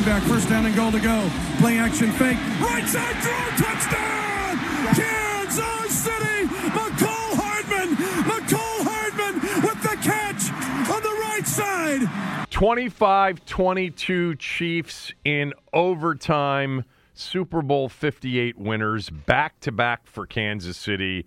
Back, 0.00 0.22
first 0.24 0.48
down 0.48 0.66
and 0.66 0.74
goal 0.74 0.90
to 0.90 0.98
go. 0.98 1.30
Play 1.58 1.76
action 1.78 2.10
fake. 2.12 2.38
Right 2.60 2.84
side 2.88 3.14
throw, 3.22 3.64
touchdown! 3.64 4.58
Kansas 4.96 5.92
City! 5.96 6.48
Mecole 6.72 7.34
Hardman! 7.36 7.94
Mecole 8.24 8.82
Hardman 8.82 9.34
with 9.62 9.80
the 9.82 9.96
catch 10.02 10.50
on 10.90 11.02
the 11.02 11.20
right 11.20 11.46
side. 11.46 12.50
25 12.50 13.44
22 13.44 14.34
Chiefs 14.36 15.12
in 15.24 15.52
overtime. 15.72 16.84
Super 17.14 17.62
Bowl 17.62 17.88
58 17.88 18.58
winners 18.58 19.08
back 19.08 19.60
to 19.60 19.70
back 19.70 20.06
for 20.06 20.26
Kansas 20.26 20.76
City. 20.76 21.26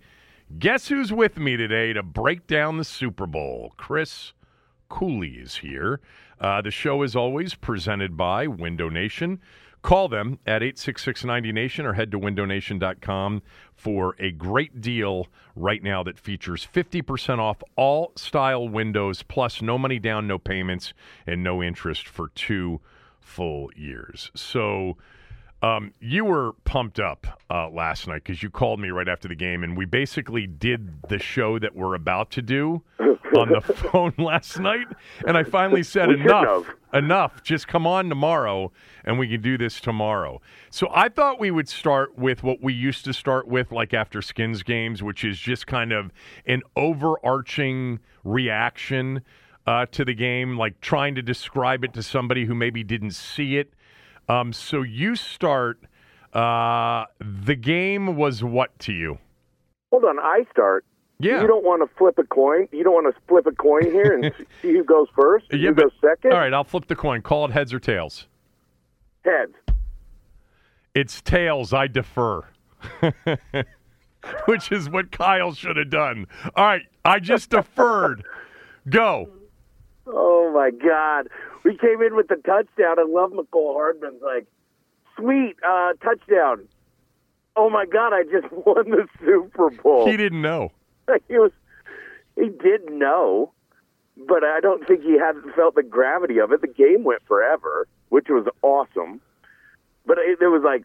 Guess 0.58 0.88
who's 0.88 1.12
with 1.12 1.38
me 1.38 1.56
today 1.56 1.94
to 1.94 2.02
break 2.02 2.46
down 2.46 2.76
the 2.76 2.84
Super 2.84 3.26
Bowl? 3.26 3.72
Chris 3.78 4.34
Cooley 4.88 5.36
is 5.36 5.56
here. 5.56 6.00
Uh, 6.40 6.60
the 6.60 6.70
show 6.70 7.02
is 7.02 7.16
always 7.16 7.54
presented 7.54 8.16
by 8.16 8.46
Window 8.46 8.88
Nation. 8.88 9.40
Call 9.82 10.08
them 10.08 10.40
at 10.46 10.62
866 10.62 11.22
90Nation 11.22 11.84
or 11.84 11.92
head 11.92 12.10
to 12.10 12.18
windownation.com 12.18 13.42
for 13.72 14.16
a 14.18 14.32
great 14.32 14.80
deal 14.80 15.28
right 15.54 15.82
now 15.82 16.02
that 16.02 16.18
features 16.18 16.66
50% 16.66 17.38
off 17.38 17.62
all 17.76 18.12
style 18.16 18.68
windows, 18.68 19.22
plus 19.22 19.62
no 19.62 19.78
money 19.78 19.98
down, 19.98 20.26
no 20.26 20.38
payments, 20.38 20.92
and 21.26 21.44
no 21.44 21.62
interest 21.62 22.08
for 22.08 22.30
two 22.30 22.80
full 23.20 23.70
years. 23.76 24.30
So, 24.34 24.96
um, 25.62 25.92
you 26.00 26.24
were 26.24 26.52
pumped 26.64 27.00
up 27.00 27.26
uh, 27.50 27.68
last 27.70 28.06
night 28.06 28.22
because 28.24 28.42
you 28.42 28.50
called 28.50 28.78
me 28.78 28.90
right 28.90 29.08
after 29.08 29.26
the 29.26 29.34
game, 29.34 29.64
and 29.64 29.76
we 29.76 29.86
basically 29.86 30.46
did 30.46 31.02
the 31.08 31.18
show 31.18 31.58
that 31.58 31.74
we're 31.74 31.94
about 31.94 32.30
to 32.32 32.42
do 32.42 32.82
on 33.00 33.48
the 33.50 33.60
phone 33.60 34.12
last 34.18 34.58
night. 34.58 34.86
And 35.26 35.36
I 35.36 35.44
finally 35.44 35.82
said, 35.82 36.10
"Enough, 36.10 36.66
enough. 36.92 37.42
Just 37.42 37.68
come 37.68 37.86
on 37.86 38.10
tomorrow, 38.10 38.70
and 39.04 39.18
we 39.18 39.28
can 39.28 39.40
do 39.40 39.56
this 39.56 39.80
tomorrow." 39.80 40.42
So 40.70 40.88
I 40.92 41.08
thought 41.08 41.40
we 41.40 41.50
would 41.50 41.68
start 41.68 42.18
with 42.18 42.42
what 42.42 42.62
we 42.62 42.74
used 42.74 43.04
to 43.06 43.14
start 43.14 43.48
with, 43.48 43.72
like 43.72 43.94
after 43.94 44.20
Skins 44.20 44.62
games, 44.62 45.02
which 45.02 45.24
is 45.24 45.38
just 45.38 45.66
kind 45.66 45.90
of 45.90 46.12
an 46.44 46.62
overarching 46.76 48.00
reaction 48.24 49.22
uh, 49.66 49.86
to 49.86 50.04
the 50.04 50.14
game, 50.14 50.56
like 50.56 50.80
trying 50.80 51.14
to 51.14 51.22
describe 51.22 51.82
it 51.82 51.92
to 51.94 52.02
somebody 52.02 52.44
who 52.44 52.54
maybe 52.54 52.84
didn't 52.84 53.12
see 53.12 53.56
it. 53.56 53.72
Um, 54.28 54.52
so 54.52 54.82
you 54.82 55.16
start. 55.16 55.80
Uh, 56.32 57.04
the 57.44 57.54
game 57.54 58.16
was 58.16 58.42
what 58.44 58.78
to 58.80 58.92
you? 58.92 59.18
Hold 59.90 60.04
on, 60.04 60.18
I 60.18 60.44
start. 60.50 60.84
Yeah. 61.18 61.40
You 61.40 61.46
don't 61.46 61.64
want 61.64 61.80
to 61.88 61.96
flip 61.96 62.18
a 62.18 62.24
coin. 62.24 62.68
You 62.72 62.84
don't 62.84 62.92
want 62.92 63.14
to 63.14 63.22
flip 63.26 63.46
a 63.46 63.52
coin 63.52 63.84
here 63.84 64.12
and 64.12 64.32
see 64.62 64.72
who 64.72 64.84
goes 64.84 65.06
first. 65.16 65.46
Yeah, 65.50 65.68
who 65.68 65.74
but- 65.74 65.82
goes 65.84 65.92
second? 66.02 66.32
All 66.32 66.38
right, 66.38 66.52
I'll 66.52 66.64
flip 66.64 66.88
the 66.88 66.96
coin. 66.96 67.22
Call 67.22 67.46
it 67.46 67.52
heads 67.52 67.72
or 67.72 67.78
tails. 67.78 68.26
Heads. 69.24 69.54
It's 70.94 71.20
tails. 71.22 71.72
I 71.72 71.86
defer. 71.86 72.42
Which 74.46 74.72
is 74.72 74.90
what 74.90 75.12
Kyle 75.12 75.52
should 75.54 75.76
have 75.76 75.90
done. 75.90 76.26
All 76.54 76.64
right, 76.64 76.82
I 77.04 77.18
just 77.20 77.50
deferred. 77.50 78.24
Go. 78.88 79.28
Oh 80.06 80.52
my 80.54 80.70
God! 80.70 81.28
We 81.66 81.76
came 81.76 82.00
in 82.00 82.14
with 82.14 82.28
the 82.28 82.36
touchdown. 82.36 83.00
I 83.00 83.04
love 83.08 83.32
Mecole 83.32 83.74
Hardman's 83.74 84.22
like, 84.22 84.46
sweet 85.16 85.56
uh, 85.68 85.94
touchdown. 85.94 86.68
Oh 87.56 87.68
my 87.68 87.86
God! 87.86 88.12
I 88.12 88.22
just 88.22 88.46
won 88.52 88.88
the 88.88 89.08
Super 89.18 89.70
Bowl. 89.70 90.06
He 90.06 90.16
didn't 90.16 90.42
know. 90.42 90.70
he 91.28 91.38
was 91.38 91.50
he 92.36 92.50
did 92.50 92.88
know, 92.88 93.52
but 94.28 94.44
I 94.44 94.60
don't 94.60 94.86
think 94.86 95.02
he 95.02 95.18
hadn't 95.18 95.56
felt 95.56 95.74
the 95.74 95.82
gravity 95.82 96.38
of 96.38 96.52
it. 96.52 96.60
The 96.60 96.68
game 96.68 97.02
went 97.02 97.22
forever, 97.26 97.88
which 98.10 98.26
was 98.28 98.46
awesome. 98.62 99.20
But 100.06 100.18
it, 100.18 100.38
it 100.40 100.46
was 100.46 100.62
like 100.62 100.84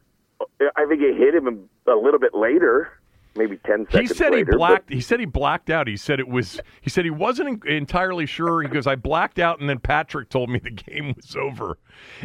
I 0.75 0.88
think 0.88 1.03
it 1.03 1.16
hit 1.16 1.36
him 1.36 1.70
a 1.86 1.96
little 1.96 2.20
bit 2.20 2.34
later, 2.34 2.90
maybe 3.36 3.58
ten 3.66 3.86
He 3.90 3.92
seconds 4.08 4.18
said 4.18 4.30
he 4.34 4.40
later. 4.40 4.52
but- 4.52 4.58
blacked. 4.58 4.90
He 4.94 5.02
said 5.02 5.19
he 5.19 5.25
blacked 5.25 5.69
out. 5.69 5.88
He 5.88 5.97
said 5.97 6.19
it 6.19 6.28
was. 6.28 6.59
He 6.81 6.90
said 6.90 7.06
he 7.06 7.12
wasn't 7.12 7.64
entirely 7.66 8.25
sure. 8.25 8.62
He 8.62 8.68
goes, 8.68 8.88
I 8.88 8.96
blacked 8.96 9.40
out, 9.40 9.59
and 9.59 9.69
then 9.69 9.80
Patrick 9.80 10.30
told 10.30 10.50
me 10.50 10.59
the 10.59 10.69
game 10.72 11.14
was 11.16 11.36
over. 11.36 11.78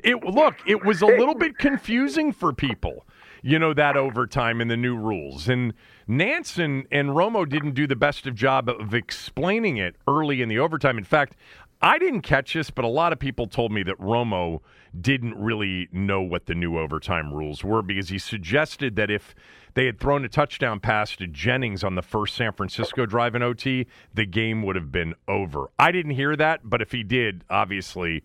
It 0.02 0.22
look, 0.24 0.56
it 0.66 0.84
was 0.84 1.02
a 1.02 1.06
little 1.06 1.34
bit 1.34 1.58
confusing 1.58 2.32
for 2.32 2.52
people. 2.52 3.06
You 3.42 3.58
know 3.60 3.74
that 3.74 3.96
overtime 3.96 4.60
and 4.60 4.68
the 4.70 4.76
new 4.76 4.96
rules, 4.96 5.48
and 5.48 5.72
Nansen 6.08 6.64
and, 6.64 6.86
and 6.90 7.08
Romo 7.10 7.48
didn't 7.48 7.74
do 7.74 7.86
the 7.86 7.94
best 7.94 8.26
of 8.26 8.34
job 8.34 8.68
of 8.68 8.92
explaining 8.94 9.76
it 9.76 9.94
early 10.08 10.42
in 10.42 10.48
the 10.48 10.58
overtime. 10.58 10.98
In 10.98 11.04
fact, 11.04 11.36
I 11.82 11.98
didn't 11.98 12.22
catch 12.22 12.54
this, 12.54 12.70
but 12.70 12.84
a 12.84 12.88
lot 12.88 13.12
of 13.12 13.18
people 13.18 13.46
told 13.46 13.70
me 13.70 13.82
that 13.84 13.98
Romo 13.98 14.60
didn't 14.98 15.34
really 15.36 15.88
know 15.92 16.22
what 16.22 16.46
the 16.46 16.54
new 16.54 16.78
overtime 16.78 17.32
rules 17.32 17.62
were 17.62 17.82
because 17.82 18.08
he 18.08 18.18
suggested 18.18 18.96
that 18.96 19.10
if 19.10 19.34
they 19.74 19.84
had 19.84 20.00
thrown 20.00 20.24
a 20.24 20.28
touchdown 20.28 20.80
pass 20.80 21.14
to 21.16 21.26
Jennings 21.26 21.84
on 21.84 21.94
the 21.94 22.02
first 22.02 22.34
San 22.34 22.52
Francisco 22.52 23.04
drive 23.04 23.34
in 23.34 23.42
OT, 23.42 23.86
the 24.14 24.24
game 24.24 24.62
would 24.62 24.74
have 24.74 24.90
been 24.90 25.14
over. 25.28 25.68
I 25.78 25.92
didn't 25.92 26.12
hear 26.12 26.34
that, 26.36 26.60
but 26.64 26.80
if 26.80 26.92
he 26.92 27.02
did, 27.02 27.44
obviously, 27.50 28.24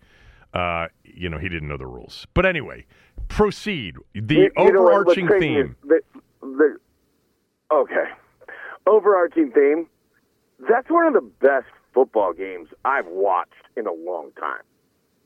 uh, 0.54 0.86
you 1.04 1.28
know, 1.28 1.36
he 1.38 1.50
didn't 1.50 1.68
know 1.68 1.76
the 1.76 1.86
rules. 1.86 2.26
But 2.32 2.46
anyway, 2.46 2.86
proceed. 3.28 3.96
The 4.14 4.34
You- 4.34 4.42
you 4.44 4.52
overarching 4.56 5.28
theme. 5.28 5.76
The, 5.84 6.00
the, 6.40 6.76
okay. 7.70 8.04
Overarching 8.86 9.52
theme. 9.52 9.88
That's 10.68 10.88
one 10.88 11.06
of 11.06 11.12
the 11.12 11.20
best 11.40 11.66
football 11.94 12.32
games 12.32 12.68
I've 12.84 13.06
watched 13.06 13.52
in 13.76 13.86
a 13.86 13.92
long 13.92 14.30
time. 14.38 14.62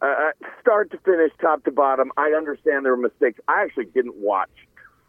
Uh, 0.03 0.07
uh, 0.07 0.49
start 0.61 0.91
to 0.91 0.99
finish, 0.99 1.33
top 1.41 1.65
to 1.65 1.71
bottom. 1.71 2.13
I 2.17 2.33
understand 2.37 2.85
there 2.85 2.95
were 2.95 3.03
mistakes. 3.03 3.41
I 3.49 3.63
actually 3.63 3.87
didn't 3.87 4.17
watch 4.17 4.51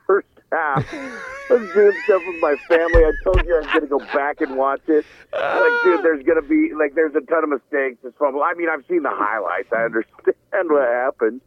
first 0.06 0.27
half. 0.51 0.86
I 0.94 1.54
was 1.54 1.69
doing 1.74 1.94
stuff 2.06 2.21
with 2.25 2.42
my 2.42 2.56
family. 2.68 3.04
I 3.04 3.12
told 3.24 3.45
you 3.45 3.56
I 3.56 3.59
was 3.59 3.68
going 3.68 3.81
to 3.81 3.88
go 3.88 4.00
back 4.13 4.39
and 4.39 4.57
watch 4.57 4.81
it. 4.88 5.06
Like, 5.33 5.83
dude, 5.83 6.04
there's 6.04 6.24
going 6.24 6.42
to 6.42 6.48
be 6.48 6.74
like 6.74 6.95
there's 6.95 7.15
a 7.15 7.21
ton 7.21 7.44
of 7.44 7.50
mistakes. 7.50 8.00
It's 8.04 8.18
fumble. 8.18 8.44
I 8.44 8.54
mean, 8.54 8.69
I've 8.69 8.86
seen 8.88 9.04
the 9.04 9.12
highlights. 9.12 9.69
I 9.74 9.83
understand 9.83 10.71
what 10.71 10.88
happened. 10.88 11.42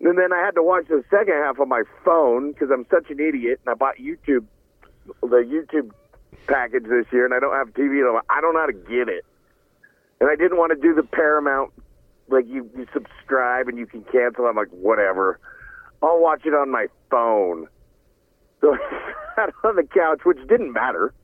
And 0.00 0.18
then 0.18 0.32
I 0.32 0.44
had 0.44 0.54
to 0.54 0.62
watch 0.62 0.86
the 0.88 1.02
second 1.10 1.34
half 1.34 1.58
on 1.58 1.68
my 1.68 1.82
phone 2.04 2.52
because 2.52 2.70
I'm 2.72 2.86
such 2.90 3.10
an 3.10 3.18
idiot, 3.20 3.60
and 3.64 3.72
I 3.72 3.74
bought 3.74 3.96
YouTube, 3.96 4.46
the 5.22 5.42
YouTube 5.42 5.90
package 6.46 6.84
this 6.84 7.06
year, 7.12 7.24
and 7.24 7.34
I 7.34 7.40
don't 7.40 7.54
have 7.54 7.68
TV. 7.74 8.00
And 8.06 8.20
I 8.30 8.40
don't 8.40 8.54
know 8.54 8.60
how 8.60 8.66
to 8.66 8.72
get 8.72 9.08
it, 9.08 9.24
and 10.20 10.30
I 10.30 10.36
didn't 10.36 10.58
want 10.58 10.72
to 10.72 10.80
do 10.80 10.94
the 10.94 11.02
Paramount, 11.02 11.72
like 12.28 12.46
you, 12.46 12.68
you 12.76 12.86
subscribe 12.92 13.68
and 13.68 13.78
you 13.78 13.86
can 13.86 14.02
cancel. 14.04 14.46
I'm 14.46 14.56
like, 14.56 14.68
whatever, 14.70 15.38
I'll 16.02 16.20
watch 16.20 16.42
it 16.44 16.54
on 16.54 16.70
my 16.70 16.86
phone. 17.10 17.66
So 18.60 18.74
I 18.74 18.78
sat 19.36 19.50
on 19.62 19.76
the 19.76 19.84
couch, 19.84 20.22
which 20.24 20.38
didn't 20.48 20.72
matter, 20.72 21.14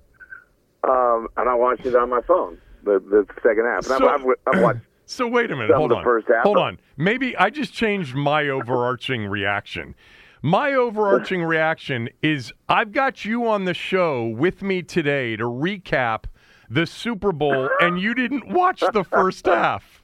um, 0.84 1.26
and 1.36 1.48
I 1.48 1.54
watched 1.54 1.84
it 1.84 1.96
on 1.96 2.08
my 2.08 2.20
phone. 2.20 2.58
the 2.84 3.00
the 3.00 3.26
second 3.42 3.64
half. 3.64 3.78
And 3.78 3.98
So- 3.98 4.08
I've, 4.08 4.20
I've, 4.20 4.54
I've 4.54 4.62
watched. 4.62 4.80
So 5.06 5.26
wait 5.28 5.50
a 5.50 5.56
minute. 5.56 5.76
Hold 5.76 5.92
on. 5.92 6.02
first 6.02 6.28
half. 6.28 6.44
Hold 6.44 6.56
on. 6.56 6.78
Maybe 6.96 7.36
I 7.36 7.50
just 7.50 7.74
changed 7.74 8.14
my 8.14 8.48
overarching 8.48 9.26
reaction. 9.26 9.94
My 10.44 10.74
overarching 10.74 11.42
reaction 11.42 12.10
is 12.20 12.52
I've 12.68 12.92
got 12.92 13.24
you 13.24 13.48
on 13.48 13.64
the 13.64 13.72
show 13.72 14.26
with 14.26 14.60
me 14.60 14.82
today 14.82 15.36
to 15.36 15.44
recap 15.44 16.24
the 16.68 16.84
Super 16.84 17.32
Bowl, 17.32 17.70
and 17.80 17.98
you 17.98 18.14
didn't 18.14 18.48
watch 18.48 18.82
the 18.92 19.04
first 19.04 19.46
half. 19.46 20.02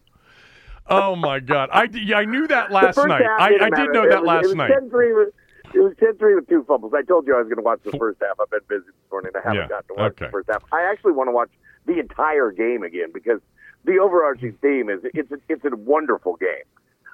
Oh 0.87 1.15
my 1.15 1.41
God! 1.41 1.69
I, 1.75 1.89
I 2.15 2.25
knew 2.25 2.47
that 2.47 2.73
last 2.73 2.97
night. 2.97 3.21
I, 3.23 3.51
I 3.61 3.69
did 3.69 3.93
know 3.93 4.05
It 4.05 4.09
that 4.09 4.23
was- 4.23 4.27
last 4.29 4.47
it 4.53 4.57
night. 4.57 4.71
10-3 4.71 4.91
with, 5.27 5.35
it 5.75 5.81
was 5.81 5.93
10-3 6.01 6.35
with 6.37 6.49
two 6.49 6.65
fumbles. 6.67 6.95
I 6.97 7.03
told 7.03 7.27
you 7.27 7.35
I 7.35 7.41
was 7.41 7.45
going 7.49 7.57
to 7.59 7.63
watch 7.63 7.81
the 7.85 7.93
first 7.99 8.19
half. 8.23 8.41
I've 8.41 8.49
been 8.49 8.61
busy 8.67 8.87
this 8.87 9.11
morning. 9.13 9.33
I 9.35 9.41
haven't 9.41 9.57
Yeah, 9.57 9.69
gotten 9.69 9.89
to 9.89 10.03
watch 10.03 10.13
okay. 10.13 10.25
the 10.25 10.31
first 10.31 10.49
half. 10.51 10.65
I 10.73 10.89
actually 10.91 11.13
want 11.13 11.29
to 11.29 11.33
watch 11.33 11.51
the 11.85 11.99
entire 12.01 12.51
game 12.51 12.83
again 12.83 13.11
because 13.13 13.41
the 13.85 13.99
overarching 13.99 14.55
theme 14.63 14.89
is 14.89 15.01
it's 15.05 15.31
a, 15.31 15.37
it's 15.51 15.67
a 15.67 15.77
wonderful 15.77 16.37
game. 16.37 16.65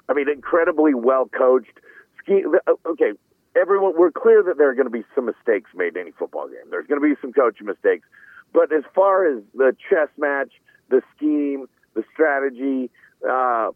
I 0.09 0.13
mean, 0.13 0.29
incredibly 0.29 0.95
well 0.95 1.27
coached. 1.37 1.81
Ski, 2.27 2.43
uh, 2.67 2.73
okay, 2.87 3.13
everyone, 3.61 3.95
we're 3.97 4.11
clear 4.11 4.43
that 4.43 4.59
there 4.59 4.69
are 4.69 4.75
going 4.75 4.87
to 4.87 4.91
be 4.91 5.05
some 5.15 5.27
mistakes 5.27 5.71
made 5.75 5.95
in 5.97 6.03
any 6.03 6.11
football 6.13 6.49
game. 6.49 6.69
There's 6.71 6.87
going 6.87 7.01
to 7.01 7.07
be 7.07 7.15
some 7.21 7.33
coaching 7.33 7.67
mistakes, 7.67 8.07
but 8.53 8.73
as 8.73 8.83
far 8.95 9.27
as 9.27 9.43
the 9.55 9.77
chess 9.89 10.09
match, 10.19 10.53
the 10.89 11.03
scheme, 11.17 11.67
the 11.95 12.03
strategy, 12.13 12.91
uh, 13.29 13.71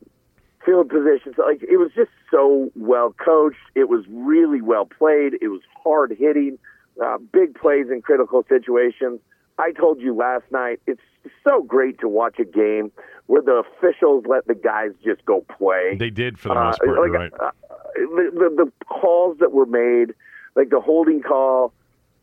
field 0.64 0.88
positions, 0.88 1.36
like 1.38 1.62
it 1.62 1.76
was 1.78 1.90
just 1.94 2.10
so 2.30 2.70
well 2.76 3.14
coached. 3.24 3.56
It 3.74 3.88
was 3.88 4.04
really 4.10 4.60
well 4.60 4.84
played. 4.86 5.34
It 5.40 5.48
was 5.48 5.62
hard 5.82 6.14
hitting, 6.18 6.58
uh, 7.02 7.18
big 7.18 7.54
plays 7.54 7.86
in 7.90 8.02
critical 8.02 8.44
situations. 8.48 9.20
I 9.58 9.72
told 9.72 10.00
you 10.00 10.14
last 10.14 10.44
night, 10.50 10.80
it's 10.86 11.00
so 11.46 11.62
great 11.62 12.00
to 12.00 12.08
watch 12.08 12.38
a 12.38 12.44
game 12.44 12.90
where 13.26 13.42
the 13.42 13.62
officials 13.76 14.24
let 14.26 14.46
the 14.46 14.54
guys 14.54 14.90
just 15.04 15.24
go 15.26 15.44
play. 15.56 15.96
They 15.98 16.10
did 16.10 16.38
for 16.38 16.48
the 16.48 16.54
Uh, 16.54 16.64
most 16.64 16.80
part. 16.80 16.98
like, 16.98 17.12
right. 17.12 17.52
The, 17.94 18.30
the 18.32 18.64
the 18.64 18.84
calls 18.86 19.38
that 19.38 19.52
were 19.52 19.66
made, 19.66 20.14
like 20.54 20.70
the 20.70 20.80
holding 20.80 21.22
call 21.22 21.72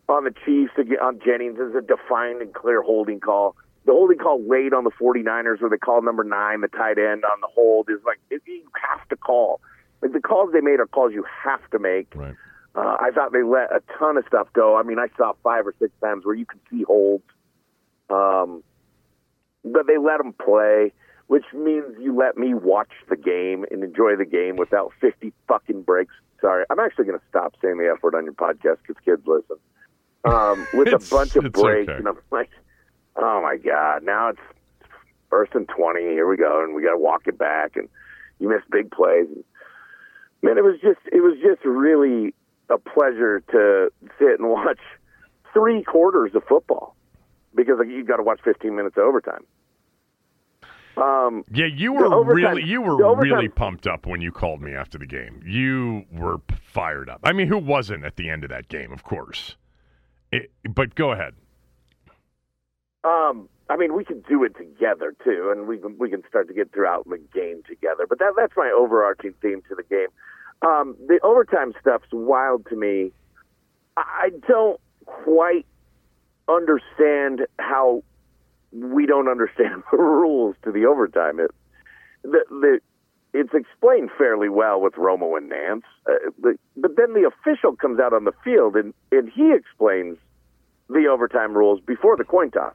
on 0.09 0.23
the 0.23 0.33
Chiefs 0.45 0.73
ag- 0.77 0.99
on 1.01 1.19
Jennings 1.23 1.59
is 1.59 1.75
a 1.75 1.81
defined 1.81 2.41
and 2.41 2.53
clear 2.53 2.81
holding 2.81 3.19
call. 3.19 3.55
The 3.85 3.93
holding 3.93 4.17
call 4.17 4.41
late 4.45 4.73
on 4.73 4.83
the 4.83 4.91
49ers 4.91 5.61
where 5.61 5.69
they 5.69 5.77
called 5.77 6.03
number 6.03 6.23
nine, 6.23 6.61
the 6.61 6.67
tight 6.67 6.97
end 6.97 7.23
on 7.23 7.39
the 7.41 7.47
hold, 7.47 7.89
is 7.89 7.99
like 8.05 8.19
it, 8.29 8.41
you 8.45 8.63
have 8.89 9.07
to 9.09 9.15
call. 9.15 9.61
Like 10.01 10.13
the 10.13 10.19
calls 10.19 10.51
they 10.53 10.61
made 10.61 10.79
are 10.79 10.87
calls 10.87 11.13
you 11.13 11.25
have 11.43 11.67
to 11.71 11.79
make. 11.79 12.13
Right. 12.15 12.35
Uh, 12.75 12.97
I 12.99 13.09
thought 13.13 13.31
they 13.31 13.43
let 13.43 13.71
a 13.71 13.81
ton 13.97 14.17
of 14.17 14.25
stuff 14.27 14.47
go. 14.53 14.75
I 14.75 14.83
mean, 14.83 14.99
I 14.99 15.07
saw 15.17 15.33
five 15.41 15.65
or 15.65 15.73
six 15.79 15.91
times 16.01 16.25
where 16.25 16.35
you 16.35 16.45
could 16.45 16.59
see 16.69 16.83
holds, 16.83 17.23
um, 18.09 18.63
but 19.63 19.87
they 19.87 19.97
let 19.97 20.17
them 20.17 20.33
play, 20.33 20.93
which 21.27 21.45
means 21.53 21.85
you 21.99 22.15
let 22.15 22.37
me 22.37 22.53
watch 22.53 22.91
the 23.09 23.17
game 23.17 23.65
and 23.69 23.83
enjoy 23.83 24.15
the 24.15 24.25
game 24.25 24.55
without 24.55 24.91
fifty 24.99 25.33
fucking 25.47 25.83
breaks. 25.83 26.13
Sorry, 26.41 26.65
I'm 26.69 26.79
actually 26.79 27.05
going 27.05 27.19
to 27.19 27.25
stop 27.29 27.55
saying 27.61 27.77
the 27.77 27.91
F 27.95 28.01
word 28.03 28.15
on 28.15 28.23
your 28.25 28.33
podcast 28.33 28.77
because 28.85 29.01
kids 29.03 29.21
listen. 29.25 29.57
Um, 30.23 30.67
with 30.73 30.89
a 30.89 31.05
bunch 31.09 31.35
of 31.35 31.51
breaks, 31.51 31.89
okay. 31.89 31.97
and 31.97 32.07
I'm 32.07 32.17
like, 32.31 32.49
oh 33.15 33.41
my 33.41 33.57
god, 33.57 34.03
now 34.03 34.29
it's 34.29 34.39
first 35.29 35.53
and 35.55 35.67
twenty. 35.67 36.01
Here 36.01 36.27
we 36.27 36.37
go, 36.37 36.63
and 36.63 36.73
we 36.73 36.81
got 36.81 36.91
to 36.91 36.97
walk 36.97 37.27
it 37.27 37.37
back, 37.37 37.75
and 37.75 37.89
you 38.39 38.49
miss 38.49 38.61
big 38.71 38.91
plays. 38.91 39.27
And, 39.27 39.43
man, 40.41 40.57
it 40.57 40.63
was 40.63 40.79
just 40.81 40.99
it 41.11 41.21
was 41.21 41.37
just 41.41 41.63
really 41.65 42.33
a 42.69 42.77
pleasure 42.77 43.41
to 43.51 43.91
sit 44.19 44.39
and 44.39 44.49
watch 44.49 44.79
three 45.53 45.83
quarters 45.83 46.31
of 46.35 46.43
football 46.43 46.95
because 47.55 47.79
like, 47.79 47.87
you've 47.89 48.07
got 48.07 48.17
to 48.17 48.23
watch 48.23 48.39
15 48.43 48.75
minutes 48.75 48.97
of 48.97 49.03
overtime. 49.03 49.43
Um, 50.97 51.43
Yeah, 51.51 51.67
you 51.67 51.93
were 51.93 52.05
overtime- 52.13 52.55
really 52.55 52.63
you 52.63 52.81
were 52.81 53.03
overtime- 53.05 53.31
really 53.31 53.49
pumped 53.49 53.85
up 53.87 54.05
when 54.07 54.19
you 54.21 54.31
called 54.31 54.61
me 54.61 54.73
after 54.73 54.97
the 54.97 55.05
game. 55.05 55.41
You 55.45 56.05
were 56.11 56.37
fired 56.61 57.07
up. 57.09 57.19
I 57.23 57.33
mean, 57.33 57.47
who 57.47 57.57
wasn't 57.59 58.03
at 58.03 58.15
the 58.15 58.29
end 58.29 58.43
of 58.43 58.49
that 58.49 58.67
game? 58.67 58.91
Of 58.91 59.03
course. 59.03 59.55
It, 60.31 60.51
but 60.73 60.95
go 60.95 61.11
ahead. 61.11 61.35
um, 63.03 63.47
I 63.69 63.75
mean, 63.77 63.93
we 63.95 64.03
can 64.05 64.21
do 64.21 64.43
it 64.43 64.55
together 64.57 65.13
too, 65.23 65.49
and 65.55 65.67
we 65.67 65.77
can 65.77 65.97
we 65.97 66.09
can 66.09 66.23
start 66.27 66.47
to 66.47 66.53
get 66.53 66.71
throughout 66.71 67.07
the 67.07 67.17
game 67.33 67.61
together. 67.67 68.05
But 68.07 68.19
that 68.19 68.33
that's 68.35 68.53
my 68.57 68.71
overarching 68.75 69.33
theme 69.41 69.61
to 69.69 69.75
the 69.75 69.83
game. 69.83 70.07
Um, 70.61 70.95
the 71.07 71.19
overtime 71.23 71.73
stuff's 71.79 72.07
wild 72.11 72.65
to 72.67 72.75
me. 72.75 73.11
I 73.95 74.01
I 74.25 74.29
don't 74.47 74.79
quite 75.05 75.65
understand 76.47 77.45
how 77.59 78.03
we 78.71 79.05
don't 79.05 79.27
understand 79.27 79.83
the 79.91 79.97
rules 79.97 80.55
to 80.63 80.71
the 80.71 80.85
overtime. 80.85 81.39
It, 81.39 81.51
the, 82.23 82.43
the, 82.49 82.79
it's 83.33 83.53
explained 83.53 84.09
fairly 84.17 84.49
well 84.49 84.81
with 84.81 84.93
Romo 84.93 85.37
and 85.37 85.51
Nantz, 85.51 85.83
uh, 86.09 86.31
the, 86.41 86.57
but 86.75 86.95
then 86.95 87.13
the 87.13 87.27
official 87.27 87.75
comes 87.75 87.99
out 87.99 88.13
on 88.13 88.23
the 88.23 88.33
field 88.43 88.75
and, 88.75 88.93
and 89.11 89.29
he 89.29 89.53
explains 89.53 90.17
the 90.89 91.07
overtime 91.07 91.53
rules 91.53 91.79
before 91.81 92.15
the 92.17 92.23
coin 92.23 92.49
toss, 92.51 92.73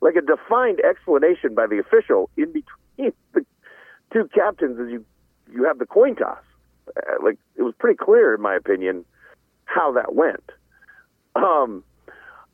like 0.00 0.16
a 0.16 0.20
defined 0.20 0.80
explanation 0.80 1.54
by 1.54 1.66
the 1.66 1.78
official 1.78 2.28
in 2.36 2.46
between 2.46 3.12
the 3.32 3.44
two 4.12 4.28
captains 4.34 4.78
as 4.80 4.90
you 4.90 5.04
you 5.52 5.64
have 5.64 5.78
the 5.78 5.86
coin 5.86 6.16
toss. 6.16 6.38
Uh, 6.96 7.22
like 7.22 7.38
it 7.56 7.62
was 7.62 7.74
pretty 7.78 7.96
clear, 7.96 8.34
in 8.34 8.40
my 8.40 8.54
opinion, 8.54 9.04
how 9.66 9.92
that 9.92 10.14
went. 10.14 10.50
Um, 11.36 11.84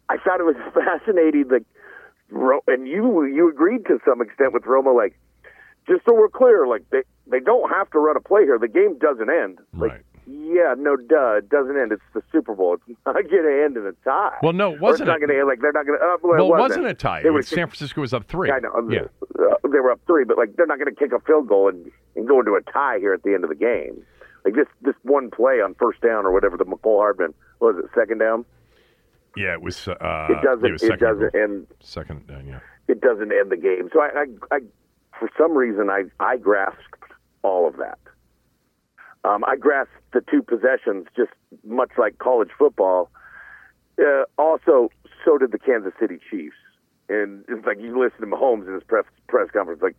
I 0.09 0.17
thought 0.19 0.41
it 0.41 0.45
was 0.45 0.57
fascinating. 0.75 1.49
Ro- 1.49 1.59
and 2.31 2.87
you 2.89 3.25
you 3.25 3.49
agreed 3.49 3.87
to 3.87 3.99
some 4.07 4.21
extent 4.21 4.53
with 4.53 4.65
Romo. 4.65 4.95
Like, 4.97 5.19
just 5.89 6.05
so 6.07 6.15
we're 6.15 6.29
clear, 6.29 6.67
like 6.67 6.89
they 6.91 7.03
they 7.27 7.41
don't 7.41 7.71
have 7.71 7.91
to 7.91 7.99
run 7.99 8.17
a 8.17 8.21
play 8.21 8.45
here. 8.45 8.59
The 8.59 8.69
game 8.69 8.99
doesn't 8.99 9.31
end. 9.31 9.59
Like, 9.75 9.91
Right. 9.93 10.01
yeah, 10.27 10.75
no, 10.79 10.97
duh, 10.97 11.37
it 11.39 11.49
doesn't 11.49 11.77
end. 11.79 11.93
It's 11.93 12.03
the 12.15 12.23
Super 12.33 12.55
Bowl. 12.55 12.75
It's 12.89 12.99
not 13.07 13.15
going 13.15 13.29
to 13.45 13.63
end 13.65 13.77
in 13.77 13.87
a 13.87 13.93
tie. 14.05 14.37
Well, 14.43 14.53
no, 14.53 14.69
it 14.69 14.73
Or 14.73 14.75
it's 14.75 14.83
wasn't. 14.83 15.09
not 15.09 15.19
going 15.21 15.31
to 15.31 15.39
end. 15.39 15.49
Like 15.49 15.61
they're 15.61 15.73
not 15.73 15.87
going 15.87 15.99
to. 15.99 16.05
Uh, 16.05 16.17
well, 16.23 16.39
it 16.39 16.49
wasn't. 16.49 16.61
wasn't 16.61 16.87
a 16.87 16.95
tie. 16.95 17.23
They 17.23 17.29
It 17.29 17.33
were 17.33 17.39
was 17.39 17.49
San 17.49 17.67
Francisco 17.67 18.01
was 18.01 18.13
up 18.13 18.25
three. 18.27 18.51
I 18.51 18.59
know. 18.61 18.89
Yeah. 18.91 19.05
Uh, 19.39 19.55
they 19.71 19.81
were 19.81 19.91
up 19.93 20.01
three, 20.07 20.25
but 20.25 20.37
like 20.37 20.57
they're 20.57 20.67
not 20.67 20.79
going 20.79 20.93
to 20.95 20.99
kick 20.99 21.13
a 21.13 21.21
field 21.21 21.49
goal 21.49 21.69
and, 21.69 21.91
and 22.17 22.27
go 22.29 22.41
into 22.41 22.55
a 22.55 22.63
tie 22.73 22.99
here 22.99 23.13
at 23.15 23.23
the 23.23 23.35
end 23.35 23.45
of 23.45 23.51
the 23.51 23.57
game. 23.57 24.03
Like 24.45 24.55
this, 24.55 24.67
this 24.83 24.95
one 25.03 25.31
play 25.31 25.61
on 25.61 25.75
first 25.75 26.01
down 26.01 26.25
or 26.25 26.33
whatever 26.33 26.57
the 26.57 26.65
Mecole 26.65 26.99
Hardman 27.01 27.35
what 27.59 27.75
was 27.75 27.85
it 27.85 27.91
second 27.95 28.19
down. 28.19 28.45
Yeah, 29.39 29.53
it 29.53 29.63
was. 29.63 29.87
Uh, 29.89 30.27
It 30.31 30.43
doesn't. 30.43 30.73
was 30.73 30.83
it 30.83 30.99
doesn't 31.01 31.33
goal. 31.33 31.43
end. 31.43 31.67
Second 31.81 32.27
down. 32.27 32.47
Yeah. 32.47 32.61
It 32.89 33.01
doesn't 33.01 33.31
end 33.33 33.51
the 33.53 33.57
game. 33.57 33.89
So 33.93 34.01
I, 34.01 34.09
I, 34.51 34.57
I 34.57 34.59
for 35.19 35.29
some 35.39 35.53
reason, 35.57 35.91
I, 35.91 36.05
I 36.21 36.37
grasped 36.37 37.13
all 37.43 37.67
of 37.69 37.77
that. 37.77 37.99
Um, 39.25 39.45
I 39.45 39.57
grasped 39.57 39.93
the 40.13 40.23
two 40.31 40.43
possessions 40.43 41.07
just 41.17 41.31
much 41.65 41.91
like 41.99 42.19
college 42.19 42.51
football. 42.59 43.11
Uh, 43.99 44.25
also, 44.39 44.91
so 45.25 45.39
did 45.39 45.53
the 45.53 45.59
Kansas 45.59 45.93
City 46.01 46.19
Chiefs. 46.31 46.57
And 47.09 47.45
it's 47.49 47.67
like 47.67 47.79
you 47.81 47.99
listen 47.99 48.21
to 48.21 48.27
Mahomes 48.27 48.67
in 48.69 48.75
his 48.75 48.83
press 48.85 49.05
press 49.29 49.49
conference, 49.51 49.83
like 49.83 49.97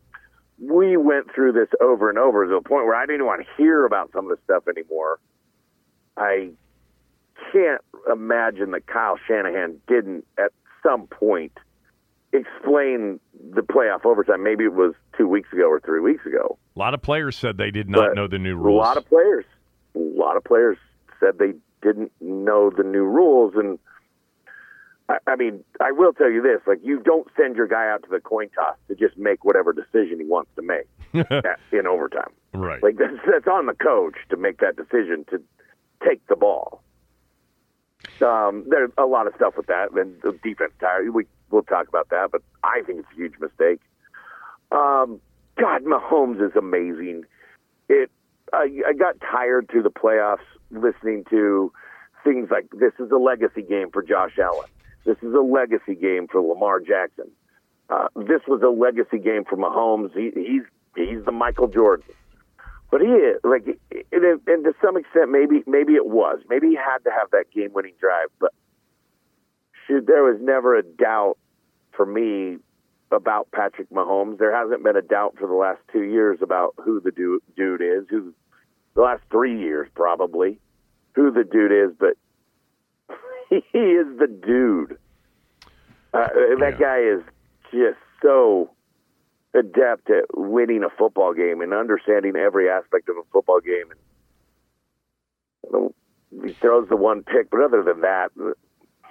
we 0.61 0.95
went 0.97 1.33
through 1.33 1.53
this 1.53 1.69
over 1.81 2.09
and 2.09 2.19
over 2.19 2.45
to 2.45 2.51
the 2.51 2.61
point 2.61 2.85
where 2.85 2.95
I 2.95 3.05
didn't 3.05 3.25
want 3.25 3.41
to 3.41 3.47
hear 3.61 3.85
about 3.85 4.11
some 4.13 4.25
of 4.25 4.29
this 4.37 4.43
stuff 4.43 4.63
anymore. 4.67 5.19
I 6.17 6.49
can't 7.51 7.81
imagine 8.11 8.71
that 8.71 8.87
Kyle 8.87 9.17
Shanahan 9.27 9.77
didn't 9.87 10.25
at 10.37 10.51
some 10.83 11.07
point 11.07 11.53
explain 12.31 13.19
the 13.53 13.61
playoff 13.61 14.05
overtime. 14.05 14.43
Maybe 14.43 14.63
it 14.65 14.73
was 14.73 14.93
two 15.17 15.27
weeks 15.27 15.51
ago 15.51 15.67
or 15.69 15.79
three 15.79 15.99
weeks 15.99 16.25
ago. 16.25 16.57
A 16.75 16.79
lot 16.79 16.93
of 16.93 17.01
players 17.01 17.35
said 17.35 17.57
they 17.57 17.71
did 17.71 17.89
not 17.89 18.09
But 18.09 18.15
know 18.15 18.27
the 18.27 18.37
new 18.39 18.55
rules. 18.55 18.83
A 18.83 18.87
lot 18.87 18.97
of 18.97 19.05
players, 19.07 19.45
a 19.95 19.99
lot 19.99 20.37
of 20.37 20.43
players 20.43 20.77
said 21.19 21.37
they 21.39 21.53
didn't 21.81 22.11
know 22.21 22.69
the 22.69 22.83
new 22.83 23.03
rules, 23.03 23.53
and 23.55 23.79
I, 25.09 25.17
I 25.27 25.35
mean, 25.35 25.63
I 25.81 25.91
will 25.91 26.13
tell 26.13 26.29
you 26.29 26.41
this: 26.41 26.61
like, 26.67 26.79
you 26.83 26.99
don't 26.99 27.27
send 27.35 27.55
your 27.55 27.67
guy 27.67 27.89
out 27.89 28.03
to 28.03 28.09
the 28.09 28.19
coin 28.19 28.49
toss 28.49 28.75
to 28.87 28.95
just 28.95 29.17
make 29.17 29.43
whatever 29.43 29.73
decision 29.73 30.19
he 30.19 30.25
wants 30.25 30.51
to 30.55 30.61
make 30.61 30.87
at- 31.31 31.59
in 31.71 31.87
overtime. 31.87 32.31
right. 32.53 32.81
Like 32.83 32.97
that's 32.97 33.17
that's 33.29 33.47
on 33.47 33.65
the 33.65 33.73
coach 33.73 34.15
to 34.29 34.37
make 34.37 34.59
that 34.59 34.75
decision 34.75 35.25
to 35.31 35.41
take 36.07 36.25
the 36.27 36.35
ball. 36.35 36.83
Um, 38.21 38.65
there's 38.67 38.91
a 38.97 39.05
lot 39.05 39.27
of 39.27 39.33
stuff 39.35 39.55
with 39.57 39.67
that, 39.67 39.91
and 39.91 40.21
the 40.21 40.37
defense 40.43 40.71
tired. 40.79 41.13
We 41.13 41.25
we'll 41.49 41.63
talk 41.63 41.87
about 41.87 42.09
that, 42.09 42.29
but 42.31 42.41
I 42.63 42.81
think 42.85 42.99
it's 42.99 43.07
a 43.11 43.15
huge 43.15 43.33
mistake. 43.39 43.79
Um, 44.71 45.19
God, 45.57 45.83
Mahomes 45.83 46.45
is 46.45 46.55
amazing. 46.55 47.23
It 47.87 48.11
I, 48.53 48.69
I 48.87 48.93
got 48.93 49.15
tired 49.19 49.69
through 49.69 49.83
the 49.83 49.91
playoffs 49.91 50.37
listening 50.71 51.25
to 51.29 51.71
things 52.23 52.49
like 52.51 52.69
this 52.71 52.93
is 52.99 53.11
a 53.11 53.17
legacy 53.17 53.61
game 53.61 53.89
for 53.91 54.01
Josh 54.01 54.37
Allen. 54.41 54.69
This 55.05 55.17
is 55.21 55.33
a 55.33 55.41
legacy 55.41 55.95
game 55.95 56.27
for 56.27 56.41
Lamar 56.41 56.79
Jackson. 56.79 57.31
Uh, 57.89 58.07
this 58.15 58.41
was 58.47 58.61
a 58.61 58.69
legacy 58.69 59.17
game 59.17 59.45
for 59.45 59.57
Mahomes. 59.57 60.13
He, 60.13 60.31
he's 60.35 60.63
he's 60.95 61.25
the 61.25 61.31
Michael 61.31 61.67
Jordan. 61.67 62.05
But 62.91 63.01
he 63.01 63.07
is 63.07 63.39
like, 63.43 63.65
and, 64.11 64.23
and 64.47 64.63
to 64.63 64.73
some 64.83 64.97
extent, 64.97 65.29
maybe 65.31 65.63
maybe 65.67 65.93
it 65.93 66.07
was. 66.07 66.39
Maybe 66.49 66.69
he 66.69 66.75
had 66.75 66.99
to 67.05 67.11
have 67.11 67.29
that 67.31 67.45
game-winning 67.53 67.93
drive. 67.99 68.27
But 68.39 68.51
shoot, 69.87 70.05
there 70.07 70.23
was 70.23 70.37
never 70.41 70.75
a 70.75 70.83
doubt 70.83 71.37
for 71.95 72.05
me 72.05 72.57
about 73.11 73.49
Patrick 73.51 73.89
Mahomes. 73.91 74.37
There 74.39 74.55
hasn't 74.55 74.83
been 74.83 74.95
a 74.95 75.01
doubt 75.01 75.35
for 75.39 75.47
the 75.47 75.53
last 75.53 75.79
two 75.91 76.01
years 76.03 76.39
about 76.41 76.73
who 76.83 76.99
the 76.99 77.11
dude, 77.11 77.41
dude 77.55 77.81
is, 77.81 78.05
who 78.09 78.33
the 78.95 79.01
last 79.01 79.21
three 79.31 79.59
years 79.59 79.87
probably, 79.95 80.59
who 81.15 81.31
the 81.31 81.43
dude 81.43 81.71
is, 81.71 81.95
but 81.99 82.17
he 83.49 83.77
is 83.79 84.07
the 84.17 84.27
dude. 84.27 84.97
Uh, 86.11 86.27
that 86.59 86.73
Yeah. 86.79 86.79
guy 86.79 86.99
is 87.01 87.21
just 87.71 87.99
so 88.21 88.71
adept 89.53 90.09
at 90.09 90.25
winning 90.33 90.83
a 90.83 90.89
football 90.97 91.33
game 91.33 91.61
and 91.61 91.73
understanding 91.73 92.35
every 92.35 92.69
aspect 92.69 93.09
of 93.09 93.17
a 93.17 93.23
football 93.31 93.59
game. 93.59 93.91
And 95.71 95.93
he 96.45 96.53
throws 96.53 96.87
the 96.89 96.95
one 96.95 97.23
pick, 97.23 97.49
but 97.49 97.61
other 97.61 97.83
than 97.83 98.01
that, 98.01 98.29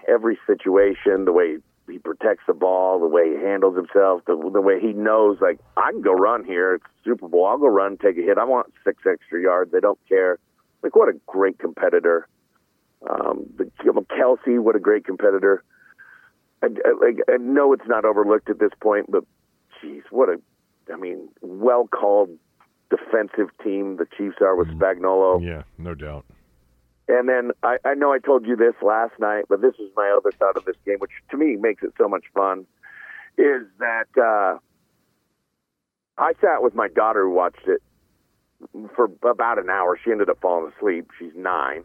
every 0.06 0.38
situation, 0.46 1.24
the 1.24 1.32
way 1.32 1.58
he 1.90 1.98
protects 1.98 2.44
the 2.46 2.54
ball, 2.54 3.00
the 3.00 3.06
way 3.06 3.30
he 3.36 3.44
handles 3.44 3.74
himself, 3.76 4.22
the, 4.26 4.36
the 4.52 4.60
way 4.60 4.78
he 4.80 4.92
knows, 4.92 5.38
like, 5.40 5.58
I 5.76 5.90
can 5.90 6.02
go 6.02 6.12
run 6.12 6.44
here. 6.44 6.74
It's 6.74 6.84
Super 7.04 7.28
Bowl. 7.28 7.46
I'll 7.46 7.58
go 7.58 7.66
run, 7.66 7.96
take 7.96 8.16
a 8.18 8.22
hit. 8.22 8.38
I 8.38 8.44
want 8.44 8.72
six 8.84 9.02
extra 9.10 9.40
yards. 9.40 9.72
They 9.72 9.80
don't 9.80 9.98
care. 10.08 10.38
Like, 10.82 10.94
what 10.94 11.08
a 11.08 11.18
great 11.26 11.58
competitor. 11.58 12.28
Um, 13.08 13.46
the, 13.56 13.70
Kelce, 13.84 14.60
what 14.60 14.76
a 14.76 14.80
great 14.80 15.04
competitor. 15.04 15.64
I, 16.62 16.66
I, 16.66 16.92
like, 17.00 17.18
I 17.28 17.38
know 17.38 17.72
it's 17.72 17.86
not 17.86 18.04
overlooked 18.04 18.50
at 18.50 18.58
this 18.58 18.72
point, 18.80 19.10
but 19.10 19.24
geez, 19.80 20.02
what 20.10 20.28
a, 20.28 20.40
I 20.92 20.96
mean, 20.96 21.28
well 21.40 21.86
called 21.88 22.30
defensive 22.90 23.50
team 23.62 23.96
the 23.96 24.06
Chiefs 24.16 24.36
are 24.40 24.56
with 24.56 24.68
Spagnuolo. 24.68 25.44
Yeah, 25.44 25.62
no 25.76 25.94
doubt. 25.94 26.24
And 27.08 27.28
then 27.28 27.52
I, 27.62 27.78
I 27.84 27.94
know 27.94 28.12
I 28.12 28.18
told 28.18 28.46
you 28.46 28.54
this 28.54 28.74
last 28.82 29.12
night, 29.18 29.44
but 29.48 29.62
this 29.62 29.74
is 29.78 29.90
my 29.96 30.14
other 30.16 30.30
thought 30.32 30.56
of 30.56 30.64
this 30.64 30.76
game, 30.84 30.98
which 30.98 31.10
to 31.30 31.36
me 31.36 31.56
makes 31.56 31.82
it 31.82 31.92
so 31.96 32.08
much 32.08 32.24
fun, 32.34 32.66
is 33.38 33.62
that 33.78 34.08
uh, 34.16 34.58
I 36.18 36.32
sat 36.40 36.62
with 36.62 36.74
my 36.74 36.88
daughter 36.88 37.24
who 37.24 37.30
watched 37.30 37.66
it 37.66 37.82
for 38.94 39.10
about 39.22 39.58
an 39.58 39.70
hour. 39.70 39.98
She 40.02 40.10
ended 40.10 40.28
up 40.28 40.38
falling 40.42 40.72
asleep. 40.76 41.10
She's 41.18 41.32
nine, 41.34 41.84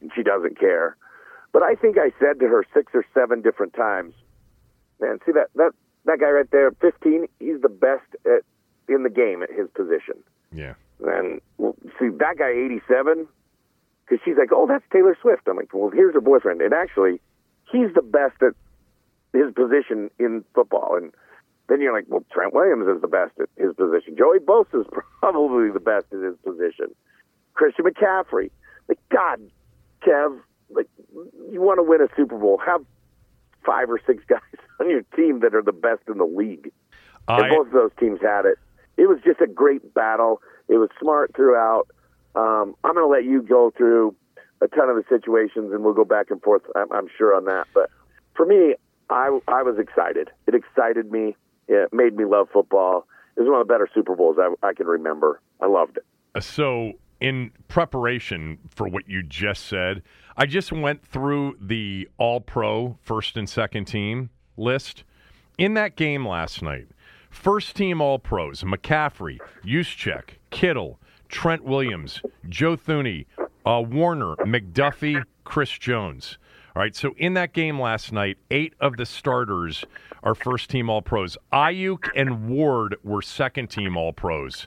and 0.00 0.12
she 0.14 0.22
doesn't 0.22 0.58
care. 0.60 0.96
But 1.52 1.62
I 1.62 1.74
think 1.74 1.98
I 1.98 2.12
said 2.20 2.38
to 2.40 2.46
her 2.46 2.64
six 2.72 2.92
or 2.94 3.04
seven 3.14 3.42
different 3.42 3.74
times, 3.74 4.14
"Man, 5.00 5.18
see 5.26 5.32
that 5.32 5.48
that 5.56 5.72
that 6.04 6.18
guy 6.20 6.30
right 6.30 6.50
there, 6.50 6.70
15. 6.72 7.26
He's 7.38 7.60
the 7.60 7.68
best 7.68 8.04
at, 8.26 8.42
in 8.88 9.02
the 9.02 9.10
game 9.10 9.42
at 9.42 9.50
his 9.50 9.68
position." 9.74 10.22
Yeah. 10.52 10.74
And 11.00 11.40
well, 11.58 11.74
see 11.98 12.08
that 12.08 12.38
guy, 12.38 12.50
87, 12.50 13.26
because 14.04 14.22
she's 14.24 14.36
like, 14.36 14.50
"Oh, 14.52 14.66
that's 14.66 14.84
Taylor 14.92 15.16
Swift." 15.20 15.48
I'm 15.48 15.56
like, 15.56 15.72
"Well, 15.72 15.90
here's 15.90 16.14
her 16.14 16.20
boyfriend," 16.20 16.60
and 16.60 16.72
actually, 16.72 17.20
he's 17.70 17.92
the 17.94 18.02
best 18.02 18.40
at 18.42 18.54
his 19.32 19.52
position 19.54 20.10
in 20.18 20.44
football. 20.54 20.96
And 20.96 21.12
then 21.68 21.80
you're 21.80 21.92
like, 21.92 22.04
"Well, 22.08 22.24
Trent 22.32 22.54
Williams 22.54 22.86
is 22.86 23.00
the 23.00 23.08
best 23.08 23.32
at 23.40 23.48
his 23.56 23.74
position. 23.74 24.16
Joey 24.16 24.38
Bosa 24.38 24.82
is 24.82 24.86
probably 25.20 25.70
the 25.70 25.80
best 25.80 26.06
at 26.12 26.20
his 26.20 26.36
position. 26.44 26.94
Christian 27.54 27.84
McCaffrey, 27.84 28.50
like 28.88 28.98
God, 29.10 29.40
Kev, 30.06 30.38
like 30.70 30.88
you 31.50 31.60
want 31.60 31.78
to 31.78 31.82
win 31.82 32.00
a 32.00 32.08
Super 32.16 32.38
Bowl, 32.38 32.58
have 32.64 32.84
five 33.64 33.90
or 33.90 34.00
six 34.06 34.22
guys 34.28 34.40
on 34.80 34.90
your 34.90 35.02
team 35.16 35.40
that 35.40 35.54
are 35.54 35.62
the 35.62 35.72
best 35.72 36.02
in 36.08 36.18
the 36.18 36.24
league." 36.24 36.72
and 37.28 37.50
both 37.50 37.68
of 37.68 37.72
those 37.72 37.90
teams 37.98 38.20
had 38.20 38.46
it. 38.46 38.58
It 38.96 39.08
was 39.08 39.18
just 39.24 39.40
a 39.40 39.46
great 39.46 39.94
battle. 39.94 40.42
It 40.68 40.76
was 40.76 40.90
smart 41.00 41.34
throughout. 41.34 41.88
Um, 42.34 42.74
I'm 42.84 42.94
going 42.94 43.06
to 43.06 43.06
let 43.06 43.24
you 43.24 43.42
go 43.42 43.72
through 43.76 44.14
a 44.60 44.68
ton 44.68 44.88
of 44.88 44.96
the 44.96 45.04
situations, 45.08 45.72
and 45.72 45.82
we'll 45.84 45.94
go 45.94 46.04
back 46.04 46.30
and 46.30 46.40
forth. 46.42 46.62
I'm, 46.76 46.90
I'm 46.92 47.08
sure 47.16 47.34
on 47.34 47.44
that. 47.46 47.66
But 47.74 47.90
for 48.34 48.46
me, 48.46 48.74
I 49.10 49.38
I 49.48 49.62
was 49.62 49.78
excited. 49.78 50.30
It 50.46 50.54
excited 50.54 51.10
me. 51.10 51.36
It 51.68 51.92
made 51.92 52.16
me 52.16 52.24
love 52.24 52.48
football. 52.52 53.06
It 53.36 53.40
was 53.40 53.48
one 53.48 53.60
of 53.60 53.66
the 53.66 53.72
better 53.72 53.88
Super 53.94 54.14
Bowls 54.14 54.36
I, 54.38 54.52
I 54.66 54.74
can 54.74 54.86
remember. 54.86 55.40
I 55.60 55.66
loved 55.66 55.98
it. 55.98 56.42
So, 56.42 56.92
in 57.22 57.52
preparation 57.68 58.58
for 58.68 58.88
what 58.88 59.08
you 59.08 59.22
just 59.22 59.66
said, 59.66 60.02
I 60.36 60.44
just 60.44 60.72
went 60.72 61.06
through 61.06 61.56
the 61.60 62.08
All 62.18 62.40
Pro 62.40 62.98
first 63.00 63.36
and 63.36 63.48
second 63.48 63.84
team 63.84 64.30
list. 64.56 65.04
In 65.56 65.74
that 65.74 65.94
game 65.94 66.26
last 66.26 66.62
night, 66.62 66.88
first 67.30 67.76
team 67.76 68.00
All 68.00 68.18
Pros 68.18 68.64
McCaffrey, 68.64 69.38
Juszczyk, 69.64 70.30
Kittle, 70.50 70.98
Trent 71.28 71.62
Williams, 71.62 72.20
Joe 72.48 72.76
Thuney, 72.76 73.26
uh, 73.64 73.84
Warner, 73.86 74.34
McDuffie, 74.40 75.22
Chris 75.44 75.70
Jones. 75.70 76.38
All 76.74 76.82
right, 76.82 76.96
so 76.96 77.14
in 77.18 77.34
that 77.34 77.52
game 77.52 77.80
last 77.80 78.10
night, 78.10 78.36
eight 78.50 78.74
of 78.80 78.96
the 78.96 79.06
starters 79.06 79.84
are 80.24 80.34
first 80.34 80.70
team 80.70 80.90
All 80.90 81.02
Pros. 81.02 81.36
Aiyuk 81.52 82.08
and 82.16 82.48
Ward 82.48 82.96
were 83.04 83.22
second 83.22 83.68
team 83.68 83.96
All 83.96 84.12
Pros. 84.12 84.66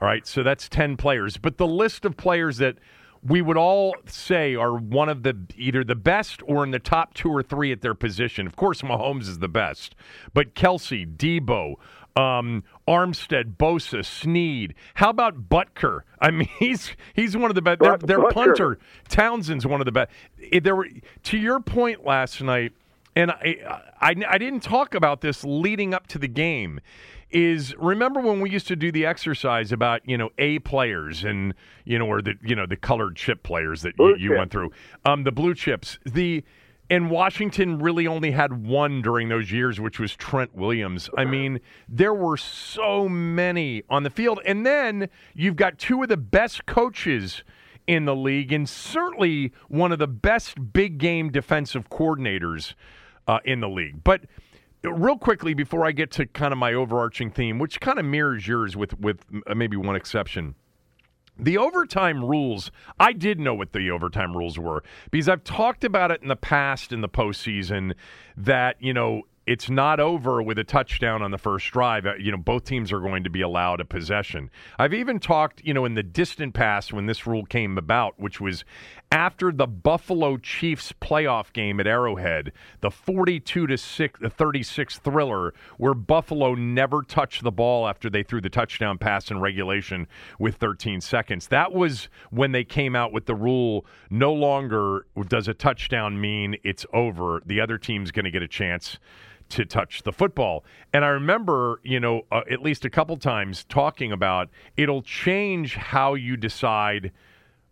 All 0.00 0.06
right, 0.08 0.26
so 0.26 0.42
that's 0.42 0.68
10 0.68 0.96
players. 0.96 1.36
But 1.36 1.58
the 1.58 1.66
list 1.66 2.04
of 2.04 2.16
players 2.16 2.58
that 2.58 2.76
we 3.22 3.42
would 3.42 3.56
all 3.56 3.96
say 4.06 4.54
are 4.54 4.74
one 4.76 5.08
of 5.08 5.24
the 5.24 5.36
either 5.56 5.82
the 5.82 5.96
best 5.96 6.40
or 6.46 6.62
in 6.62 6.70
the 6.70 6.78
top 6.78 7.14
two 7.14 7.30
or 7.30 7.42
three 7.42 7.72
at 7.72 7.80
their 7.80 7.94
position. 7.94 8.46
Of 8.46 8.54
course, 8.54 8.80
Mahomes 8.82 9.22
is 9.22 9.40
the 9.40 9.48
best, 9.48 9.96
but 10.34 10.54
Kelce, 10.54 11.04
Deebo, 11.16 11.74
um, 12.16 12.62
Armstead, 12.86 13.56
Bosa, 13.56 14.04
Sneed. 14.04 14.74
How 14.94 15.10
about 15.10 15.48
Butker? 15.48 16.02
I 16.20 16.30
mean, 16.30 16.48
he's 16.60 16.92
he's 17.12 17.36
one 17.36 17.50
of 17.50 17.56
the 17.56 17.62
best. 17.62 17.80
Their, 17.80 17.98
But- 17.98 18.06
their 18.06 18.18
Butker. 18.20 18.32
punter, 18.32 18.78
Townsend's 19.08 19.66
one 19.66 19.80
of 19.80 19.84
the 19.84 19.92
best. 19.92 20.10
Eh, 20.52 20.60
There 20.62 20.76
were 20.76 20.88
to 21.24 21.36
your 21.36 21.58
point 21.58 22.04
last 22.06 22.40
night, 22.40 22.72
and 23.16 23.32
I, 23.32 23.82
I 24.00 24.14
I 24.28 24.38
didn't 24.38 24.60
talk 24.62 24.94
about 24.94 25.22
this 25.22 25.42
leading 25.42 25.92
up 25.92 26.06
to 26.08 26.18
the 26.20 26.28
game. 26.28 26.78
Is 27.30 27.74
remember 27.76 28.20
when 28.20 28.40
we 28.40 28.48
used 28.50 28.68
to 28.68 28.76
do 28.76 28.90
the 28.90 29.04
exercise 29.04 29.70
about 29.70 30.00
you 30.08 30.16
know 30.16 30.30
A 30.38 30.60
players 30.60 31.24
and 31.24 31.52
you 31.84 31.98
know 31.98 32.06
or 32.06 32.22
the 32.22 32.34
you 32.42 32.54
know 32.54 32.64
the 32.64 32.76
colored 32.76 33.16
chip 33.16 33.42
players 33.42 33.82
that 33.82 33.94
you, 33.98 34.16
you 34.16 34.32
went 34.32 34.50
through 34.50 34.70
um 35.04 35.24
the 35.24 35.32
blue 35.32 35.54
chips 35.54 35.98
the 36.06 36.42
and 36.90 37.10
Washington 37.10 37.78
really 37.78 38.06
only 38.06 38.30
had 38.30 38.66
one 38.66 39.02
during 39.02 39.28
those 39.28 39.52
years, 39.52 39.78
which 39.78 39.98
was 39.98 40.16
Trent 40.16 40.54
Williams. 40.54 41.10
I 41.18 41.26
mean, 41.26 41.60
there 41.86 42.14
were 42.14 42.36
so 42.36 43.08
many 43.08 43.82
on 43.90 44.04
the 44.04 44.10
field. 44.10 44.40
And 44.46 44.64
then 44.64 45.08
you've 45.34 45.56
got 45.56 45.78
two 45.78 46.02
of 46.02 46.08
the 46.08 46.16
best 46.16 46.64
coaches 46.64 47.44
in 47.86 48.04
the 48.04 48.16
league, 48.16 48.52
and 48.52 48.68
certainly 48.68 49.52
one 49.68 49.92
of 49.92 49.98
the 49.98 50.06
best 50.06 50.72
big 50.72 50.98
game 50.98 51.30
defensive 51.30 51.88
coordinators 51.90 52.74
uh, 53.26 53.38
in 53.44 53.60
the 53.60 53.68
league. 53.68 54.02
But 54.04 54.22
real 54.82 55.18
quickly, 55.18 55.54
before 55.54 55.86
I 55.86 55.92
get 55.92 56.10
to 56.12 56.26
kind 56.26 56.52
of 56.52 56.58
my 56.58 56.72
overarching 56.72 57.30
theme, 57.30 57.58
which 57.58 57.80
kind 57.80 57.98
of 57.98 58.04
mirrors 58.04 58.46
yours 58.46 58.76
with, 58.76 58.98
with 58.98 59.24
uh, 59.46 59.54
maybe 59.54 59.76
one 59.76 59.96
exception. 59.96 60.54
The 61.40 61.56
overtime 61.56 62.24
rules, 62.24 62.72
I 62.98 63.12
did 63.12 63.38
know 63.38 63.54
what 63.54 63.72
the 63.72 63.90
overtime 63.90 64.36
rules 64.36 64.58
were 64.58 64.82
because 65.10 65.28
I've 65.28 65.44
talked 65.44 65.84
about 65.84 66.10
it 66.10 66.20
in 66.20 66.28
the 66.28 66.36
past 66.36 66.92
in 66.92 67.00
the 67.00 67.08
postseason 67.08 67.94
that, 68.36 68.76
you 68.80 68.92
know, 68.92 69.22
it's 69.46 69.70
not 69.70 69.98
over 69.98 70.42
with 70.42 70.58
a 70.58 70.64
touchdown 70.64 71.22
on 71.22 71.30
the 71.30 71.38
first 71.38 71.70
drive. 71.70 72.04
Uh, 72.06 72.14
You 72.18 72.32
know, 72.32 72.36
both 72.36 72.64
teams 72.64 72.92
are 72.92 73.00
going 73.00 73.24
to 73.24 73.30
be 73.30 73.40
allowed 73.40 73.80
a 73.80 73.84
possession. 73.84 74.50
I've 74.78 74.92
even 74.92 75.18
talked, 75.18 75.64
you 75.64 75.72
know, 75.72 75.86
in 75.86 75.94
the 75.94 76.02
distant 76.02 76.52
past 76.54 76.92
when 76.92 77.06
this 77.06 77.26
rule 77.26 77.46
came 77.46 77.78
about, 77.78 78.18
which 78.20 78.40
was 78.40 78.64
after 79.10 79.50
the 79.50 79.66
Buffalo 79.66 80.36
Chiefs 80.36 80.92
playoff 81.00 81.52
game 81.52 81.80
at 81.80 81.86
Arrowhead, 81.86 82.52
the 82.80 82.90
42 82.90 83.66
to 83.66 83.78
6 83.78 84.20
the 84.20 84.28
36 84.28 84.98
thriller 84.98 85.54
where 85.78 85.94
Buffalo 85.94 86.54
never 86.54 87.02
touched 87.02 87.42
the 87.42 87.50
ball 87.50 87.88
after 87.88 88.10
they 88.10 88.22
threw 88.22 88.40
the 88.40 88.50
touchdown 88.50 88.98
pass 88.98 89.30
in 89.30 89.40
regulation 89.40 90.06
with 90.38 90.56
13 90.56 91.00
seconds. 91.00 91.48
That 91.48 91.72
was 91.72 92.08
when 92.30 92.52
they 92.52 92.64
came 92.64 92.94
out 92.94 93.12
with 93.12 93.26
the 93.26 93.34
rule 93.34 93.86
no 94.10 94.32
longer 94.32 95.06
does 95.28 95.48
a 95.48 95.54
touchdown 95.54 96.20
mean 96.20 96.56
it's 96.62 96.84
over. 96.92 97.42
The 97.46 97.60
other 97.60 97.78
team's 97.78 98.10
going 98.10 98.24
to 98.24 98.30
get 98.30 98.42
a 98.42 98.48
chance 98.48 98.98
to 99.50 99.64
touch 99.64 100.02
the 100.02 100.12
football. 100.12 100.64
And 100.92 101.04
I 101.04 101.08
remember, 101.08 101.80
you 101.82 102.00
know, 102.00 102.22
uh, 102.30 102.42
at 102.50 102.60
least 102.60 102.84
a 102.84 102.90
couple 102.90 103.16
times 103.16 103.64
talking 103.64 104.12
about 104.12 104.50
it'll 104.76 105.02
change 105.02 105.74
how 105.74 106.14
you 106.14 106.36
decide 106.36 107.12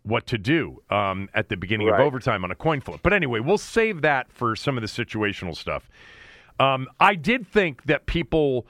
what 0.07 0.25
to 0.27 0.37
do 0.37 0.81
um, 0.89 1.29
at 1.33 1.49
the 1.49 1.57
beginning 1.57 1.89
of 1.89 1.95
overtime 1.99 2.43
on 2.43 2.51
a 2.51 2.55
coin 2.55 2.81
flip. 2.81 3.01
But 3.03 3.13
anyway, 3.13 3.39
we'll 3.39 3.57
save 3.57 4.01
that 4.01 4.31
for 4.31 4.55
some 4.55 4.77
of 4.77 4.81
the 4.81 4.87
situational 4.87 5.55
stuff. 5.55 5.89
Um, 6.59 6.87
I 6.99 7.15
did 7.15 7.47
think 7.47 7.83
that 7.83 8.05
people 8.05 8.67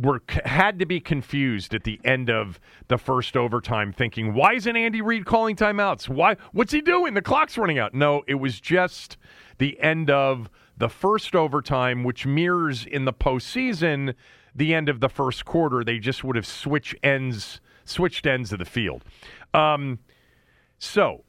were 0.00 0.20
had 0.44 0.78
to 0.80 0.86
be 0.86 1.00
confused 1.00 1.74
at 1.74 1.84
the 1.84 2.00
end 2.04 2.28
of 2.28 2.58
the 2.88 2.98
first 2.98 3.36
overtime, 3.36 3.92
thinking, 3.92 4.34
"Why 4.34 4.54
isn't 4.54 4.76
Andy 4.76 5.00
Reid 5.00 5.26
calling 5.26 5.54
timeouts? 5.54 6.08
Why? 6.08 6.36
What's 6.52 6.72
he 6.72 6.80
doing? 6.80 7.14
The 7.14 7.22
clock's 7.22 7.56
running 7.56 7.78
out." 7.78 7.94
No, 7.94 8.22
it 8.26 8.34
was 8.34 8.60
just 8.60 9.16
the 9.58 9.78
end 9.80 10.10
of 10.10 10.50
the 10.76 10.88
first 10.88 11.36
overtime, 11.36 12.02
which 12.02 12.26
mirrors 12.26 12.84
in 12.84 13.04
the 13.04 13.12
postseason 13.12 14.14
the 14.54 14.74
end 14.74 14.88
of 14.88 15.00
the 15.00 15.08
first 15.08 15.44
quarter. 15.44 15.84
They 15.84 15.98
just 15.98 16.24
would 16.24 16.36
have 16.36 16.46
switched 16.46 16.94
ends, 17.02 17.60
switched 17.84 18.26
ends 18.26 18.52
of 18.52 18.58
the 18.58 18.64
field. 18.64 19.04
Um, 19.52 20.00
so 20.84 21.24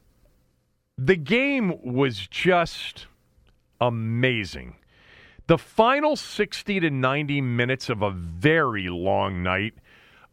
the 0.98 1.16
game 1.16 1.74
was 1.82 2.26
just 2.26 3.06
amazing. 3.80 4.76
The 5.46 5.58
final 5.58 6.16
60 6.16 6.80
to 6.80 6.90
90 6.90 7.40
minutes 7.40 7.88
of 7.88 8.02
a 8.02 8.10
very 8.10 8.88
long 8.88 9.42
night 9.42 9.74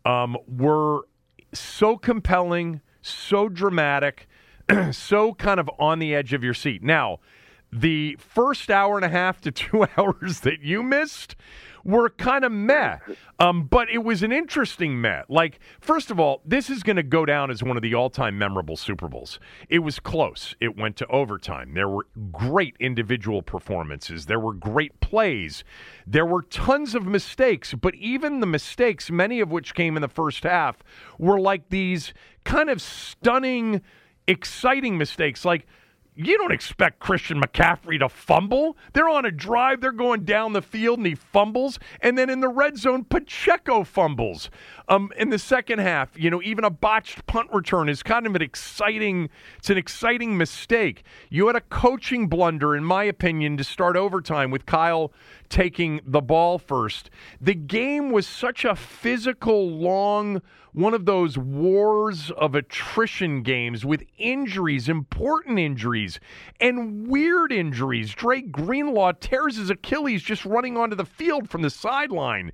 um, 0.06 0.38
were 0.48 1.08
so 1.54 1.98
compelling, 1.98 2.82
so 3.02 3.48
dramatic, 3.48 4.28
so 4.92 5.34
kind 5.36 5.60
of 5.60 5.70
on 5.80 6.00
the 6.00 6.14
edge 6.14 6.34
of 6.34 6.44
your 6.44 6.54
seat. 6.54 6.84
Now, 6.84 7.20
the 7.74 8.16
first 8.20 8.70
hour 8.70 8.98
and 8.98 9.06
a 9.06 9.10
half 9.10 9.42
to 9.42 9.52
two 9.52 9.88
hours 9.98 10.42
that 10.42 10.62
you 10.62 10.84
missed 10.84 11.36
were 11.84 12.10
kind 12.10 12.46
of 12.46 12.52
meh. 12.52 12.98
Um, 13.40 13.66
but 13.66 13.90
it 13.90 14.04
was 14.04 14.24
an 14.24 14.32
interesting 14.32 15.02
meh. 15.02 15.24
Like, 15.28 15.60
first 15.82 16.12
of 16.12 16.20
all, 16.20 16.42
this 16.46 16.70
is 16.70 16.82
going 16.82 16.96
to 16.96 17.04
go 17.04 17.26
down 17.26 17.52
as 17.52 17.62
one 17.62 17.76
of 17.76 17.84
the 17.84 17.94
all 17.94 18.10
time 18.10 18.38
memorable 18.38 18.78
Super 18.78 19.10
Bowls. 19.10 19.40
It 19.70 19.80
was 19.80 20.00
close, 20.00 20.56
it 20.62 20.78
went 20.78 20.96
to 20.98 21.08
overtime. 21.08 21.74
There 21.74 21.90
were 21.90 22.08
great 22.32 22.76
individual 22.80 23.42
performances, 23.42 24.28
there 24.28 24.40
were 24.40 24.54
great 24.54 25.00
plays, 25.02 25.64
there 26.08 26.26
were 26.26 26.44
tons 26.44 26.96
of 26.96 27.06
mistakes. 27.06 27.74
But 27.74 27.96
even 27.96 28.40
the 28.40 28.48
mistakes, 28.48 29.12
many 29.12 29.40
of 29.42 29.52
which 29.52 29.76
came 29.76 29.98
in 29.98 30.02
the 30.02 30.08
first 30.08 30.44
half, 30.44 30.78
were 31.18 31.40
like 31.40 31.70
these 31.70 32.14
kind 32.46 32.70
of 32.70 32.82
stunning, 32.82 33.82
exciting 34.26 34.98
mistakes. 34.98 35.44
Like, 35.44 35.68
you 36.16 36.38
don't 36.38 36.52
expect 36.52 37.00
Christian 37.00 37.42
McCaffrey 37.42 38.00
to 38.00 38.10
fumble. 38.10 38.78
They're 38.94 39.10
on 39.10 39.26
a 39.26 39.32
drive, 39.32 39.82
they're 39.82 39.92
going 39.92 40.26
down 40.26 40.54
the 40.54 40.62
field, 40.62 41.00
and 41.00 41.08
he 41.08 41.16
fumbles. 41.16 41.80
And 42.02 42.18
then 42.18 42.30
in 42.30 42.40
the 42.40 42.50
red 42.50 42.78
zone, 42.78 43.04
Pacheco 43.04 43.84
fumbles. 43.84 44.50
Um, 44.88 45.12
in 45.18 45.30
the 45.30 45.40
second 45.40 45.80
half, 45.80 46.10
you 46.18 46.30
know, 46.30 46.42
even 46.42 46.64
a 46.64 46.70
botched 46.70 47.26
punt 47.26 47.50
return 47.52 47.90
is 47.90 48.04
kind 48.04 48.28
of 48.28 48.36
an 48.36 48.42
exciting. 48.42 49.30
It's 49.58 49.70
an 49.70 49.78
exciting 49.78 50.38
mistake. 50.38 51.04
You 51.30 51.48
had 51.48 51.56
a 51.56 51.62
coaching 51.62 52.28
blunder, 52.28 52.76
in 52.76 52.84
my 52.84 53.04
opinion, 53.06 53.58
to 53.58 53.64
start 53.64 53.96
overtime 53.96 54.52
with 54.52 54.66
Kyle 54.66 55.12
taking 55.50 56.02
the 56.06 56.22
ball 56.22 56.60
first. 56.60 57.10
The 57.40 57.54
game 57.54 58.12
was 58.12 58.28
such 58.28 58.66
a 58.66 58.76
physical, 58.76 59.70
long 59.70 60.42
one 60.74 60.96
of 60.96 61.06
those 61.06 61.38
wars 61.38 62.32
of 62.32 62.56
attrition 62.56 63.44
games 63.44 63.86
with 63.86 64.04
injuries, 64.18 64.90
important 64.90 65.60
injuries, 65.60 66.20
and 66.60 67.08
weird 67.08 67.52
injuries. 67.52 68.14
Dre 68.14 68.42
Greenlaw 68.42 69.14
tears 69.20 69.58
his 69.58 69.70
Achilles 69.70 70.24
just 70.24 70.46
running 70.46 70.76
onto 70.76 70.96
the 70.96 71.06
field 71.06 71.48
from 71.48 71.62
the 71.62 71.70
sideline. 71.70 72.52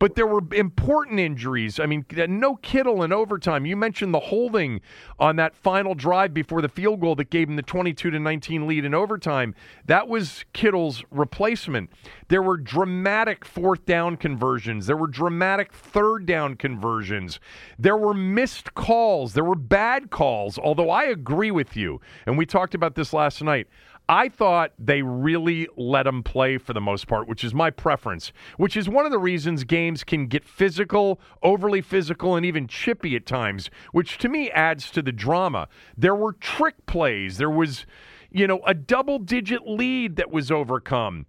But 0.00 0.16
there 0.16 0.26
were 0.26 0.42
important 0.52 1.20
injuries. 1.20 1.78
I 1.78 1.86
mean, 1.86 2.04
no 2.10 2.56
Kittle 2.56 3.02
in 3.04 3.12
overtime. 3.12 3.66
You 3.66 3.76
mentioned 3.76 4.12
the 4.12 4.20
holding 4.20 4.80
on 5.18 5.36
that 5.36 5.54
final 5.54 5.94
drive 5.94 6.34
before 6.34 6.62
the 6.62 6.68
field 6.68 7.00
goal 7.00 7.14
that 7.16 7.30
gave 7.30 7.48
him 7.48 7.56
the 7.56 7.62
22 7.62 8.10
to 8.10 8.18
19 8.18 8.66
lead 8.66 8.84
in 8.84 8.94
overtime. 8.94 9.54
That 9.84 10.08
was 10.08 10.44
Kittle's 10.52 11.04
replacement. 11.10 11.90
There 12.28 12.42
were 12.42 12.56
dramatic 12.56 13.44
fourth 13.44 13.84
down 13.86 14.16
conversions. 14.16 14.86
There 14.86 14.96
were 14.96 15.06
dramatic 15.06 15.72
third 15.72 16.26
down 16.26 16.56
conversions. 16.56 17.38
There 17.78 17.96
were 17.96 18.14
missed 18.14 18.74
calls. 18.74 19.34
There 19.34 19.44
were 19.44 19.54
bad 19.54 20.10
calls, 20.10 20.58
although 20.58 20.90
I 20.90 21.04
agree 21.04 21.50
with 21.50 21.76
you. 21.76 22.00
And 22.26 22.36
we 22.36 22.46
talked 22.46 22.74
about 22.74 22.94
this 22.94 23.12
last 23.12 23.42
night. 23.42 23.68
I 24.10 24.28
thought 24.28 24.72
they 24.76 25.02
really 25.02 25.68
let 25.76 26.02
them 26.02 26.24
play 26.24 26.58
for 26.58 26.72
the 26.72 26.80
most 26.80 27.06
part, 27.06 27.28
which 27.28 27.44
is 27.44 27.54
my 27.54 27.70
preference, 27.70 28.32
which 28.56 28.76
is 28.76 28.88
one 28.88 29.06
of 29.06 29.12
the 29.12 29.20
reasons 29.20 29.62
games 29.62 30.02
can 30.02 30.26
get 30.26 30.44
physical, 30.44 31.20
overly 31.44 31.80
physical, 31.80 32.34
and 32.34 32.44
even 32.44 32.66
chippy 32.66 33.14
at 33.14 33.24
times, 33.24 33.70
which 33.92 34.18
to 34.18 34.28
me 34.28 34.50
adds 34.50 34.90
to 34.90 35.02
the 35.02 35.12
drama. 35.12 35.68
There 35.96 36.16
were 36.16 36.32
trick 36.32 36.86
plays. 36.86 37.36
There 37.38 37.50
was, 37.50 37.86
you 38.32 38.48
know, 38.48 38.60
a 38.66 38.74
double 38.74 39.20
digit 39.20 39.68
lead 39.68 40.16
that 40.16 40.32
was 40.32 40.50
overcome. 40.50 41.26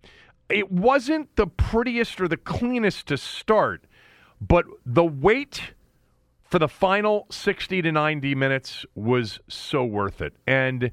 It 0.50 0.72
wasn't 0.72 1.36
the 1.36 1.46
prettiest 1.46 2.20
or 2.20 2.28
the 2.28 2.36
cleanest 2.36 3.06
to 3.10 3.18
start, 3.18 3.86
but 4.42 4.66
the 4.88 5.06
wait 5.06 5.76
for 6.52 6.60
the 6.60 6.68
final 6.68 7.26
60 7.32 7.82
to 7.82 7.92
90 7.94 8.36
minutes 8.36 8.86
was 8.94 9.40
so 9.48 9.86
worth 9.86 10.22
it. 10.22 10.34
And 10.46 10.92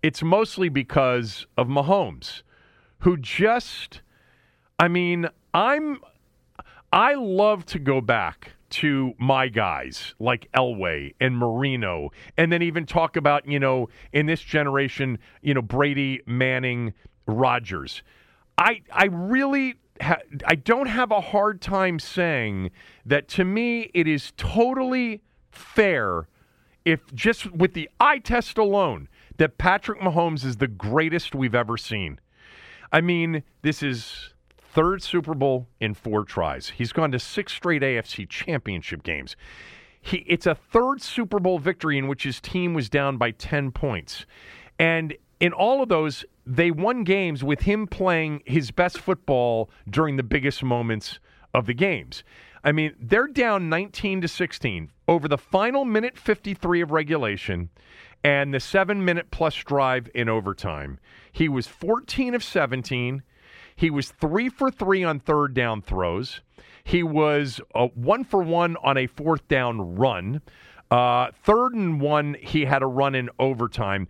it's 0.00 0.22
mostly 0.22 0.68
because 0.68 1.44
of 1.58 1.66
Mahomes, 1.66 2.42
who 2.98 3.16
just, 3.16 4.00
I 4.78 4.86
mean, 4.86 5.28
I'm, 5.52 5.98
I 6.92 7.14
love 7.14 7.66
to 7.66 7.80
go 7.80 8.00
back 8.00 8.52
to 8.70 9.12
my 9.18 9.48
guys 9.48 10.14
like 10.20 10.48
Elway 10.54 11.14
and 11.20 11.36
Marino, 11.36 12.10
and 12.38 12.52
then 12.52 12.62
even 12.62 12.86
talk 12.86 13.16
about, 13.16 13.46
you 13.46 13.58
know, 13.58 13.88
in 14.12 14.26
this 14.26 14.40
generation, 14.40 15.18
you 15.42 15.52
know, 15.52 15.62
Brady, 15.62 16.20
Manning, 16.26 16.94
Rodgers. 17.26 18.04
I, 18.56 18.82
I 18.92 19.06
really 19.06 19.74
ha- 20.00 20.20
I 20.46 20.54
don't 20.54 20.86
have 20.86 21.10
a 21.10 21.20
hard 21.20 21.60
time 21.60 21.98
saying 21.98 22.70
that 23.04 23.28
to 23.28 23.44
me 23.44 23.90
it 23.94 24.06
is 24.06 24.32
totally 24.36 25.22
fair 25.50 26.28
if 26.84 27.00
just 27.14 27.50
with 27.52 27.74
the 27.74 27.88
eye 28.00 28.18
test 28.18 28.58
alone 28.58 29.08
that 29.36 29.58
Patrick 29.58 30.00
Mahomes 30.00 30.44
is 30.44 30.56
the 30.56 30.68
greatest 30.68 31.34
we've 31.34 31.54
ever 31.54 31.76
seen. 31.76 32.20
I 32.92 33.00
mean, 33.00 33.42
this 33.62 33.82
is 33.82 34.34
third 34.58 35.02
Super 35.02 35.34
Bowl 35.34 35.68
in 35.80 35.94
four 35.94 36.24
tries. 36.24 36.70
He's 36.70 36.92
gone 36.92 37.12
to 37.12 37.18
six 37.18 37.52
straight 37.52 37.82
AFC 37.82 38.28
championship 38.28 39.02
games. 39.02 39.36
He, 40.00 40.18
it's 40.26 40.46
a 40.46 40.54
third 40.54 41.00
Super 41.00 41.38
Bowl 41.38 41.58
victory 41.58 41.96
in 41.96 42.08
which 42.08 42.24
his 42.24 42.40
team 42.40 42.74
was 42.74 42.88
down 42.88 43.16
by 43.16 43.30
10 43.30 43.70
points. 43.70 44.26
And 44.78 45.14
in 45.40 45.52
all 45.52 45.82
of 45.82 45.88
those, 45.88 46.24
they 46.46 46.70
won 46.70 47.04
games 47.04 47.44
with 47.44 47.62
him 47.62 47.86
playing 47.86 48.42
his 48.44 48.70
best 48.70 48.98
football 48.98 49.70
during 49.88 50.16
the 50.16 50.22
biggest 50.22 50.62
moments 50.62 51.20
of 51.54 51.66
the 51.66 51.74
games. 51.74 52.24
I 52.64 52.72
mean, 52.72 52.94
they're 53.00 53.26
down 53.26 53.68
19 53.68 54.20
to 54.22 54.28
16 54.28 54.90
over 55.08 55.28
the 55.28 55.38
final 55.38 55.84
minute 55.84 56.16
53 56.16 56.80
of 56.80 56.90
regulation 56.90 57.70
and 58.24 58.54
the 58.54 58.58
7-minute 58.58 59.30
plus 59.30 59.54
drive 59.56 60.08
in 60.14 60.28
overtime. 60.28 60.98
He 61.32 61.48
was 61.48 61.66
14 61.66 62.34
of 62.34 62.44
17. 62.44 63.22
He 63.74 63.90
was 63.90 64.10
3 64.10 64.48
for 64.48 64.70
3 64.70 65.02
on 65.02 65.20
third 65.20 65.54
down 65.54 65.82
throws. 65.82 66.40
He 66.84 67.02
was 67.02 67.60
uh, 67.74 67.88
1 67.88 68.24
for 68.24 68.42
1 68.42 68.76
on 68.82 68.96
a 68.96 69.06
fourth 69.06 69.46
down 69.48 69.96
run. 69.96 70.40
Uh, 70.92 71.30
third 71.42 71.72
and 71.72 72.02
one, 72.02 72.36
he 72.38 72.66
had 72.66 72.82
a 72.82 72.86
run 72.86 73.14
in 73.14 73.30
overtime 73.38 74.06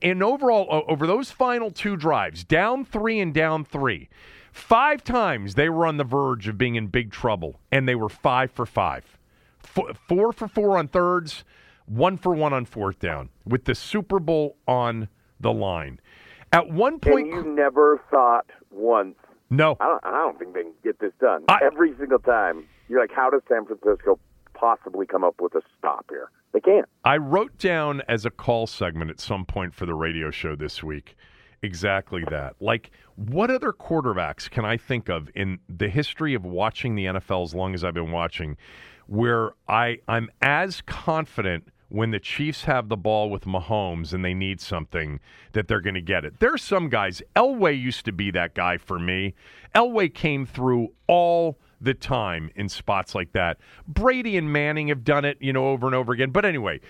and 0.00 0.22
overall, 0.22 0.84
over 0.88 1.06
those 1.06 1.30
final 1.30 1.70
two 1.70 1.96
drives, 1.96 2.44
down 2.44 2.84
three 2.84 3.20
and 3.20 3.34
down 3.34 3.64
three, 3.64 4.08
five 4.52 5.02
times 5.02 5.54
they 5.54 5.68
were 5.68 5.86
on 5.86 5.96
the 5.96 6.04
verge 6.04 6.48
of 6.48 6.58
being 6.58 6.76
in 6.76 6.86
big 6.88 7.10
trouble, 7.10 7.60
and 7.70 7.88
they 7.88 7.94
were 7.94 8.08
five 8.08 8.50
for 8.50 8.66
five. 8.66 9.18
Four 10.08 10.32
for 10.32 10.48
four 10.48 10.76
on 10.76 10.88
thirds, 10.88 11.44
one 11.86 12.16
for 12.16 12.34
one 12.34 12.52
on 12.52 12.64
fourth 12.64 12.98
down, 12.98 13.30
with 13.44 13.64
the 13.64 13.74
Super 13.74 14.18
Bowl 14.18 14.56
on 14.66 15.08
the 15.40 15.52
line. 15.52 16.00
At 16.52 16.68
one 16.68 16.98
point, 16.98 17.28
and 17.32 17.46
you 17.46 17.54
never 17.54 18.00
thought 18.10 18.46
once. 18.70 19.14
No, 19.50 19.76
I 19.80 19.86
don't, 19.86 20.04
I 20.04 20.10
don't 20.22 20.38
think 20.38 20.54
they 20.54 20.62
can 20.62 20.72
get 20.82 20.98
this 20.98 21.12
done. 21.20 21.44
I, 21.48 21.60
Every 21.64 21.94
single 21.98 22.18
time, 22.18 22.64
you're 22.88 23.00
like, 23.00 23.12
how 23.14 23.30
does 23.30 23.42
San 23.48 23.64
Francisco 23.66 24.18
possibly 24.62 25.06
come 25.06 25.24
up 25.24 25.40
with 25.40 25.54
a 25.56 25.60
stop 25.76 26.06
here? 26.08 26.30
They 26.52 26.60
can't. 26.60 26.86
I 27.04 27.16
wrote 27.16 27.58
down 27.58 28.02
as 28.08 28.24
a 28.24 28.30
call 28.30 28.66
segment 28.66 29.10
at 29.10 29.20
some 29.20 29.44
point 29.44 29.74
for 29.74 29.86
the 29.86 29.94
radio 29.94 30.30
show 30.30 30.54
this 30.54 30.82
week 30.82 31.16
exactly 31.62 32.24
that. 32.30 32.54
Like, 32.60 32.90
what 33.16 33.50
other 33.50 33.72
quarterbacks 33.72 34.48
can 34.48 34.64
I 34.64 34.76
think 34.76 35.08
of 35.08 35.30
in 35.34 35.58
the 35.68 35.88
history 35.88 36.34
of 36.34 36.44
watching 36.44 36.94
the 36.94 37.06
NFL 37.06 37.44
as 37.44 37.54
long 37.54 37.74
as 37.74 37.84
I've 37.84 37.94
been 37.94 38.12
watching 38.12 38.56
where 39.06 39.52
I, 39.68 39.98
I'm 40.08 40.30
as 40.40 40.80
confident 40.82 41.68
when 41.88 42.10
the 42.10 42.20
Chiefs 42.20 42.64
have 42.64 42.88
the 42.88 42.96
ball 42.96 43.30
with 43.30 43.44
Mahomes 43.44 44.12
and 44.12 44.24
they 44.24 44.32
need 44.32 44.60
something 44.60 45.20
that 45.52 45.68
they're 45.68 45.80
going 45.80 45.94
to 45.94 46.00
get 46.00 46.24
it. 46.24 46.38
There's 46.38 46.62
some 46.62 46.88
guys. 46.88 47.20
Elway 47.36 47.80
used 47.80 48.04
to 48.06 48.12
be 48.12 48.30
that 48.30 48.54
guy 48.54 48.78
for 48.78 48.98
me. 48.98 49.34
Elway 49.74 50.12
came 50.12 50.46
through 50.46 50.92
all– 51.08 51.58
the 51.82 51.94
time 51.94 52.50
in 52.54 52.68
spots 52.68 53.14
like 53.14 53.32
that. 53.32 53.58
Brady 53.86 54.36
and 54.36 54.52
Manning 54.52 54.88
have 54.88 55.04
done 55.04 55.24
it, 55.24 55.38
you 55.40 55.52
know, 55.52 55.68
over 55.68 55.86
and 55.86 55.94
over 55.94 56.12
again. 56.12 56.30
But 56.30 56.44
anyway, 56.44 56.80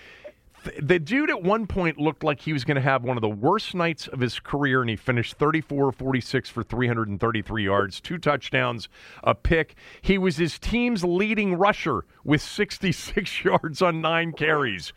the 0.80 0.98
dude 0.98 1.30
at 1.30 1.42
one 1.42 1.66
point 1.66 1.98
looked 1.98 2.22
like 2.22 2.40
he 2.40 2.52
was 2.52 2.64
going 2.64 2.76
to 2.76 2.80
have 2.80 3.02
one 3.02 3.16
of 3.16 3.20
the 3.20 3.28
worst 3.28 3.74
nights 3.74 4.06
of 4.06 4.20
his 4.20 4.38
career, 4.38 4.80
and 4.80 4.90
he 4.90 4.96
finished 4.96 5.34
34 5.34 5.92
46 5.92 6.48
for 6.48 6.62
333 6.62 7.64
yards, 7.64 8.00
two 8.00 8.18
touchdowns, 8.18 8.88
a 9.24 9.34
pick. 9.34 9.74
He 10.00 10.18
was 10.18 10.36
his 10.36 10.58
team's 10.58 11.02
leading 11.04 11.54
rusher 11.54 12.04
with 12.24 12.42
66 12.42 13.44
yards 13.44 13.82
on 13.82 14.00
nine 14.00 14.32
carries. 14.32 14.92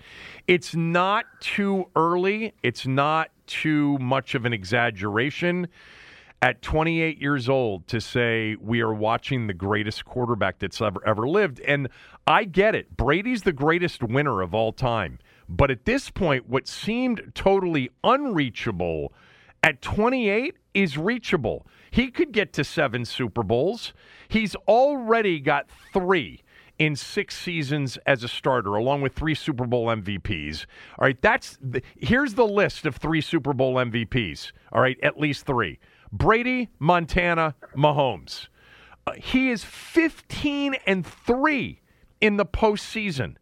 It's 0.47 0.75
not 0.75 1.25
too 1.39 1.89
early, 1.95 2.53
it's 2.61 2.85
not 2.85 3.31
too 3.47 3.97
much 3.99 4.35
of 4.35 4.45
an 4.45 4.53
exaggeration 4.53 5.67
at 6.41 6.61
28 6.61 7.19
years 7.19 7.49
old 7.49 7.87
to 7.87 7.99
say 7.99 8.55
we 8.59 8.81
are 8.81 8.93
watching 8.93 9.47
the 9.47 9.53
greatest 9.53 10.05
quarterback 10.05 10.59
that's 10.59 10.81
ever 10.81 11.01
ever 11.05 11.27
lived 11.27 11.59
and 11.61 11.89
I 12.27 12.43
get 12.43 12.75
it 12.75 12.95
Brady's 12.95 13.43
the 13.43 13.53
greatest 13.53 14.03
winner 14.03 14.41
of 14.41 14.53
all 14.53 14.71
time 14.71 15.19
but 15.47 15.71
at 15.71 15.85
this 15.85 16.09
point 16.09 16.47
what 16.47 16.67
seemed 16.67 17.31
totally 17.33 17.89
unreachable 18.03 19.13
at 19.65 19.81
28 19.81 20.55
is 20.75 20.95
reachable. 20.95 21.65
He 21.89 22.11
could 22.11 22.31
get 22.31 22.53
to 22.53 22.63
seven 22.63 23.03
Super 23.03 23.41
Bowls. 23.41 23.93
He's 24.27 24.53
already 24.67 25.39
got 25.39 25.67
three 25.91 26.43
in 26.77 26.95
six 26.95 27.35
seasons 27.35 27.97
as 28.05 28.23
a 28.23 28.27
starter, 28.27 28.75
along 28.75 29.01
with 29.01 29.13
three 29.13 29.33
Super 29.33 29.65
Bowl 29.65 29.87
MVPs. 29.87 30.65
All 30.99 31.05
right, 31.05 31.19
that's 31.19 31.57
the, 31.61 31.81
here's 31.97 32.35
the 32.35 32.45
list 32.45 32.85
of 32.85 32.97
three 32.97 33.21
Super 33.21 33.53
Bowl 33.53 33.75
MVPs. 33.75 34.51
All 34.71 34.81
right, 34.81 34.99
at 35.01 35.19
least 35.19 35.45
three: 35.47 35.79
Brady, 36.17 36.69
Montana, 36.79 37.55
Mahomes. 37.75 38.47
Uh, 39.05 39.13
he 39.13 39.49
is 39.49 39.63
15 39.63 40.75
and 40.87 41.05
three 41.05 41.81
in 42.21 42.37
the 42.37 42.45
postseason. 42.45 43.35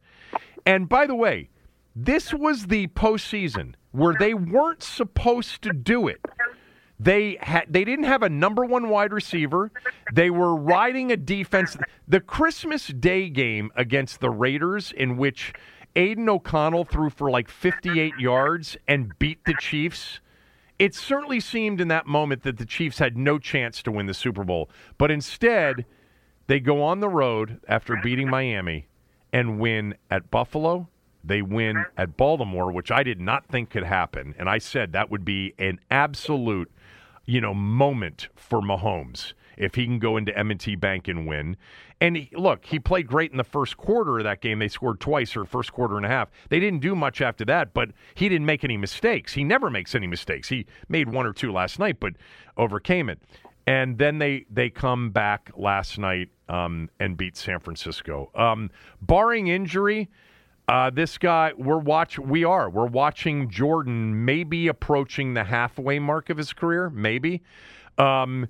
And 0.65 0.89
by 0.89 1.05
the 1.05 1.15
way, 1.15 1.49
this 1.95 2.33
was 2.33 2.67
the 2.67 2.87
postseason 2.87 3.75
where 3.91 4.15
they 4.17 4.33
weren't 4.33 4.81
supposed 4.81 5.61
to 5.61 5.71
do 5.71 6.07
it. 6.07 6.19
They 6.99 7.37
had 7.41 7.65
they 7.69 7.83
didn't 7.83 8.05
have 8.05 8.23
a 8.23 8.29
number 8.29 8.65
one 8.65 8.89
wide 8.89 9.13
receiver. 9.13 9.71
They 10.13 10.29
were 10.29 10.55
riding 10.55 11.11
a 11.11 11.17
defense. 11.17 11.77
The 12.07 12.21
Christmas 12.21 12.87
Day 12.87 13.29
game 13.29 13.71
against 13.75 14.19
the 14.19 14.29
Raiders, 14.29 14.91
in 14.95 15.17
which 15.17 15.53
Aidan 15.95 16.29
O'Connell 16.29 16.85
threw 16.85 17.09
for 17.09 17.29
like 17.29 17.49
58 17.49 18.13
yards 18.17 18.77
and 18.87 19.17
beat 19.19 19.43
the 19.45 19.53
Chiefs. 19.59 20.21
It 20.83 20.93
certainly 20.93 21.39
seemed 21.39 21.79
in 21.79 21.87
that 21.87 22.07
moment 22.07 22.43
that 22.43 22.57
the 22.57 22.65
Chiefs 22.65 22.99
had 22.99 23.15
no 23.15 23.39
chance 23.39 23.81
to 23.83 23.91
win 23.91 24.05
the 24.05 24.13
Super 24.13 24.43
Bowl. 24.43 24.69
But 24.97 25.11
instead, 25.11 25.85
they 26.47 26.59
go 26.59 26.83
on 26.83 26.99
the 26.99 27.07
road 27.07 27.61
after 27.69 27.95
beating 27.95 28.29
Miami 28.29 28.89
and 29.31 29.61
win 29.61 29.95
at 30.11 30.29
Buffalo. 30.29 30.89
They 31.23 31.41
win 31.41 31.85
at 31.95 32.17
Baltimore, 32.17 32.69
which 32.69 32.91
I 32.91 33.01
did 33.01 33.21
not 33.21 33.45
think 33.47 33.69
could 33.69 33.85
happen. 33.85 34.35
And 34.37 34.49
I 34.49 34.57
said 34.57 34.91
that 34.91 35.09
would 35.09 35.23
be 35.23 35.53
an 35.57 35.79
absolute, 35.89 36.69
you 37.23 37.39
know, 37.39 37.53
moment 37.53 38.27
for 38.35 38.59
Mahomes 38.59 39.31
if 39.57 39.75
he 39.75 39.85
can 39.85 39.99
go 39.99 40.17
into 40.17 40.37
M&T 40.37 40.75
Bank 40.75 41.07
and 41.07 41.27
win. 41.27 41.57
And 42.01 42.17
he, 42.17 42.29
look, 42.33 42.65
he 42.65 42.79
played 42.79 43.07
great 43.07 43.31
in 43.31 43.37
the 43.37 43.43
first 43.43 43.77
quarter 43.77 44.17
of 44.17 44.23
that 44.25 44.41
game. 44.41 44.59
They 44.59 44.67
scored 44.67 44.99
twice 44.99 45.35
or 45.35 45.45
first 45.45 45.71
quarter 45.71 45.95
and 45.97 46.05
a 46.05 46.09
half. 46.09 46.29
They 46.49 46.59
didn't 46.59 46.81
do 46.81 46.95
much 46.95 47.21
after 47.21 47.45
that, 47.45 47.73
but 47.73 47.91
he 48.15 48.27
didn't 48.27 48.45
make 48.45 48.63
any 48.63 48.77
mistakes. 48.77 49.33
He 49.33 49.43
never 49.43 49.69
makes 49.69 49.95
any 49.95 50.07
mistakes. 50.07 50.49
He 50.49 50.65
made 50.89 51.09
one 51.09 51.25
or 51.25 51.33
two 51.33 51.51
last 51.51 51.79
night, 51.79 51.99
but 51.99 52.13
overcame 52.57 53.09
it. 53.09 53.19
And 53.65 53.97
then 53.97 54.17
they 54.17 54.45
they 54.49 54.69
come 54.69 55.11
back 55.11 55.49
last 55.55 55.97
night 55.97 56.29
um, 56.49 56.89
and 56.99 57.15
beat 57.15 57.37
San 57.37 57.59
Francisco. 57.59 58.29
Um, 58.35 58.69
barring 59.01 59.47
injury, 59.47 60.09
uh, 60.67 60.89
this 60.89 61.17
guy 61.17 61.53
we're 61.57 61.77
watch 61.77 62.19
we 62.19 62.43
are 62.43 62.69
we're 62.69 62.87
watching 62.87 63.49
Jordan 63.49 64.25
maybe 64.25 64.67
approaching 64.67 65.33
the 65.33 65.45
halfway 65.45 65.99
mark 65.99 66.29
of 66.29 66.37
his 66.37 66.51
career, 66.51 66.89
maybe. 66.89 67.41
Um, 67.97 68.47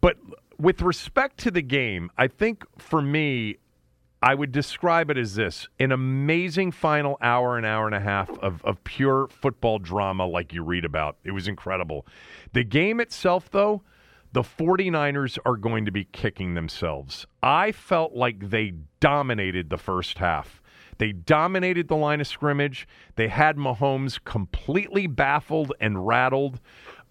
but 0.00 0.16
with 0.58 0.82
respect 0.82 1.38
to 1.38 1.50
the 1.50 1.62
game, 1.62 2.10
I 2.16 2.28
think 2.28 2.64
for 2.78 3.00
me, 3.00 3.58
I 4.20 4.34
would 4.34 4.50
describe 4.50 5.10
it 5.10 5.16
as 5.16 5.36
this 5.36 5.68
an 5.78 5.92
amazing 5.92 6.72
final 6.72 7.16
hour, 7.20 7.56
an 7.56 7.64
hour 7.64 7.86
and 7.86 7.94
a 7.94 8.00
half 8.00 8.30
of, 8.40 8.64
of 8.64 8.82
pure 8.82 9.28
football 9.28 9.78
drama 9.78 10.26
like 10.26 10.52
you 10.52 10.64
read 10.64 10.84
about. 10.84 11.16
It 11.22 11.30
was 11.30 11.46
incredible. 11.46 12.06
The 12.52 12.64
game 12.64 13.00
itself, 13.00 13.48
though, 13.50 13.82
the 14.32 14.42
49ers 14.42 15.38
are 15.46 15.56
going 15.56 15.84
to 15.84 15.92
be 15.92 16.04
kicking 16.04 16.54
themselves. 16.54 17.26
I 17.42 17.72
felt 17.72 18.14
like 18.14 18.50
they 18.50 18.74
dominated 19.00 19.70
the 19.70 19.78
first 19.78 20.18
half. 20.18 20.60
They 20.98 21.12
dominated 21.12 21.86
the 21.86 21.96
line 21.96 22.20
of 22.20 22.26
scrimmage. 22.26 22.88
They 23.14 23.28
had 23.28 23.56
Mahomes 23.56 24.22
completely 24.22 25.06
baffled 25.06 25.72
and 25.80 26.06
rattled. 26.06 26.60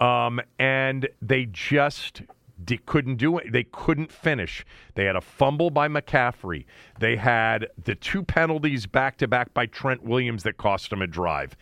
Um, 0.02 0.42
and 0.60 1.08
they 1.22 1.46
just 1.46 2.22
D- 2.64 2.80
couldn't 2.86 3.16
do 3.16 3.38
it. 3.38 3.52
They 3.52 3.64
couldn't 3.64 4.12
finish. 4.12 4.66
They 4.96 5.06
had 5.06 5.16
a 5.16 5.22
fumble 5.22 5.70
by 5.70 5.88
McCaffrey. 5.88 6.66
They 7.00 7.16
had 7.16 7.68
the 7.82 7.96
two 7.96 8.24
penalties 8.24 8.86
back 8.86 9.18
to 9.18 9.28
back 9.28 9.54
by 9.54 9.68
Trent 9.68 10.04
Williams 10.04 10.44
that 10.44 10.58
cost 10.58 10.90
them 10.90 11.02
a 11.02 11.08
drive. 11.08 11.56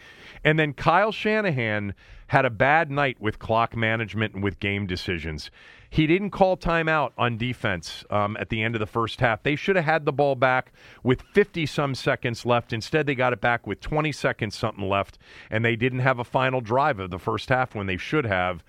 And 0.44 0.58
then 0.58 0.74
Kyle 0.74 1.12
Shanahan 1.12 1.94
had 2.28 2.46
a 2.46 2.50
bad 2.50 2.90
night 2.90 3.20
with 3.20 3.40
clock 3.40 3.76
management 3.76 4.34
and 4.34 4.44
with 4.44 4.60
game 4.60 4.88
decisions. 4.88 5.52
He 5.90 6.08
didn't 6.08 6.32
call 6.32 6.58
timeout 6.58 7.12
on 7.18 7.38
defense 7.38 8.04
um, 8.10 8.36
at 8.38 8.50
the 8.50 8.62
end 8.62 8.76
of 8.76 8.80
the 8.80 8.86
first 8.86 9.20
half. 9.20 9.44
They 9.44 9.56
should 9.56 9.76
have 9.76 9.86
had 9.86 10.06
the 10.06 10.12
ball 10.12 10.36
back 10.36 10.74
with 11.04 11.22
50 11.22 11.66
some 11.68 11.96
seconds 11.96 12.46
left. 12.46 12.74
Instead, 12.74 13.06
they 13.06 13.16
got 13.16 13.32
it 13.32 13.42
back 13.42 13.66
with 13.68 13.80
20 13.80 14.12
seconds 14.12 14.58
something 14.58 14.88
left, 14.90 15.18
and 15.50 15.64
they 15.64 15.76
didn't 15.76 16.00
have 16.00 16.20
a 16.20 16.24
final 16.24 16.62
drive 16.62 17.00
of 17.00 17.12
the 17.12 17.20
first 17.20 17.50
half 17.50 17.76
when 17.76 17.88
they 17.88 17.98
should 17.98 18.26
have 18.26 18.64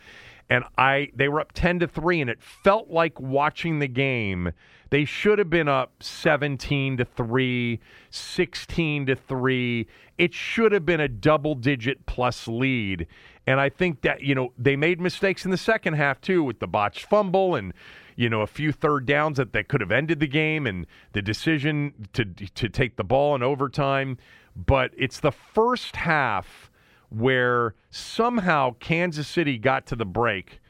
and 0.48 0.64
I 0.78 1.10
they 1.14 1.28
were 1.28 1.40
up 1.40 1.52
10 1.52 1.80
to 1.80 1.88
3 1.88 2.20
and 2.22 2.30
it 2.30 2.42
felt 2.42 2.88
like 2.88 3.18
watching 3.20 3.78
the 3.78 3.88
game 3.88 4.52
they 4.90 5.04
should 5.04 5.38
have 5.38 5.50
been 5.50 5.68
up 5.68 6.02
17 6.02 6.98
to 6.98 7.04
3 7.04 7.80
16 8.10 9.06
to 9.06 9.16
3 9.16 9.86
it 10.18 10.32
should 10.32 10.72
have 10.72 10.86
been 10.86 11.00
a 11.00 11.08
double 11.08 11.54
digit 11.54 12.06
plus 12.06 12.48
lead. 12.48 13.06
And 13.46 13.60
I 13.60 13.68
think 13.68 14.02
that 14.02 14.22
you 14.22 14.34
know 14.34 14.52
they 14.58 14.76
made 14.76 15.00
mistakes 15.00 15.44
in 15.44 15.50
the 15.50 15.56
second 15.56 15.94
half 15.94 16.20
too 16.20 16.42
with 16.42 16.58
the 16.58 16.66
botched 16.66 17.04
fumble 17.06 17.54
and 17.54 17.72
you 18.16 18.28
know 18.28 18.40
a 18.40 18.46
few 18.46 18.72
third 18.72 19.06
downs 19.06 19.36
that, 19.36 19.52
that 19.52 19.68
could 19.68 19.80
have 19.80 19.92
ended 19.92 20.20
the 20.20 20.26
game 20.26 20.66
and 20.66 20.86
the 21.12 21.22
decision 21.22 22.08
to 22.12 22.24
to 22.24 22.68
take 22.68 22.96
the 22.96 23.04
ball 23.04 23.34
in 23.34 23.42
overtime. 23.42 24.18
But 24.56 24.92
it's 24.96 25.20
the 25.20 25.32
first 25.32 25.96
half 25.96 26.70
where 27.16 27.74
somehow 27.90 28.74
Kansas 28.78 29.26
City 29.26 29.58
got 29.58 29.86
to 29.86 29.96
the 29.96 30.04
break 30.04 30.60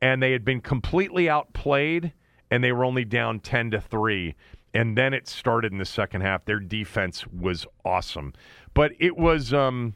and 0.00 0.22
they 0.22 0.32
had 0.32 0.44
been 0.44 0.60
completely 0.60 1.28
outplayed 1.28 2.12
and 2.50 2.64
they 2.64 2.72
were 2.72 2.84
only 2.84 3.04
down 3.04 3.40
10 3.40 3.70
to 3.70 3.80
3 3.80 4.34
and 4.74 4.98
then 4.98 5.14
it 5.14 5.28
started 5.28 5.72
in 5.72 5.78
the 5.78 5.84
second 5.84 6.22
half 6.22 6.44
their 6.44 6.58
defense 6.58 7.26
was 7.28 7.64
awesome 7.84 8.32
but 8.74 8.92
it 8.98 9.16
was 9.16 9.54
um 9.54 9.94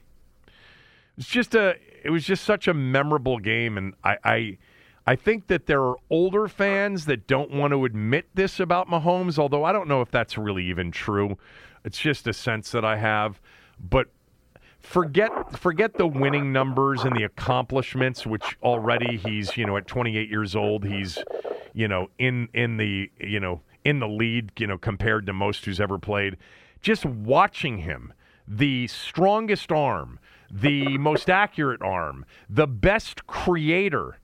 it's 1.17 1.27
just 1.27 1.55
a 1.55 1.75
it 2.05 2.11
was 2.11 2.25
just 2.25 2.45
such 2.45 2.69
a 2.69 2.75
memorable 2.75 3.39
game 3.39 3.77
and 3.77 3.95
I, 4.05 4.17
I 4.25 4.59
I 5.09 5.17
think 5.17 5.47
that 5.47 5.65
there 5.65 5.83
are 5.83 5.97
older 6.11 6.49
fans 6.49 7.07
that 7.07 7.27
don't 7.27 7.51
want 7.51 7.73
to 7.73 7.87
admit 7.87 8.29
this 8.35 8.61
about 8.61 8.89
Mahomes, 8.89 9.39
although 9.39 9.65
I 9.65 9.73
don't 9.73 9.89
know 9.89 10.03
if 10.03 10.11
that's 10.11 10.37
really 10.37 10.65
even 10.65 10.91
true. 10.91 11.39
It's 11.83 11.99
just 11.99 12.27
a 12.27 12.35
sense 12.35 12.73
that 12.73 12.85
I 12.85 12.99
have. 12.99 13.41
But 13.81 14.09
forget 14.81 15.59
forget 15.59 15.95
the 15.95 16.07
winning 16.07 16.53
numbers 16.53 17.03
and 17.05 17.17
the 17.17 17.25
accomplishments 17.25 18.27
which 18.27 18.57
already 18.63 19.17
he's 19.17 19.57
you 19.57 19.67
know 19.67 19.77
at 19.77 19.87
28 19.87 20.31
years 20.31 20.55
old 20.57 20.85
he's 20.85 21.19
you 21.75 21.89
know 21.89 22.09
in 22.19 22.49
in 22.55 22.77
the 22.77 23.11
you 23.19 23.41
know 23.41 23.61
in 23.85 24.01
the 24.01 24.09
lead 24.09 24.53
you 24.59 24.67
know 24.67 24.79
compared 24.79 25.27
to 25.27 25.33
most 25.33 25.65
who's 25.65 25.81
ever 25.81 25.99
played. 25.99 26.37
Just 26.81 27.05
watching 27.05 27.79
him 27.79 28.13
the 28.47 28.87
strongest 28.87 29.73
arm 29.73 30.19
the 30.51 30.97
most 30.97 31.29
accurate 31.29 31.83
arm 31.83 32.25
the 32.49 32.67
best 32.67 33.27
creator 33.27 34.19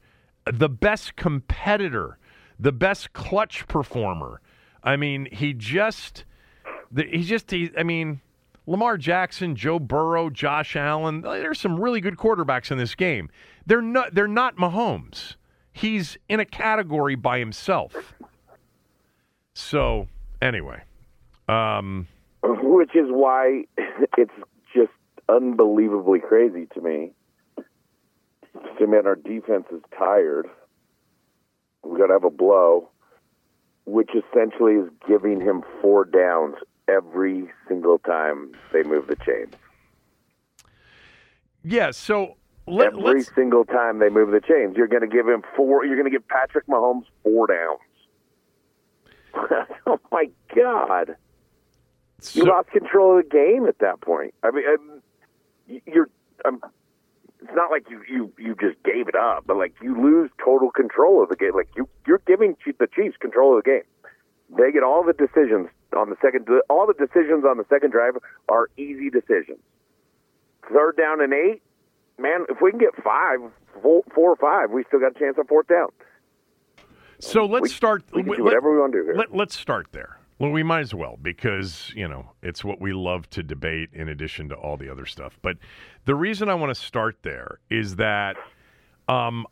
the 0.51 0.69
best 0.69 1.17
competitor 1.17 2.19
the 2.59 2.73
best 2.73 3.13
clutch 3.13 3.67
performer. 3.69 4.41
I 4.83 4.97
mean 4.97 5.29
he 5.31 5.53
just 5.53 6.25
he 6.97 7.25
just 7.25 7.51
he, 7.51 7.71
i 7.77 7.83
mean 7.83 8.21
Lamar 8.67 8.97
Jackson, 8.97 9.57
Joe 9.57 9.79
Burrow, 9.79 10.31
Josh 10.31 10.75
Allen. 10.75 11.21
There's 11.21 11.61
some 11.61 11.79
really 11.79 12.01
good 12.01 12.17
quarterbacks 12.17 12.71
in 12.71 12.79
this 12.79 12.95
game. 12.95 13.29
They're 13.67 13.83
not 13.83 14.15
they're 14.15 14.27
not 14.27 14.57
Mahomes. 14.57 15.37
He's 15.73 16.17
in 16.29 16.41
a 16.41 16.45
category 16.45 17.15
by 17.15 17.39
himself. 17.39 18.15
So, 19.55 20.09
anyway, 20.41 20.83
um, 21.49 22.07
which 22.43 22.95
is 22.95 23.07
why 23.09 23.65
it's 24.17 24.33
just 24.75 24.93
unbelievably 25.29 26.21
crazy 26.21 26.67
to 26.75 26.81
me. 26.81 27.13
So, 28.79 28.87
man, 28.87 29.07
our 29.07 29.17
defense 29.17 29.67
is 29.73 29.83
tired. 29.97 30.47
We 31.83 31.99
got 31.99 32.07
to 32.07 32.15
have 32.15 32.25
a 32.25 32.31
blow, 32.31 32.89
which 33.85 34.11
essentially 34.11 34.75
is 34.75 34.89
giving 35.07 35.41
him 35.41 35.63
four 35.83 36.05
downs 36.05 36.55
every 36.89 37.51
single 37.69 37.99
time 37.99 38.53
they 38.73 38.83
move 38.83 39.07
the 39.07 39.17
chains. 39.17 39.55
Yeah, 41.63 41.91
so 41.93 42.37
let, 42.67 42.89
every 42.89 43.03
let's... 43.03 43.35
single 43.35 43.65
time 43.65 43.99
they 43.99 44.11
move 44.11 44.31
the 44.31 44.41
chains, 44.41 44.77
you're 44.77 44.89
going 44.89 45.09
to 45.09 45.09
give 45.09 45.27
him 45.27 45.43
four. 45.57 45.85
You're 45.85 45.97
going 45.97 46.11
to 46.11 46.11
give 46.11 46.27
Patrick 46.29 46.67
Mahomes 46.67 47.05
four 47.23 47.47
downs. 47.47 47.81
oh 49.87 50.01
my 50.13 50.31
God! 50.55 51.17
So... 52.21 52.41
You 52.41 52.47
lost 52.51 52.71
control 52.71 53.19
of 53.19 53.25
the 53.25 53.31
game 53.31 53.67
at 53.67 53.79
that 53.79 54.01
point. 54.01 54.35
I 54.43 54.51
mean, 54.51 55.83
you're. 55.87 56.09
Um, 56.45 56.61
it's 57.43 57.55
not 57.55 57.71
like 57.71 57.91
you, 57.91 58.03
you 58.09 58.33
you 58.39 58.57
just 58.59 58.83
gave 58.85 59.07
it 59.07 59.15
up, 59.15 59.45
but 59.47 59.59
like 59.59 59.75
you 59.83 60.01
lose 60.01 60.31
total 60.43 60.71
control 60.71 61.23
of 61.23 61.29
the 61.29 61.37
game. 61.37 61.53
Like 61.55 61.69
you 61.77 61.87
you're 62.07 62.23
giving 62.27 62.57
the 62.65 62.87
Chiefs 62.87 63.17
control 63.19 63.59
of 63.59 63.65
the 63.65 63.71
game. 63.71 63.83
They 64.57 64.73
get 64.73 64.83
all 64.83 65.05
the 65.05 65.13
decisions 65.13 65.69
on 65.97 66.11
the 66.11 66.17
second. 66.23 66.49
All 66.69 66.87
the 66.87 66.95
decisions 66.95 67.45
on 67.45 67.59
the 67.59 67.65
second 67.69 67.91
drive 67.91 68.15
are 68.49 68.69
easy 68.77 69.11
decisions. 69.11 69.61
Third 70.73 70.97
down 70.97 71.21
and 71.21 71.33
eight, 71.33 71.63
man, 72.19 72.47
if 72.49 72.59
we 72.63 72.71
can 72.71 72.81
get 72.81 72.95
five, 73.03 73.41
four, 73.83 74.03
four 74.15 74.33
or 74.33 74.37
five, 74.37 74.71
we 74.71 74.85
still 74.89 75.01
got 75.01 75.17
a 75.17 75.19
chance 75.19 75.37
on 75.39 75.47
fourth 75.47 75.69
down. 75.69 75.89
So 77.19 77.47
let's 77.47 77.63
we, 77.63 77.69
start. 77.69 78.05
We 78.13 78.23
can 78.23 78.37
do 78.37 78.45
whatever 78.45 78.73
we 78.73 78.79
want 78.79 78.93
to 78.93 78.99
do 78.99 79.05
here. 79.05 79.15
Let, 79.15 79.35
let's 79.35 79.57
start 79.59 79.89
there. 79.93 80.19
Well, 80.39 80.51
we 80.51 80.63
might 80.63 80.81
as 80.81 80.95
well 80.95 81.19
because, 81.23 81.93
you 81.95 82.09
know, 82.09 82.33
it's 82.43 82.65
what 82.65 82.81
we 82.81 82.93
love 82.93 83.31
to 83.31 83.43
debate 83.43 83.91
in 83.93 84.09
addition 84.09 84.49
to 84.49 84.57
all 84.57 84.77
the 84.77 84.91
other 84.91 85.07
stuff. 85.07 85.39
But 85.43 85.59
the 86.07 86.15
reason 86.15 86.49
I 86.49 86.55
want 86.55 86.75
to 86.75 86.81
start 86.81 87.19
there 87.23 87.61
is 87.71 87.97
that 87.97 88.37
um 89.09 89.47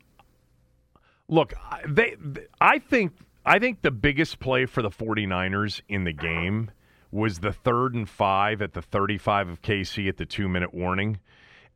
look, 1.29 1.53
they 1.87 2.17
I 2.59 2.79
think 2.79 3.13
I 3.45 3.59
think 3.59 3.81
the 3.81 3.91
biggest 3.91 4.39
play 4.39 4.65
for 4.65 4.81
the 4.81 4.89
49ers 4.89 5.81
in 5.89 6.05
the 6.05 6.13
game 6.13 6.71
was 7.11 7.39
the 7.39 7.51
third 7.51 7.93
and 7.93 8.07
5 8.07 8.61
at 8.61 8.73
the 8.73 8.81
35 8.81 9.49
of 9.49 9.61
KC 9.61 10.07
at 10.07 10.17
the 10.17 10.25
2-minute 10.25 10.73
warning. 10.73 11.19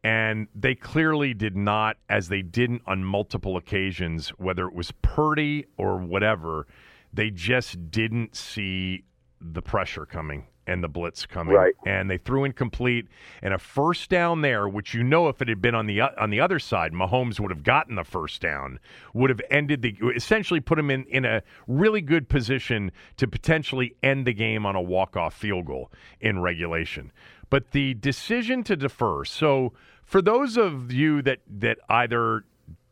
And 0.04 0.48
they 0.56 0.76
clearly 0.76 1.34
did 1.34 1.58
not, 1.58 1.98
as 2.08 2.30
they 2.30 2.42
didn't 2.42 2.84
on 2.86 3.04
multiple 3.04 3.58
occasions, 3.58 4.30
whether 4.38 4.66
it 4.66 4.74
was 4.74 4.94
Purdy 5.02 5.66
or 5.78 5.98
whatever, 5.98 6.68
they 7.12 7.30
just 7.30 7.92
didn't 7.92 8.36
see 8.36 9.04
the 9.42 9.62
pressure 9.62 10.06
coming 10.06 10.48
and 10.68 10.84
the 10.84 10.88
blitz 10.88 11.26
coming. 11.26 11.56
Right. 11.56 11.74
And 11.86 12.10
they 12.10 12.18
threw 12.18 12.44
incomplete 12.44 13.08
and 13.42 13.54
a 13.54 13.58
first 13.58 14.10
down 14.10 14.42
there, 14.42 14.68
which 14.68 14.94
you 14.94 15.04
know 15.04 15.30
if 15.30 15.42
it 15.42 15.48
had 15.48 15.62
been 15.62 15.74
on 15.74 15.88
the 15.88 16.02
on 16.02 16.30
the 16.30 16.40
other 16.40 16.60
side, 16.60 16.94
Mahomes 16.94 17.40
would 17.40 17.52
have 17.52 17.64
gotten 17.64 17.96
the 17.96 18.04
first 18.04 18.42
down, 18.42 18.80
would 19.14 19.30
have 19.30 19.42
ended 19.50 19.82
the 19.82 19.96
essentially 20.16 20.60
put 20.60 20.78
him 20.78 20.92
in 20.92 21.06
in 21.06 21.26
a 21.26 21.42
really 21.68 22.02
good 22.02 22.30
position 22.30 22.92
to 23.16 23.28
potentially 23.28 23.96
end 24.04 24.28
the 24.28 24.34
game 24.34 24.66
on 24.66 24.76
a 24.76 24.82
walk-off 24.82 25.34
field 25.34 25.66
goal 25.66 25.92
in 26.20 26.40
regulation. 26.40 27.12
But 27.50 27.72
the 27.72 27.94
decision 27.94 28.64
to 28.64 28.76
defer. 28.76 29.24
So 29.24 29.74
for 30.04 30.22
those 30.22 30.58
of 30.58 30.92
you 30.92 31.22
that 31.22 31.40
that 31.60 31.80
either 31.90 32.44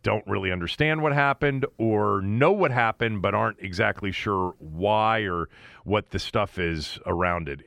don't 0.05 0.25
really 0.27 0.51
understand 0.51 1.01
what 1.01 1.13
happened 1.13 1.65
or 1.79 2.21
know 2.21 2.51
what 2.51 2.69
happened 2.69 3.23
but 3.23 3.33
aren't 3.33 3.57
exactly 3.59 4.11
sure 4.11 4.53
why 4.59 5.21
or 5.21 5.49
what 5.83 6.11
the 6.11 6.19
stuff 6.19 6.59
is 6.59 6.99
around 7.07 7.49
it. 7.49 7.61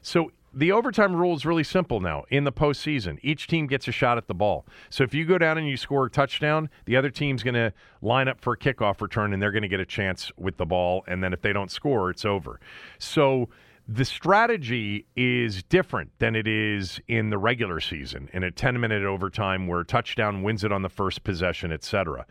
So 0.00 0.32
the 0.54 0.72
overtime 0.72 1.14
rule 1.14 1.36
is 1.36 1.44
really 1.44 1.62
simple 1.62 2.00
now 2.00 2.24
in 2.30 2.44
the 2.44 2.52
postseason. 2.52 3.18
Each 3.20 3.46
team 3.46 3.66
gets 3.66 3.86
a 3.86 3.92
shot 3.92 4.16
at 4.16 4.28
the 4.28 4.34
ball. 4.34 4.64
So 4.88 5.04
if 5.04 5.12
you 5.12 5.26
go 5.26 5.36
down 5.36 5.58
and 5.58 5.68
you 5.68 5.76
score 5.76 6.06
a 6.06 6.10
touchdown, 6.10 6.70
the 6.86 6.96
other 6.96 7.10
team's 7.10 7.42
going 7.42 7.52
to 7.52 7.74
line 8.00 8.28
up 8.28 8.40
for 8.40 8.54
a 8.54 8.56
kickoff 8.56 9.02
return 9.02 9.34
and 9.34 9.42
they're 9.42 9.52
going 9.52 9.60
to 9.60 9.68
get 9.68 9.80
a 9.80 9.84
chance 9.84 10.32
with 10.38 10.56
the 10.56 10.64
ball. 10.64 11.04
And 11.06 11.22
then 11.22 11.34
if 11.34 11.42
they 11.42 11.52
don't 11.52 11.70
score, 11.70 12.08
it's 12.08 12.24
over. 12.24 12.60
So 12.98 13.50
the 13.86 14.04
strategy 14.04 15.06
is 15.14 15.62
different 15.64 16.10
than 16.18 16.34
it 16.34 16.46
is 16.46 17.00
in 17.06 17.30
the 17.30 17.38
regular 17.38 17.80
season 17.80 18.30
in 18.32 18.42
a 18.42 18.50
10 18.50 18.80
minute 18.80 19.04
overtime 19.04 19.66
where 19.66 19.84
touchdown 19.84 20.42
wins 20.42 20.64
it 20.64 20.72
on 20.72 20.82
the 20.82 20.88
first 20.88 21.22
possession, 21.24 21.70
etc. 21.70 22.24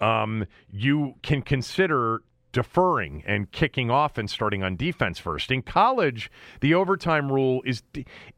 Um, 0.00 0.46
you 0.68 1.14
can 1.22 1.42
consider 1.42 2.22
deferring 2.52 3.22
and 3.26 3.52
kicking 3.52 3.90
off 3.90 4.16
and 4.16 4.30
starting 4.30 4.62
on 4.62 4.76
defense 4.76 5.18
first. 5.18 5.50
In 5.50 5.60
college, 5.60 6.30
the 6.60 6.74
overtime 6.74 7.30
rule 7.30 7.60
is 7.66 7.82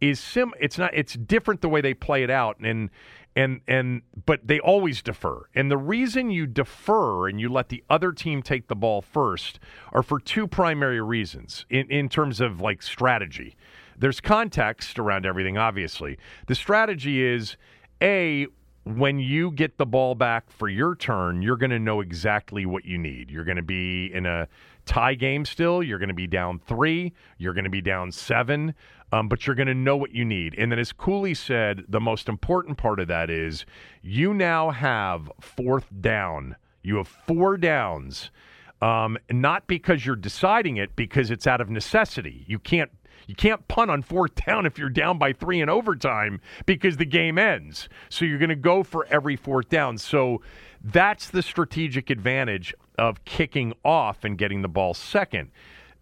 is 0.01 0.19
sim 0.19 0.53
it's 0.61 0.77
not 0.77 0.91
it's 0.93 1.15
different 1.15 1.61
the 1.61 1.69
way 1.69 1.81
they 1.81 1.95
play 1.95 2.23
it 2.23 2.31
out 2.31 2.59
and 2.59 2.91
and 3.39 3.61
and 3.69 4.03
but 4.27 4.41
they 4.45 4.59
always 4.59 5.01
defer. 5.01 5.45
And 5.55 5.71
the 5.71 5.79
reason 5.79 6.31
you 6.31 6.45
defer 6.45 7.29
and 7.29 7.41
you 7.41 7.49
let 7.49 7.69
the 7.69 7.85
other 7.89 8.11
team 8.11 8.43
take 8.43 8.67
the 8.67 8.75
ball 8.75 9.01
first 9.01 9.61
are 9.93 10.03
for 10.03 10.19
two 10.19 10.49
primary 10.49 11.01
reasons 11.01 11.65
in 11.71 11.89
in 11.89 12.09
terms 12.09 12.41
of 12.41 12.61
like 12.61 12.83
strategy. 12.83 13.57
There's 13.97 14.21
context 14.21 14.99
around 14.99 15.25
everything 15.25 15.57
obviously. 15.57 16.19
The 16.49 16.57
strategy 16.57 17.23
is 17.23 17.57
a 18.03 18.49
when 18.83 19.21
you 19.21 19.53
get 19.53 19.79
the 19.79 19.87
ball 19.87 20.17
back 20.17 20.51
for 20.51 20.69
your 20.69 20.97
turn, 20.97 21.41
you're 21.43 21.59
going 21.59 21.71
to 21.71 21.79
know 21.79 22.01
exactly 22.01 22.67
what 22.67 22.87
you 22.87 22.99
need. 22.99 23.31
You're 23.31 23.45
going 23.45 23.57
to 23.57 23.63
be 23.63 24.07
in 24.13 24.27
a 24.27 24.49
tie 24.89 25.15
game 25.15 25.45
still. 25.45 25.83
You're 25.83 25.99
going 25.99 26.09
to 26.09 26.15
be 26.15 26.27
down 26.27 26.59
three. 26.67 27.13
You're 27.37 27.55
going 27.55 27.65
to 27.65 27.71
be 27.71 27.83
down 27.83 28.11
seven. 28.11 28.75
Um, 29.13 29.29
but 29.29 29.47
you're 29.47 29.57
going 29.57 29.69
to 29.69 29.75
know 29.75 29.97
what 29.97 30.13
you 30.13 30.25
need. 30.25 30.55
And 30.59 30.71
then, 30.71 30.79
as 30.79 30.93
Cooley 30.93 31.35
said, 31.35 31.85
the 31.89 32.01
most 32.01 32.29
important 32.29 32.77
part 32.77 33.01
of 33.01 33.09
that 33.09 33.31
is 33.31 33.65
you 34.03 34.35
now 34.35 34.71
have 34.71 35.31
fourth 35.41 35.87
down. 36.01 36.57
You 36.83 36.97
have 36.97 37.09
four 37.09 37.57
downs. 37.57 38.31
Um, 38.83 39.17
not 39.31 39.67
because 39.67 40.05
you're 40.05 40.15
deciding 40.15 40.77
it, 40.77 40.95
because 40.95 41.31
it's 41.31 41.47
out 41.47 41.61
of 41.61 41.71
necessity. 41.71 42.45
You 42.47 42.59
can't 42.59 42.91
you 43.29 43.35
can't 43.35 43.69
punt 43.69 43.91
on 43.91 44.03
fourth 44.03 44.35
down 44.47 44.65
if 44.65 44.79
you're 44.79 44.89
down 44.89 45.19
by 45.19 45.35
three 45.35 45.61
in 45.61 45.69
overtime 45.69 46.41
because 46.65 46.97
the 46.97 47.05
game 47.05 47.39
ends. 47.39 47.89
So 48.09 48.25
you're 48.25 48.39
going 48.39 48.49
to 48.49 48.57
go 48.57 48.83
for 48.83 49.07
every 49.07 49.37
fourth 49.37 49.69
down. 49.69 49.99
So 49.99 50.41
that's 50.83 51.29
the 51.29 51.43
strategic 51.43 52.09
advantage 52.09 52.75
of 52.97 53.25
kicking 53.27 53.75
off 53.85 54.25
and 54.25 54.39
getting 54.39 54.63
the 54.63 54.69
ball 54.69 54.95
second. 54.95 55.51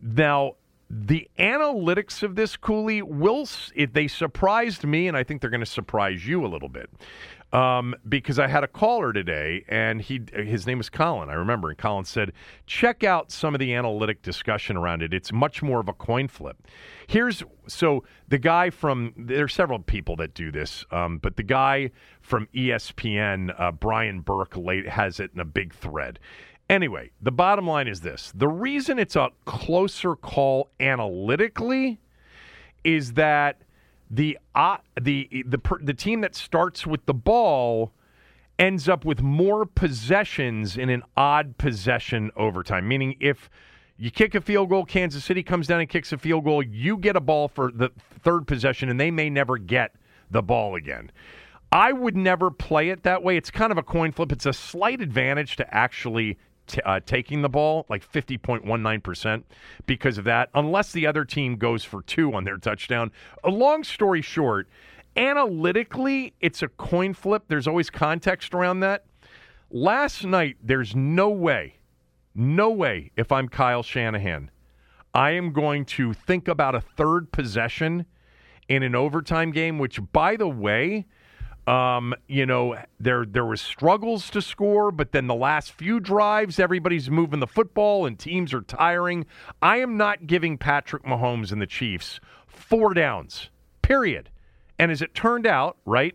Now, 0.01 0.55
the 0.89 1.29
analytics 1.37 2.23
of 2.23 2.37
this 2.37 2.57
Cooley 2.57 3.03
will 3.03 3.49
they 3.93 4.07
surprised 4.07 4.85
me, 4.85 5.09
and 5.09 5.17
I 5.17 5.25
think 5.25 5.41
they're 5.41 5.51
going 5.51 5.59
to 5.59 5.67
surprise 5.67 6.25
you 6.27 6.47
a 6.47 6.49
little 6.49 6.69
bit. 6.69 6.89
Um, 7.57 7.95
because 8.07 8.39
I 8.39 8.49
had 8.49 8.65
a 8.65 8.69
caller 8.69 9.15
today, 9.15 9.65
and 9.67 10.03
he 10.03 10.21
his 10.35 10.67
name 10.67 10.79
is 10.79 10.91
Colin. 10.91 11.31
I 11.31 11.33
remember, 11.33 11.71
and 11.71 11.79
Colin 11.79 12.05
said, 12.05 12.35
"Check 12.67 13.03
out 13.03 13.31
some 13.31 13.55
of 13.55 13.61
the 13.61 13.73
analytic 13.73 14.21
discussion 14.21 14.77
around 14.77 15.01
it. 15.01 15.15
It's 15.15 15.33
much 15.33 15.63
more 15.63 15.81
of 15.81 15.89
a 15.89 15.95
coin 15.95 16.29
flip." 16.29 16.59
Here's 17.07 17.43
so 17.67 18.05
the 18.29 18.37
guy 18.37 18.69
from 18.69 19.15
there 19.17 19.45
are 19.45 19.49
several 19.49 19.79
people 19.79 20.17
that 20.17 20.35
do 20.35 20.53
this, 20.53 20.85
um, 20.91 21.17
but 21.17 21.37
the 21.37 21.43
guy 21.43 21.93
from 22.21 22.47
ESPN, 22.55 23.59
uh, 23.59 23.73
Brian 23.73 24.21
Burke, 24.21 24.55
late 24.59 24.87
has 24.87 25.19
it 25.19 25.31
in 25.33 25.41
a 25.41 25.47
big 25.47 25.73
thread. 25.73 26.19
Anyway, 26.69 27.11
the 27.23 27.33
bottom 27.33 27.67
line 27.67 27.89
is 27.89 28.03
this: 28.03 28.33
the 28.35 28.49
reason 28.49 28.99
it's 28.99 29.17
a 29.17 29.31
closer 29.47 30.15
call 30.15 30.69
analytically 30.79 32.01
is 32.85 33.15
that 33.15 33.63
the 34.11 34.39
uh, 34.55 34.79
the 35.01 35.29
the 35.47 35.61
the 35.81 35.95
team 35.95 36.21
that 36.21 36.35
starts 36.35 36.87
with 36.87 37.07
the 37.07 37.15
ball 37.15 37.93
ends 38.59 38.89
up 38.89 39.05
with 39.05 39.21
more 39.23 39.67
possessions 39.67 40.77
in 40.77 40.89
an 40.89 41.03
odd 41.17 41.59
possession 41.59 42.31
overtime. 42.37 42.89
Meaning, 42.89 43.17
if 43.21 43.51
you 43.99 44.11
kick 44.11 44.35
a 44.35 44.41
field 44.41 44.69
goal, 44.69 44.85
Kansas 44.85 45.25
City 45.25 45.43
comes 45.43 45.67
down 45.67 45.81
and 45.81 45.89
kicks 45.89 46.13
a 46.13 46.19
field 46.19 46.45
goal, 46.45 46.63
you 46.63 46.97
get 46.97 47.17
a 47.17 47.21
ball 47.21 47.49
for 47.49 47.71
the 47.71 47.91
third 48.23 48.47
possession, 48.47 48.89
and 48.89 49.01
they 49.01 49.11
may 49.11 49.29
never 49.29 49.59
get 49.59 49.95
the 50.31 50.43
ball 50.43 50.75
again. 50.75 51.11
I 51.73 51.93
would 51.93 52.17
never 52.17 52.51
play 52.51 52.91
it 52.91 53.03
that 53.03 53.23
way. 53.23 53.37
It's 53.37 53.51
kind 53.51 53.73
of 53.73 53.79
a 53.79 53.83
coin 53.83 54.13
flip. 54.13 54.33
It's 54.33 54.47
a 54.47 54.53
slight 54.53 55.01
advantage 55.01 55.57
to 55.57 55.75
actually 55.75 56.39
t- 56.67 56.81
uh, 56.85 57.01
taking 57.05 57.43
the 57.43 57.49
ball, 57.49 57.87
like 57.89 58.11
50.19% 58.11 59.43
because 59.87 60.19
of 60.19 60.25
that, 60.25 60.51
unless 60.55 60.93
the 60.93 61.07
other 61.07 61.25
team 61.25 61.57
goes 61.57 61.85
for 61.85 62.03
two 62.03 62.35
on 62.35 62.45
their 62.45 62.59
touchdown. 62.59 63.11
A 63.45 63.51
long 63.51 63.85
story 63.85 64.23
short, 64.23 64.69
analytically, 65.17 66.35
it's 66.41 66.63
a 66.63 66.69
coin 66.69 67.15
flip. 67.15 67.45
There's 67.49 67.67
always 67.67 67.91
context 67.91 68.55
around 68.55 68.81
that. 68.81 69.05
Last 69.71 70.25
night, 70.25 70.57
there's 70.63 70.95
no 70.95 71.29
way, 71.29 71.77
no 72.35 72.71
way, 72.71 73.11
if 73.17 73.33
I'm 73.33 73.49
Kyle 73.49 73.83
Shanahan, 73.83 74.51
I 75.13 75.31
am 75.31 75.53
going 75.53 75.85
to 75.87 76.13
think 76.13 76.47
about 76.47 76.75
a 76.75 76.81
third 76.81 77.33
possession 77.33 78.07
in 78.69 78.83
an 78.83 78.95
overtime 78.95 79.51
game, 79.51 79.79
which, 79.79 79.99
by 80.13 80.37
the 80.37 80.49
way, 80.49 81.07
um, 81.67 82.15
you 82.29 82.47
know, 82.47 82.77
there 83.01 83.25
there 83.25 83.45
was 83.45 83.61
struggles 83.61 84.31
to 84.31 84.41
score, 84.41 84.93
but 84.93 85.13
then 85.13 85.27
the 85.27 85.35
last 85.35 85.73
few 85.73 85.99
drives, 85.99 86.61
everybody's 86.61 87.11
moving 87.11 87.41
the 87.41 87.47
football 87.47 88.07
and 88.07 88.19
teams 88.19 88.55
are 88.55 88.61
tiring. 88.61 89.27
I 89.61 89.79
am 89.79 89.97
not 89.97 90.27
giving 90.27 90.59
Patrick 90.59 91.03
Mahomes 91.03 91.51
and 91.51 91.61
the 91.61 91.67
Chiefs 91.67 92.21
four 92.47 92.95
downs. 92.95 93.51
Period. 93.83 94.31
And 94.79 94.93
as 94.93 95.03
it 95.03 95.15
turned 95.15 95.47
out, 95.47 95.77
right, 95.85 96.15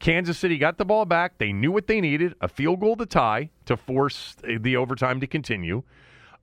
Kansas 0.00 0.38
City 0.38 0.58
got 0.58 0.78
the 0.78 0.84
ball 0.84 1.04
back. 1.04 1.38
They 1.38 1.52
knew 1.52 1.70
what 1.70 1.86
they 1.86 2.00
needed: 2.00 2.34
a 2.40 2.48
field 2.48 2.80
goal 2.80 2.96
to 2.96 3.06
tie 3.06 3.50
to 3.66 3.76
force 3.76 4.34
the 4.42 4.76
overtime 4.76 5.20
to 5.20 5.28
continue, 5.28 5.84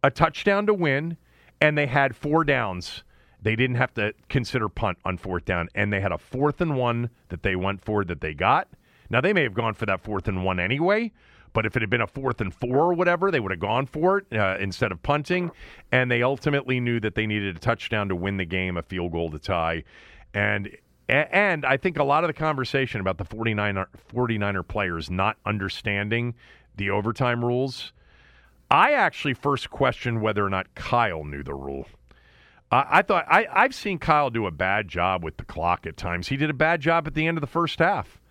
a 0.02 0.10
touchdown 0.10 0.66
to 0.68 0.74
win, 0.74 1.18
and 1.60 1.78
they 1.78 1.88
had 1.88 2.16
four 2.16 2.46
downs 2.46 3.04
they 3.42 3.56
didn't 3.56 3.78
have 3.78 3.94
to 3.96 4.14
consider 4.28 4.70
punt 4.70 4.98
on 5.06 5.18
fourth 5.18 5.46
down, 5.46 5.70
and 5.76 5.92
they 5.94 6.02
had 6.02 6.12
a 6.12 6.18
fourth 6.18 6.62
and 6.62 6.76
one 6.76 7.10
that 7.30 7.44
they 7.44 7.56
went 7.56 7.84
for 7.84 8.04
that 8.04 8.22
they 8.22 8.34
got. 8.34 8.68
Now 9.10 9.22
they 9.22 9.34
may 9.34 9.44
have 9.44 9.54
gone 9.54 9.74
for 9.74 9.86
that 9.86 10.02
fourth 10.02 10.28
and 10.28 10.44
one 10.44 10.60
anyway, 10.60 11.12
but 11.54 11.66
if 11.66 11.76
it 11.76 11.82
had 11.82 11.90
been 11.90 12.02
a 12.02 12.08
fourth 12.08 12.42
and 12.42 12.54
four 12.54 12.78
or 12.78 12.94
whatever, 12.94 13.32
they 13.32 13.40
would 13.40 13.52
have 13.52 13.60
gone 13.60 13.86
for 13.86 14.20
it 14.20 14.38
uh, 14.38 14.58
instead 14.60 14.92
of 14.92 15.02
punting. 15.02 15.52
And 15.92 16.12
they 16.12 16.22
ultimately 16.22 16.80
knew 16.80 17.00
that 17.00 17.16
they 17.16 17.26
needed 17.26 17.56
a 17.56 17.60
touchdown 17.60 18.10
to 18.10 18.16
win 18.16 18.38
the 18.38 18.46
game, 18.46 18.78
a 18.78 18.84
field 18.84 19.12
goal 19.12 19.32
to 19.32 19.40
tie, 19.40 19.84
and. 20.34 20.70
And 21.12 21.66
I 21.66 21.76
think 21.78 21.98
a 21.98 22.04
lot 22.04 22.24
of 22.24 22.28
the 22.28 22.36
conversation 22.36 23.02
about 23.02 23.18
the 23.18 23.26
49er, 23.26 23.88
49er 24.14 24.68
players 24.68 25.10
not 25.10 25.38
understanding 25.44 26.36
the 26.76 26.92
overtime 26.92 27.44
rules, 27.44 27.94
I 28.70 28.92
actually 28.92 29.34
first 29.34 29.72
questioned 29.72 30.22
whether 30.22 30.46
or 30.46 30.52
not 30.52 30.76
Kyle 30.76 31.24
knew 31.24 31.42
the 31.42 31.56
rule. 31.56 31.88
I 32.72 33.02
thought 33.02 33.26
I, 33.28 33.48
I've 33.52 33.74
seen 33.74 33.98
Kyle 33.98 34.30
do 34.30 34.46
a 34.46 34.52
bad 34.52 34.88
job 34.88 35.24
with 35.24 35.38
the 35.38 35.46
clock 35.46 35.88
at 35.88 35.98
times. 35.98 36.28
He 36.28 36.38
did 36.38 36.52
a 36.52 36.54
bad 36.54 36.82
job 36.82 37.08
at 37.08 37.16
the 37.16 37.26
end 37.26 37.38
of 37.38 37.42
the 37.42 37.48
first 37.48 37.80
half. 37.80 38.22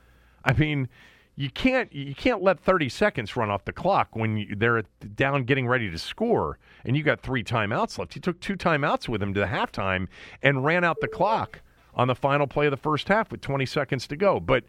I 0.44 0.52
mean, 0.52 0.88
you 1.34 1.50
can't 1.50 1.92
you 1.92 2.14
can't 2.14 2.42
let 2.42 2.60
30 2.60 2.88
seconds 2.88 3.36
run 3.36 3.50
off 3.50 3.64
the 3.64 3.72
clock 3.72 4.08
when 4.12 4.36
you, 4.36 4.54
they're 4.56 4.82
down 5.14 5.44
getting 5.44 5.66
ready 5.66 5.90
to 5.90 5.98
score 5.98 6.58
and 6.84 6.96
you 6.96 7.02
got 7.02 7.20
three 7.20 7.42
timeouts 7.42 7.98
left. 7.98 8.14
He 8.14 8.20
took 8.20 8.40
two 8.40 8.56
timeouts 8.56 9.08
with 9.08 9.22
him 9.22 9.34
to 9.34 9.40
the 9.40 9.46
halftime 9.46 10.06
and 10.42 10.64
ran 10.64 10.84
out 10.84 11.00
the 11.00 11.08
clock 11.08 11.60
on 11.94 12.06
the 12.06 12.14
final 12.14 12.46
play 12.46 12.66
of 12.66 12.70
the 12.70 12.76
first 12.76 13.08
half 13.08 13.32
with 13.32 13.40
20 13.40 13.66
seconds 13.66 14.06
to 14.06 14.16
go. 14.16 14.38
But 14.38 14.64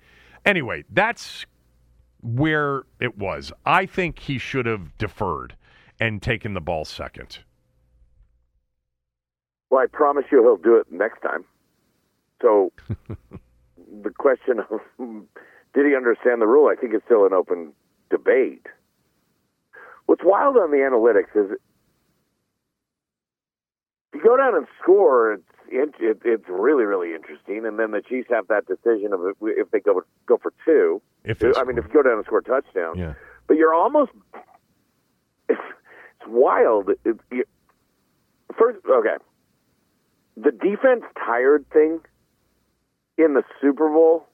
anyway, 0.45 0.83
that's 0.91 1.45
where 2.21 2.83
it 2.99 3.17
was. 3.17 3.51
I 3.65 3.85
think 3.85 4.19
he 4.19 4.37
should 4.39 4.65
have 4.65 4.97
deferred 4.97 5.55
and 5.99 6.21
taken 6.21 6.53
the 6.53 6.61
ball 6.61 6.85
second. 6.85 7.39
Well, 9.69 9.81
I 9.81 9.87
promise 9.87 10.25
you 10.31 10.41
he'll 10.41 10.57
do 10.57 10.77
it 10.77 10.91
next 10.91 11.21
time. 11.21 11.45
So 12.41 12.71
the 14.03 14.09
question 14.17 14.59
of 14.59 14.79
did 15.73 15.85
he 15.85 15.95
understand 15.95 16.41
the 16.41 16.47
rule? 16.47 16.69
I 16.71 16.75
think 16.79 16.93
it's 16.93 17.05
still 17.05 17.25
an 17.25 17.33
open 17.33 17.73
debate. 18.09 18.65
What's 20.07 20.23
wild 20.23 20.57
on 20.57 20.71
the 20.71 20.77
analytics 20.77 21.35
is 21.35 21.51
if 24.11 24.15
you 24.15 24.23
go 24.23 24.37
down 24.37 24.55
and 24.55 24.65
score, 24.81 25.33
it's 25.33 25.43
it, 25.99 26.21
it's 26.25 26.49
really 26.49 26.85
really 26.85 27.13
interesting. 27.13 27.65
And 27.65 27.77
then 27.77 27.91
the 27.91 28.01
Chiefs 28.01 28.29
have 28.31 28.47
that 28.47 28.65
decision 28.65 29.13
of 29.13 29.21
if 29.41 29.69
they 29.71 29.79
go 29.79 30.01
go 30.25 30.37
for 30.37 30.51
two. 30.65 31.01
If 31.23 31.43
I 31.57 31.63
mean, 31.63 31.77
if 31.77 31.85
you 31.85 31.93
go 31.93 32.01
down 32.01 32.17
and 32.17 32.25
score 32.25 32.39
a 32.39 32.43
touchdown, 32.43 32.97
yeah. 32.97 33.13
But 33.47 33.57
you're 33.57 33.73
almost 33.73 34.11
it's, 35.49 35.61
it's 36.19 36.27
wild. 36.27 36.89
It, 37.05 37.19
it, 37.29 37.47
first, 38.57 38.79
okay, 38.89 39.15
the 40.41 40.51
defense 40.51 41.03
tired 41.25 41.65
thing 41.71 41.99
in 43.17 43.33
the 43.33 43.43
Super 43.61 43.89
Bowl, 43.89 44.25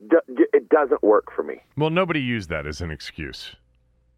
it 0.00 0.68
doesn't 0.68 1.02
work 1.02 1.26
for 1.34 1.42
me. 1.42 1.56
Well, 1.76 1.90
nobody 1.90 2.20
used 2.20 2.48
that 2.50 2.66
as 2.66 2.80
an 2.80 2.90
excuse. 2.90 3.54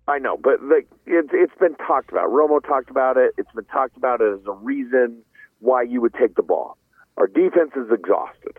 I 0.06 0.18
know, 0.18 0.36
but 0.36 0.62
like 0.62 0.88
it's 1.06 1.30
it's 1.32 1.54
been 1.60 1.74
talked 1.76 2.10
about. 2.10 2.28
Romo 2.28 2.64
talked 2.64 2.90
about 2.90 3.16
it. 3.16 3.32
It's 3.38 3.50
been 3.52 3.64
talked 3.66 3.96
about 3.96 4.20
as 4.20 4.40
a 4.46 4.52
reason 4.52 5.22
why 5.60 5.82
you 5.82 6.00
would 6.00 6.14
take 6.14 6.34
the 6.34 6.42
ball. 6.42 6.76
Our 7.16 7.26
defense 7.26 7.72
is 7.76 7.90
exhausted. 7.92 8.58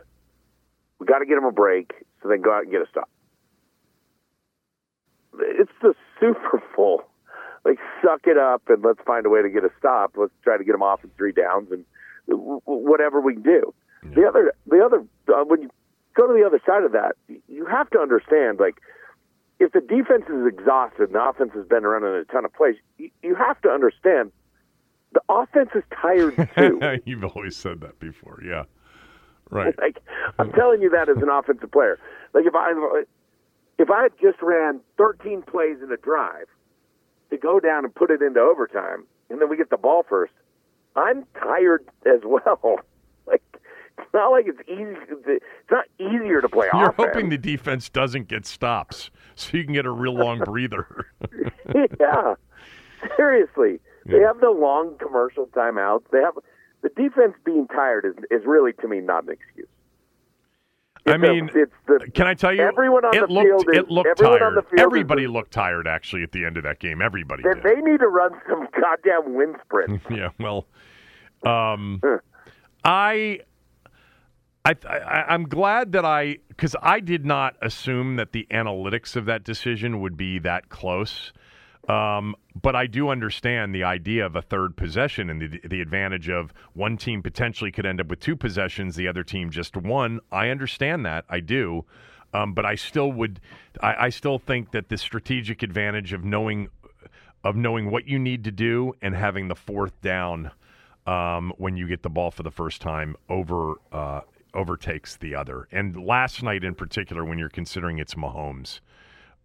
We 0.99 1.05
got 1.05 1.19
to 1.19 1.25
get 1.25 1.35
them 1.35 1.45
a 1.45 1.51
break 1.51 1.93
so 2.21 2.29
they 2.29 2.37
go 2.37 2.53
out 2.53 2.63
and 2.63 2.71
get 2.71 2.81
a 2.81 2.87
stop. 2.89 3.09
It's 5.39 5.71
the 5.81 5.93
Super 6.19 6.61
Bowl. 6.75 7.03
Like 7.65 7.79
suck 8.01 8.21
it 8.25 8.37
up 8.37 8.63
and 8.69 8.83
let's 8.83 8.99
find 9.05 9.25
a 9.25 9.29
way 9.29 9.41
to 9.41 9.49
get 9.49 9.63
a 9.63 9.71
stop. 9.77 10.13
Let's 10.15 10.33
try 10.43 10.57
to 10.57 10.63
get 10.63 10.71
them 10.71 10.83
off 10.83 11.03
in 11.03 11.09
three 11.17 11.31
downs 11.31 11.71
and 11.71 11.85
whatever 12.27 13.21
we 13.21 13.35
do. 13.35 13.73
The 14.03 14.27
other, 14.27 14.53
the 14.65 14.83
other, 14.83 15.05
uh, 15.29 15.43
when 15.45 15.61
you 15.61 15.69
go 16.15 16.27
to 16.27 16.33
the 16.33 16.43
other 16.45 16.59
side 16.65 16.83
of 16.83 16.91
that, 16.93 17.15
you 17.47 17.65
have 17.65 17.89
to 17.91 17.99
understand, 17.99 18.59
like, 18.59 18.75
if 19.59 19.73
the 19.73 19.79
defense 19.79 20.25
is 20.27 20.47
exhausted 20.47 21.09
and 21.09 21.13
the 21.13 21.21
offense 21.21 21.51
has 21.53 21.67
been 21.67 21.83
running 21.83 22.09
a 22.09 22.25
ton 22.25 22.45
of 22.45 22.53
plays, 22.53 22.75
you, 22.97 23.11
you 23.21 23.35
have 23.35 23.61
to 23.61 23.69
understand 23.69 24.31
the 25.13 25.21
offense 25.29 25.69
is 25.75 25.83
tired 26.01 26.35
too. 26.57 26.79
You've 27.05 27.23
always 27.23 27.55
said 27.55 27.81
that 27.81 27.99
before, 27.99 28.41
yeah. 28.43 28.63
Right. 29.51 29.77
Like 29.77 29.99
I'm 30.39 30.51
telling 30.53 30.81
you 30.81 30.89
that 30.91 31.09
as 31.09 31.17
an 31.17 31.29
offensive 31.29 31.71
player. 31.71 31.99
Like 32.33 32.45
if 32.45 32.55
I 32.55 32.71
if 33.77 33.89
I 33.89 34.03
had 34.03 34.13
just 34.21 34.41
ran 34.41 34.79
13 34.97 35.43
plays 35.43 35.77
in 35.83 35.91
a 35.91 35.97
drive 35.97 36.47
to 37.29 37.37
go 37.37 37.59
down 37.59 37.83
and 37.83 37.93
put 37.93 38.11
it 38.11 38.21
into 38.21 38.39
overtime, 38.39 39.05
and 39.29 39.41
then 39.41 39.49
we 39.49 39.57
get 39.57 39.69
the 39.69 39.77
ball 39.77 40.05
first, 40.07 40.31
I'm 40.95 41.25
tired 41.39 41.85
as 42.05 42.21
well. 42.23 42.79
Like 43.27 43.43
it's 43.99 44.13
not 44.13 44.31
like 44.31 44.45
it's 44.47 44.59
easy. 44.67 44.97
It's 45.27 45.71
not 45.71 45.85
easier 45.99 46.41
to 46.41 46.49
play 46.49 46.67
off 46.67 46.79
You're 46.79 46.89
offense. 46.89 47.09
hoping 47.13 47.29
the 47.29 47.37
defense 47.37 47.87
doesn't 47.87 48.27
get 48.27 48.45
stops, 48.47 49.11
so 49.35 49.55
you 49.55 49.63
can 49.63 49.73
get 49.73 49.85
a 49.85 49.91
real 49.91 50.15
long 50.15 50.39
breather. 50.39 51.05
yeah, 51.99 52.33
seriously, 53.15 53.79
yeah. 54.05 54.11
they 54.11 54.19
have 54.21 54.41
the 54.41 54.49
long 54.49 54.97
commercial 54.97 55.45
timeouts. 55.47 56.03
They 56.11 56.19
have 56.19 56.33
the 56.81 56.89
defense 56.89 57.35
being 57.45 57.67
tired 57.67 58.05
is 58.05 58.15
is 58.31 58.45
really 58.45 58.73
to 58.73 58.87
me 58.87 58.99
not 58.99 59.23
an 59.25 59.29
excuse. 59.33 59.67
It's 61.05 61.13
I 61.15 61.17
mean, 61.17 61.49
a, 61.55 61.61
it's 61.63 61.73
the, 61.87 62.11
can 62.13 62.27
I 62.27 62.35
tell 62.35 62.53
you? 62.53 62.61
Everyone 62.61 63.03
on 63.05 63.15
it 63.15 63.27
the 63.27 63.33
looked, 63.33 63.47
field. 63.47 63.69
Is, 63.73 63.79
it 63.79 63.89
looked 63.89 64.19
tired. 64.19 64.63
Everybody 64.77 65.25
looked 65.25 65.51
tired 65.51 65.87
actually 65.87 66.21
at 66.21 66.31
the 66.31 66.45
end 66.45 66.57
of 66.57 66.63
that 66.63 66.79
game. 66.79 67.01
Everybody. 67.01 67.41
Then 67.43 67.55
did. 67.55 67.63
they 67.63 67.81
need 67.81 68.01
to 68.01 68.07
run 68.07 68.31
some 68.47 68.67
goddamn 68.79 69.33
wind 69.33 69.55
sprints. 69.65 70.05
yeah. 70.11 70.29
Well, 70.39 70.67
um, 71.43 72.01
I. 72.83 73.39
I, 74.63 74.75
I, 74.87 75.33
am 75.33 75.49
glad 75.49 75.93
that 75.93 76.05
I, 76.05 76.37
because 76.49 76.75
I 76.83 76.99
did 76.99 77.25
not 77.25 77.55
assume 77.63 78.17
that 78.17 78.31
the 78.31 78.45
analytics 78.51 79.15
of 79.15 79.25
that 79.25 79.43
decision 79.43 80.01
would 80.01 80.15
be 80.15 80.37
that 80.37 80.69
close. 80.69 81.33
Um, 81.87 82.35
but 82.61 82.75
I 82.75 82.85
do 82.85 83.09
understand 83.09 83.73
the 83.73 83.83
idea 83.83 84.25
of 84.25 84.35
a 84.35 84.41
third 84.41 84.77
possession 84.77 85.29
and 85.29 85.41
the, 85.41 85.67
the 85.67 85.81
advantage 85.81 86.29
of 86.29 86.53
one 86.73 86.95
team 86.95 87.23
potentially 87.23 87.71
could 87.71 87.85
end 87.85 87.99
up 87.99 88.07
with 88.07 88.19
two 88.19 88.35
possessions, 88.35 88.95
the 88.95 89.07
other 89.07 89.23
team 89.23 89.49
just 89.49 89.75
one. 89.75 90.19
I 90.31 90.49
understand 90.49 91.05
that. 91.05 91.25
I 91.29 91.39
do. 91.39 91.85
Um, 92.33 92.53
but 92.53 92.65
I 92.65 92.75
still 92.75 93.11
would, 93.11 93.41
I, 93.81 94.05
I 94.05 94.09
still 94.09 94.39
think 94.39 94.71
that 94.71 94.89
the 94.89 94.97
strategic 94.97 95.63
advantage 95.63 96.13
of 96.13 96.23
knowing, 96.23 96.69
of 97.43 97.55
knowing 97.55 97.91
what 97.91 98.07
you 98.07 98.19
need 98.19 98.43
to 98.45 98.51
do 98.51 98.93
and 99.01 99.15
having 99.15 99.47
the 99.47 99.55
fourth 99.55 99.99
down 100.01 100.51
um, 101.07 101.51
when 101.57 101.75
you 101.75 101.87
get 101.87 102.03
the 102.03 102.09
ball 102.09 102.31
for 102.31 102.43
the 102.43 102.51
first 102.51 102.79
time 102.79 103.15
over 103.27 103.75
uh, 103.91 104.21
overtakes 104.53 105.17
the 105.17 105.35
other. 105.35 105.67
And 105.71 106.05
last 106.05 106.43
night 106.43 106.63
in 106.63 106.75
particular, 106.75 107.25
when 107.25 107.37
you're 107.37 107.49
considering 107.49 107.99
it's 107.99 108.13
Mahomes 108.15 108.81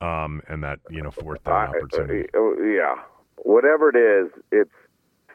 um, 0.00 0.42
and 0.48 0.62
that 0.62 0.80
you 0.90 1.02
know 1.02 1.10
fourth 1.10 1.42
down 1.44 1.68
opportunity. 1.68 2.28
Uh, 2.34 2.60
yeah, 2.62 2.96
whatever 3.38 3.88
it 3.88 3.96
is, 3.96 4.30
it's 4.52 4.70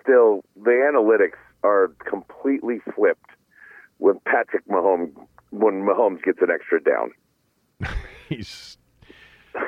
still 0.02 0.43
the 0.56 0.71
analytics 0.71 1.38
are 1.63 1.89
completely 2.06 2.80
flipped 2.95 3.30
when 3.97 4.19
Patrick 4.26 4.67
Mahomes 4.67 5.13
when 5.52 5.84
Mahomes 5.84 6.21
gets 6.24 6.39
an 6.41 6.50
extra 6.52 6.82
down. 6.82 7.12
He's. 8.30 8.78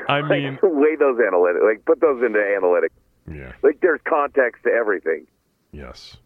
I 0.08 0.21
mean, 0.21 0.53
like, 0.53 0.60
weigh 0.63 0.95
those 0.95 1.17
analytics. 1.17 1.63
Like 1.67 1.86
put 1.86 1.99
those 1.99 2.23
into 2.23 2.39
analytics. 2.39 2.89
Yeah. 3.29 3.51
Like 3.62 3.79
there's 3.82 3.99
context 4.08 4.63
to 4.63 4.71
everything. 4.71 5.27
Yes, 5.71 6.17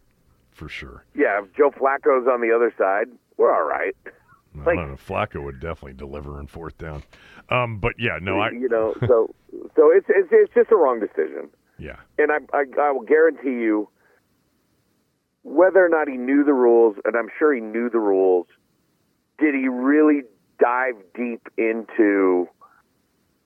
for 0.52 0.68
sure. 0.68 1.04
Yeah, 1.14 1.42
if 1.42 1.52
Joe 1.56 1.70
Flacco's 1.70 2.28
on 2.28 2.40
the 2.40 2.52
other 2.54 2.72
side, 2.78 3.08
we're 3.36 3.54
all 3.54 3.66
right. 3.66 3.96
I 4.60 4.74
don't 4.74 4.90
know. 4.90 4.96
Flacco 4.96 5.42
would 5.44 5.60
definitely 5.60 5.94
deliver 5.94 6.40
in 6.40 6.46
fourth 6.46 6.78
down. 6.78 7.02
Um, 7.50 7.78
but 7.78 7.94
yeah, 7.98 8.18
no, 8.20 8.40
I 8.40 8.50
you 8.50 8.68
know, 8.68 8.94
so 9.06 9.34
so 9.76 9.90
it's 9.92 10.06
it's 10.08 10.28
it's 10.30 10.52
just 10.54 10.70
a 10.72 10.76
wrong 10.76 11.00
decision. 11.00 11.50
Yeah, 11.78 11.96
and 12.18 12.32
I, 12.32 12.38
I 12.52 12.64
I 12.80 12.90
will 12.90 13.02
guarantee 13.02 13.60
you, 13.62 13.88
whether 15.42 15.84
or 15.84 15.88
not 15.88 16.08
he 16.08 16.16
knew 16.16 16.44
the 16.44 16.52
rules, 16.52 16.96
and 17.04 17.16
I'm 17.16 17.28
sure 17.38 17.54
he 17.54 17.60
knew 17.60 17.88
the 17.88 18.00
rules, 18.00 18.46
did 19.38 19.54
he 19.54 19.68
really 19.68 20.22
dive 20.58 20.96
deep 21.14 21.48
into 21.56 22.48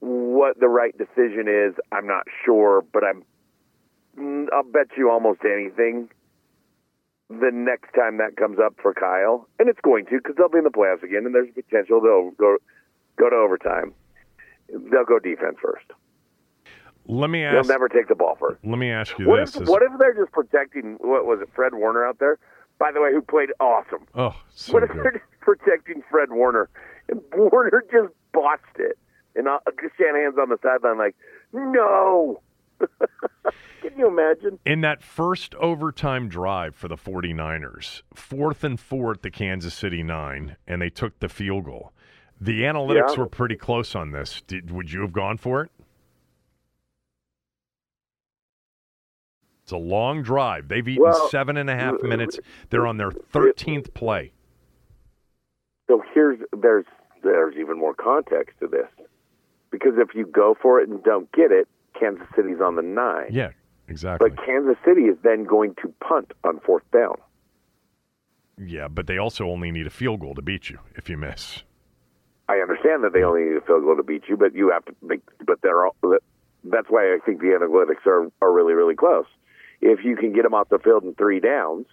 what 0.01 0.59
the 0.59 0.69
right 0.69 0.97
decision 0.97 1.47
is? 1.47 1.75
I'm 1.93 2.07
not 2.07 2.25
sure, 2.45 2.83
but 2.93 3.05
I'm 3.05 3.25
I'll 4.53 4.63
bet 4.63 4.89
you 4.97 5.11
almost 5.11 5.41
anything 5.45 6.09
the 7.41 7.51
next 7.53 7.93
time 7.95 8.19
that 8.19 8.37
comes 8.37 8.59
up 8.59 8.75
for 8.81 8.93
Kyle, 8.95 9.49
and 9.59 9.69
it's 9.69 9.81
going 9.81 10.07
to 10.07 10.19
because 10.19 10.37
they'll 10.37 10.49
be 10.49 10.59
in 10.59 10.65
the 10.65 10.71
playoffs 10.71 11.03
again, 11.03 11.25
and 11.25 11.35
there's 11.35 11.49
potential 11.55 12.01
they'll 12.01 12.31
go 12.33 12.57
go 13.17 13.31
to 13.31 13.37
overtime. 13.37 13.95
They'll 14.69 15.05
go 15.05 15.19
defense 15.19 15.57
first. 15.63 15.87
Let 17.07 17.31
me 17.31 17.45
ask. 17.45 17.55
They'll 17.55 17.75
never 17.75 17.89
take 17.89 18.09
the 18.09 18.15
ball 18.15 18.37
first. 18.39 18.65
Let 18.65 18.79
me 18.79 18.91
ask 18.91 19.19
you 19.19 19.27
what 19.27 19.41
this: 19.41 19.57
if, 19.57 19.69
What 19.69 19.83
if 19.83 19.91
they're 19.99 20.15
just 20.15 20.33
protecting? 20.33 20.97
What 21.01 21.27
was 21.27 21.41
it, 21.41 21.49
Fred 21.55 21.75
Warner 21.75 22.07
out 22.07 22.19
there? 22.19 22.39
By 22.79 22.93
the 22.93 23.01
way, 23.01 23.13
who 23.13 23.23
played 23.23 23.51
awesome. 23.61 24.07
Oh, 24.15 24.35
so 24.51 24.73
what 24.73 24.83
if 24.83 24.91
good. 24.91 25.05
they're 25.05 25.13
just 25.13 25.41
protecting 25.41 26.03
Fred 26.11 26.31
Warner, 26.31 26.69
and 27.09 27.21
Warner 27.35 27.85
just 27.91 28.13
botched 28.33 28.79
it, 28.79 28.99
and 29.35 29.49
uh, 29.49 29.59
Shanahan's 29.99 30.39
on 30.39 30.49
the 30.49 30.59
sideline 30.63 30.99
like, 30.99 31.17
no. 31.53 32.41
Can 33.83 33.99
you 33.99 34.07
imagine? 34.07 34.59
In 34.65 34.81
that 34.83 35.03
first 35.03 35.55
overtime 35.57 36.29
drive 36.29 36.75
for 36.75 36.89
the 36.89 36.97
49ers, 36.97 38.03
fourth 38.15 38.63
and 38.65 38.79
four 38.79 39.13
at 39.13 39.23
the 39.23 39.31
Kansas 39.31 39.75
City 39.75 40.03
nine, 40.03 40.57
and 40.67 40.81
they 40.81 40.91
took 40.91 41.19
the 41.19 41.29
field 41.29 41.65
goal. 41.65 41.93
The 42.41 42.63
analytics 42.63 43.15
Yeah. 43.15 43.21
were 43.21 43.29
pretty 43.29 43.57
close 43.57 43.95
on 43.95 44.13
this. 44.13 44.43
Did, 44.47 44.71
would 44.71 44.93
you 44.93 45.01
have 45.03 45.13
gone 45.13 45.37
for 45.37 45.63
it? 45.63 45.71
It's 49.63 49.73
a 49.73 49.77
long 49.77 50.23
drive. 50.23 50.69
They've 50.69 50.87
eaten 50.87 51.05
Well, 51.05 51.29
seven 51.29 51.57
and 51.57 51.71
a 51.71 51.75
half 51.77 51.95
uh, 52.03 52.07
minutes. 52.07 52.39
They're 52.71 52.87
on 52.87 52.97
their 52.97 53.11
13th 53.11 53.95
play. 53.95 54.33
So 55.89 56.03
here's 56.15 56.39
there's 56.57 56.85
there's 57.23 57.55
even 57.57 57.79
more 57.79 57.95
context 57.95 58.59
to 58.61 58.67
this, 58.67 58.89
because 59.71 59.93
if 59.99 60.15
you 60.15 60.27
go 60.27 60.57
for 60.61 60.81
it 60.81 60.89
and 60.89 61.03
don't 61.05 61.31
get 61.33 61.53
it, 61.53 61.69
Kansas 61.99 62.27
City's 62.35 62.61
on 62.61 62.77
the 62.77 62.83
nine. 62.83 63.27
Yeah, 63.31 63.51
exactly. 63.89 64.31
But 64.31 64.45
Kansas 64.45 64.77
City 64.85 65.03
is 65.03 65.17
then 65.23 65.45
going 65.45 65.75
to 65.83 65.93
punt 66.07 66.33
on 66.45 66.61
fourth 66.61 66.85
down. 66.93 67.17
Yeah, 68.59 68.89
but 68.89 69.07
they 69.07 69.19
also 69.19 69.47
only 69.47 69.71
need 69.71 69.87
a 69.87 69.91
field 69.91 70.21
goal 70.21 70.35
to 70.35 70.43
beat 70.43 70.71
you 70.71 70.79
if 70.95 71.09
you 71.09 71.17
miss. 71.17 71.63
I 72.49 72.57
understand 72.57 73.03
that 73.05 73.13
they 73.13 73.23
only 73.23 73.45
need 73.45 73.57
a 73.57 73.61
field 73.61 73.85
goal 73.85 73.97
to 73.97 74.03
beat 74.03 74.25
you, 74.29 74.37
but 74.37 74.55
you 74.55 74.71
have 74.71 74.85
to 74.87 74.95
make. 75.03 75.21
But 75.47 75.63
they're 75.63 75.87
all. 75.87 75.97
That's 76.65 76.87
why 76.89 77.15
I 77.15 77.19
think 77.25 77.41
the 77.41 77.47
analytics 77.47 78.07
are 78.07 78.31
are 78.41 78.53
really 78.53 78.75
really 78.75 78.95
close. 78.95 79.27
If 79.81 80.05
you 80.05 80.17
can 80.17 80.33
get 80.33 80.43
them 80.43 80.55
off 80.55 80.69
the 80.69 80.79
field 80.79 81.03
in 81.05 81.15
three 81.15 81.41
downs, 81.41 81.87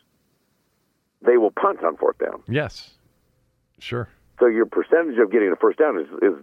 they 1.21 1.37
will 1.37 1.51
punt 1.51 1.83
on 1.83 1.97
fourth 1.97 2.17
down. 2.19 2.43
Yes, 2.47 2.91
sure. 3.79 4.09
So 4.39 4.47
your 4.47 4.65
percentage 4.65 5.17
of 5.19 5.31
getting 5.31 5.51
a 5.51 5.55
first 5.55 5.79
down 5.79 5.99
is 5.99 6.07
is 6.21 6.33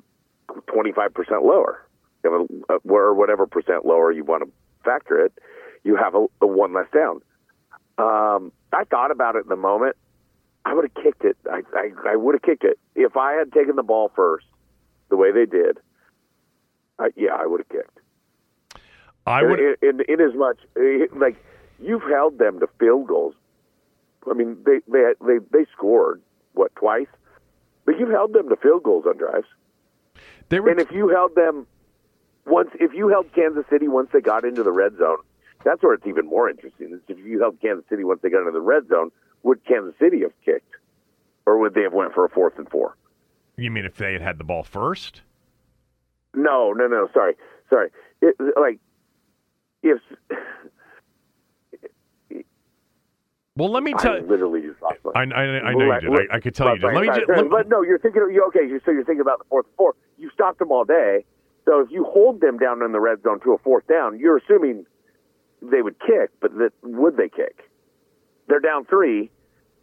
twenty 0.73 0.93
five 0.93 1.15
percent 1.15 1.45
lower. 1.45 1.86
You 2.25 2.49
have 2.69 2.81
a, 2.85 2.89
or 2.89 3.15
whatever 3.15 3.47
percent 3.47 3.87
lower 3.87 4.13
you 4.13 4.25
want 4.25 4.45
to 4.45 4.51
factor 4.85 5.25
it. 5.25 5.33
You 5.85 5.97
have 5.97 6.15
a, 6.15 6.27
a 6.41 6.47
one 6.47 6.73
less 6.73 6.87
down. 6.93 7.21
Um, 7.99 8.53
I 8.73 8.85
thought 8.85 9.11
about 9.11 9.37
it 9.37 9.45
in 9.45 9.49
the 9.49 9.57
moment. 9.57 9.97
I 10.65 10.75
would 10.75 10.85
have 10.85 11.05
kicked 11.05 11.25
it. 11.25 11.37
I 11.51 11.63
I, 11.75 12.13
I 12.13 12.17
would 12.17 12.35
have 12.35 12.43
kicked 12.43 12.65
it 12.65 12.79
if 12.95 13.17
I 13.17 13.35
had 13.35 13.53
taken 13.53 13.77
the 13.77 13.83
ball 13.83 14.11
first, 14.15 14.47
the 15.09 15.17
way 15.17 15.33
they 15.33 15.47
did. 15.47 15.79
I, 16.99 17.09
yeah, 17.15 17.37
I 17.39 17.47
would 17.47 17.61
have 17.61 17.69
kicked. 17.69 17.99
I 19.27 19.43
would. 19.43 19.61
In, 19.61 19.77
in, 19.83 20.01
in 20.09 20.21
as 20.21 20.35
much 20.35 20.59
like 21.15 21.37
you've 21.79 22.03
held 22.03 22.39
them 22.39 22.61
to 22.61 22.69
field 22.79 23.07
goals. 23.07 23.35
I 24.29 24.35
mean, 24.35 24.57
they 24.65 24.81
they 24.89 25.13
they 25.25 25.39
they 25.53 25.67
scored 25.73 26.21
what 26.55 26.75
twice, 26.75 27.07
but 27.85 27.99
you've 27.99 28.11
held 28.11 28.33
them 28.33 28.49
to 28.49 28.57
field 28.57 28.83
goals 28.83 29.05
on 29.07 29.17
drives. 29.19 29.47
They 30.49 30.61
were 30.61 30.71
and 30.71 30.81
if 30.81 30.91
you 30.91 31.09
held 31.09 31.35
them 31.35 31.67
once, 32.47 32.71
if 32.75 32.93
you 32.95 33.09
held 33.09 33.33
Kansas 33.35 33.65
City 33.71 33.89
once 33.89 34.09
they 34.13 34.21
got 34.21 34.45
into 34.45 34.63
the 34.63 34.73
red 34.73 34.97
zone, 34.99 35.19
that's 35.65 35.83
where 35.83 35.95
it's 35.95 36.07
even 36.07 36.27
more 36.27 36.49
interesting. 36.49 36.93
Is 36.93 37.01
if 37.09 37.19
you 37.19 37.41
held 37.41 37.61
Kansas 37.61 37.85
City 37.89 38.05
once 38.05 38.21
they 38.23 38.31
got 38.31 38.41
into 38.41 38.53
the 38.53 38.61
red 38.61 38.89
zone, 38.89 39.11
would 39.43 39.65
Kansas 39.65 39.95
City 39.99 40.21
have 40.23 40.33
kicked, 40.45 40.75
or 41.45 41.59
would 41.59 41.75
they 41.75 41.83
have 41.83 41.93
went 41.93 42.15
for 42.15 42.25
a 42.25 42.31
fourth 42.31 42.59
and 42.59 42.69
four? 42.69 42.97
You 43.57 43.71
mean 43.71 43.85
if 43.85 43.97
they 43.97 44.13
had 44.13 44.23
had 44.23 44.39
the 44.39 44.45
ball 44.45 44.63
first? 44.63 45.23
No, 46.35 46.73
no, 46.73 46.87
no. 46.87 47.09
Sorry, 47.13 47.35
sorry. 47.71 47.91
It, 48.21 48.37
like 48.61 48.79
if. 49.83 50.01
Well, 53.57 53.71
let 53.71 53.83
me 53.83 53.95
tell. 53.95 54.13
I 54.13 54.19
literally 54.19 54.61
just 54.61 54.83
lost 54.83 54.99
I, 55.15 55.21
I, 55.21 55.23
I 55.23 55.73
know 55.73 55.95
you 55.95 56.01
did. 56.01 56.31
I, 56.31 56.37
I 56.37 56.41
could 56.41 56.55
tell 56.55 56.75
you 56.75 56.79
did. 56.79 56.93
Let 56.93 57.01
me 57.01 57.09
just. 57.09 57.29
Let, 57.29 57.49
but 57.49 57.69
no, 57.69 57.83
you're 57.83 57.99
thinking. 57.99 58.29
You 58.31 58.45
okay? 58.49 58.69
So 58.85 58.91
you're 58.91 59.05
thinking 59.05 59.23
about 59.23 59.39
the 59.39 59.47
fourth 59.49 59.65
and 59.67 59.75
four. 59.77 59.95
You 60.19 60.31
stopped 60.31 60.59
them 60.59 60.71
all 60.71 60.85
day. 60.85 61.25
So 61.67 61.81
if 61.81 61.91
you 61.91 62.05
hold 62.05 62.41
them 62.41 62.59
down 62.59 62.83
in 62.83 62.93
the 62.93 63.01
red 63.01 63.23
zone 63.23 63.41
to 63.41 63.53
a 63.53 63.59
fourth 63.59 63.87
down, 63.89 64.19
you're 64.19 64.39
assuming 64.39 64.87
they 65.61 65.83
would 65.83 65.99
kick. 65.99 66.31
But 66.41 66.55
that, 66.59 66.71
would 66.83 67.17
they 67.17 67.29
kick? 67.29 67.69
They're 68.49 68.61
down 68.61 68.85
three. 68.85 69.31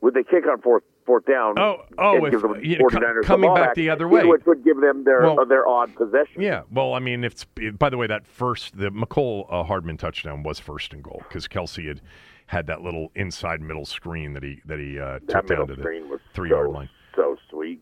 Would 0.02 0.14
they 0.14 0.24
kick 0.24 0.48
on 0.50 0.62
fourth 0.62 0.84
fourth 1.06 1.26
down? 1.26 1.60
Oh, 1.60 1.84
oh, 1.98 2.26
if, 2.26 2.34
you 2.64 2.78
know, 2.78 2.88
coming 3.24 3.54
back, 3.54 3.68
back, 3.68 3.76
the 3.76 3.90
other 3.90 4.08
way, 4.08 4.24
which 4.26 4.46
would 4.46 4.64
give 4.64 4.80
them 4.80 5.04
their 5.04 5.22
well, 5.22 5.42
uh, 5.42 5.46
their 5.46 5.68
odd 5.68 5.94
possession. 5.96 6.42
Yeah. 6.42 6.64
Well, 6.72 6.94
I 6.94 7.00
mean, 7.00 7.24
if 7.24 7.46
by 7.78 7.90
the 7.90 7.98
way, 7.98 8.08
that 8.08 8.26
first 8.26 8.78
the 8.78 8.90
Mecole 8.90 9.46
uh, 9.50 9.64
Hardman 9.64 9.98
touchdown 9.98 10.44
was 10.44 10.60
first 10.60 10.94
and 10.94 11.04
goal 11.04 11.22
because 11.28 11.48
Kelce 11.48 11.88
had 11.88 12.02
had 12.48 12.68
that 12.68 12.82
little 12.82 13.12
inside 13.16 13.62
middle 13.62 13.86
screen 13.86 14.34
that 14.34 14.44
he 14.44 14.62
that 14.66 14.80
he 14.80 15.00
uh, 15.00 15.20
took 15.28 15.48
down 15.48 15.68
to 15.68 15.76
the 15.76 16.20
three 16.34 16.50
yard 16.50 16.70
line. 16.72 16.90
So 16.90 16.90
sweet, 16.90 17.02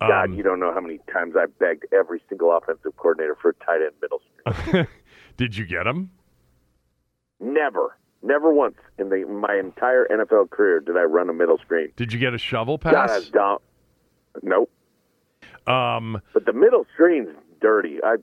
God! 0.08 0.30
Um, 0.30 0.34
you 0.34 0.44
don't 0.44 0.60
know 0.60 0.74
how 0.74 0.82
many 0.82 1.00
times 1.12 1.36
I 1.38 1.46
begged 1.46 1.86
every 1.94 2.22
single 2.28 2.56
offensive 2.56 2.96
coordinator 2.98 3.36
for 3.42 3.50
a 3.50 3.54
tight 3.66 3.82
end 3.82 3.94
middle 4.02 4.22
screen. 4.66 4.88
Did 5.38 5.56
you 5.56 5.66
get 5.66 5.88
him? 5.88 6.10
Never, 7.40 7.98
never 8.22 8.54
once 8.54 8.76
in 8.98 9.10
the 9.10 9.26
my 9.26 9.56
entire 9.58 10.08
NFL 10.08 10.52
career 10.52 10.80
did 10.80 10.96
I 10.96 11.04
run 11.04 11.30
a 11.30 11.34
middle 11.34 11.58
screen. 11.58 11.92
Did 11.96 12.14
you 12.14 12.20
get 12.20 12.34
a 12.34 12.38
shovel 12.38 12.78
pass? 12.78 13.30
God, 13.30 13.60
nope. 14.44 14.70
Um, 15.68 16.22
but 16.34 16.46
the 16.46 16.54
middle 16.54 16.86
screen's 16.94 17.30
dirty. 17.62 17.98
I 18.04 18.18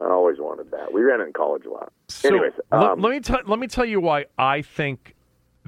I 0.00 0.10
always 0.10 0.38
wanted 0.38 0.70
that. 0.72 0.92
We 0.92 1.02
ran 1.02 1.20
it 1.20 1.28
in 1.28 1.32
college 1.32 1.64
a 1.64 1.70
lot. 1.70 1.92
So 2.08 2.28
Anyways, 2.28 2.52
um, 2.72 3.00
let, 3.00 3.10
me 3.10 3.20
t- 3.20 3.34
let 3.46 3.58
me 3.58 3.66
tell 3.66 3.84
you 3.84 4.00
why 4.00 4.26
I 4.36 4.60
think 4.60 5.14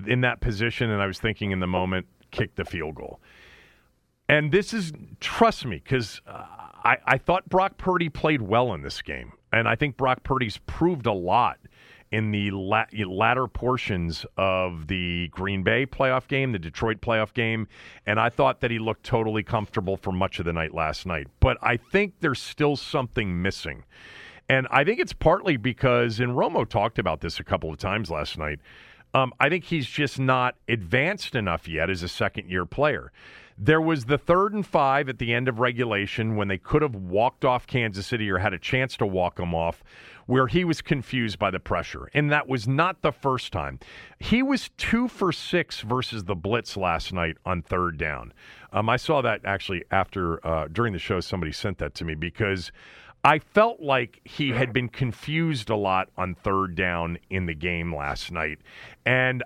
in 0.07 0.21
that 0.23 0.41
position, 0.41 0.91
and 0.91 1.01
I 1.01 1.07
was 1.07 1.19
thinking 1.19 1.53
in 1.53 1.61
the 1.61 1.67
moment, 1.67 2.07
kick 2.31 2.57
the 2.57 2.65
field 2.65 2.97
goal. 2.97 3.21
And 4.29 4.51
this 4.51 4.75
is 4.75 4.93
trust 5.21 5.65
me, 5.65 5.77
because 5.77 6.21
uh, 6.27 6.45
I 6.85 6.99
I 7.07 7.19
thought 7.19 7.49
Brock 7.49 7.79
Purdy 7.79 8.09
played 8.09 8.43
well 8.43 8.75
in 8.75 8.83
this 8.83 9.03
game, 9.03 9.33
and 9.53 9.69
I 9.69 9.77
think 9.77 9.97
Brock 9.97 10.23
Purdy's 10.25 10.59
proved 10.67 11.07
a 11.07 11.13
lot 11.13 11.59
in 12.13 12.31
the 12.31 12.51
la- 12.53 12.87
latter 13.07 13.49
portions 13.49 14.25
of 14.37 14.87
the 14.87 15.29
Green 15.29 15.63
Bay 15.63 15.87
playoff 15.87 16.29
game, 16.29 16.53
the 16.53 16.59
Detroit 16.59 17.01
playoff 17.01 17.35
game, 17.35 17.67
and 18.07 18.21
I 18.21 18.29
thought 18.29 18.61
that 18.61 18.71
he 18.71 18.79
looked 18.79 19.05
totally 19.05 19.43
comfortable 19.43 19.97
for 19.97 20.13
much 20.13 20.39
of 20.39 20.45
the 20.45 20.53
night 20.53 20.73
last 20.73 21.05
night. 21.07 21.27
But 21.41 21.59
I 21.63 21.77
think 21.77 22.15
there's 22.21 22.41
still 22.41 22.77
something 22.77 23.43
missing. 23.43 23.85
And 24.49 24.69
I 24.71 24.85
think 24.85 25.01
it's 25.01 25.13
partly 25.13 25.57
because, 25.57 26.21
and 26.21 26.33
Romo 26.33 26.69
talked 26.69 27.01
about 27.01 27.21
this 27.21 27.41
a 27.41 27.45
couple 27.45 27.71
of 27.71 27.79
times 27.79 28.11
last 28.11 28.39
night, 28.39 28.61
um, 29.13 29.33
I 29.41 29.49
think 29.49 29.65
he's 29.65 29.87
just 29.89 30.21
not 30.21 30.55
advanced 30.69 31.35
enough 31.35 31.67
yet 31.67 31.91
as 31.91 32.05
a 32.05 32.09
second 32.09 32.51
year 32.51 32.65
player. 32.65 33.11
There 33.59 33.81
was 33.81 34.05
the 34.05 34.19
third 34.19 34.53
and 34.53 34.67
five 34.67 35.09
at 35.09 35.19
the 35.19 35.33
end 35.33 35.49
of 35.49 35.61
regulation 35.61 36.37
when 36.37 36.49
they 36.49 36.59
could 36.59 36.83
have 36.83 36.95
walked 36.95 37.43
off 37.43 37.67
Kansas 37.67 38.07
City 38.07 38.31
or 38.31 38.39
had 38.39 38.53
a 38.53 38.59
chance 38.59 38.99
to 38.99 39.07
walk 39.07 39.37
them 39.37 39.55
off, 39.55 39.83
where 40.27 40.47
he 40.47 40.63
was 40.63 40.83
confused 40.83 41.39
by 41.39 41.51
the 41.51 41.59
pressure. 41.61 42.11
And 42.13 42.31
that 42.31 42.49
was 42.49 42.69
not 42.69 43.01
the 43.01 43.13
first 43.13 43.53
time. 43.53 43.79
He 44.19 44.43
was 44.43 44.71
two 44.77 45.09
for 45.09 45.33
six 45.33 45.81
versus 45.81 46.25
the 46.25 46.35
Blitz 46.35 46.77
last 46.77 47.15
night 47.15 47.37
on 47.47 47.63
third 47.63 47.97
down. 47.97 48.35
Um, 48.73 48.91
I 48.91 48.99
saw 48.99 49.23
that 49.23 49.41
actually 49.45 49.85
after, 49.91 50.45
uh, 50.47 50.69
during 50.71 50.93
the 50.93 50.99
show, 50.99 51.21
somebody 51.21 51.53
sent 51.53 51.79
that 51.79 51.95
to 51.95 52.05
me 52.05 52.15
because. 52.15 52.71
I 53.25 53.41
felt 53.41 53.81
like 53.81 54.21
he 54.25 54.51
had 54.51 54.73
been 54.73 54.89
confused 54.89 55.69
a 55.69 55.75
lot 55.75 56.11
on 56.17 56.37
third 56.37 56.77
down 56.77 57.19
in 57.29 57.47
the 57.47 57.55
game 57.55 57.93
last 57.93 58.31
night. 58.31 58.61
And 59.05 59.43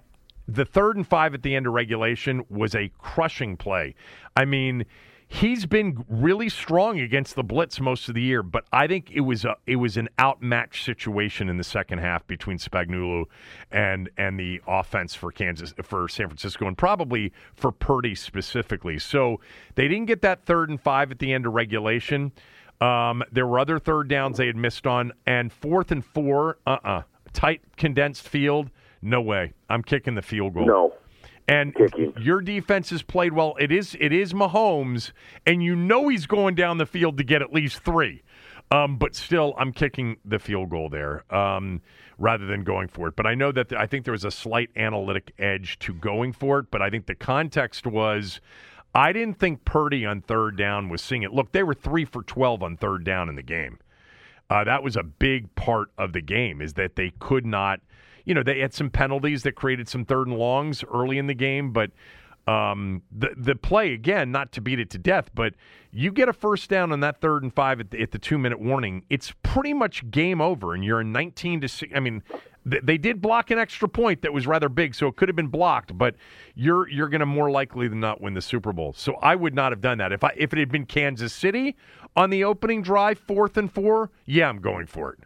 the 0.51 0.65
third 0.65 0.97
and 0.97 1.07
five 1.07 1.35
at 1.35 1.43
the 1.43 1.55
end 1.55 1.67
of 1.67 1.73
regulation 1.73 2.45
was 2.49 2.75
a 2.75 2.91
crushing 2.99 3.57
play. 3.57 3.95
I 4.37 4.45
mean, 4.45 4.85
he's 5.29 5.65
been 5.65 6.05
really 6.09 6.49
strong 6.49 6.99
against 6.99 7.37
the 7.37 7.45
blitz 7.45 7.81
most 7.81 8.09
of 8.09 8.15
the 8.17 8.21
year, 8.21 8.43
but 8.43 8.65
I 8.73 8.89
think 8.89 9.11
it 9.13 9.21
was 9.21 9.45
a 9.45 9.57
it 9.67 9.77
was 9.77 9.97
an 9.97 10.09
outmatched 10.19 10.85
situation 10.85 11.49
in 11.49 11.57
the 11.57 11.65
second 11.65 11.99
half 11.99 12.27
between 12.27 12.59
Spagnuolo 12.59 13.27
and 13.71 14.11
and 14.19 14.39
the 14.39 14.61
offense 14.67 15.15
for 15.15 15.31
Kansas 15.31 15.73
for 15.83 16.09
San 16.09 16.27
Francisco 16.27 16.67
and 16.67 16.77
probably 16.77 17.33
for 17.55 17.71
Purdy 17.71 18.15
specifically. 18.15 18.99
So 18.99 19.41
they 19.77 19.87
didn't 19.87 20.07
get 20.07 20.23
that 20.23 20.45
third 20.45 20.69
and 20.69 20.81
five 20.81 21.13
at 21.13 21.21
the 21.21 21.33
end 21.33 21.47
of 21.47 21.55
regulation. 21.55 22.33
Um, 22.81 23.23
there 23.31 23.47
were 23.47 23.59
other 23.59 23.79
third 23.79 24.09
downs 24.09 24.39
they 24.39 24.47
had 24.47 24.57
missed 24.57 24.87
on, 24.87 25.13
and 25.27 25.53
fourth 25.53 25.93
and 25.93 26.05
four, 26.05 26.59
uh 26.67 26.71
uh-uh. 26.71 26.91
uh, 26.91 27.03
tight 27.35 27.61
condensed 27.77 28.27
field 28.27 28.71
no 29.03 29.21
way. 29.21 29.53
I'm 29.69 29.83
kicking 29.83 30.15
the 30.15 30.23
field 30.23 30.55
goal. 30.55 30.67
No. 30.67 30.95
And 31.49 31.75
Kicking. 31.75 32.13
your 32.21 32.41
defense 32.41 32.91
has 32.91 33.03
played 33.03 33.33
well. 33.33 33.57
It 33.59 33.73
is 33.73 33.97
it 33.99 34.13
is 34.13 34.33
Mahomes, 34.33 35.11
and 35.47 35.63
you 35.63 35.75
know 35.75 36.09
he's 36.09 36.27
going 36.27 36.55
down 36.55 36.79
the 36.79 36.87
field 36.87 37.17
to 37.19 37.25
get 37.25 37.43
at 37.43 37.53
least 37.53 37.81
three. 37.81 38.23
Um, 38.71 38.99
but 38.99 39.17
still, 39.17 39.55
I'm 39.59 39.73
kicking 39.73 40.19
the 40.25 40.39
field 40.39 40.71
goal 40.71 40.89
there 40.89 41.25
um, 41.35 41.83
rather 42.19 42.47
than 42.47 42.63
going 42.63 42.87
for 42.87 43.09
it. 43.09 43.17
But 43.17 43.27
I 43.27 43.35
know 43.35 43.51
that 43.51 43.71
the, 43.71 43.81
I 43.81 43.87
think 43.87 44.05
there 44.05 44.13
was 44.13 44.25
a 44.25 44.31
slight 44.31 44.71
analytic 44.77 45.33
edge 45.41 45.77
to 45.81 45.93
going 45.93 46.33
for 46.33 46.61
it. 46.61 46.67
But 46.71 46.83
I 46.83 46.89
think 46.89 47.07
the 47.07 47.17
context 47.17 47.85
was 47.85 48.41
I 48.95 49.13
didn't 49.13 49.41
think 49.41 49.65
Purdy 49.65 50.07
on 50.07 50.21
third 50.21 50.57
down 50.57 50.89
was 50.89 51.03
seeing 51.03 51.23
it. 51.23 51.33
Look, 51.33 51.51
they 51.51 51.65
were 51.65 51.75
three 51.75 52.05
for 52.05 52.23
12 52.23 52.63
on 52.63 52.77
third 52.77 53.03
down 53.03 53.29
in 53.29 53.35
the 53.35 53.43
game. 53.43 53.79
Uh, 54.49 54.65
that 54.65 54.83
was 54.83 54.97
a 54.97 55.03
big 55.03 55.53
part 55.55 55.91
of 55.97 56.13
the 56.13 56.21
game 56.21 56.61
is 56.61 56.75
that 56.75 56.97
they 56.97 57.13
could 57.21 57.47
not 57.47 57.81
you 58.31 58.35
know, 58.35 58.45
they 58.45 58.61
had 58.61 58.73
some 58.73 58.91
penalties 58.91 59.43
that 59.43 59.57
created 59.57 59.89
some 59.89 60.05
third 60.05 60.29
and 60.29 60.39
longs 60.39 60.85
early 60.85 61.19
in 61.19 61.27
the 61.27 61.35
game, 61.35 61.73
but 61.73 61.91
um, 62.47 63.03
the 63.11 63.31
the 63.37 63.57
play 63.57 63.93
again, 63.93 64.31
not 64.31 64.53
to 64.53 64.61
beat 64.61 64.79
it 64.79 64.89
to 64.91 64.99
death, 64.99 65.33
but 65.35 65.55
you 65.91 66.13
get 66.13 66.29
a 66.29 66.33
first 66.33 66.71
down 66.71 66.93
on 66.93 67.01
that 67.01 67.21
third 67.21 67.43
and 67.43 67.53
five 67.53 67.81
at 67.81 67.91
the, 67.91 68.01
at 68.01 68.13
the 68.13 68.21
two 68.21 68.39
minute 68.39 68.61
warning, 68.61 69.03
it's 69.11 69.35
pretty 69.43 69.75
much 69.75 70.09
game 70.13 70.41
over, 70.41 70.75
and 70.75 70.85
you're 70.85 71.01
in 71.01 71.11
19 71.11 71.63
to 71.63 71.69
six. 71.69 71.93
I 71.93 71.99
mean, 71.99 72.23
th- 72.71 72.85
they 72.85 72.97
did 72.99 73.21
block 73.21 73.51
an 73.51 73.59
extra 73.59 73.89
point 73.89 74.23
that 74.23 74.33
was 74.33 74.47
rather 74.47 74.69
big, 74.69 74.95
so 74.95 75.09
it 75.09 75.17
could 75.17 75.29
have 75.29 75.35
been 75.35 75.49
blocked, 75.49 75.99
but 75.99 76.15
you're 76.55 76.89
you're 76.89 77.09
going 77.09 77.19
to 77.19 77.27
more 77.27 77.51
likely 77.51 77.89
than 77.89 77.99
not 77.99 78.21
win 78.21 78.35
the 78.35 78.41
Super 78.41 78.73
Bowl. 78.73 78.93
So 78.93 79.15
I 79.15 79.35
would 79.35 79.57
not 79.57 79.73
have 79.73 79.81
done 79.81 79.99
that 79.99 80.13
if 80.13 80.23
I 80.23 80.35
if 80.37 80.53
it 80.53 80.61
had 80.61 80.71
been 80.71 80.87
Kansas 80.87 81.33
City 81.33 81.75
on 82.15 82.31
the 82.31 82.45
opening 82.45 82.81
drive, 82.81 83.19
fourth 83.19 83.57
and 83.57 83.73
four. 83.73 84.13
Yeah, 84.25 84.49
I'm 84.49 84.61
going 84.61 84.87
for 84.87 85.15
it. 85.15 85.19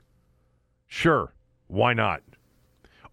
Sure, 0.88 1.34
why 1.66 1.92
not? 1.92 2.22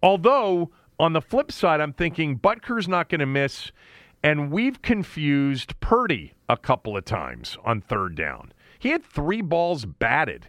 Although, 0.02 0.70
on 0.98 1.12
the 1.12 1.20
flip 1.20 1.52
side, 1.52 1.80
I'm 1.80 1.92
thinking 1.92 2.36
Butker's 2.36 2.88
not 2.88 3.08
going 3.08 3.20
to 3.20 3.26
miss, 3.26 3.72
and 4.22 4.50
we've 4.50 4.82
confused 4.82 5.78
Purdy 5.80 6.34
a 6.48 6.56
couple 6.56 6.96
of 6.96 7.04
times 7.04 7.56
on 7.64 7.80
third 7.80 8.14
down. 8.14 8.52
He 8.78 8.90
had 8.90 9.04
three 9.04 9.42
balls 9.42 9.84
batted. 9.84 10.48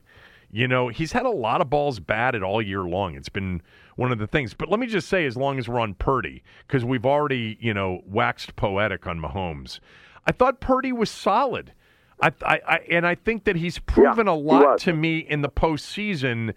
You 0.51 0.67
know, 0.67 0.87
he's 0.89 1.11
had 1.11 1.25
a 1.25 1.31
lot 1.31 1.61
of 1.61 1.69
balls 1.69 1.99
batted 1.99 2.43
all 2.43 2.61
year 2.61 2.83
long. 2.83 3.15
It's 3.15 3.29
been 3.29 3.61
one 3.95 4.11
of 4.11 4.19
the 4.19 4.27
things. 4.27 4.53
But 4.53 4.69
let 4.69 4.79
me 4.79 4.87
just 4.87 5.07
say, 5.07 5.25
as 5.25 5.35
long 5.35 5.57
as 5.57 5.67
we're 5.67 5.79
on 5.79 5.95
Purdy, 5.95 6.43
because 6.67 6.85
we've 6.85 7.05
already, 7.05 7.57
you 7.59 7.73
know, 7.73 8.01
waxed 8.05 8.55
poetic 8.55 9.07
on 9.07 9.19
Mahomes, 9.19 9.79
I 10.27 10.31
thought 10.31 10.59
Purdy 10.59 10.91
was 10.91 11.09
solid. 11.09 11.73
I, 12.21 12.31
I, 12.45 12.61
I 12.67 12.77
and 12.89 13.05
I 13.05 13.15
think 13.15 13.43
that 13.45 13.55
he's 13.55 13.79
proven 13.79 14.27
Yeah, 14.27 14.33
a 14.33 14.35
lot 14.35 14.77
to 14.79 14.93
me 14.93 15.19
in 15.19 15.41
the 15.41 15.49
postseason. 15.49 16.53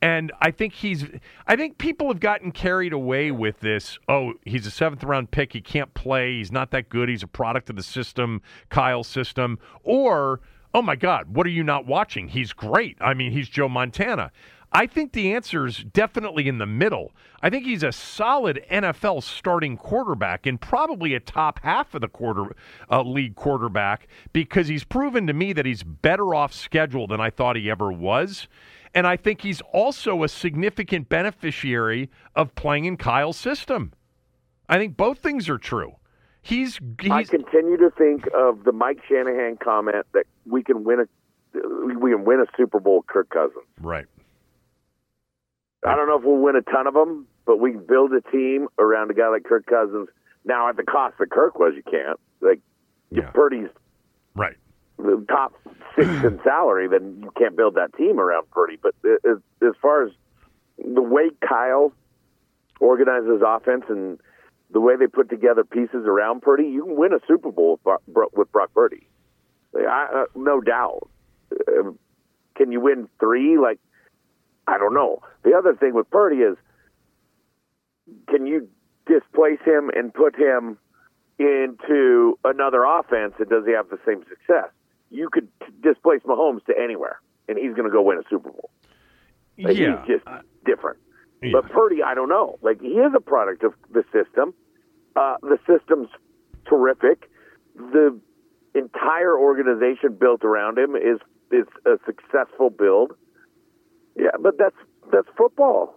And 0.00 0.30
I 0.40 0.52
think 0.52 0.74
he's. 0.74 1.04
I 1.46 1.56
think 1.56 1.78
people 1.78 2.08
have 2.08 2.20
gotten 2.20 2.52
carried 2.52 2.92
away 2.92 3.32
with 3.32 3.58
this. 3.60 3.98
Oh, 4.08 4.34
he's 4.44 4.64
a 4.66 4.70
seventh 4.70 5.02
round 5.02 5.32
pick. 5.32 5.52
He 5.52 5.60
can't 5.60 5.92
play. 5.94 6.38
He's 6.38 6.52
not 6.52 6.70
that 6.70 6.88
good. 6.88 7.08
He's 7.08 7.24
a 7.24 7.28
product 7.28 7.68
of 7.68 7.76
the 7.76 7.82
system, 7.82 8.40
Kyle's 8.68 9.08
system. 9.08 9.58
Or, 9.82 10.40
oh 10.72 10.82
my 10.82 10.94
God, 10.94 11.34
what 11.34 11.46
are 11.46 11.50
you 11.50 11.64
not 11.64 11.84
watching? 11.86 12.28
He's 12.28 12.52
great. 12.52 12.96
I 13.00 13.14
mean, 13.14 13.32
he's 13.32 13.48
Joe 13.48 13.68
Montana. 13.68 14.30
I 14.70 14.86
think 14.86 15.12
the 15.12 15.32
answer 15.32 15.66
is 15.66 15.78
definitely 15.78 16.46
in 16.46 16.58
the 16.58 16.66
middle. 16.66 17.12
I 17.42 17.48
think 17.48 17.64
he's 17.64 17.82
a 17.82 17.90
solid 17.90 18.62
NFL 18.70 19.22
starting 19.22 19.78
quarterback 19.78 20.46
and 20.46 20.60
probably 20.60 21.14
a 21.14 21.20
top 21.20 21.60
half 21.62 21.94
of 21.94 22.02
the 22.02 22.08
quarter 22.08 22.54
uh, 22.90 23.02
league 23.02 23.34
quarterback 23.34 24.08
because 24.32 24.68
he's 24.68 24.84
proven 24.84 25.26
to 25.26 25.32
me 25.32 25.54
that 25.54 25.64
he's 25.64 25.82
better 25.82 26.34
off 26.34 26.52
schedule 26.52 27.06
than 27.06 27.20
I 27.20 27.30
thought 27.30 27.56
he 27.56 27.70
ever 27.70 27.90
was. 27.90 28.46
And 28.98 29.06
I 29.06 29.16
think 29.16 29.42
he's 29.42 29.60
also 29.72 30.24
a 30.24 30.28
significant 30.28 31.08
beneficiary 31.08 32.10
of 32.34 32.52
playing 32.56 32.84
in 32.84 32.96
Kyle's 32.96 33.36
system. 33.36 33.92
I 34.68 34.76
think 34.76 34.96
both 34.96 35.18
things 35.18 35.48
are 35.48 35.56
true. 35.56 35.92
He's, 36.42 36.80
I 37.08 37.22
continue 37.22 37.76
to 37.76 37.90
think 37.96 38.26
of 38.34 38.64
the 38.64 38.72
Mike 38.72 38.98
Shanahan 39.08 39.58
comment 39.58 40.04
that 40.14 40.24
we 40.46 40.64
can 40.64 40.82
win 40.82 40.98
a 40.98 41.06
we 41.94 42.10
can 42.10 42.24
win 42.24 42.40
a 42.40 42.46
Super 42.56 42.80
Bowl. 42.80 43.04
Kirk 43.06 43.30
Cousins. 43.30 43.64
right. 43.80 44.06
I 45.86 45.94
don't 45.94 46.08
know 46.08 46.18
if 46.18 46.24
we'll 46.24 46.42
win 46.42 46.56
a 46.56 46.62
ton 46.62 46.88
of 46.88 46.94
them, 46.94 47.28
but 47.46 47.60
we 47.60 47.70
can 47.70 47.86
build 47.86 48.12
a 48.12 48.20
team 48.32 48.66
around 48.80 49.12
a 49.12 49.14
guy 49.14 49.28
like 49.28 49.44
Kirk 49.44 49.66
Cousins. 49.66 50.08
Now, 50.44 50.68
at 50.68 50.76
the 50.76 50.82
cost 50.82 51.18
that 51.20 51.30
Kirk 51.30 51.56
was, 51.60 51.74
you 51.76 51.84
can't. 51.84 52.18
Like, 52.40 52.58
Yeah. 53.12 53.30
Purdy's 53.30 53.68
Right. 54.34 54.56
The 54.98 55.24
top 55.28 55.54
six 55.96 56.08
in 56.24 56.40
salary, 56.44 56.88
then 56.88 57.20
you 57.22 57.32
can't 57.36 57.56
build 57.56 57.74
that 57.74 57.94
team 57.96 58.18
around 58.18 58.50
Purdy. 58.50 58.78
But 58.80 58.94
as, 59.04 59.38
as 59.62 59.74
far 59.80 60.04
as 60.04 60.12
the 60.78 61.02
way 61.02 61.30
Kyle 61.46 61.92
organizes 62.80 63.42
offense 63.44 63.84
and 63.88 64.18
the 64.70 64.80
way 64.80 64.96
they 64.96 65.06
put 65.06 65.30
together 65.30 65.64
pieces 65.64 66.04
around 66.06 66.42
Purdy, 66.42 66.64
you 66.64 66.84
can 66.84 66.96
win 66.96 67.12
a 67.12 67.20
Super 67.26 67.50
Bowl 67.50 67.72
with, 67.84 67.98
Brock- 68.06 68.36
with 68.36 68.52
Brock 68.52 68.70
Purdy. 68.74 69.06
I, 69.74 70.08
uh, 70.14 70.24
no 70.34 70.60
doubt. 70.60 71.08
Uh, 71.52 71.92
can 72.54 72.72
you 72.72 72.80
win 72.80 73.08
three? 73.20 73.58
Like, 73.58 73.78
I 74.66 74.78
don't 74.78 74.94
know. 74.94 75.22
The 75.44 75.54
other 75.54 75.74
thing 75.74 75.94
with 75.94 76.10
Purdy 76.10 76.38
is, 76.38 76.56
can 78.28 78.46
you 78.46 78.68
displace 79.06 79.60
him 79.64 79.90
and 79.94 80.12
put 80.12 80.36
him 80.36 80.78
into 81.38 82.38
another 82.44 82.84
offense 82.84 83.34
and 83.38 83.48
does 83.48 83.64
he 83.64 83.72
have 83.72 83.88
the 83.88 83.98
same 84.06 84.24
success? 84.28 84.70
You 85.10 85.28
could 85.30 85.48
t- 85.60 85.72
displace 85.82 86.20
Mahomes 86.22 86.64
to 86.66 86.74
anywhere, 86.78 87.20
and 87.48 87.58
he's 87.58 87.74
going 87.74 87.84
to 87.84 87.90
go 87.90 88.02
win 88.02 88.18
a 88.18 88.22
Super 88.28 88.50
Bowl. 88.50 88.70
Like, 89.58 89.76
yeah. 89.76 90.04
He's 90.06 90.16
just 90.16 90.28
different. 90.64 90.98
Yeah. 91.42 91.50
But 91.52 91.70
Purdy, 91.70 92.02
I 92.02 92.14
don't 92.14 92.28
know. 92.28 92.58
Like 92.62 92.80
he 92.80 92.88
is 92.88 93.12
a 93.16 93.20
product 93.20 93.62
of 93.62 93.72
the 93.92 94.04
system. 94.12 94.54
Uh, 95.16 95.36
the 95.42 95.58
system's 95.66 96.08
terrific. 96.66 97.30
The 97.76 98.18
entire 98.74 99.38
organization 99.38 100.14
built 100.18 100.44
around 100.44 100.78
him 100.78 100.94
is 100.96 101.18
is 101.50 101.66
a 101.86 101.98
successful 102.04 102.70
build. 102.70 103.12
Yeah, 104.16 104.36
but 104.40 104.58
that's 104.58 104.76
that's 105.12 105.28
football. 105.36 105.94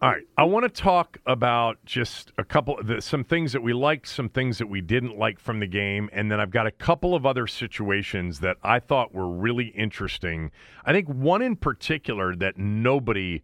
All 0.00 0.08
right, 0.08 0.22
I 0.36 0.44
want 0.44 0.62
to 0.62 0.68
talk 0.68 1.18
about 1.26 1.84
just 1.84 2.30
a 2.38 2.44
couple, 2.44 2.78
the, 2.84 3.02
some 3.02 3.24
things 3.24 3.50
that 3.50 3.64
we 3.64 3.72
liked, 3.72 4.06
some 4.06 4.28
things 4.28 4.58
that 4.58 4.68
we 4.68 4.80
didn't 4.80 5.18
like 5.18 5.40
from 5.40 5.58
the 5.58 5.66
game, 5.66 6.08
and 6.12 6.30
then 6.30 6.38
I've 6.38 6.52
got 6.52 6.68
a 6.68 6.70
couple 6.70 7.16
of 7.16 7.26
other 7.26 7.48
situations 7.48 8.38
that 8.38 8.58
I 8.62 8.78
thought 8.78 9.12
were 9.12 9.28
really 9.28 9.66
interesting. 9.68 10.52
I 10.84 10.92
think 10.92 11.08
one 11.08 11.42
in 11.42 11.56
particular 11.56 12.36
that 12.36 12.56
nobody 12.56 13.42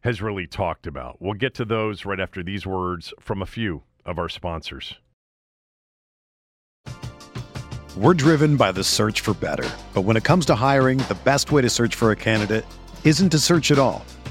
has 0.00 0.20
really 0.20 0.46
talked 0.46 0.86
about. 0.86 1.16
We'll 1.22 1.32
get 1.32 1.54
to 1.54 1.64
those 1.64 2.04
right 2.04 2.20
after 2.20 2.42
these 2.42 2.66
words 2.66 3.14
from 3.18 3.40
a 3.40 3.46
few 3.46 3.82
of 4.04 4.18
our 4.18 4.28
sponsors. 4.28 4.96
We're 7.96 8.12
driven 8.12 8.58
by 8.58 8.70
the 8.70 8.84
search 8.84 9.22
for 9.22 9.32
better. 9.32 9.68
But 9.94 10.02
when 10.02 10.18
it 10.18 10.24
comes 10.24 10.44
to 10.46 10.56
hiring, 10.56 10.98
the 10.98 11.16
best 11.24 11.52
way 11.52 11.62
to 11.62 11.70
search 11.70 11.94
for 11.94 12.10
a 12.10 12.16
candidate 12.16 12.66
isn't 13.02 13.30
to 13.30 13.38
search 13.38 13.70
at 13.70 13.78
all. 13.78 14.04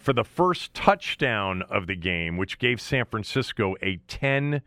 for 0.00 0.12
the 0.12 0.24
first 0.24 0.72
touchdown 0.74 1.62
of 1.62 1.86
the 1.86 1.94
game, 1.94 2.36
which 2.36 2.58
gave 2.58 2.80
San 2.80 3.04
Francisco 3.04 3.76
a 3.82 3.96
10 4.08 4.62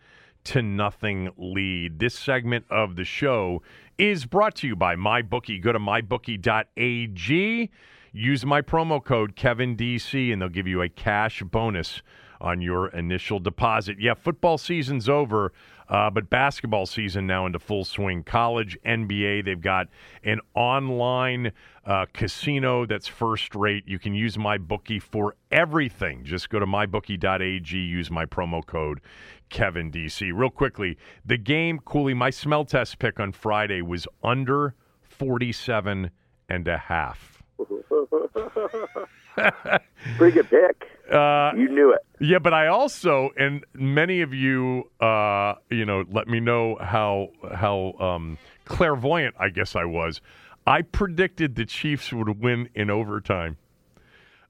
to 0.46 0.62
nothing 0.62 1.32
lead. 1.38 2.00
This 2.00 2.18
segment 2.18 2.66
of 2.70 2.96
the 2.96 3.06
show 3.06 3.62
is 3.98 4.26
brought 4.26 4.56
to 4.56 4.68
you 4.68 4.76
by 4.76 4.96
MyBookie. 4.96 5.62
Go 5.62 5.72
to 5.72 5.80
mybookie.ag. 5.80 7.70
Use 8.12 8.46
my 8.46 8.62
promo 8.62 9.04
code 9.04 9.36
KevinDC 9.36 10.32
and 10.32 10.42
they'll 10.42 10.50
give 10.50 10.68
you 10.68 10.82
a 10.82 10.90
cash 10.90 11.42
bonus 11.42 12.02
on 12.40 12.62
your 12.62 12.90
initial 12.90 13.40
deposit. 13.40 14.00
Yeah, 14.00 14.14
football 14.14 14.58
season's 14.58 15.10
over. 15.10 15.52
Uh, 15.94 16.10
but 16.10 16.28
basketball 16.28 16.88
season 16.88 17.28
now 17.28 17.46
into 17.46 17.60
full 17.60 17.86
swing. 17.86 18.24
College, 18.24 18.76
NBA, 18.84 19.46
they've 19.46 19.62
got 19.62 19.88
an 20.24 20.40
online 20.56 21.52
uh, 21.86 22.08
casino 22.14 22.88
that's 22.88 23.08
first 23.08 23.54
rate. 23.54 23.84
You 23.86 24.00
can 24.00 24.16
use 24.16 24.36
MyBookie 24.36 25.00
for 25.00 25.36
everything. 25.52 26.26
Just 26.26 26.50
go 26.50 26.58
to 26.58 26.66
mybookie.ag, 26.66 27.78
use 27.78 28.10
my 28.10 28.26
promo 28.26 28.66
code 28.66 29.02
Kevin 29.50 29.92
DC. 29.92 30.32
Real 30.34 30.50
quickly, 30.50 30.98
the 31.24 31.38
game, 31.38 31.78
Cooley, 31.86 32.16
my 32.16 32.32
smell 32.32 32.66
test 32.66 32.98
pick 32.98 33.20
on 33.20 33.32
Friday 33.32 33.84
was 33.84 34.08
under 34.24 34.74
47 35.04 36.10
and 36.50 36.68
a 36.68 36.80
half. 36.80 37.44
Pretty 40.18 40.34
good 40.34 40.50
pick. 40.50 40.93
Uh, 41.12 41.52
you 41.56 41.68
knew 41.70 41.92
it. 41.92 42.00
Yeah, 42.20 42.40
but 42.40 42.54
I 42.54 42.68
also 42.68 43.32
and 43.38 43.66
many 43.74 44.22
of 44.22 44.34
you, 44.34 44.90
uh, 45.02 45.56
you 45.70 45.86
know, 45.86 46.06
let 46.10 46.28
me 46.28 46.40
know 46.40 46.78
how 46.80 47.30
how 47.54 47.94
um, 48.00 48.38
clairvoyant 48.66 49.36
I 49.40 49.50
guess 49.50 49.76
I 49.76 49.86
was. 49.86 50.22
I 50.66 50.82
predicted 50.82 51.56
the 51.56 51.66
Chiefs 51.66 52.14
would 52.14 52.42
win 52.42 52.70
in 52.74 52.90
overtime. 52.90 53.58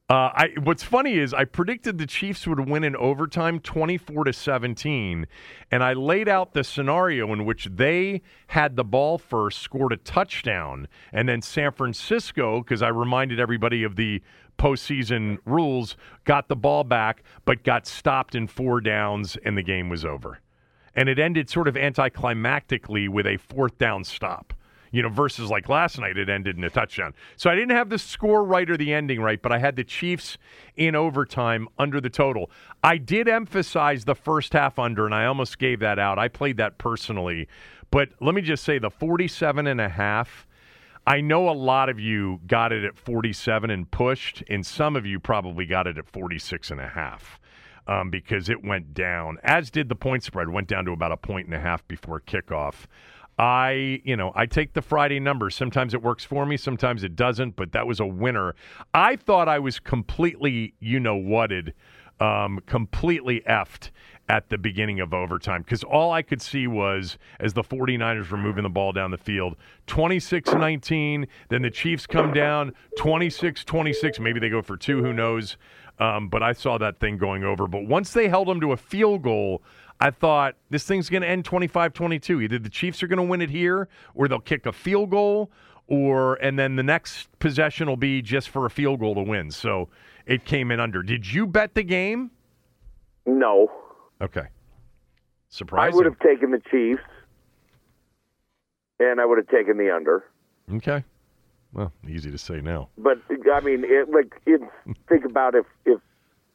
Uh, 0.10 0.30
I 0.36 0.50
what's 0.62 0.84
funny 0.84 1.18
is 1.18 1.34
I 1.34 1.46
predicted 1.46 1.98
the 1.98 2.06
Chiefs 2.06 2.46
would 2.46 2.70
win 2.70 2.84
in 2.84 2.96
overtime, 2.98 3.60
twenty 3.60 3.98
four 3.98 4.26
to 4.26 4.34
seventeen, 4.34 5.26
and 5.72 5.82
I 5.82 5.94
laid 5.94 6.28
out 6.28 6.54
the 6.54 6.64
scenario 6.64 7.34
in 7.34 7.46
which 7.46 7.70
they 7.72 8.22
had 8.48 8.76
the 8.76 8.84
ball 8.84 9.18
first, 9.18 9.62
scored 9.62 9.94
a 9.94 9.98
touchdown, 9.98 10.88
and 11.12 11.28
then 11.28 11.42
San 11.42 11.72
Francisco, 11.72 12.60
because 12.60 12.84
I 12.84 12.90
reminded 12.90 13.40
everybody 13.40 13.84
of 13.84 13.96
the 13.96 14.22
postseason 14.58 15.38
rules, 15.46 15.96
got 16.26 16.48
the 16.48 16.56
ball 16.56 16.84
back, 16.84 17.24
but 17.46 17.64
got 17.64 17.86
stopped 17.86 18.36
in 18.36 18.48
four 18.48 18.82
downs, 18.82 19.38
and 19.46 19.58
the 19.58 19.64
game 19.64 19.90
was 19.90 20.06
over, 20.06 20.40
and 20.96 21.10
it 21.10 21.20
ended 21.20 21.50
sort 21.50 21.68
of 21.68 21.76
anticlimactically 21.76 23.10
with 23.10 23.28
a 23.28 23.38
fourth 23.38 23.78
down 23.78 24.04
stop 24.04 24.54
you 24.94 25.02
know, 25.02 25.10
versus 25.10 25.50
like 25.50 25.68
last 25.70 26.00
night, 26.00 26.18
it 26.20 26.30
ended 26.30 26.56
in 26.56 26.64
a 26.64 26.70
touchdown. 26.70 27.16
So 27.36 27.50
I 27.50 27.56
didn't 27.56 27.76
have 27.76 27.90
the 27.90 27.98
score 27.98 28.44
right 28.44 28.70
or 28.70 28.78
the 28.78 28.94
ending 28.94 29.22
right, 29.22 29.42
but 29.42 29.52
I 29.52 29.58
had 29.58 29.76
the 29.76 29.84
Chiefs 29.84 30.38
in 30.78 30.96
overtime 30.96 31.68
under 31.80 32.00
the 32.00 32.12
total. 32.12 32.52
I 32.84 32.98
did 32.98 33.28
emphasize 33.28 34.06
the 34.06 34.14
first 34.14 34.54
half 34.54 34.78
under, 34.78 35.08
and 35.08 35.16
I 35.16 35.26
almost 35.26 35.58
gave 35.58 35.80
that 35.80 35.98
out. 35.98 36.20
I 36.20 36.28
played 36.28 36.58
that 36.58 36.78
personally. 36.78 37.48
But 37.90 38.10
let 38.22 38.36
me 38.36 38.44
just 38.44 38.64
say 38.64 38.78
the 38.78 38.92
47 38.92 39.66
and 39.66 39.82
a 39.82 39.90
half. 39.90 40.46
I 41.06 41.20
know 41.20 41.50
a 41.50 41.52
lot 41.52 41.90
of 41.90 42.00
you 42.00 42.40
got 42.48 42.72
it 42.72 42.86
at 42.86 42.98
47 42.98 43.70
and 43.70 43.90
pushed, 43.92 44.42
and 44.50 44.66
some 44.66 44.96
of 44.96 45.06
you 45.06 45.20
probably 45.20 45.66
got 45.66 45.86
it 45.86 45.98
at 45.98 46.08
46 46.08 46.72
and 46.72 46.80
a 46.80 46.88
half. 46.88 47.40
Um, 47.86 48.10
because 48.10 48.48
it 48.48 48.64
went 48.64 48.94
down, 48.94 49.40
as 49.44 49.70
did 49.70 49.90
the 49.90 49.96
point 49.96 50.24
spread, 50.24 50.48
went 50.48 50.70
down 50.70 50.86
to 50.86 50.94
about 50.94 51.12
a 51.12 51.18
point 51.18 51.48
and 51.48 51.54
a 51.54 51.60
half 51.60 51.86
before 51.86 52.22
kickoff. 52.22 52.86
I, 53.38 54.02
you 54.06 54.16
know, 54.16 54.32
I 54.36 54.46
take 54.46 54.72
the 54.72 54.82
Friday 54.82 55.20
numbers. 55.20 55.54
Sometimes 55.54 55.94
it 55.94 56.02
works 56.02 56.24
for 56.24 56.46
me, 56.46 56.56
sometimes 56.56 57.04
it 57.04 57.18
doesn't, 57.18 57.58
but 57.58 57.74
that 57.74 57.86
was 57.86 58.00
a 58.00 58.06
winner. 58.06 58.56
I 58.94 59.18
thought 59.18 59.50
I 59.50 59.60
was 59.60 59.82
completely, 59.82 60.76
you 60.80 60.98
know, 61.02 61.18
whatted, 61.18 61.74
um, 62.22 62.62
completely 62.66 63.42
effed 63.42 63.90
at 64.30 64.50
the 64.50 64.58
beginning 64.58 65.00
of 65.00 65.14
overtime 65.14 65.62
because 65.62 65.84
all 65.84 66.12
I 66.12 66.22
could 66.22 66.42
see 66.42 66.66
was 66.66 67.18
as 67.40 67.54
the 67.54 67.64
49ers 67.64 68.32
were 68.32 68.38
moving 68.38 68.64
the 68.64 68.70
ball 68.70 68.94
down 68.94 69.12
the 69.12 69.18
field 69.18 69.56
26 69.88 70.54
19. 70.54 71.28
Then 71.50 71.62
the 71.62 71.70
Chiefs 71.70 72.08
come 72.08 72.34
down 72.34 72.74
26 72.98 73.64
26. 73.64 74.20
Maybe 74.20 74.40
they 74.40 74.50
go 74.50 74.62
for 74.62 74.78
two, 74.78 75.04
who 75.04 75.14
knows? 75.14 75.58
Um, 76.00 76.30
but 76.30 76.42
I 76.42 76.54
saw 76.54 76.78
that 76.80 77.00
thing 77.00 77.18
going 77.18 77.44
over. 77.44 77.68
But 77.68 77.86
once 77.86 78.14
they 78.14 78.28
held 78.28 78.48
them 78.48 78.60
to 78.62 78.72
a 78.72 78.78
field 78.78 79.22
goal, 79.22 79.62
I 80.00 80.10
thought 80.10 80.56
this 80.70 80.86
thing's 80.86 81.10
going 81.10 81.22
to 81.22 81.28
end 81.28 81.46
25 81.46 81.94
22. 81.94 82.42
Either 82.42 82.60
the 82.60 82.70
Chiefs 82.70 83.04
are 83.04 83.08
going 83.08 83.18
to 83.18 83.24
win 83.24 83.42
it 83.42 83.50
here 83.50 83.90
or 84.16 84.28
they'll 84.28 84.40
kick 84.40 84.66
a 84.66 84.74
field 84.74 85.10
goal 85.10 85.52
or 85.88 86.36
and 86.36 86.58
then 86.58 86.78
the 86.78 86.84
next 86.84 87.28
possession 87.40 87.88
will 87.88 87.98
be 87.98 88.22
just 88.22 88.50
for 88.50 88.66
a 88.66 88.70
field 88.70 89.02
goal 89.02 89.16
to 89.16 89.22
win. 89.22 89.52
So 89.52 89.90
it 90.26 90.46
came 90.46 90.72
in 90.72 90.80
under. 90.80 91.04
Did 91.04 91.32
you 91.32 91.46
bet 91.46 91.76
the 91.76 91.84
game? 91.84 92.32
No. 93.26 93.70
Okay. 94.24 94.48
Surprising. 95.50 95.94
I 95.94 95.96
would 95.96 96.06
have 96.06 96.20
taken 96.20 96.52
the 96.52 96.62
Chiefs 96.72 97.04
and 99.00 99.20
I 99.20 99.26
would 99.26 99.38
have 99.38 99.48
taken 99.48 99.78
the 99.78 99.94
under. 99.94 100.24
Okay. 100.76 101.04
Well, 101.74 101.92
easy 102.08 102.32
to 102.32 102.38
say 102.38 102.62
now. 102.62 102.90
But 102.98 103.20
I 103.54 103.60
mean, 103.60 103.84
it, 103.84 104.10
like, 104.10 104.34
it, 104.46 104.62
think 105.10 105.26
about 105.26 105.56
if 105.56 105.66
if 105.86 106.00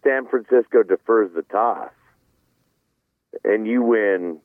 San 0.03 0.27
Francisco 0.27 0.83
defers 0.83 1.31
the 1.35 1.43
toss 1.43 1.91
and 3.45 3.67
you 3.67 3.83
win 3.83 4.39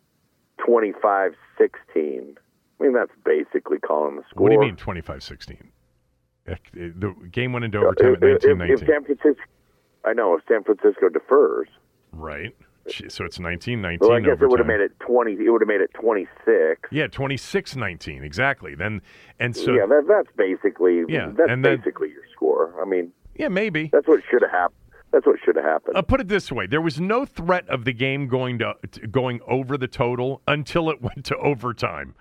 25 0.65 1.33
16. 1.57 2.37
I 2.79 2.83
mean, 2.83 2.93
that's 2.93 3.11
basically 3.23 3.77
calling 3.79 4.17
the 4.17 4.23
score. 4.29 4.43
What 4.43 4.49
do 4.49 4.55
you 4.55 4.61
mean 4.61 4.75
25 4.75 5.23
16? 5.23 5.71
The 6.45 7.15
game 7.31 7.53
went 7.53 7.63
into 7.65 7.77
overtime 7.77 8.15
at 8.15 8.21
19 8.21 8.57
19. 8.57 8.73
If, 8.73 8.81
if 8.81 8.87
San 8.87 9.03
Francisco, 9.05 9.43
I 10.03 10.13
know, 10.13 10.35
if 10.35 10.43
San 10.47 10.63
Francisco 10.63 11.07
defers. 11.07 11.69
Right. 12.11 12.53
So 13.09 13.23
it's 13.25 13.39
19 13.39 13.81
19. 13.81 13.99
Well, 14.01 14.11
I 14.11 14.19
guess 14.19 14.27
overtime. 14.27 14.43
it 14.43 14.49
would 14.49 14.59
have 14.59 14.67
made 14.67 14.81
it 14.81 14.99
20. 14.99 15.31
It 15.33 15.49
would 15.49 15.61
have 15.61 15.67
made 15.67 15.81
it 15.81 15.93
26. 15.93 16.81
Yeah, 16.91 17.07
26 17.07 17.75
19. 17.75 18.23
Exactly. 18.23 18.75
Then, 18.75 19.01
and 19.39 19.55
so. 19.55 19.73
Yeah, 19.73 19.85
that, 19.85 20.05
that's 20.07 20.35
basically. 20.35 21.03
Yeah, 21.07 21.31
that's 21.35 21.49
and 21.49 21.63
then, 21.63 21.77
basically 21.77 22.09
your 22.09 22.23
score. 22.33 22.75
I 22.81 22.85
mean. 22.85 23.11
Yeah, 23.35 23.47
maybe. 23.47 23.89
That's 23.91 24.07
what 24.07 24.21
should 24.29 24.41
have 24.41 24.51
happened. 24.51 24.77
That's 25.11 25.25
what 25.27 25.37
should 25.45 25.55
have 25.55 25.65
happened. 25.65 25.95
Uh, 25.95 26.01
put 26.01 26.21
it 26.21 26.27
this 26.27 26.51
way: 26.51 26.67
there 26.67 26.81
was 26.81 26.99
no 26.99 27.23
threat 27.23 27.67
of 27.69 27.85
the 27.85 27.93
game 27.93 28.27
going 28.27 28.59
to, 28.59 28.73
to 28.91 29.07
going 29.07 29.41
over 29.47 29.77
the 29.77 29.87
total 29.87 30.41
until 30.47 30.89
it 30.89 31.01
went 31.03 31.23
to 31.25 31.37
overtime, 31.37 32.15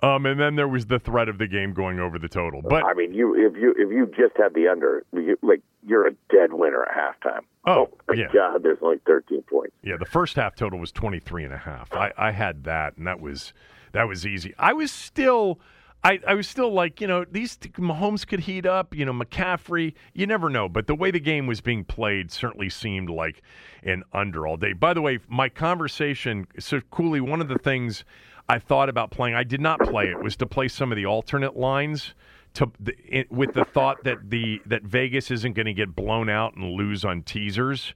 um, 0.00 0.26
and 0.26 0.38
then 0.38 0.54
there 0.54 0.68
was 0.68 0.86
the 0.86 0.98
threat 0.98 1.28
of 1.28 1.38
the 1.38 1.48
game 1.48 1.72
going 1.72 1.98
over 1.98 2.18
the 2.18 2.28
total. 2.28 2.62
But 2.62 2.84
I 2.84 2.94
mean, 2.94 3.12
you 3.12 3.34
if 3.34 3.56
you 3.56 3.74
if 3.76 3.90
you 3.90 4.06
just 4.06 4.36
had 4.36 4.54
the 4.54 4.68
under, 4.68 5.04
you, 5.12 5.36
like 5.42 5.60
you're 5.84 6.06
a 6.06 6.12
dead 6.30 6.52
winner 6.52 6.84
at 6.84 6.96
halftime. 6.96 7.40
Oh, 7.66 7.90
my 8.08 8.14
yeah. 8.14 8.28
God, 8.32 8.62
there's 8.62 8.78
only 8.80 8.98
13 9.06 9.42
points. 9.42 9.74
Yeah, 9.82 9.96
the 9.98 10.06
first 10.06 10.36
half 10.36 10.54
total 10.54 10.78
was 10.78 10.92
23 10.92 11.44
and 11.44 11.52
a 11.52 11.58
half. 11.58 11.92
I, 11.92 12.12
I 12.16 12.30
had 12.30 12.64
that, 12.64 12.96
and 12.96 13.06
that 13.06 13.20
was 13.20 13.52
that 13.92 14.04
was 14.04 14.26
easy. 14.26 14.54
I 14.58 14.72
was 14.72 14.92
still. 14.92 15.60
I, 16.04 16.20
I 16.28 16.34
was 16.34 16.46
still 16.46 16.72
like, 16.72 17.00
you 17.00 17.08
know, 17.08 17.24
these 17.28 17.56
Mahomes 17.58 18.24
could 18.24 18.38
heat 18.38 18.64
up. 18.66 18.94
You 18.94 19.04
know, 19.04 19.12
McCaffrey, 19.12 19.94
you 20.14 20.28
never 20.28 20.48
know. 20.48 20.68
But 20.68 20.86
the 20.86 20.94
way 20.94 21.10
the 21.10 21.18
game 21.18 21.48
was 21.48 21.60
being 21.60 21.84
played 21.84 22.30
certainly 22.30 22.70
seemed 22.70 23.10
like 23.10 23.42
an 23.82 24.04
under 24.12 24.46
all 24.46 24.56
day. 24.56 24.74
By 24.74 24.94
the 24.94 25.02
way, 25.02 25.18
my 25.28 25.48
conversation, 25.48 26.46
so 26.60 26.80
Cooley, 26.92 27.20
one 27.20 27.40
of 27.40 27.48
the 27.48 27.58
things 27.58 28.04
I 28.48 28.58
thought 28.58 28.88
about 28.88 29.10
playing, 29.10 29.34
I 29.34 29.44
did 29.44 29.60
not 29.60 29.78
play 29.80 30.08
it, 30.08 30.22
was 30.22 30.36
to 30.36 30.46
play 30.46 30.68
some 30.68 30.90
of 30.90 30.96
the 30.96 31.06
alternate 31.06 31.56
lines. 31.56 32.14
To, 32.54 32.72
it, 33.04 33.30
with 33.30 33.52
the 33.52 33.64
thought 33.64 34.02
that 34.04 34.30
the 34.30 34.60
that 34.66 34.82
Vegas 34.82 35.30
isn't 35.30 35.52
going 35.52 35.66
to 35.66 35.74
get 35.74 35.94
blown 35.94 36.30
out 36.30 36.56
and 36.56 36.72
lose 36.72 37.04
on 37.04 37.22
teasers, 37.22 37.94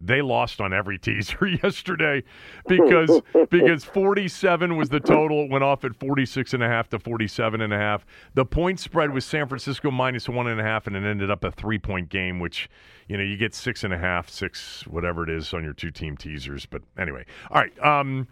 they 0.00 0.20
lost 0.20 0.60
on 0.60 0.72
every 0.72 0.98
teaser 0.98 1.46
yesterday 1.46 2.24
because 2.66 3.22
because 3.48 3.84
47 3.84 4.76
was 4.76 4.88
the 4.88 4.98
total. 5.00 5.44
It 5.44 5.50
went 5.50 5.64
off 5.64 5.84
at 5.84 5.94
46 5.94 6.52
and 6.52 6.62
a 6.62 6.68
half 6.68 6.88
to 6.90 6.98
47 6.98 7.60
and 7.60 7.72
a 7.72 7.78
half. 7.78 8.04
The 8.34 8.44
point 8.44 8.80
spread 8.80 9.14
was 9.14 9.24
San 9.24 9.46
Francisco 9.46 9.90
minus 9.90 10.28
one 10.28 10.48
and 10.48 10.60
a 10.60 10.64
half, 10.64 10.88
and 10.88 10.96
it 10.96 11.04
ended 11.04 11.30
up 11.30 11.44
a 11.44 11.52
three 11.52 11.78
point 11.78 12.08
game, 12.08 12.40
which 12.40 12.68
you 13.08 13.16
know 13.16 13.22
you 13.22 13.36
get 13.36 13.54
six 13.54 13.84
and 13.84 13.94
a 13.94 13.98
half, 13.98 14.28
six 14.28 14.84
whatever 14.88 15.22
it 15.22 15.30
is 15.30 15.54
on 15.54 15.62
your 15.62 15.74
two 15.74 15.92
team 15.92 16.16
teasers. 16.16 16.66
But 16.66 16.82
anyway, 16.98 17.24
all 17.50 17.62
right. 17.62 17.78
Um, 17.84 18.26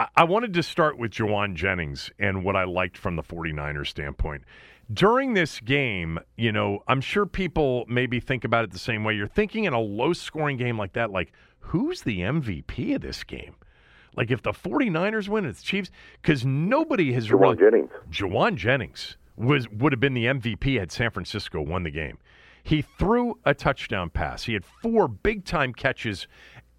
I, 0.00 0.08
I 0.16 0.24
wanted 0.24 0.54
to 0.54 0.62
start 0.62 0.98
with 0.98 1.10
Jauan 1.12 1.54
Jennings 1.54 2.10
and 2.18 2.44
what 2.44 2.56
I 2.56 2.64
liked 2.64 2.96
from 2.96 3.16
the 3.16 3.22
49ers 3.22 3.88
standpoint 3.88 4.44
during 4.92 5.34
this 5.34 5.60
game, 5.60 6.18
you 6.36 6.50
know, 6.50 6.82
I'm 6.88 7.00
sure 7.00 7.26
people 7.26 7.84
maybe 7.88 8.18
think 8.18 8.44
about 8.44 8.64
it 8.64 8.72
the 8.72 8.78
same 8.78 9.04
way. 9.04 9.14
You're 9.14 9.28
thinking 9.28 9.64
in 9.64 9.72
a 9.72 9.80
low 9.80 10.12
scoring 10.12 10.56
game 10.56 10.76
like 10.78 10.94
that, 10.94 11.10
like, 11.10 11.32
who's 11.60 12.02
the 12.02 12.20
MVP 12.20 12.96
of 12.96 13.00
this 13.00 13.22
game? 13.22 13.54
Like, 14.16 14.30
if 14.32 14.42
the 14.42 14.50
49ers 14.50 15.28
win, 15.28 15.44
it's 15.44 15.62
Chiefs, 15.62 15.90
because 16.20 16.44
nobody 16.44 17.12
has 17.12 17.28
Jauan 17.28 17.40
really. 17.40 17.56
Jennings. 17.56 17.90
Jauan 18.10 18.56
Jennings 18.56 19.16
was 19.36 19.68
would 19.68 19.92
have 19.92 20.00
been 20.00 20.14
the 20.14 20.26
MVP 20.26 20.78
had 20.78 20.90
San 20.90 21.10
Francisco 21.10 21.62
won 21.62 21.84
the 21.84 21.90
game. 21.90 22.18
He 22.64 22.82
threw 22.82 23.38
a 23.44 23.54
touchdown 23.54 24.10
pass. 24.10 24.44
He 24.44 24.54
had 24.54 24.64
four 24.64 25.06
big 25.06 25.44
time 25.44 25.72
catches, 25.72 26.26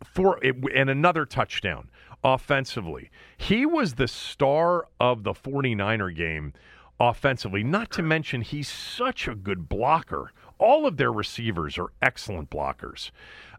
for 0.04 0.40
and 0.44 0.90
another 0.90 1.26
touchdown 1.26 1.90
offensively. 2.24 3.10
He 3.38 3.66
was 3.66 3.96
the 3.96 4.08
star 4.08 4.88
of 5.00 5.24
the 5.24 5.34
49er 5.34 6.16
game 6.16 6.54
offensively. 7.00 7.64
Not 7.64 7.92
to 7.92 8.04
mention, 8.04 8.42
he's 8.42 8.70
such 8.70 9.28
a 9.28 9.36
good 9.36 9.68
blocker. 9.68 10.32
All 10.60 10.86
of 10.86 10.98
their 10.98 11.12
receivers 11.12 11.78
are 11.78 11.92
excellent 12.02 12.50
blockers. 12.50 13.12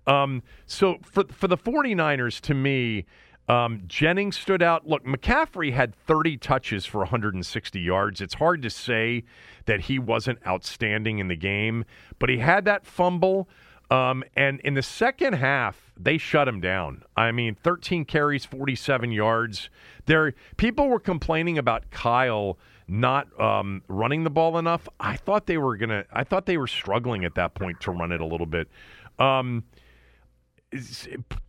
Um, 0.07 0.43
so 0.67 0.99
for, 1.03 1.25
for 1.25 1.49
the 1.49 1.57
49ers, 1.57 2.41
to 2.43 2.55
me, 2.55 3.07
um, 3.49 3.83
Jennings 3.87 4.39
stood 4.39 4.63
out. 4.63 4.87
Look, 4.87 5.05
McCaffrey 5.05 5.73
had 5.73 5.95
30 5.95 6.37
touches 6.37 6.87
for 6.87 6.99
160 6.99 7.81
yards. 7.81 8.21
It's 8.21 8.35
hard 8.35 8.63
to 8.63 8.71
say 8.71 9.25
that 9.67 9.83
he 9.83 9.99
wasn't 9.99 10.39
outstanding 10.47 11.19
in 11.19 11.29
the 11.29 11.37
game, 11.37 11.85
but 12.19 12.29
he 12.29 12.39
had 12.39 12.65
that 12.67 12.87
fumble. 12.87 13.49
Um, 13.93 14.25
and 14.35 14.59
in 14.61 14.73
the 14.73 14.83
second 14.83 15.35
half, 15.35 15.93
they 15.99 16.17
shut 16.17 16.49
him 16.49 16.61
down. 16.61 17.03
I 17.15 17.31
mean, 17.31 17.57
13 17.63 18.07
carries, 18.07 18.47
47 18.47 19.13
yards. 19.13 19.69
There, 20.07 20.33
people 20.57 20.89
were 20.89 20.99
complaining 20.99 21.59
about 21.59 21.91
Kyle 21.91 22.59
not 22.89 23.29
um, 23.39 23.83
running 23.89 24.25
the 24.25 24.31
ball 24.31 24.57
enough. 24.59 24.89
I 24.99 25.17
thought 25.17 25.47
they 25.47 25.59
were 25.59 25.77
gonna. 25.77 26.05
I 26.11 26.25
thought 26.25 26.47
they 26.47 26.57
were 26.57 26.67
struggling 26.67 27.25
at 27.25 27.35
that 27.37 27.55
point 27.55 27.81
to 27.83 27.91
run 27.91 28.13
it 28.13 28.21
a 28.21 28.27
little 28.27 28.47
bit. 28.47 28.69
Um, 29.19 29.65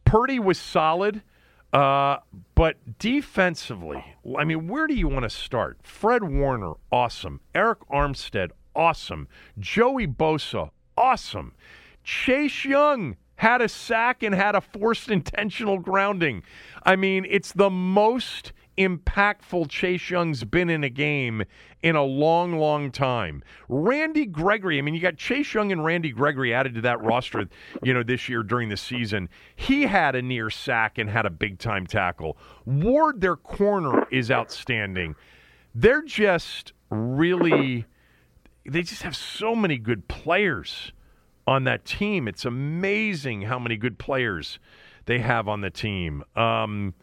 Purdy 0.06 0.40
was 0.40 0.60
solid. 0.60 1.22
Uh, 1.72 2.18
but 2.54 2.78
defensively, 3.00 4.06
I 4.38 4.44
mean, 4.44 4.68
where 4.68 4.86
do 4.86 4.94
you 4.94 5.08
want 5.08 5.24
to 5.24 5.30
start? 5.30 5.80
Fred 5.82 6.24
Warner, 6.24 6.74
awesome. 6.92 7.40
Arik 7.56 7.80
Armstead, 7.92 8.52
awesome. 8.76 9.28
Joey 9.58 10.06
Bosa, 10.06 10.70
awesome. 10.96 11.54
Chase 12.04 12.66
Young 12.66 13.18
had 13.36 13.62
a 13.62 13.70
sack 13.70 14.24
and 14.24 14.34
had 14.36 14.56
a 14.56 14.62
forced 14.62 15.10
intentional 15.10 15.80
grounding. 15.80 16.44
I 16.84 16.96
mean, 16.96 17.26
it's 17.30 17.52
the 17.52 17.70
most 17.70 18.54
impactful 18.78 19.70
Chase 19.70 20.10
Young's 20.10 20.44
been 20.44 20.70
in 20.70 20.84
a 20.84 20.90
game 20.90 21.44
in 21.82 21.96
a 21.96 22.04
long, 22.04 22.58
long 22.58 22.92
time. 22.92 23.44
Randy 23.70 24.26
Gregory, 24.26 24.78
I 24.78 24.82
mean, 24.82 24.96
you 24.96 25.02
got 25.02 25.18
Chase 25.18 25.54
Young 25.54 25.72
and 25.72 25.84
Randy 25.84 26.12
Gregory 26.12 26.54
added 26.54 26.76
to 26.76 26.82
that 26.82 27.02
roster, 27.04 27.46
you 27.84 27.94
know, 27.94 28.04
this 28.04 28.30
year 28.30 28.44
during 28.44 28.70
the 28.70 28.78
season. 28.78 29.30
He 29.56 29.84
had 29.84 30.16
a 30.16 30.22
near 30.22 30.50
sack 30.50 30.98
and 30.98 31.10
had 31.10 31.26
a 31.26 31.30
big 31.30 31.60
time 31.60 31.86
tackle. 31.86 32.38
Ward, 32.66 33.22
their 33.22 33.36
corner, 33.36 34.08
is 34.12 34.32
outstanding. 34.32 35.16
They're 35.76 36.04
just 36.04 36.74
really, 36.90 37.86
they 38.66 38.82
just 38.82 39.04
have 39.04 39.16
so 39.16 39.56
many 39.56 39.78
good 39.78 40.08
players 40.08 40.94
on 41.48 41.64
that 41.66 41.86
team. 41.86 42.28
It's 42.28 42.46
amazing 42.46 43.44
how 43.44 43.60
many 43.60 43.78
good 43.78 43.98
players 44.00 44.60
they 45.06 45.20
have 45.20 45.48
on 45.48 45.62
the 45.62 45.70
team. 45.70 46.24
Um, 46.36 46.94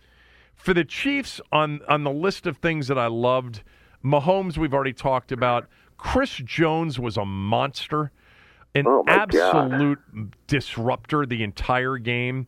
for 0.54 0.74
the 0.74 0.84
Chiefs, 0.84 1.40
on 1.52 1.80
on 1.88 2.04
the 2.04 2.10
list 2.10 2.46
of 2.46 2.58
things 2.58 2.88
that 2.88 2.98
I 2.98 3.06
loved, 3.06 3.62
Mahomes 4.04 4.56
we've 4.58 4.74
already 4.74 4.92
talked 4.92 5.32
about. 5.32 5.68
Chris 5.96 6.36
Jones 6.44 6.98
was 6.98 7.16
a 7.16 7.24
monster, 7.24 8.10
an 8.74 8.86
Oh, 8.86 9.04
absolute 9.06 9.98
disruptor 10.46 11.26
the 11.26 11.42
entire 11.42 11.98
game. 11.98 12.46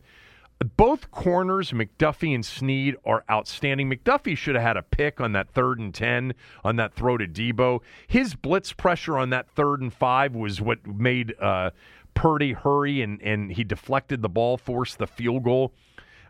Both 0.63 1.11
corners, 1.11 1.71
McDuffie 1.71 2.33
and 2.33 2.45
Sneed, 2.45 2.95
are 3.05 3.23
outstanding. 3.29 3.89
McDuffie 3.89 4.37
should 4.37 4.55
have 4.55 4.63
had 4.63 4.77
a 4.77 4.81
pick 4.81 5.19
on 5.19 5.33
that 5.33 5.49
third 5.49 5.79
and 5.79 5.93
10 5.93 6.33
on 6.63 6.75
that 6.77 6.93
throw 6.93 7.17
to 7.17 7.27
Deebo. 7.27 7.81
His 8.07 8.35
blitz 8.35 8.71
pressure 8.71 9.17
on 9.17 9.29
that 9.31 9.49
third 9.49 9.81
and 9.81 9.93
five 9.93 10.35
was 10.35 10.61
what 10.61 10.85
made 10.85 11.35
uh, 11.39 11.71
Purdy 12.13 12.53
hurry, 12.53 13.01
and, 13.01 13.21
and 13.21 13.51
he 13.51 13.63
deflected 13.63 14.21
the 14.21 14.29
ball, 14.29 14.57
forced 14.57 14.99
the 14.99 15.07
field 15.07 15.43
goal 15.43 15.73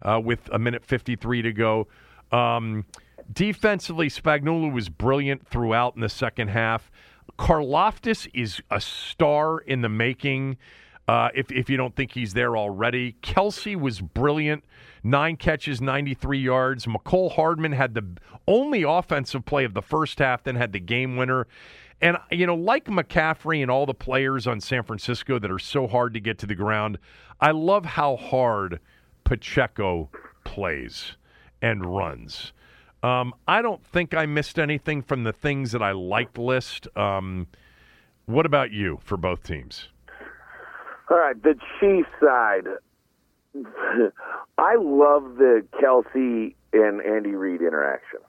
uh, 0.02 0.20
with 0.24 0.50
a 0.52 0.60
minute 0.60 0.84
53 0.84 1.42
to 1.44 1.54
go. 1.54 1.88
Um, 2.32 2.86
defensively, 3.32 4.10
Spagnuolo 4.10 4.72
was 4.72 4.90
brilliant 4.90 5.48
throughout 5.48 5.96
in 5.96 6.02
the 6.02 6.10
second 6.10 6.50
half. 6.50 6.90
Karlaftis 7.38 8.28
is 8.34 8.62
a 8.70 8.80
star 8.80 9.60
in 9.60 9.82
the 9.82 9.90
making. 9.90 10.58
Uh, 11.08 11.30
if, 11.36 11.51
if 11.51 11.70
you 11.70 11.76
don't 11.78 11.95
think 11.95 12.14
he's 12.14 12.34
there 12.34 12.56
already, 12.56 13.16
Kelce 13.22 13.76
was 13.76 13.99
brilliant. 13.99 14.64
Nine 15.04 15.36
catches, 15.36 15.82
93 15.82 16.39
yards. 16.39 16.86
Mecole 16.86 17.34
Hardman 17.34 17.74
had 17.74 17.93
the 17.93 18.06
only 18.47 18.84
offensive 18.84 19.43
play 19.45 19.66
of 19.66 19.74
the 19.74 19.82
first 19.82 20.20
half, 20.20 20.43
then 20.43 20.56
had 20.56 20.72
the 20.72 20.80
game 20.80 21.18
winner. 21.18 21.47
And, 22.01 22.18
you 22.32 22.45
know, 22.45 22.56
like 22.56 22.86
McCaffrey 22.86 23.62
and 23.62 23.70
all 23.70 23.86
the 23.86 23.93
players 23.93 24.47
on 24.47 24.62
San 24.62 24.84
Francisco 24.84 25.39
that 25.39 25.51
are 25.51 25.60
so 25.60 25.88
hard 25.88 26.14
to 26.14 26.20
get 26.20 26.38
to 26.39 26.45
the 26.45 26.56
ground, 26.56 26.99
I 27.39 27.51
love 27.51 27.86
how 27.86 28.16
hard 28.16 28.80
Pacheco 29.24 30.10
plays 30.43 31.18
and 31.62 31.86
runs. 31.86 32.54
Um, 33.01 33.34
I 33.47 33.62
don't 33.62 33.86
think 33.86 34.14
I 34.14 34.26
missed 34.26 34.58
anything 34.58 35.01
from 35.01 35.24
the 35.24 35.34
things 35.34 35.74
that 35.74 35.82
I 35.82 35.91
liked 35.91 36.38
list. 36.38 36.88
Um, 36.97 37.47
what 38.26 38.45
about 38.45 38.72
you 38.72 38.99
for 39.04 39.18
both 39.18 39.43
teams? 39.43 39.89
All 41.10 41.18
right, 41.18 41.41
the 41.41 41.56
Chiefs 41.80 42.10
side. 42.22 42.68
I 44.58 44.76
love 44.80 45.36
the 45.36 45.66
Kelce 45.82 46.56
and 46.74 47.01
Andy 47.01 47.32
Reid 47.32 47.62
interaction. 47.62 48.20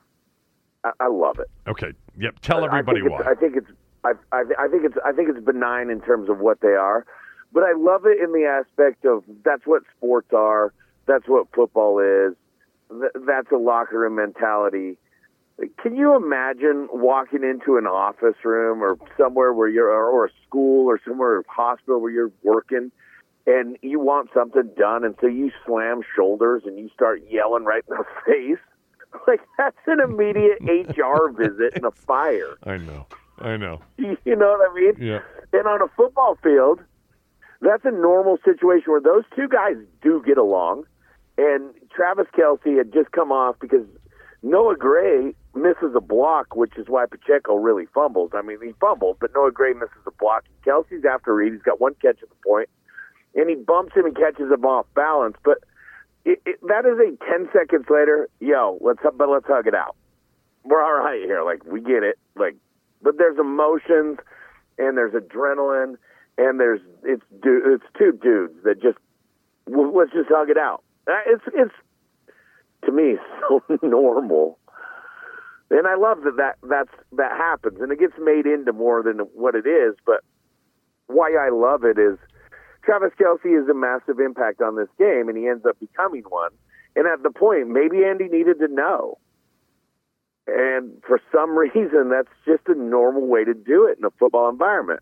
I, 0.84 0.90
I 1.00 1.08
love 1.08 1.38
it. 1.38 1.50
Okay. 1.66 1.92
Yep. 2.18 2.40
Tell 2.40 2.64
everybody 2.64 3.00
I 3.00 3.02
think 3.02 3.12
why. 3.12 3.18
It's, 3.20 3.28
I 3.28 3.34
think 3.34 3.56
it's. 3.56 3.70
I, 4.04 4.12
I, 4.32 4.64
I 4.64 4.68
think 4.68 4.84
it's. 4.84 4.96
I 5.04 5.12
think 5.12 5.28
it's 5.30 5.44
benign 5.44 5.90
in 5.90 6.00
terms 6.00 6.28
of 6.28 6.40
what 6.40 6.60
they 6.60 6.74
are, 6.74 7.06
but 7.52 7.62
I 7.62 7.72
love 7.76 8.04
it 8.04 8.22
in 8.22 8.32
the 8.32 8.44
aspect 8.46 9.04
of 9.04 9.24
that's 9.44 9.66
what 9.66 9.82
sports 9.96 10.28
are. 10.34 10.72
That's 11.06 11.26
what 11.26 11.46
football 11.54 12.00
is. 12.00 12.34
Th- 12.90 13.24
that's 13.26 13.50
a 13.50 13.56
locker 13.56 14.00
room 14.00 14.16
mentality. 14.16 14.98
Can 15.80 15.94
you 15.94 16.16
imagine 16.16 16.88
walking 16.92 17.44
into 17.44 17.76
an 17.76 17.86
office 17.86 18.36
room 18.44 18.82
or 18.82 18.98
somewhere 19.16 19.52
where 19.52 19.68
you're, 19.68 19.90
or 19.90 20.26
a 20.26 20.30
school 20.46 20.86
or 20.86 21.00
somewhere, 21.06 21.42
hospital 21.48 22.00
where 22.00 22.10
you're 22.10 22.32
working, 22.42 22.90
and 23.46 23.76
you 23.82 24.00
want 24.00 24.30
something 24.34 24.68
done, 24.76 25.04
and 25.04 25.14
so 25.20 25.26
you 25.26 25.52
slam 25.64 26.00
shoulders 26.16 26.62
and 26.64 26.78
you 26.78 26.88
start 26.92 27.22
yelling 27.30 27.64
right 27.64 27.84
in 27.88 27.96
the 27.96 28.04
face? 28.26 28.58
Like 29.28 29.42
that's 29.56 29.76
an 29.86 30.00
immediate 30.00 30.58
HR 30.60 31.28
visit 31.36 31.74
and 31.74 31.84
a 31.84 31.92
fire. 31.92 32.56
I 32.64 32.78
know. 32.78 33.06
I 33.38 33.56
know. 33.56 33.80
You 34.24 34.36
know 34.36 34.56
what 34.58 34.70
I 34.70 34.74
mean? 34.74 34.94
Yeah. 34.98 35.20
And 35.52 35.68
on 35.68 35.82
a 35.82 35.88
football 35.96 36.36
field, 36.42 36.80
that's 37.60 37.84
a 37.84 37.90
normal 37.90 38.38
situation 38.44 38.90
where 38.90 39.00
those 39.00 39.24
two 39.36 39.48
guys 39.48 39.76
do 40.02 40.22
get 40.26 40.38
along. 40.38 40.84
And 41.38 41.74
Travis 41.94 42.26
Kelce 42.36 42.76
had 42.76 42.92
just 42.92 43.12
come 43.12 43.30
off 43.30 43.56
because 43.60 43.86
Noah 44.42 44.76
Gray 44.76 45.34
misses 45.54 45.94
a 45.94 46.00
block, 46.00 46.56
which 46.56 46.76
is 46.76 46.86
why 46.88 47.06
Pacheco 47.06 47.56
really 47.56 47.86
fumbles. 47.94 48.30
I 48.34 48.42
mean, 48.42 48.58
he 48.62 48.72
fumbled, 48.80 49.18
but 49.20 49.30
Noah 49.34 49.52
Gray 49.52 49.72
misses 49.72 50.04
a 50.06 50.10
block. 50.10 50.44
Kelce's 50.66 51.04
after 51.04 51.34
Reid. 51.34 51.52
He's 51.52 51.62
got 51.62 51.80
one 51.80 51.94
catch 51.94 52.22
at 52.22 52.28
the 52.28 52.34
point, 52.46 52.68
and 53.34 53.48
he 53.48 53.56
bumps 53.56 53.94
him 53.94 54.06
and 54.06 54.16
catches 54.16 54.50
him 54.50 54.64
off 54.64 54.86
balance. 54.94 55.36
But 55.44 55.58
it, 56.24 56.40
it, 56.46 56.60
that 56.68 56.86
is 56.86 56.98
a 56.98 57.16
ten 57.26 57.48
seconds 57.52 57.86
later. 57.90 58.28
Yo, 58.40 58.78
let's 58.80 59.00
but 59.02 59.28
let's 59.28 59.46
hug 59.46 59.66
it 59.66 59.74
out. 59.74 59.96
We're 60.64 60.82
all 60.82 60.94
right 60.94 61.20
here. 61.20 61.42
Like 61.44 61.64
we 61.64 61.80
get 61.80 62.02
it. 62.02 62.18
Like, 62.36 62.56
but 63.02 63.18
there's 63.18 63.38
emotions 63.38 64.18
and 64.78 64.96
there's 64.96 65.12
adrenaline 65.12 65.96
and 66.38 66.58
there's 66.58 66.80
it's 67.04 67.22
it's 67.44 67.84
two 67.98 68.12
dudes 68.22 68.54
that 68.64 68.80
just 68.82 68.98
let's 69.66 70.12
just 70.12 70.28
hug 70.30 70.50
it 70.50 70.58
out. 70.58 70.82
Uh, 71.06 71.12
It's 71.26 71.44
it's 71.54 71.74
to 72.86 72.92
me 72.92 73.16
so 73.48 73.62
normal, 73.82 74.58
and 75.70 75.86
I 75.86 75.96
love 75.96 76.22
that 76.24 76.36
that 76.36 76.56
that's 76.68 76.94
that 77.12 77.32
happens, 77.32 77.80
and 77.80 77.90
it 77.90 77.98
gets 77.98 78.14
made 78.18 78.46
into 78.46 78.72
more 78.72 79.02
than 79.02 79.18
what 79.34 79.54
it 79.54 79.66
is. 79.66 79.94
But 80.04 80.20
why 81.06 81.34
I 81.34 81.50
love 81.50 81.84
it 81.84 81.98
is 81.98 82.18
Travis 82.84 83.12
Kelce 83.20 83.62
is 83.62 83.68
a 83.68 83.74
massive 83.74 84.20
impact 84.20 84.60
on 84.60 84.76
this 84.76 84.88
game, 84.98 85.28
and 85.28 85.36
he 85.36 85.48
ends 85.48 85.64
up 85.66 85.78
becoming 85.80 86.22
one. 86.28 86.50
And 86.96 87.06
at 87.06 87.22
the 87.22 87.30
point, 87.30 87.68
maybe 87.68 88.04
Andy 88.04 88.28
needed 88.28 88.58
to 88.60 88.68
know. 88.68 89.18
And 90.46 91.02
for 91.06 91.20
some 91.32 91.50
reason, 91.58 92.10
that's 92.10 92.28
just 92.44 92.68
a 92.68 92.74
normal 92.78 93.26
way 93.26 93.44
to 93.44 93.54
do 93.54 93.86
it 93.86 93.98
in 93.98 94.04
a 94.04 94.10
football 94.10 94.48
environment. 94.48 95.00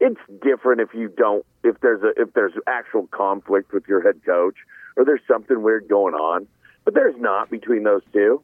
It's 0.00 0.20
different 0.42 0.80
if 0.80 0.94
you 0.94 1.08
don't, 1.08 1.44
if 1.64 1.80
there's 1.80 2.02
a, 2.02 2.20
if 2.20 2.32
there's 2.32 2.52
actual 2.66 3.08
conflict 3.08 3.72
with 3.72 3.84
your 3.88 4.00
head 4.00 4.20
coach 4.24 4.54
or 4.96 5.04
there's 5.04 5.20
something 5.26 5.60
weird 5.62 5.88
going 5.88 6.14
on, 6.14 6.46
but 6.84 6.94
there's 6.94 7.16
not 7.18 7.50
between 7.50 7.82
those 7.82 8.02
two. 8.12 8.42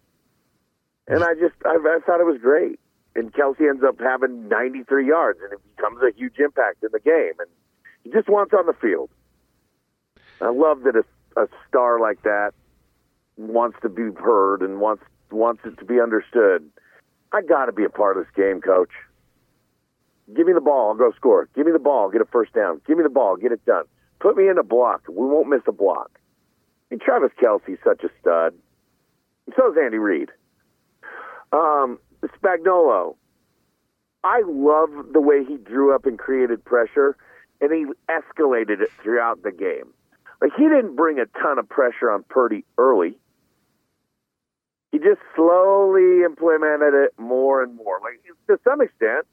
And 1.07 1.23
I 1.23 1.35
just, 1.35 1.55
I, 1.65 1.77
I 1.77 1.99
thought 2.05 2.21
it 2.21 2.27
was 2.27 2.41
great. 2.41 2.81
And 3.15 3.33
Kelce 3.33 3.69
ends 3.69 3.85
up 3.87 4.01
having 4.01 4.49
93 4.49 5.07
yards, 5.07 5.39
and 5.43 5.53
it 5.53 5.61
becomes 5.77 6.01
a 6.03 6.17
huge 6.17 6.39
impact 6.39 6.83
in 6.83 6.89
the 6.93 7.01
game. 7.01 7.33
And 7.39 7.49
he 8.03 8.11
just 8.11 8.29
wants 8.29 8.53
on 8.53 8.67
the 8.67 8.73
field. 8.73 9.11
I 10.41 10.51
love 10.51 10.83
that 10.83 10.97
a, 10.97 11.41
a 11.41 11.47
star 11.69 12.01
like 12.01 12.23
that 12.23 12.53
wants 13.37 13.79
to 13.83 13.89
be 13.89 14.11
heard 14.21 14.63
and 14.63 14.81
wants 14.81 15.03
wants 15.31 15.63
it 15.65 15.79
to 15.79 15.85
be 15.85 16.01
understood. 16.01 16.69
I 17.33 17.43
got 17.43 17.67
to 17.67 17.73
be 17.73 17.85
a 17.85 17.89
part 17.89 18.17
of 18.17 18.25
this 18.25 18.33
game, 18.37 18.61
coach. 18.61 18.91
Give 20.35 20.47
me 20.47 20.53
the 20.53 20.61
ball, 20.61 20.91
I'll 20.91 20.95
go 20.95 21.13
score. 21.17 21.49
Give 21.55 21.67
me 21.67 21.73
the 21.73 21.79
ball, 21.79 22.11
get 22.11 22.21
a 22.21 22.27
first 22.27 22.53
down. 22.53 22.81
Give 22.87 22.97
me 22.97 23.03
the 23.03 23.11
ball, 23.11 23.37
get 23.37 23.53
it 23.53 23.65
done. 23.65 23.85
Put 24.21 24.37
me 24.37 24.49
in 24.49 24.59
a 24.59 24.63
block. 24.63 25.03
We 25.09 25.27
won't 25.27 25.49
miss 25.49 25.63
a 25.67 25.73
block. 25.73 26.19
And 26.91 27.01
Travis 27.01 27.33
Kelce's 27.43 27.79
such 27.85 28.05
a 28.05 28.09
stud. 28.21 28.55
And 29.47 29.55
so 29.57 29.73
is 29.73 29.79
Andy 29.83 29.99
Reid. 29.99 30.31
Um, 31.55 31.99
Spagnuolo. 32.23 33.17
I 34.25 34.43
love 34.47 35.13
the 35.13 35.21
way 35.21 35.45
he 35.45 35.57
drew 35.57 35.95
up 35.95 36.07
and 36.07 36.19
created 36.19 36.65
pressure, 36.65 37.17
and 37.61 37.71
he 37.73 37.85
escalated 38.11 38.81
it 38.81 38.91
throughout 39.03 39.43
the 39.43 39.53
game. 39.53 39.93
Like 40.41 40.53
he 40.57 40.65
didn't 40.65 40.97
bring 40.97 41.19
a 41.19 41.27
ton 41.41 41.59
of 41.59 41.69
pressure 41.69 42.11
on 42.11 42.25
Purdy 42.29 42.65
early. 42.77 43.19
He 44.91 44.99
just 44.99 45.21
slowly 45.37 46.25
implemented 46.25 46.95
it 46.95 47.13
more 47.19 47.63
and 47.63 47.77
more. 47.77 48.01
Like 48.01 48.21
to 48.49 48.59
some 48.65 48.81
extent, 48.81 49.27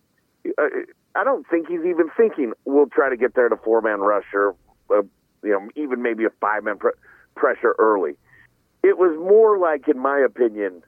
uh, 0.58 0.68
I 1.16 1.24
don't 1.24 1.48
think 1.50 1.68
he's 1.68 1.86
even 1.86 2.10
thinking 2.16 2.54
we'll 2.66 2.88
try 2.88 3.10
to 3.10 3.18
get 3.18 3.34
there 3.36 3.50
to 3.50 3.58
four 3.58 3.82
man 3.82 4.00
rusher, 4.00 4.54
uh, 4.90 5.02
you 5.44 5.52
know, 5.52 5.70
even 5.76 6.02
maybe 6.02 6.26
a 6.26 6.30
five 6.42 6.64
man 6.64 6.78
pr- 6.78 6.90
pressure 7.36 7.76
early. 7.80 8.14
It 8.84 8.98
was 8.98 9.18
more 9.20 9.58
like, 9.58 9.88
in 9.88 10.00
my 10.00 10.20
opinion, 10.20 10.84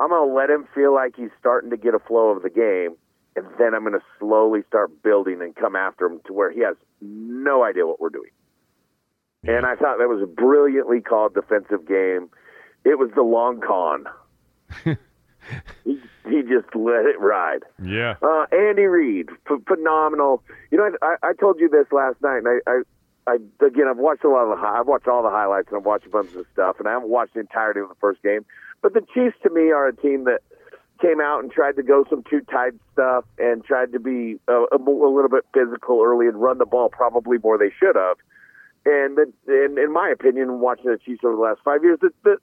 I'm 0.00 0.10
going 0.10 0.28
to 0.28 0.34
let 0.34 0.50
him 0.50 0.66
feel 0.74 0.94
like 0.94 1.14
he's 1.16 1.30
starting 1.38 1.70
to 1.70 1.76
get 1.76 1.94
a 1.94 1.98
flow 1.98 2.30
of 2.30 2.42
the 2.42 2.50
game, 2.50 2.96
and 3.34 3.46
then 3.58 3.74
I'm 3.74 3.82
going 3.82 3.98
to 3.98 4.04
slowly 4.18 4.60
start 4.68 5.02
building 5.02 5.40
and 5.42 5.54
come 5.54 5.74
after 5.74 6.06
him 6.06 6.20
to 6.26 6.32
where 6.32 6.50
he 6.50 6.60
has 6.60 6.76
no 7.00 7.64
idea 7.64 7.86
what 7.86 8.00
we're 8.00 8.10
doing. 8.10 8.30
And 9.44 9.64
I 9.64 9.76
thought 9.76 9.98
that 9.98 10.08
was 10.08 10.22
a 10.22 10.26
brilliantly 10.26 11.00
called 11.00 11.34
defensive 11.34 11.86
game. 11.86 12.28
It 12.84 12.98
was 12.98 13.10
the 13.14 13.22
long 13.22 13.60
con. 13.60 14.06
he, 15.84 16.00
he 16.28 16.42
just 16.42 16.74
let 16.74 17.06
it 17.06 17.18
ride. 17.20 17.62
Yeah. 17.82 18.14
Uh, 18.22 18.46
Andy 18.52 18.84
Reid, 18.84 19.28
ph- 19.46 19.60
phenomenal. 19.66 20.42
You 20.70 20.78
know, 20.78 20.90
I, 21.02 21.16
I 21.22 21.32
told 21.38 21.60
you 21.60 21.68
this 21.68 21.86
last 21.92 22.20
night, 22.22 22.38
and 22.38 22.48
I, 22.48 22.70
I, 22.70 22.82
I 23.26 23.64
again, 23.64 23.86
I've 23.88 23.98
watched 23.98 24.24
a 24.24 24.28
lot 24.28 24.50
of 24.50 24.58
the, 24.58 24.66
I've 24.66 24.86
watched 24.86 25.08
all 25.08 25.22
the 25.22 25.30
highlights, 25.30 25.68
and 25.68 25.78
I've 25.78 25.86
watched 25.86 26.06
a 26.06 26.10
bunch 26.10 26.34
of 26.34 26.46
stuff, 26.52 26.76
and 26.78 26.88
I 26.88 26.92
haven't 26.92 27.08
watched 27.08 27.34
the 27.34 27.40
entirety 27.40 27.80
of 27.80 27.88
the 27.88 27.96
first 28.00 28.22
game. 28.22 28.44
But 28.82 28.94
the 28.94 29.00
Chiefs, 29.14 29.36
to 29.42 29.50
me, 29.50 29.70
are 29.70 29.88
a 29.88 29.96
team 29.96 30.24
that 30.24 30.40
came 31.00 31.20
out 31.20 31.42
and 31.42 31.50
tried 31.50 31.76
to 31.76 31.82
go 31.82 32.04
some 32.10 32.22
too 32.28 32.40
tight 32.50 32.72
stuff 32.92 33.24
and 33.38 33.64
tried 33.64 33.92
to 33.92 34.00
be 34.00 34.38
a, 34.48 34.52
a, 34.52 34.76
a 34.76 35.10
little 35.10 35.28
bit 35.28 35.44
physical 35.54 36.02
early 36.02 36.26
and 36.26 36.40
run 36.40 36.58
the 36.58 36.66
ball 36.66 36.88
probably 36.88 37.38
more 37.38 37.56
they 37.56 37.72
should 37.78 37.96
have. 37.96 38.16
And, 38.84 39.16
the, 39.16 39.32
and 39.46 39.78
in 39.78 39.92
my 39.92 40.08
opinion, 40.08 40.60
watching 40.60 40.90
the 40.90 40.98
Chiefs 40.98 41.20
over 41.24 41.36
the 41.36 41.42
last 41.42 41.60
five 41.64 41.82
years, 41.82 41.98
the, 42.00 42.10
the, 42.24 42.38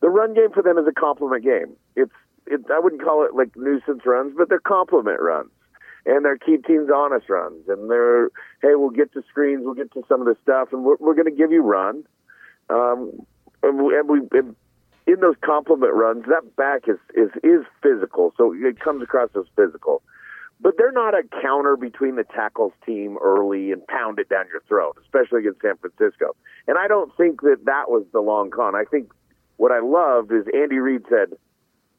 the 0.00 0.08
run 0.08 0.34
game 0.34 0.50
for 0.52 0.62
them 0.62 0.78
is 0.78 0.86
a 0.86 0.92
complement 0.92 1.44
game. 1.44 1.76
It's 1.96 2.12
it, 2.46 2.60
I 2.72 2.78
wouldn't 2.80 3.02
call 3.02 3.24
it 3.24 3.34
like 3.34 3.56
nuisance 3.56 4.02
runs, 4.04 4.34
but 4.36 4.48
they're 4.48 4.58
complement 4.58 5.20
runs. 5.20 5.50
And 6.04 6.24
they're 6.24 6.38
keep 6.38 6.66
teams 6.66 6.88
honest 6.92 7.28
runs. 7.28 7.68
And 7.68 7.88
they're, 7.88 8.30
hey, 8.62 8.74
we'll 8.74 8.90
get 8.90 9.12
to 9.12 9.22
screens, 9.28 9.62
we'll 9.64 9.74
get 9.74 9.92
to 9.92 10.02
some 10.08 10.20
of 10.20 10.26
the 10.26 10.36
stuff, 10.42 10.70
and 10.72 10.84
we're, 10.84 10.96
we're 10.98 11.14
going 11.14 11.30
to 11.30 11.36
give 11.36 11.52
you 11.52 11.62
run. 11.62 12.04
Um, 12.68 13.24
and 13.62 13.80
we, 13.80 13.96
and 13.96 14.08
we 14.08 14.20
and 14.32 14.56
in 15.06 15.20
those 15.20 15.36
complement 15.44 15.94
runs, 15.94 16.24
that 16.26 16.56
back 16.56 16.88
is, 16.88 16.98
is, 17.14 17.30
is 17.42 17.64
physical. 17.82 18.32
So 18.36 18.54
it 18.54 18.80
comes 18.80 19.02
across 19.02 19.30
as 19.36 19.44
physical. 19.56 20.02
But 20.60 20.74
they're 20.78 20.92
not 20.92 21.14
a 21.14 21.22
counter 21.42 21.76
between 21.76 22.14
the 22.14 22.22
tackles 22.22 22.72
team 22.86 23.18
early 23.20 23.72
and 23.72 23.84
pound 23.88 24.20
it 24.20 24.28
down 24.28 24.46
your 24.46 24.62
throat, 24.68 24.96
especially 25.02 25.40
against 25.40 25.60
San 25.60 25.76
Francisco. 25.76 26.36
And 26.68 26.78
I 26.78 26.86
don't 26.86 27.14
think 27.16 27.40
that 27.40 27.64
that 27.64 27.90
was 27.90 28.04
the 28.12 28.20
long 28.20 28.50
con. 28.50 28.76
I 28.76 28.84
think 28.84 29.10
what 29.56 29.72
I 29.72 29.80
loved 29.80 30.30
is 30.30 30.44
Andy 30.54 30.78
Reid 30.78 31.02
said, 31.08 31.36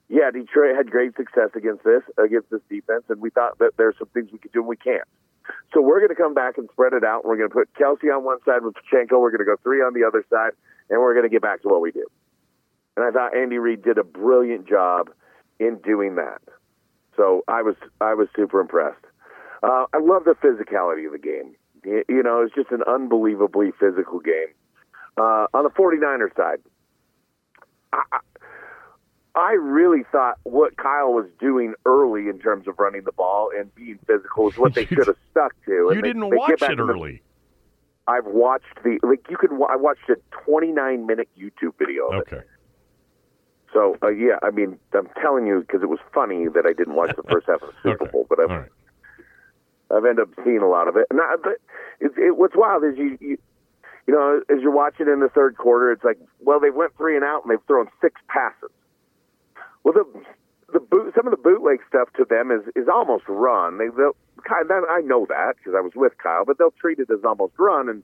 yeah, 0.08 0.32
Detroit 0.32 0.76
had 0.78 0.90
great 0.90 1.16
success 1.18 1.50
against 1.56 1.84
this 1.84 2.04
against 2.18 2.50
this 2.52 2.62
defense, 2.70 3.04
and 3.10 3.20
we 3.20 3.32
thought 3.32 3.58
that 3.60 3.72
there's 3.78 3.96
some 3.98 4.10
things 4.14 4.32
we 4.32 4.38
could 4.38 4.52
do 4.52 4.60
and 4.60 4.68
we 4.68 4.78
can't. 4.78 5.08
So 5.74 5.82
we're 5.82 6.00
going 6.00 6.10
to 6.10 6.16
come 6.16 6.34
back 6.34 6.58
and 6.58 6.70
spread 6.72 6.94
it 6.94 7.04
out. 7.04 7.26
We're 7.26 7.36
going 7.36 7.50
to 7.50 7.54
put 7.54 7.74
Kelce 7.74 8.16
on 8.16 8.24
one 8.24 8.38
side 8.46 8.64
with 8.64 8.76
Pacheco. 8.76 9.20
We're 9.20 9.32
going 9.32 9.40
to 9.40 9.46
go 9.46 9.58
three 9.62 9.80
on 9.80 9.94
the 9.94 10.06
other 10.08 10.24
side, 10.30 10.52
and 10.90 11.02
we're 11.02 11.14
going 11.14 11.26
to 11.26 11.30
get 11.30 11.42
back 11.42 11.64
to 11.64 11.68
what 11.68 11.82
we 11.82 11.92
do. 11.92 12.06
And 12.96 13.06
I 13.06 13.12
thought 13.12 13.36
Andy 13.36 13.58
Reid 13.58 13.84
did 13.84 13.98
a 13.98 14.04
brilliant 14.04 14.68
job 14.68 15.10
in 15.60 15.78
doing 15.78 16.16
that. 16.16 16.42
So 17.18 17.44
I 17.48 17.62
was 17.62 17.76
I 18.02 18.14
was 18.14 18.28
super 18.36 18.60
impressed. 18.60 19.04
Uh, 19.62 19.86
I 19.94 19.98
love 20.00 20.26
the 20.26 20.36
physicality 20.36 21.06
of 21.06 21.12
the 21.14 21.20
game. 21.20 21.56
You, 21.86 22.24
know, 22.24 22.42
it's 22.42 22.56
just 22.56 22.72
an 22.72 22.82
unbelievably 22.88 23.72
physical 23.80 24.20
game. 24.20 24.48
Uh, 25.18 25.48
on 25.54 25.64
the 25.64 25.70
49ers 25.70 26.34
side, 26.36 26.60
I, 27.92 28.02
I 29.36 29.52
really 29.54 30.04
thought 30.12 30.38
what 30.44 30.78
Kyle 30.78 31.12
was 31.14 31.26
doing 31.40 31.74
early 31.86 32.30
in 32.30 32.40
terms 32.40 32.68
of 32.68 32.80
running 32.80 33.04
the 33.04 33.12
ball 33.12 33.50
and 33.58 33.74
being 33.76 34.00
physical 34.08 34.50
is 34.50 34.58
what 34.58 34.74
they 34.76 34.86
should 34.88 35.08
have 35.08 35.18
stuck 35.32 35.54
to. 35.66 35.72
You 35.72 35.96
they- 35.96 36.02
didn't 36.02 36.30
they 36.30 36.38
watch 36.38 36.52
it 36.52 36.60
to 36.60 36.76
the- 36.76 36.84
early. 36.84 37.22
I've 38.08 38.26
watched 38.26 38.84
the 38.84 39.00
like 39.02 39.26
you 39.30 39.38
could. 39.38 39.54
wa- 39.54 39.68
I 39.72 39.78
watched 39.78 40.10
a 40.10 40.18
29 40.46 41.06
minute 41.06 41.30
YouTube 41.40 41.74
video 41.80 42.08
of 42.08 42.22
it. 42.34 42.48
So 43.74 43.98
uh, 44.04 44.10
yeah, 44.10 44.38
I 44.44 44.52
mean, 44.52 44.78
I'm 44.94 45.10
telling 45.22 45.48
you 45.48 45.62
because 45.62 45.82
it 45.82 45.90
was 45.90 46.00
funny 46.14 46.48
that 46.54 46.66
I 46.66 46.74
didn't 46.74 46.96
watch 46.96 47.16
the 47.16 47.24
first 47.24 47.48
half 47.48 47.62
of 47.62 47.70
the 47.70 47.76
Super 47.84 48.04
Okay. 48.04 48.12
Bowl, 48.12 48.26
but 48.30 48.40
I've 48.40 48.50
right. 48.50 48.70
I've 49.92 50.06
ended 50.06 50.20
up 50.28 50.30
seeing 50.44 50.60
a 50.60 50.68
lot 50.70 50.88
of 50.88 50.96
it. 50.96 51.06
And 51.12 51.20
I, 51.22 51.36
but 51.42 51.54
it, 52.00 52.12
it, 52.18 52.38
what's 52.38 52.56
wild 52.56 52.84
is 52.84 52.98
you, 52.98 53.18
you 53.20 53.38
you 54.08 54.14
know 54.14 54.42
as 54.50 54.62
you're 54.62 54.72
watching 54.72 55.08
in 55.08 55.20
the 55.20 55.30
third 55.30 55.58
quarter, 55.58 55.92
it's 55.92 56.04
like 56.04 56.20
well 56.40 56.60
they 56.60 56.70
went 56.70 56.96
three 56.98 57.16
and 57.16 57.26
out 57.26 57.44
and 57.44 57.52
they've 57.52 57.66
thrown 57.68 57.88
six 58.02 58.22
passes. 58.28 58.70
Well, 59.84 59.94
the 59.94 60.06
the 60.72 60.80
boot, 60.80 61.14
some 61.16 61.28
of 61.28 61.32
the 61.32 61.38
bootleg 61.42 61.80
stuff 61.88 62.10
to 62.18 62.26
them 62.30 62.52
is 62.52 62.62
is 62.76 62.88
almost 62.88 63.26
run. 63.28 63.78
They 63.80 63.88
they'll 63.88 64.16
kind 64.48 64.70
I 64.72 65.02
know 65.02 65.26
that 65.30 65.56
because 65.58 65.74
I 65.76 65.82
was 65.82 65.94
with 65.96 66.14
Kyle, 66.22 66.46
but 66.46 66.58
they'll 66.58 66.74
treat 66.80 67.00
it 67.00 67.10
as 67.10 67.24
almost 67.26 67.54
run 67.58 67.90
and. 67.90 68.04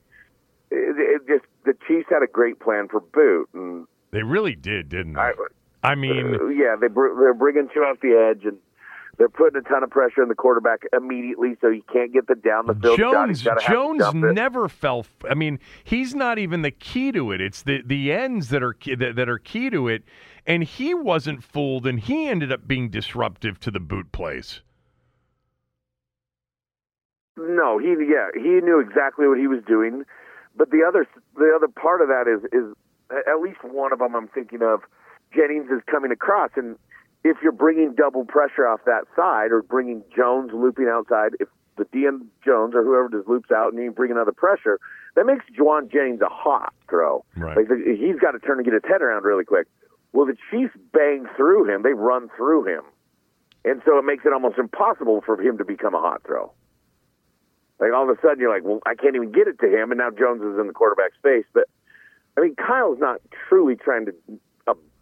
It, 0.72 0.97
it 0.99 1.28
just 1.28 1.45
the 1.65 1.74
Chiefs 1.88 2.09
had 2.11 2.22
a 2.22 2.28
great 2.28 2.59
plan 2.59 2.89
for 2.89 2.99
boot, 2.99 3.49
and 3.55 3.88
They 4.11 4.22
really 4.22 4.53
did, 4.55 4.88
didn't 4.88 5.13
they? 5.13 5.20
I, 5.20 5.34
I 5.84 5.95
mean, 5.95 6.36
uh, 6.36 6.47
yeah, 6.47 6.75
they 6.80 6.88
br- 6.88 7.15
they're 7.19 7.34
bringing 7.34 7.69
you 7.73 7.82
off 7.84 7.99
the 8.01 8.13
edge, 8.13 8.45
and 8.45 8.57
they're 9.17 9.30
putting 9.30 9.59
a 9.59 9.61
ton 9.61 9.84
of 9.84 9.89
pressure 9.89 10.21
on 10.21 10.30
the 10.30 10.36
quarterback 10.36 10.84
immediately, 10.95 11.55
so 11.61 11.69
he 11.69 11.84
can't 11.91 12.13
get 12.13 12.27
the 12.27 12.36
down 12.36 12.67
the 12.67 12.73
field. 12.73 12.97
Jones 12.97 13.39
He's 13.39 13.45
gotta 13.45 13.61
have 13.61 13.69
to 13.69 13.97
Jones 13.97 14.23
it. 14.23 14.34
never 14.34 14.67
fell. 14.67 15.05
I 15.30 15.36
mean, 15.36 15.59
he's 15.84 16.15
not 16.15 16.38
even 16.39 16.61
the 16.61 16.71
key 16.71 17.11
to 17.11 17.32
it. 17.32 17.41
It's 17.41 17.61
the 17.61 17.82
the 17.86 18.11
ends 18.11 18.49
that 18.49 18.63
are 18.63 18.73
key, 18.73 18.95
that, 18.95 19.15
that 19.15 19.30
are 19.30 19.38
key 19.38 19.69
to 19.69 19.88
it, 19.88 20.03
and 20.45 20.63
he 20.63 20.93
wasn't 20.93 21.43
fooled, 21.43 21.86
and 21.86 21.99
he 21.99 22.27
ended 22.27 22.51
up 22.51 22.67
being 22.67 22.89
disruptive 22.89 23.59
to 23.61 23.71
the 23.71 23.80
boot 23.80 24.11
plays. 24.11 24.61
No, 27.38 27.77
he 27.77 27.95
yeah 28.07 28.27
he 28.34 28.59
knew 28.61 28.80
exactly 28.80 29.27
what 29.27 29.39
he 29.39 29.47
was 29.47 29.63
doing, 29.65 30.03
but 30.55 30.71
the 30.71 30.84
other 30.86 31.07
the 31.36 31.53
other 31.55 31.67
part 31.67 32.01
of 32.01 32.09
that 32.09 32.27
is 32.27 32.43
is 32.51 32.73
at 33.11 33.41
least 33.41 33.63
one 33.63 33.93
of 33.93 33.99
them 33.99 34.15
I'm 34.15 34.27
thinking 34.27 34.61
of. 34.61 34.82
Jennings 35.34 35.69
is 35.69 35.82
coming 35.89 36.11
across, 36.11 36.51
and 36.55 36.77
if 37.23 37.38
you're 37.43 37.51
bringing 37.51 37.93
double 37.95 38.25
pressure 38.25 38.67
off 38.67 38.82
that 38.86 39.03
side 39.15 39.51
or 39.51 39.61
bringing 39.61 40.03
Jones 40.15 40.51
looping 40.53 40.88
outside, 40.88 41.32
if 41.39 41.47
the 41.77 41.86
DM 41.86 42.27
Jones 42.45 42.75
or 42.75 42.84
whoever 42.84 43.09
just 43.09 43.27
loops 43.27 43.51
out 43.51 43.73
and 43.73 43.82
you 43.82 43.91
bring 43.91 44.11
another 44.11 44.32
pressure, 44.32 44.80
that 45.15 45.25
makes 45.25 45.45
Jauan 45.57 45.91
Jennings 45.91 46.21
a 46.21 46.30
hot 46.30 46.73
throw. 46.89 47.23
Right. 47.36 47.57
Like 47.57 47.67
the, 47.67 47.97
he's 47.97 48.19
got 48.19 48.32
to 48.32 48.39
turn 48.39 48.57
and 48.57 48.65
get 48.65 48.73
his 48.73 48.84
head 48.88 49.01
around 49.01 49.23
really 49.23 49.45
quick. 49.45 49.67
Well, 50.11 50.25
the 50.25 50.36
Chiefs 50.49 50.73
bang 50.91 51.25
through 51.36 51.73
him; 51.73 51.84
they 51.84 51.93
run 51.93 52.30
through 52.36 52.65
him, 52.65 52.82
and 53.63 53.82
so 53.86 53.97
it 53.97 54.05
makes 54.05 54.25
it 54.25 54.34
almost 54.34 54.57
impossible 54.57 55.21
for 55.25 55.39
him 55.39 55.57
to 55.57 55.65
become 55.65 55.93
a 55.93 55.99
hot 56.01 56.23
throw. 56.25 56.51
Like 57.80 57.93
all 57.93 58.09
of 58.09 58.17
a 58.17 58.21
sudden, 58.21 58.39
you're 58.39 58.53
like, 58.53 58.63
well, 58.63 58.80
I 58.86 58.95
can't 58.95 59.15
even 59.15 59.32
get 59.32 59.47
it 59.47 59.59
to 59.59 59.67
him, 59.67 59.91
and 59.91 59.99
now 59.99 60.09
Jones 60.09 60.41
is 60.41 60.59
in 60.59 60.67
the 60.67 60.73
quarterback's 60.73 61.15
face. 61.23 61.45
But 61.53 61.69
I 62.38 62.41
mean, 62.41 62.55
Kyle's 62.55 62.99
not 62.99 63.21
truly 63.47 63.75
trying 63.75 64.05
to. 64.07 64.13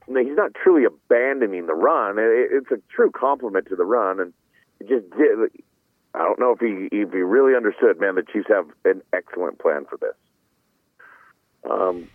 He's 0.07 0.37
not 0.37 0.53
truly 0.53 0.85
abandoning 0.85 1.67
the 1.67 1.73
run. 1.73 2.17
It, 2.17 2.49
it's 2.51 2.71
a 2.71 2.81
true 2.93 3.11
complement 3.11 3.67
to 3.67 3.75
the 3.75 3.85
run, 3.85 4.19
and 4.19 4.33
it 4.79 4.87
just 4.87 5.09
did. 5.17 5.63
I 6.13 6.19
don't 6.19 6.39
know 6.39 6.51
if 6.53 6.59
he 6.59 6.87
if 6.95 7.11
he 7.11 7.19
really 7.19 7.55
understood. 7.55 7.99
Man, 7.99 8.15
the 8.15 8.23
Chiefs 8.23 8.47
have 8.49 8.67
an 8.85 9.01
excellent 9.13 9.59
plan 9.59 9.85
for 9.85 9.97
this. 9.97 10.15
Um, 11.69 12.09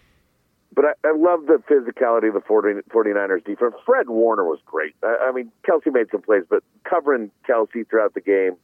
but 0.74 0.84
I, 0.86 0.93
I 1.05 1.12
love 1.14 1.47
the 1.47 1.62
physicality 1.68 2.28
of 2.28 2.34
the 2.34 2.40
40, 2.40 2.80
49ers 2.88 3.45
defense. 3.45 3.74
Fred 3.84 4.09
Warner 4.09 4.45
was 4.45 4.59
great. 4.64 4.95
I, 5.03 5.28
I 5.28 5.32
mean, 5.32 5.53
Kelce 5.68 5.93
made 5.93 6.07
some 6.11 6.22
plays, 6.22 6.45
but 6.49 6.62
covering 6.84 7.30
Kelce 7.47 7.88
throughout 7.88 8.14
the 8.14 8.22
game, 8.22 8.57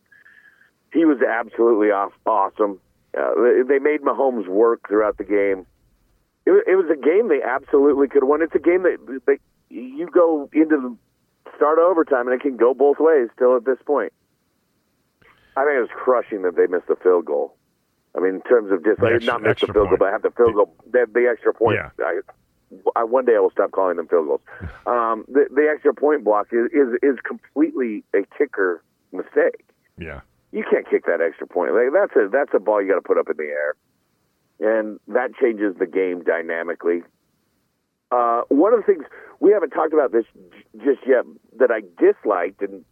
he 0.92 1.04
was 1.04 1.18
absolutely 1.20 1.90
off, 1.90 2.12
awesome. 2.24 2.80
Uh, 3.16 3.32
they 3.66 3.78
made 3.78 4.00
Mahomes 4.00 4.48
work 4.48 4.88
throughout 4.88 5.18
the 5.18 5.24
game. 5.24 5.66
It, 6.48 6.64
it 6.66 6.76
was 6.76 6.88
a 6.90 6.96
game 6.96 7.28
they 7.28 7.42
absolutely 7.44 8.08
could 8.08 8.22
have 8.22 8.28
won. 8.28 8.40
It's 8.40 8.54
a 8.54 8.58
game 8.58 8.82
that 8.84 9.20
they, 9.26 9.36
you 9.68 10.08
go 10.08 10.48
into 10.54 10.80
the 10.80 10.96
start 11.56 11.78
of 11.78 11.84
overtime, 11.84 12.26
and 12.26 12.34
it 12.34 12.40
can 12.40 12.56
go 12.56 12.72
both 12.72 12.96
ways 12.98 13.28
still 13.36 13.54
at 13.54 13.66
this 13.66 13.76
point. 13.84 14.14
I 15.56 15.64
think 15.64 15.76
it 15.76 15.80
was 15.80 15.90
crushing 15.94 16.42
that 16.42 16.56
they 16.56 16.66
missed 16.66 16.88
the 16.88 16.96
field 16.96 17.26
goal. 17.26 17.54
I 18.16 18.20
mean, 18.20 18.36
in 18.36 18.40
terms 18.42 18.72
of 18.72 18.82
just 18.82 19.02
like, 19.02 19.22
not 19.22 19.42
miss 19.42 19.60
the 19.60 19.66
field 19.66 19.90
goal, 19.90 19.98
but 19.98 20.10
have 20.10 20.22
the 20.22 20.30
field 20.30 20.54
goal, 20.54 20.74
the, 20.90 21.06
the 21.12 21.28
extra 21.30 21.52
point. 21.52 21.76
Yeah. 21.76 21.90
I, 22.00 22.20
I, 22.96 23.04
one 23.04 23.26
day 23.26 23.36
I 23.36 23.40
will 23.40 23.50
stop 23.50 23.72
calling 23.72 23.96
them 23.96 24.08
field 24.08 24.26
goals. 24.26 24.40
Um, 24.86 25.26
the, 25.28 25.44
the 25.54 25.68
extra 25.70 25.92
point 25.92 26.24
block 26.24 26.48
is, 26.50 26.72
is 26.72 26.96
is 27.02 27.18
completely 27.22 28.04
a 28.14 28.24
kicker 28.38 28.82
mistake. 29.12 29.66
Yeah. 29.98 30.22
You 30.50 30.64
can't 30.64 30.88
kick 30.88 31.04
that 31.04 31.20
extra 31.20 31.46
point. 31.46 31.74
Like, 31.74 31.92
that's 31.92 32.16
a 32.16 32.30
that's 32.32 32.54
a 32.54 32.58
ball 32.58 32.80
you 32.80 32.88
got 32.88 32.94
to 32.94 33.02
put 33.02 33.18
up 33.18 33.28
in 33.28 33.36
the 33.36 33.52
air, 33.52 33.74
and 34.60 34.98
that 35.08 35.30
changes 35.40 35.74
the 35.78 35.86
game 35.86 36.22
dynamically. 36.24 37.02
Uh, 38.10 38.42
one 38.48 38.72
of 38.72 38.80
the 38.80 38.86
things 38.86 39.04
we 39.40 39.52
haven't 39.52 39.70
talked 39.70 39.92
about 39.92 40.12
this 40.12 40.24
j- 40.34 40.78
just 40.84 41.00
yet 41.06 41.24
that 41.58 41.70
I 41.70 41.80
disliked, 42.02 42.62
and 42.62 42.84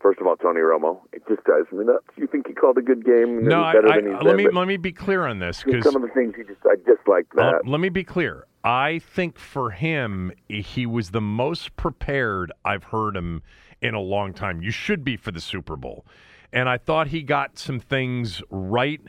first 0.00 0.20
of 0.20 0.26
all, 0.26 0.36
Tony 0.36 0.60
Romo, 0.60 1.00
it 1.12 1.22
just 1.28 1.44
drives 1.44 1.70
me 1.72 1.84
nuts. 1.84 2.04
You 2.16 2.26
think 2.26 2.48
he 2.48 2.52
called 2.54 2.76
a 2.78 2.82
good 2.82 3.04
game? 3.04 3.44
No, 3.44 3.62
I, 3.62 3.74
I, 3.74 3.96
let 4.22 4.24
been, 4.24 4.36
me 4.36 4.48
let 4.50 4.66
me 4.66 4.76
be 4.76 4.92
clear 4.92 5.26
on 5.26 5.38
this 5.38 5.62
because 5.62 5.84
some 5.84 5.94
of 5.96 6.02
the 6.02 6.08
things 6.08 6.34
he 6.36 6.42
just 6.42 6.58
I 6.66 6.74
disliked 6.76 7.32
Uh, 7.38 7.52
that. 7.52 7.66
let 7.66 7.80
me 7.80 7.88
be 7.88 8.02
clear. 8.04 8.46
I 8.64 8.98
think 9.00 9.38
for 9.38 9.70
him, 9.70 10.32
he 10.48 10.86
was 10.86 11.10
the 11.10 11.20
most 11.20 11.74
prepared 11.76 12.52
I've 12.64 12.84
heard 12.84 13.16
him 13.16 13.42
in 13.80 13.94
a 13.94 14.00
long 14.00 14.32
time. 14.32 14.62
You 14.62 14.70
should 14.70 15.02
be 15.04 15.16
for 15.16 15.30
the 15.32 15.40
Super 15.40 15.76
Bowl. 15.76 16.04
and 16.52 16.68
I 16.68 16.76
thought 16.78 17.08
he 17.08 17.22
got 17.22 17.58
some 17.58 17.80
things 17.80 18.42
right. 18.50 19.00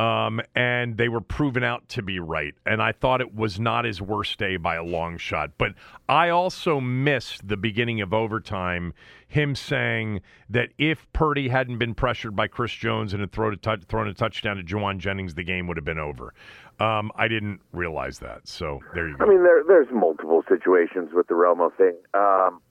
Um, 0.00 0.40
and 0.54 0.96
they 0.96 1.10
were 1.10 1.20
proven 1.20 1.62
out 1.62 1.86
to 1.90 2.02
be 2.02 2.20
right. 2.20 2.54
And 2.64 2.80
I 2.80 2.92
thought 2.92 3.20
it 3.20 3.34
was 3.34 3.60
not 3.60 3.84
his 3.84 4.00
worst 4.00 4.38
day 4.38 4.56
by 4.56 4.76
a 4.76 4.82
long 4.82 5.18
shot. 5.18 5.50
But 5.58 5.74
I 6.08 6.30
also 6.30 6.80
missed 6.80 7.46
the 7.46 7.58
beginning 7.58 8.00
of 8.00 8.14
overtime, 8.14 8.94
him 9.28 9.54
saying 9.54 10.22
that 10.48 10.70
if 10.78 11.06
Purdy 11.12 11.48
hadn't 11.48 11.76
been 11.76 11.94
pressured 11.94 12.34
by 12.34 12.46
Chris 12.46 12.72
Jones 12.72 13.12
and 13.12 13.20
had 13.20 13.30
thrown 13.30 13.52
a, 13.62 13.76
thrown 13.76 14.08
a 14.08 14.14
touchdown 14.14 14.56
to 14.56 14.62
Jauan 14.62 14.96
Jennings, 14.96 15.34
the 15.34 15.44
game 15.44 15.66
would 15.66 15.76
have 15.76 15.84
been 15.84 15.98
over. 15.98 16.32
Um, 16.78 17.12
I 17.14 17.28
didn't 17.28 17.60
realize 17.72 18.20
that. 18.20 18.48
So 18.48 18.80
there 18.94 19.06
you 19.06 19.18
go. 19.18 19.26
I 19.26 19.28
mean, 19.28 19.42
there, 19.42 19.62
there's 19.68 19.88
multiple 19.92 20.42
situations 20.48 21.10
with 21.12 21.26
the 21.26 21.34
Romo 21.34 21.76
thing. 21.76 21.96
Um, 22.14 22.62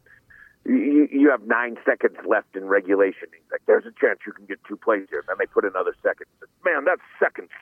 you, 0.66 1.08
you 1.12 1.30
have 1.32 1.44
nine 1.44 1.78
seconds 1.86 2.18
left 2.28 2.56
in 2.56 2.66
regulation. 2.66 3.30
Like, 3.52 3.62
there's 3.66 3.86
a 3.86 3.94
chance 4.00 4.20
you 4.26 4.34
can 4.34 4.46
get 4.46 4.60
two 4.68 4.78
plays 4.78 5.08
here. 5.10 5.24
Then 5.28 5.38
they 5.40 5.46
put 5.46 5.66
another 5.66 5.96
second. 6.04 6.28
Man, 6.66 6.86
that 6.86 7.00
second's 7.09 7.09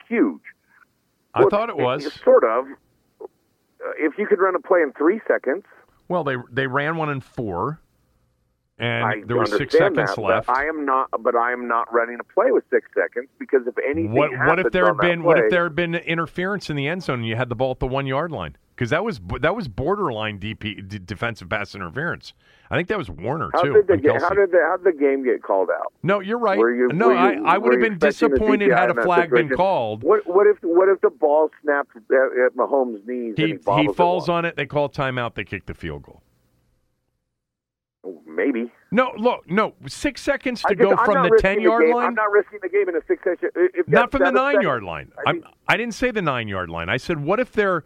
huge. 0.08 0.42
I 1.34 1.40
well, 1.40 1.50
thought 1.50 1.68
it 1.68 1.76
was. 1.76 2.12
Sort 2.24 2.44
of. 2.44 2.66
Uh, 3.20 3.26
if 3.98 4.18
you 4.18 4.26
could 4.26 4.40
run 4.40 4.54
a 4.54 4.60
play 4.60 4.80
in 4.82 4.92
three 4.92 5.20
seconds. 5.28 5.64
Well, 6.08 6.24
they 6.24 6.36
they 6.50 6.66
ran 6.66 6.96
one 6.96 7.10
in 7.10 7.20
four, 7.20 7.80
and 8.78 9.04
I 9.04 9.22
there 9.26 9.36
were 9.36 9.46
six 9.46 9.76
seconds 9.76 10.14
that, 10.14 10.20
left. 10.20 10.48
I 10.48 10.66
am 10.66 10.86
not, 10.86 11.10
but 11.20 11.36
I 11.36 11.52
am 11.52 11.68
not 11.68 11.92
running 11.92 12.18
a 12.18 12.24
play 12.24 12.50
with 12.50 12.64
six 12.70 12.88
seconds 12.94 13.28
because 13.38 13.66
if 13.66 13.74
anything, 13.78 14.12
what, 14.12 14.30
what 14.46 14.58
if 14.58 14.72
there 14.72 14.86
had 14.86 14.98
been 14.98 15.20
play, 15.20 15.26
what 15.26 15.38
if 15.38 15.50
there 15.50 15.64
had 15.64 15.76
been 15.76 15.94
interference 15.94 16.70
in 16.70 16.76
the 16.76 16.88
end 16.88 17.02
zone 17.02 17.20
and 17.20 17.28
you 17.28 17.36
had 17.36 17.50
the 17.50 17.54
ball 17.54 17.72
at 17.72 17.78
the 17.78 17.86
one 17.86 18.06
yard 18.06 18.32
line? 18.32 18.56
Because 18.78 18.90
that 18.90 19.02
was 19.02 19.20
that 19.40 19.56
was 19.56 19.66
borderline 19.66 20.38
DP 20.38 20.88
d- 20.88 21.00
defensive 21.00 21.48
pass 21.48 21.74
interference. 21.74 22.32
I 22.70 22.76
think 22.76 22.86
that 22.86 22.96
was 22.96 23.10
Warner 23.10 23.50
how 23.52 23.62
too. 23.62 23.72
Did 23.72 23.88
the, 23.88 24.20
how 24.20 24.28
did 24.28 24.52
the, 24.52 24.58
how 24.58 24.76
did 24.76 24.94
the 24.94 24.96
game 24.96 25.24
get 25.24 25.42
called 25.42 25.68
out? 25.68 25.92
No, 26.04 26.20
you're 26.20 26.38
right. 26.38 26.56
You, 26.56 26.88
no, 26.92 27.10
you, 27.10 27.16
I, 27.16 27.54
I 27.54 27.58
would 27.58 27.72
have 27.72 27.80
been 27.80 27.98
disappointed 27.98 28.70
had 28.70 28.96
a 28.96 29.02
flag 29.02 29.32
been 29.32 29.48
called. 29.48 30.04
What, 30.04 30.28
what 30.28 30.46
if 30.46 30.58
what 30.62 30.88
if 30.88 31.00
the 31.00 31.10
ball 31.10 31.50
snapped 31.60 31.96
at, 31.96 32.46
at 32.46 32.54
Mahomes' 32.56 33.04
knees? 33.04 33.34
He, 33.36 33.46
he, 33.46 33.82
he 33.82 33.92
falls 33.92 34.28
it 34.28 34.32
on 34.32 34.44
it. 34.44 34.54
They 34.54 34.66
call 34.66 34.88
timeout. 34.88 35.34
They 35.34 35.42
kick 35.42 35.66
the 35.66 35.74
field 35.74 36.04
goal. 36.04 36.22
Maybe. 38.28 38.70
No, 38.90 39.12
look, 39.18 39.48
no. 39.50 39.74
Six 39.86 40.22
seconds 40.22 40.62
to 40.66 40.74
go 40.74 40.96
from 40.96 41.22
the 41.22 41.38
ten-yard 41.40 41.90
line. 41.90 42.06
I'm 42.06 42.14
not 42.14 42.30
risking 42.32 42.58
the 42.62 42.70
game 42.70 42.88
in 42.88 42.96
a 42.96 43.00
six-second. 43.06 43.50
Uh, 43.54 43.82
not 43.86 44.10
from 44.10 44.22
the 44.22 44.30
nine-yard 44.30 44.82
line. 44.82 45.12
I, 45.26 45.32
mean, 45.34 45.42
I 45.66 45.76
didn't 45.76 45.92
say 45.92 46.10
the 46.10 46.22
nine-yard 46.22 46.70
line. 46.70 46.88
I 46.88 46.96
said, 46.96 47.22
what 47.22 47.38
if 47.38 47.52
their 47.52 47.84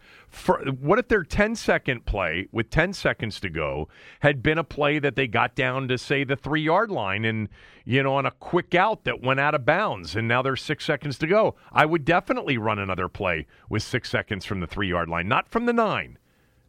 what 0.79 0.99
if 0.99 1.09
their 1.09 1.23
10-second 1.23 2.05
play 2.05 2.47
with 2.53 2.69
ten 2.69 2.93
seconds 2.93 3.41
to 3.41 3.49
go 3.49 3.89
had 4.21 4.41
been 4.41 4.57
a 4.57 4.63
play 4.63 4.97
that 4.99 5.17
they 5.17 5.27
got 5.27 5.55
down 5.55 5.89
to 5.89 5.97
say 5.97 6.23
the 6.23 6.37
three-yard 6.37 6.89
line 6.89 7.25
and 7.25 7.49
you 7.83 8.01
know 8.01 8.15
on 8.15 8.25
a 8.25 8.31
quick 8.31 8.73
out 8.73 9.03
that 9.03 9.21
went 9.21 9.41
out 9.41 9.53
of 9.53 9.65
bounds 9.65 10.15
and 10.15 10.25
now 10.25 10.41
there's 10.41 10.61
six 10.61 10.85
seconds 10.85 11.17
to 11.17 11.27
go. 11.27 11.55
I 11.73 11.85
would 11.85 12.05
definitely 12.05 12.57
run 12.57 12.79
another 12.79 13.09
play 13.09 13.45
with 13.67 13.83
six 13.83 14.09
seconds 14.09 14.45
from 14.45 14.61
the 14.61 14.67
three-yard 14.67 15.09
line, 15.09 15.27
not 15.27 15.49
from 15.49 15.65
the 15.65 15.73
nine, 15.73 16.17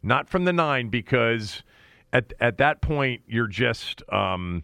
not 0.03 0.27
from 0.27 0.43
the 0.43 0.53
nine 0.53 0.89
because 0.89 1.63
at 2.15 2.33
at 2.39 2.57
that 2.57 2.81
point 2.81 3.21
you're 3.27 3.47
just 3.47 4.01
um, 4.11 4.63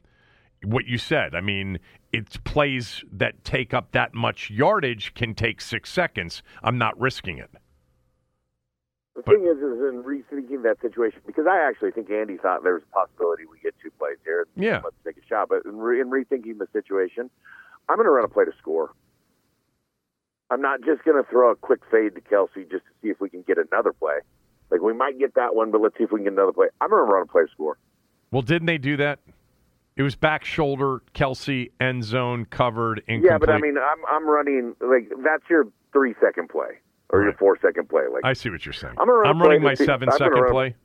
what 0.63 0.85
you 0.85 0.97
said. 0.97 1.35
I 1.35 1.41
mean, 1.41 1.79
it's 2.13 2.37
plays 2.37 3.03
that 3.11 3.43
take 3.43 3.73
up 3.73 3.91
that 3.91 4.13
much 4.13 4.49
yardage 4.49 5.13
can 5.13 5.35
take 5.35 5.59
six 5.59 5.91
seconds. 5.91 6.43
I'm 6.63 6.77
not 6.77 6.99
risking 6.99 7.37
it. 7.37 7.49
The 9.15 9.23
but, 9.23 9.35
thing 9.35 9.43
is, 9.43 9.57
is 9.57 9.79
in 9.81 10.03
rethinking 10.03 10.63
that 10.63 10.77
situation, 10.81 11.19
because 11.27 11.45
I 11.45 11.67
actually 11.67 11.91
think 11.91 12.09
Andy 12.09 12.37
thought 12.37 12.63
there 12.63 12.75
was 12.75 12.83
a 12.89 12.95
possibility 12.95 13.43
we 13.45 13.59
get 13.59 13.75
two 13.83 13.91
plays 13.99 14.17
here. 14.23 14.47
Yeah. 14.55 14.79
Let's 14.83 14.95
take 15.03 15.17
a 15.21 15.27
shot. 15.27 15.49
But 15.49 15.65
in, 15.65 15.77
re- 15.77 15.99
in 15.99 16.09
rethinking 16.09 16.57
the 16.57 16.67
situation, 16.71 17.29
I'm 17.89 17.97
going 17.97 18.05
to 18.05 18.11
run 18.11 18.23
a 18.23 18.29
play 18.29 18.45
to 18.45 18.53
score. 18.59 18.93
I'm 20.49 20.61
not 20.61 20.79
just 20.85 21.03
going 21.03 21.21
to 21.21 21.29
throw 21.29 21.51
a 21.51 21.55
quick 21.55 21.81
fade 21.91 22.15
to 22.15 22.21
Kelce 22.21 22.69
just 22.71 22.85
to 22.85 22.91
see 23.01 23.09
if 23.09 23.19
we 23.19 23.29
can 23.29 23.41
get 23.41 23.57
another 23.57 23.91
play. 23.91 24.19
Like 24.71 24.81
we 24.81 24.93
might 24.93 25.19
get 25.19 25.35
that 25.35 25.55
one, 25.55 25.71
but 25.71 25.81
let's 25.81 25.97
see 25.97 26.05
if 26.05 26.11
we 26.11 26.19
can 26.19 26.25
get 26.25 26.33
another 26.33 26.53
play. 26.53 26.67
I'm 26.79 26.89
going 26.89 27.05
to 27.05 27.11
run 27.11 27.23
a 27.23 27.25
play 27.25 27.43
score. 27.53 27.77
Well, 28.31 28.41
didn't 28.41 28.67
they 28.67 28.77
do 28.77 28.97
that? 28.97 29.19
It 29.97 30.03
was 30.03 30.15
back 30.15 30.45
shoulder, 30.45 31.01
Kelce 31.13 31.71
end 31.81 32.03
zone 32.05 32.45
covered. 32.45 32.99
Incomplete. 33.07 33.31
Yeah, 33.31 33.37
but 33.37 33.49
I 33.49 33.59
mean, 33.59 33.77
I'm 33.77 33.99
I'm 34.09 34.27
running 34.27 34.73
like 34.79 35.11
that's 35.23 35.43
your 35.49 35.67
three 35.91 36.15
second 36.21 36.49
play 36.49 36.79
or 37.09 37.19
right. 37.19 37.25
your 37.25 37.33
four 37.33 37.57
second 37.61 37.89
play. 37.89 38.03
Like 38.11 38.23
I 38.23 38.33
see 38.33 38.49
what 38.49 38.65
you're 38.65 38.73
saying. 38.73 38.95
I'm, 38.97 39.09
run 39.09 39.27
I'm 39.27 39.41
running 39.41 39.61
my 39.61 39.73
7 39.73 40.09
second 40.11 40.31
run, 40.31 40.51
play. 40.51 40.75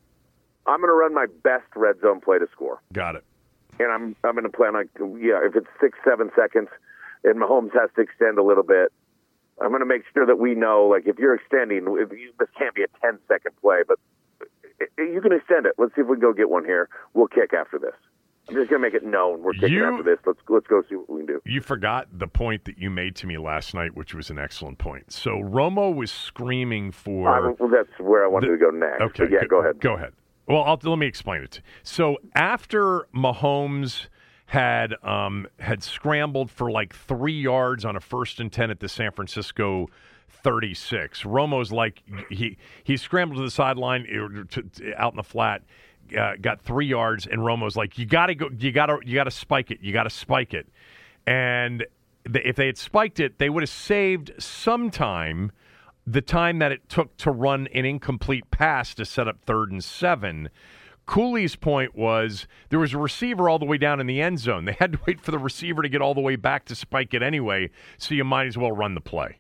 I'm 0.67 0.81
going 0.81 0.91
to 0.91 0.95
run 0.95 1.15
my 1.15 1.27
best 1.45 1.67
red 1.77 2.01
zone 2.01 2.21
play 2.21 2.39
to 2.39 2.49
score. 2.53 2.83
Got 2.93 3.15
it. 3.15 3.25
And 3.79 3.93
I'm 3.93 4.17
I'm 4.25 4.33
going 4.33 4.45
to 4.45 4.51
plan 4.51 4.75
on 4.75 4.89
yeah 5.21 5.39
if 5.45 5.55
it's 5.55 5.69
six 5.81 5.97
seven 6.05 6.31
seconds 6.35 6.69
and 7.25 7.41
Mahomes 7.41 7.73
has 7.75 7.91
to 7.97 8.03
extend 8.03 8.39
a 8.39 8.43
little 8.43 8.63
bit, 8.63 8.93
I'm 9.61 9.69
going 9.69 9.81
to 9.81 9.87
make 9.87 10.03
sure 10.13 10.27
that 10.27 10.39
we 10.39 10.55
know, 10.55 10.87
like, 10.91 11.07
if 11.07 11.19
you're 11.19 11.35
extending, 11.35 11.87
if 11.99 12.13
you, 12.13 12.33
this 12.39 12.49
can't 12.59 12.75
be 12.75 12.83
a 12.83 12.89
10 13.01 13.19
second 13.29 13.53
play, 13.61 13.81
but 13.87 13.99
you 14.99 15.21
can 15.21 15.33
extend 15.33 15.67
it. 15.67 15.73
Let's 15.79 15.95
see 15.95 16.03
if 16.03 16.07
we 16.07 16.17
can 16.17 16.21
go 16.21 16.33
get 16.33 16.51
one 16.51 16.65
here. 16.65 16.89
We'll 17.15 17.29
kick 17.29 17.53
after 17.55 17.79
this. 17.79 17.95
I'm 18.49 18.55
just 18.55 18.71
going 18.71 18.81
to 18.81 18.87
make 18.87 18.95
it 18.95 19.05
known 19.05 19.43
we're 19.43 19.55
kicking 19.55 19.73
you, 19.73 19.85
after 19.85 20.05
this. 20.05 20.19
Let's 20.25 20.39
let's 20.49 20.69
go 20.69 20.81
see 20.89 20.95
what 20.95 21.11
we 21.11 21.21
can 21.21 21.27
do. 21.27 21.41
You 21.45 21.61
forgot 21.61 22.07
the 22.13 22.29
point 22.29 22.65
that 22.67 22.79
you 22.79 22.91
made 22.91 23.17
to 23.17 23.27
me 23.27 23.39
last 23.39 23.75
night, 23.75 23.97
which 23.97 24.15
was 24.15 24.31
an 24.31 24.39
excellent 24.39 24.79
point. 24.79 25.11
So 25.11 25.39
Romo 25.39 25.93
was 25.93 26.13
screaming 26.13 26.93
for. 26.93 27.29
Uh, 27.29 27.55
well, 27.59 27.69
that's 27.69 27.99
where 27.99 28.25
I 28.25 28.29
wanted 28.29 28.49
the, 28.49 28.53
to 28.53 28.59
go 28.59 28.71
next. 28.71 29.03
Okay, 29.03 29.25
but 29.25 29.33
yeah, 29.33 29.41
go, 29.41 29.49
go 29.49 29.61
ahead. 29.63 29.81
Go 29.81 29.95
ahead. 29.95 30.13
Well, 30.47 30.63
I'll, 30.63 30.79
let 30.81 30.97
me 30.97 31.07
explain 31.07 31.43
it. 31.43 31.61
So 31.83 32.19
after 32.37 33.09
Mahomes 33.13 34.07
had 34.47 34.95
um, 35.03 35.47
had 35.59 35.83
scrambled 35.83 36.51
for 36.51 36.71
like 36.71 36.95
three 36.95 37.41
yards 37.41 37.85
on 37.85 37.97
a 37.97 38.01
first 38.01 38.41
and 38.41 38.53
ten 38.53 38.71
at 38.71 38.81
the 38.81 38.89
San 38.89 39.11
Francisco 39.13 39.89
36. 40.29 41.25
Romo's 41.25 41.73
like 41.73 42.03
he 42.31 42.57
he 42.85 42.97
scrambled 42.97 43.39
to 43.39 43.45
the 43.45 43.51
sideline 43.51 44.07
out 44.97 45.13
in 45.13 45.17
the 45.17 45.23
flat, 45.23 45.63
uh, 46.17 46.35
got 46.41 46.63
three 46.63 46.87
yards, 46.87 47.27
and 47.27 47.45
Romo's 47.45 47.77
like, 47.77 47.99
you 47.99 48.07
got 48.07 48.27
to 48.27 48.35
go, 48.35 48.49
you 48.57 48.71
got 48.71 48.87
to 48.87 48.99
you 49.05 49.15
got 49.15 49.25
to 49.25 49.31
spike 49.33 49.71
it, 49.73 49.81
you 49.83 49.93
got 49.93 50.05
to 50.05 50.11
spike 50.11 50.55
it, 50.55 50.69
and 51.27 51.85
if 52.25 52.57
they 52.57 52.67
had 52.67 52.79
spiked 52.79 53.21
it, 53.21 53.39
they 53.39 53.51
would 53.51 53.63
have 53.63 53.71
saved 53.71 54.33
some 54.39 54.91
time. 54.91 55.53
The 56.09 56.23
time 56.23 56.61
that 56.61 56.71
it 56.71 56.89
took 56.89 57.17
to 57.17 57.33
run 57.33 57.67
an 57.75 57.85
incomplete 57.85 58.49
pass 58.53 58.95
to 58.95 59.05
set 59.05 59.27
up 59.27 59.41
third 59.45 59.73
and 59.73 59.83
seven. 59.83 60.51
Cooley's 61.07 61.55
point 61.55 61.95
was 61.97 62.49
there 62.69 62.81
was 62.81 62.93
a 62.93 62.99
receiver 62.99 63.49
all 63.49 63.59
the 63.59 63.65
way 63.65 63.79
down 63.79 64.01
in 64.01 64.07
the 64.07 64.21
end 64.21 64.41
zone. 64.41 64.65
They 64.65 64.73
had 64.73 64.93
to 64.93 64.99
wait 65.07 65.21
for 65.21 65.31
the 65.31 65.39
receiver 65.39 65.83
to 65.83 65.89
get 65.89 66.03
all 66.03 66.15
the 66.15 66.21
way 66.21 66.37
back 66.37 66.65
to 66.67 66.75
spike 66.75 67.15
it 67.15 67.23
anyway, 67.23 67.71
so 67.97 68.15
you 68.15 68.25
might 68.25 68.47
as 68.47 68.59
well 68.59 68.73
run 68.73 68.95
the 68.95 69.01
play. 69.01 69.39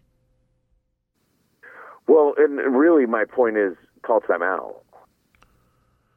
Well, 2.06 2.34
and 2.38 2.58
really, 2.76 3.04
my 3.06 3.24
point 3.24 3.56
is 3.56 3.74
call 4.02 4.20
timeout. 4.20 4.76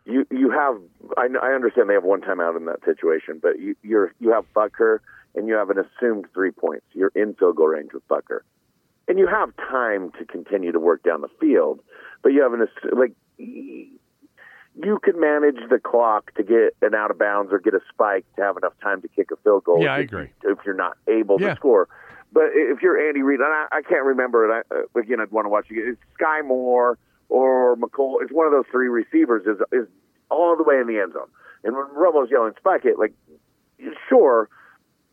You 0.05 0.25
you 0.31 0.51
have 0.51 0.79
I, 1.17 1.27
I 1.41 1.53
understand 1.53 1.89
they 1.89 1.95
have 1.95 2.03
one 2.03 2.21
timeout 2.21 2.55
in 2.55 2.65
that 2.65 2.85
situation, 2.85 3.39
but 3.41 3.59
you 3.59 3.75
you're 3.81 4.13
you 4.19 4.31
have 4.31 4.45
Butker 4.55 4.99
and 5.35 5.47
you 5.47 5.55
have 5.55 5.71
an 5.71 5.77
assumed 5.79 6.25
three 6.33 6.51
points. 6.51 6.85
You're 6.93 7.11
in 7.15 7.33
field 7.35 7.55
goal 7.55 7.67
range 7.67 7.93
with 7.93 8.07
Butker, 8.07 8.41
and 9.07 9.17
you 9.17 9.27
have 9.27 9.55
time 9.57 10.11
to 10.19 10.25
continue 10.25 10.71
to 10.71 10.79
work 10.79 11.03
down 11.03 11.21
the 11.21 11.29
field, 11.39 11.79
but 12.21 12.29
you 12.29 12.41
have 12.43 12.53
an 12.53 12.67
like 12.95 13.13
you 14.83 14.99
can 15.03 15.19
manage 15.19 15.57
the 15.69 15.79
clock 15.79 16.33
to 16.35 16.43
get 16.43 16.75
an 16.81 16.95
out 16.95 17.11
of 17.11 17.19
bounds 17.19 17.51
or 17.51 17.59
get 17.59 17.73
a 17.73 17.81
spike 17.91 18.25
to 18.35 18.41
have 18.41 18.57
enough 18.57 18.73
time 18.81 19.01
to 19.01 19.07
kick 19.09 19.29
a 19.31 19.35
field 19.37 19.63
goal. 19.63 19.83
Yeah, 19.83 19.93
I 19.93 19.99
agree. 19.99 20.29
If 20.43 20.59
you're 20.65 20.75
not 20.75 20.97
able 21.07 21.39
yeah. 21.39 21.49
to 21.49 21.55
score, 21.55 21.87
but 22.31 22.45
if 22.53 22.81
you're 22.81 23.07
Andy 23.07 23.21
Reid, 23.21 23.39
and 23.39 23.49
I, 23.51 23.67
I 23.71 23.81
can't 23.81 24.05
remember 24.05 24.45
it, 24.45 24.65
I, 24.71 24.75
uh, 24.75 24.99
again, 24.99 25.19
I'd 25.19 25.31
want 25.31 25.45
to 25.45 25.49
watch 25.49 25.65
it. 25.69 25.75
It's 25.75 25.99
Skyy 26.19 26.45
Moore 26.45 26.97
or 27.27 27.75
Mecole. 27.75 28.21
It's 28.21 28.31
one 28.31 28.45
of 28.45 28.53
those 28.53 28.65
three 28.71 28.87
receivers 28.87 29.45
is 29.45 29.61
is 29.71 29.87
all 30.29 30.55
the 30.55 30.63
way 30.63 30.75
in 30.79 30.87
the 30.87 30.99
end 30.99 31.13
zone. 31.13 31.27
And 31.63 31.75
when 31.75 31.85
Romo's 31.95 32.29
yelling 32.31 32.53
spike 32.57 32.85
it, 32.85 32.97
like 32.97 33.13
sure, 34.07 34.49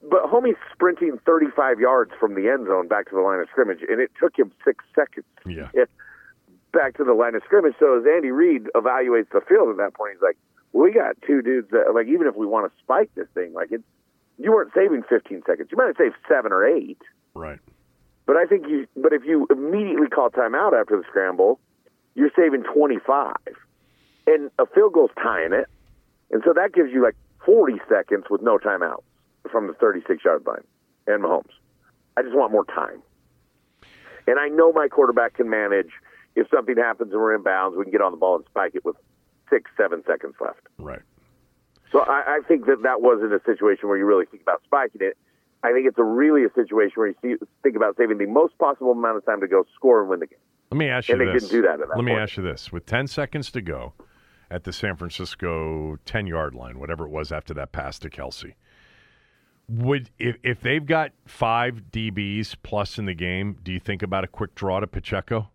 but 0.03 0.25
homie's 0.25 0.59
sprinting 0.73 1.19
35 1.25 1.81
yards 1.81 2.13
from 2.21 2.35
the 2.35 2.49
end 2.49 2.67
zone 2.67 2.87
back 2.87 3.09
to 3.09 3.15
the 3.15 3.21
line 3.21 3.41
of 3.41 3.49
scrimmage, 3.51 3.81
and 3.89 4.01
it 4.01 4.11
took 4.21 4.39
him 4.39 4.53
six 4.65 4.85
seconds. 4.95 5.27
Yeah. 5.45 5.71
It, 5.75 5.91
back 6.77 6.97
to 6.99 7.05
the 7.05 7.15
line 7.15 7.35
of 7.35 7.43
scrimmage. 7.45 7.75
So 7.81 7.99
as 7.99 8.05
Andy 8.07 8.31
Reid 8.31 8.69
evaluates 8.75 9.31
the 9.33 9.41
field 9.41 9.71
at 9.71 9.77
that 9.79 9.95
point, 9.95 10.13
he's 10.15 10.23
like, 10.23 10.37
well, 10.73 10.85
we 10.85 10.93
got 10.93 11.17
two 11.27 11.41
dudes 11.41 11.71
that, 11.71 11.95
like, 11.95 12.07
even 12.07 12.27
if 12.27 12.37
we 12.37 12.47
want 12.47 12.71
to 12.71 12.79
spike 12.83 13.11
this 13.15 13.29
thing, 13.35 13.55
like, 13.55 13.73
it's, 13.73 13.85
you 14.39 14.53
weren't 14.53 14.73
saving 14.75 15.03
15 15.09 15.43
seconds. 15.47 15.69
You 15.73 15.79
might 15.79 15.87
have 15.87 15.97
saved 15.97 16.17
seven 16.29 16.53
or 16.53 16.67
eight. 16.67 17.01
Right. 17.35 17.59
But 18.27 18.37
I 18.37 18.45
think 18.45 18.67
you, 18.69 18.87
but 18.97 19.13
if 19.13 19.25
you 19.25 19.47
immediately 19.51 20.09
call 20.09 20.31
timeout 20.31 20.79
after 20.79 20.97
the 20.97 21.05
scramble, 21.09 21.59
you're 22.15 22.31
saving 22.37 22.65
25. 22.65 23.35
And 24.27 24.51
a 24.59 24.67
field 24.67 24.93
goal's 24.93 25.11
tying 25.17 25.53
it. 25.53 25.69
And 26.31 26.43
so 26.45 26.53
that 26.53 26.75
gives 26.75 26.93
you 26.93 27.03
like 27.03 27.17
40 27.47 27.75
seconds 27.89 28.25
with 28.29 28.43
no 28.43 28.59
timeouts 28.59 29.05
from 29.51 29.69
the 29.69 29.75
36 29.75 30.25
yard 30.25 30.45
line 30.47 30.65
and 31.07 31.23
Mahomes. 31.23 31.55
I 32.17 32.23
just 32.23 32.35
want 32.35 32.51
more 32.51 32.65
time. 32.65 33.01
And 34.27 34.41
I 34.41 34.49
know 34.49 34.73
my 34.73 34.89
quarterback 34.89 35.35
can 35.35 35.49
manage 35.49 35.91
if 36.37 36.49
something 36.51 36.77
happens 36.77 37.13
and 37.13 37.21
we're 37.21 37.35
in 37.35 37.43
bounds, 37.43 37.77
we 37.77 37.85
can 37.85 37.91
get 37.91 38.03
on 38.03 38.13
the 38.13 38.19
ball 38.19 38.37
and 38.37 38.45
spike 38.47 38.73
it 38.75 38.85
with 38.85 38.97
six, 39.51 39.71
seven 39.77 40.05
seconds 40.07 40.35
left. 40.41 40.61
Right. 40.79 41.03
So 41.91 42.01
I, 42.01 42.39
I 42.39 42.41
think 42.47 42.67
that 42.67 42.83
that 42.83 43.01
wasn't 43.01 43.33
a 43.33 43.41
situation 43.45 43.89
where 43.89 43.97
you 43.97 44.05
really 44.05 44.27
think 44.27 44.43
about 44.43 44.63
spiking 44.65 45.01
it. 45.01 45.17
I 45.63 45.73
think 45.73 45.87
it's 45.87 45.99
a 45.99 46.05
really 46.05 46.45
a 46.45 46.53
situation 46.55 46.93
where 46.97 47.09
you 47.09 47.15
see, 47.23 47.35
think 47.63 47.75
about 47.75 47.97
saving 47.97 48.19
the 48.19 48.27
most 48.27 48.57
possible 48.59 48.93
amount 48.93 49.17
of 49.17 49.25
time 49.25 49.41
to 49.41 49.49
go 49.49 49.65
score 49.75 50.01
and 50.01 50.11
win 50.11 50.21
the 50.21 50.27
game. 50.27 50.39
Let 50.71 50.79
me 50.79 50.89
ask 50.89 51.09
you 51.09 51.15
And 51.15 51.21
they 51.21 51.33
this. 51.33 51.45
didn't 51.45 51.63
do 51.63 51.63
that 51.63 51.81
at 51.81 51.89
that 51.89 51.97
Let 51.97 52.05
me 52.05 52.13
ask 52.13 52.37
you 52.37 52.43
this: 52.43 52.71
with 52.71 52.87
ten 52.87 53.07
seconds 53.07 53.51
to 53.53 53.63
go 53.63 53.95
at 54.51 54.65
the 54.65 54.73
San 54.73 54.97
Francisco 54.97 55.97
ten-yard 56.05 56.55
line, 56.55 56.79
whatever 56.79 57.05
it 57.07 57.11
was 57.11 57.33
after 57.33 57.55
that 57.55 57.73
pass 57.73 57.99
to 58.01 58.11
Kelce, 58.11 58.55
would 59.69 60.11
if 60.19 60.37
if 60.43 60.61
they've 60.61 60.85
got 60.85 61.13
five 61.25 61.85
DBs 61.93 62.57
plus 62.63 62.99
in 62.99 63.07
the 63.07 63.15
game, 63.15 63.57
do 63.63 63.73
you 63.73 63.81
think 63.81 64.03
about 64.03 64.25
a 64.25 64.29
quick 64.29 64.55
draw 64.55 64.81
to 64.81 64.87
Pacheco? 64.87 65.51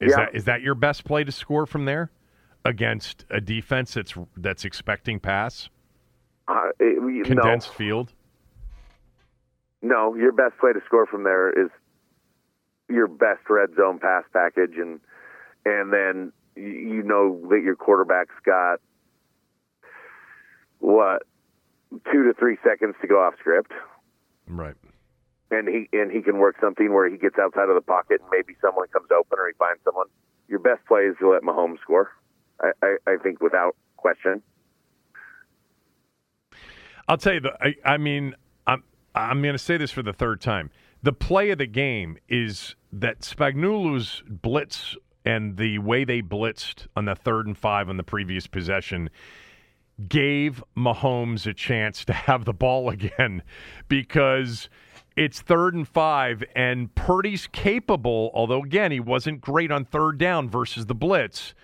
Is 0.00 0.10
Yeah. 0.10 0.16
that 0.26 0.34
is 0.34 0.44
that 0.44 0.62
your 0.62 0.74
best 0.74 1.04
play 1.04 1.24
to 1.24 1.32
score 1.32 1.66
from 1.66 1.84
there 1.86 2.10
against 2.64 3.24
a 3.30 3.40
defense 3.40 3.94
that's 3.94 4.14
that's 4.36 4.64
expecting 4.64 5.20
pass 5.20 5.68
Uh, 6.48 6.70
it- 6.78 7.24
condensed 7.26 7.74
field? 7.74 8.12
No, 9.82 10.10
no, 10.10 10.14
your 10.16 10.32
best 10.32 10.56
play 10.58 10.72
to 10.72 10.80
score 10.86 11.06
from 11.06 11.22
there 11.24 11.50
is 11.50 11.70
your 12.88 13.06
best 13.08 13.48
red 13.48 13.74
zone 13.76 13.98
pass 13.98 14.24
package, 14.32 14.76
and 14.76 15.00
and 15.64 15.92
then 15.92 16.32
you 16.56 17.02
know 17.02 17.40
that 17.48 17.62
your 17.62 17.76
quarterback's 17.76 18.34
got 18.44 18.80
what 20.78 21.22
two 22.12 22.24
to 22.24 22.34
three 22.34 22.58
seconds 22.62 22.94
to 23.00 23.06
go 23.06 23.20
off 23.22 23.34
script. 23.38 23.72
Right. 24.48 24.76
And 25.50 25.68
he 25.68 25.88
and 25.96 26.10
he 26.10 26.22
can 26.22 26.38
work 26.38 26.56
something 26.60 26.92
where 26.92 27.08
he 27.08 27.16
gets 27.16 27.36
outside 27.38 27.68
of 27.68 27.74
the 27.74 27.80
pocket 27.80 28.20
and 28.20 28.30
maybe 28.30 28.56
someone 28.60 28.88
comes 28.88 29.08
open 29.10 29.38
or 29.38 29.48
he 29.48 29.54
finds 29.58 29.80
someone. 29.84 30.06
Your 30.48 30.58
best 30.58 30.84
play 30.86 31.02
is 31.02 31.16
to 31.20 31.30
let 31.30 31.42
Mahomes 31.42 31.80
score. 31.80 32.10
I, 32.60 32.70
I, 32.82 32.96
I 33.06 33.16
think 33.22 33.40
without 33.40 33.76
question. 33.96 34.42
I'll 37.08 37.16
tell 37.16 37.34
you. 37.34 37.40
The, 37.40 37.52
I, 37.60 37.74
I 37.84 37.96
mean, 37.96 38.34
I'm 38.66 38.82
I'm 39.14 39.42
going 39.42 39.54
to 39.54 39.58
say 39.58 39.76
this 39.76 39.90
for 39.90 40.02
the 40.02 40.12
third 40.12 40.40
time. 40.40 40.70
The 41.02 41.12
play 41.12 41.50
of 41.50 41.58
the 41.58 41.66
game 41.66 42.16
is 42.28 42.74
that 42.92 43.20
Spagnuolo's 43.20 44.22
blitz 44.26 44.96
and 45.24 45.56
the 45.56 45.78
way 45.78 46.04
they 46.04 46.22
blitzed 46.22 46.86
on 46.96 47.04
the 47.04 47.14
third 47.14 47.46
and 47.46 47.56
five 47.56 47.88
on 47.88 47.96
the 47.96 48.02
previous 48.02 48.46
possession 48.46 49.10
gave 50.08 50.62
Mahomes 50.76 51.46
a 51.46 51.54
chance 51.54 52.04
to 52.04 52.12
have 52.12 52.44
the 52.44 52.52
ball 52.52 52.88
again 52.90 53.42
because 53.88 54.68
it's 55.16 55.40
third 55.40 55.74
and 55.74 55.86
five 55.88 56.44
and 56.54 56.94
Purdy's 56.94 57.46
capable, 57.46 58.30
although 58.34 58.62
again 58.62 58.92
he 58.92 59.00
wasn't 59.00 59.40
great 59.40 59.70
on 59.72 59.84
third 59.84 60.18
down 60.18 60.48
versus 60.48 60.86
the 60.86 60.94
blitz. 60.94 61.54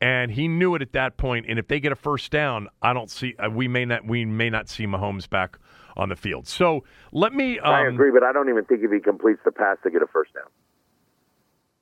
And 0.00 0.32
he 0.32 0.48
knew 0.48 0.74
it 0.74 0.82
at 0.82 0.92
that 0.94 1.16
point. 1.16 1.46
And 1.48 1.60
if 1.60 1.68
they 1.68 1.78
get 1.78 1.92
a 1.92 1.96
first 1.96 2.32
down, 2.32 2.66
I 2.82 2.92
don't 2.92 3.08
see 3.08 3.36
uh, 3.38 3.48
we 3.50 3.68
may 3.68 3.84
not 3.84 4.04
we 4.04 4.24
may 4.24 4.50
not 4.50 4.68
see 4.68 4.84
Mahomes 4.84 5.30
back 5.30 5.58
on 5.96 6.08
the 6.08 6.16
field. 6.16 6.48
So 6.48 6.82
let 7.12 7.32
me. 7.32 7.60
Um, 7.60 7.72
I 7.72 7.86
agree, 7.86 8.10
but 8.10 8.24
I 8.24 8.32
don't 8.32 8.48
even 8.48 8.64
think 8.64 8.80
if 8.82 8.90
he 8.90 8.98
completes 8.98 9.38
the 9.44 9.52
pass 9.52 9.76
to 9.84 9.90
get 9.90 10.02
a 10.02 10.06
first 10.08 10.34
down. 10.34 10.44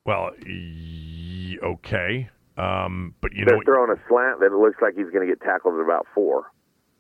Well, 0.05 0.33
y- 0.47 1.57
okay, 1.63 2.29
um, 2.59 3.15
but 3.21 3.33
you 3.33 3.45
They're 3.47 3.57
know, 3.57 3.63
throwing 3.65 3.91
a 3.91 4.01
slant 4.09 4.41
that 4.41 4.47
it 4.47 4.53
looks 4.59 4.83
like 4.83 4.95
he's 4.97 5.11
going 5.13 5.27
to 5.27 5.33
get 5.35 5.41
tackled 5.41 5.75
at 5.77 5.81
about 5.81 6.07
four. 6.15 6.45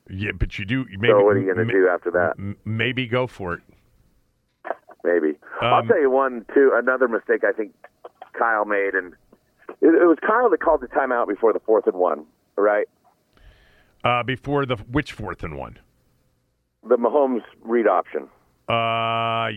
yeah, 0.09 0.31
but 0.33 0.59
you 0.59 0.65
do. 0.65 0.85
Maybe, 0.99 1.09
so 1.13 1.23
what 1.25 1.37
are 1.37 1.41
you 1.41 1.53
going 1.55 1.67
to 1.67 1.73
do 1.73 1.89
after 1.89 2.11
that? 2.13 2.35
m- 2.39 2.57
Maybe 2.65 3.07
go 3.07 3.27
for 3.27 3.55
it. 3.55 3.61
Maybe. 5.05 5.39
I'll 5.61 5.81
Um, 5.81 5.89
tell 5.89 6.01
you 6.01 6.11
one, 6.11 6.45
too. 6.55 6.73
Another 6.75 7.09
mistake 7.09 7.43
I 7.45 7.53
think 7.53 7.73
Kyle 8.39 8.65
made, 8.65 8.95
and 8.95 9.15
it, 9.81 9.89
it 9.95 10.07
was 10.07 10.19
Kyle 10.27 10.51
that 10.51 10.61
called 10.61 10.81
the 10.83 10.89
timeout 10.89 11.29
before 11.29 11.53
the 11.53 11.61
fourth 11.61 11.87
and 11.87 11.97
one, 11.97 12.27
right? 12.57 12.87
Uh, 14.05 14.23
before 14.23 14.67
the 14.67 14.77
which 14.77 15.13
fourth 15.13 15.43
and 15.43 15.57
one? 15.59 15.79
The 16.89 16.97
Mahomes 16.97 17.43
read 17.63 17.87
option. 17.87 18.29
Uh, 18.69 19.51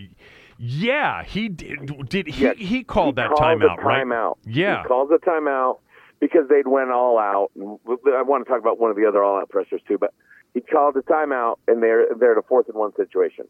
yeah, 0.57 1.23
he 1.23 1.47
did. 1.49 2.09
Did 2.09 2.27
he? 2.27 2.43
Yes. 2.43 2.55
He 2.57 2.83
called 2.83 3.15
that 3.15 3.29
calls 3.29 3.39
timeout, 3.61 3.79
a 3.79 3.81
right? 3.81 4.05
timeout. 4.05 4.35
Yeah. 4.45 4.81
He 4.81 4.87
calls 4.87 5.09
the 5.09 5.17
timeout 5.17 5.79
because 6.19 6.47
they'd 6.49 6.67
went 6.67 6.91
all 6.91 7.17
out. 7.19 7.51
I 7.57 8.21
want 8.21 8.45
to 8.45 8.49
talk 8.49 8.59
about 8.59 8.79
one 8.79 8.89
of 8.91 8.97
the 8.97 9.05
other 9.05 9.23
all 9.23 9.39
out 9.39 9.49
pressures 9.49 9.81
too, 9.87 9.97
but 9.97 10.13
he 10.53 10.61
called 10.61 10.95
the 10.95 11.01
timeout 11.01 11.55
and 11.67 11.81
they're 11.81 12.07
they're 12.19 12.33
in 12.33 12.37
a 12.37 12.41
fourth 12.43 12.67
and 12.67 12.77
one 12.77 12.93
situation. 12.95 13.45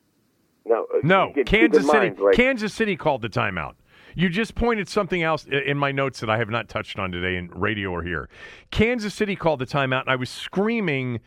No, 0.66 0.86
uh, 0.94 1.00
No, 1.04 1.32
keep 1.34 1.46
Kansas 1.46 1.86
City. 1.86 1.98
mind, 1.98 2.20
like, 2.20 2.36
Kansas 2.36 2.74
City 2.74 2.96
called 2.96 3.22
the 3.22 3.30
timeout. 3.30 3.76
You 4.16 4.30
just 4.30 4.56
pointed 4.56 4.88
something 4.88 5.24
else 5.24 5.46
in 5.46 5.78
my 5.78 5.92
notes 5.92 6.20
that 6.20 6.30
I 6.30 6.38
have 6.38 6.50
not 6.50 6.70
touched 6.70 7.00
on 7.00 7.12
today 7.12 7.36
in 7.36 7.50
radio 7.50 7.90
or 7.90 8.04
here. 8.04 8.30
Kansas 8.70 9.14
City 9.14 9.36
called 9.36 9.60
the 9.60 9.66
timeout, 9.66 10.02
and 10.02 10.10
I 10.10 10.16
was 10.16 10.30
screaming, 10.30 11.20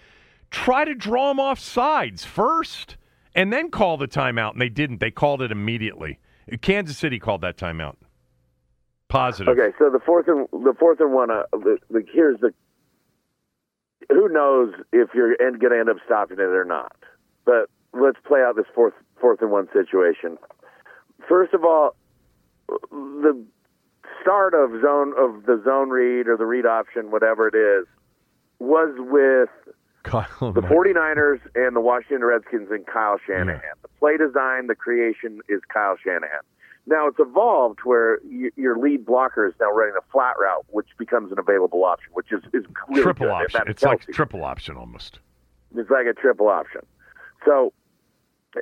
"Try 0.50 0.84
to 0.84 0.94
draw 0.94 1.28
them 1.28 1.40
off 1.40 1.58
sides 1.58 2.24
first, 2.24 2.96
and 3.34 3.52
then 3.52 3.70
call 3.70 3.96
the 3.96 4.06
timeout." 4.06 4.52
And 4.52 4.60
they 4.60 4.68
didn't. 4.68 5.00
They 5.00 5.10
called 5.10 5.42
it 5.42 5.50
immediately. 5.50 6.20
Kansas 6.60 6.96
City 6.96 7.18
called 7.18 7.40
that 7.40 7.56
timeout. 7.56 7.96
Positive. 9.08 9.56
Okay, 9.56 9.74
so 9.78 9.90
the 9.90 10.00
fourth 10.00 10.28
and 10.28 10.46
the 10.52 10.74
fourth 10.78 11.00
and 11.00 11.12
one. 11.12 11.30
Uh, 11.30 11.42
the, 11.52 11.78
the, 11.90 12.04
here's 12.12 12.38
the. 12.40 12.52
Who 14.08 14.28
knows 14.28 14.74
if 14.92 15.10
you're 15.14 15.36
going 15.36 15.58
to 15.58 15.78
end 15.78 15.88
up 15.88 15.96
stopping 16.04 16.38
it 16.38 16.42
or 16.42 16.64
not? 16.64 16.92
But 17.44 17.68
let's 17.92 18.18
play 18.24 18.40
out 18.40 18.54
this 18.54 18.66
fourth 18.74 18.94
fourth 19.20 19.40
and 19.42 19.50
one 19.50 19.68
situation. 19.72 20.38
First 21.28 21.54
of 21.54 21.64
all, 21.64 21.94
the 22.90 23.44
start 24.22 24.54
of 24.54 24.70
zone 24.80 25.12
of 25.18 25.46
the 25.46 25.60
zone 25.64 25.90
read 25.90 26.28
or 26.28 26.36
the 26.36 26.46
read 26.46 26.66
option, 26.66 27.10
whatever 27.10 27.48
it 27.48 27.54
is, 27.54 27.86
was 28.58 28.94
with 28.98 29.48
Kyle, 30.02 30.52
the 30.52 30.62
49ers 30.62 31.40
and 31.54 31.74
the 31.76 31.80
Washington 31.80 32.24
Redskins 32.24 32.70
and 32.70 32.86
Kyle 32.86 33.18
Shanahan. 33.26 33.60
Yeah. 33.62 33.72
The 33.82 33.88
play 33.98 34.16
design, 34.16 34.66
the 34.66 34.74
creation 34.74 35.40
is 35.48 35.60
Kyle 35.72 35.96
Shanahan. 36.02 36.40
Now 36.88 37.08
it's 37.08 37.18
evolved 37.18 37.80
where 37.82 38.20
y- 38.24 38.50
your 38.56 38.78
lead 38.78 39.04
blocker 39.04 39.46
is 39.46 39.54
now 39.60 39.70
running 39.72 39.94
a 39.98 40.12
flat 40.12 40.34
route, 40.38 40.64
which 40.68 40.86
becomes 40.98 41.32
an 41.32 41.38
available 41.38 41.84
option, 41.84 42.10
which 42.12 42.30
is, 42.30 42.42
is 42.52 42.64
triple 42.94 43.26
good. 43.26 43.32
Option. 43.32 43.62
It's 43.66 43.82
like 43.82 44.06
triple 44.12 44.44
option 44.44 44.76
almost. 44.76 45.18
It's 45.76 45.90
like 45.90 46.06
a 46.06 46.14
triple 46.14 46.48
option. 46.48 46.82
So, 47.44 47.72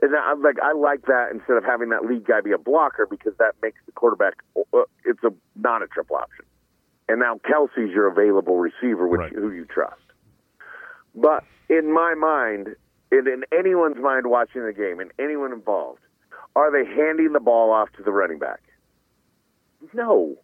and 0.02 0.14
I, 0.16 0.34
like 0.34 0.56
I 0.62 0.72
like 0.72 1.02
that 1.06 1.28
instead 1.32 1.56
of 1.56 1.64
having 1.64 1.90
that 1.90 2.04
lead 2.04 2.26
guy 2.26 2.40
be 2.40 2.52
a 2.52 2.58
blocker 2.58 3.06
because 3.08 3.34
that 3.38 3.54
makes 3.62 3.78
the 3.86 3.92
quarterback. 3.92 4.34
Uh, 4.56 4.82
it's 5.04 5.22
a 5.24 5.30
not 5.56 5.82
a 5.82 5.86
triple 5.86 6.16
option. 6.16 6.44
And 7.08 7.20
now 7.20 7.38
Kelce's 7.44 7.92
your 7.92 8.06
available 8.06 8.56
receiver, 8.58 9.06
which 9.06 9.18
Right. 9.20 9.32
who 9.32 9.50
you 9.50 9.66
trust. 9.66 10.00
But 11.14 11.44
in 11.68 11.92
my 11.92 12.14
mind, 12.14 12.76
and 13.12 13.28
in 13.28 13.44
anyone's 13.56 13.98
mind 13.98 14.26
watching 14.26 14.64
the 14.64 14.72
game, 14.72 15.00
and 15.00 15.10
anyone 15.18 15.52
involved, 15.52 16.00
are 16.56 16.70
they 16.72 16.88
handing 16.88 17.32
the 17.32 17.40
ball 17.40 17.70
off 17.70 17.90
to 17.98 18.02
the 18.02 18.10
running 18.10 18.38
back? 18.38 18.62
No. 19.92 20.36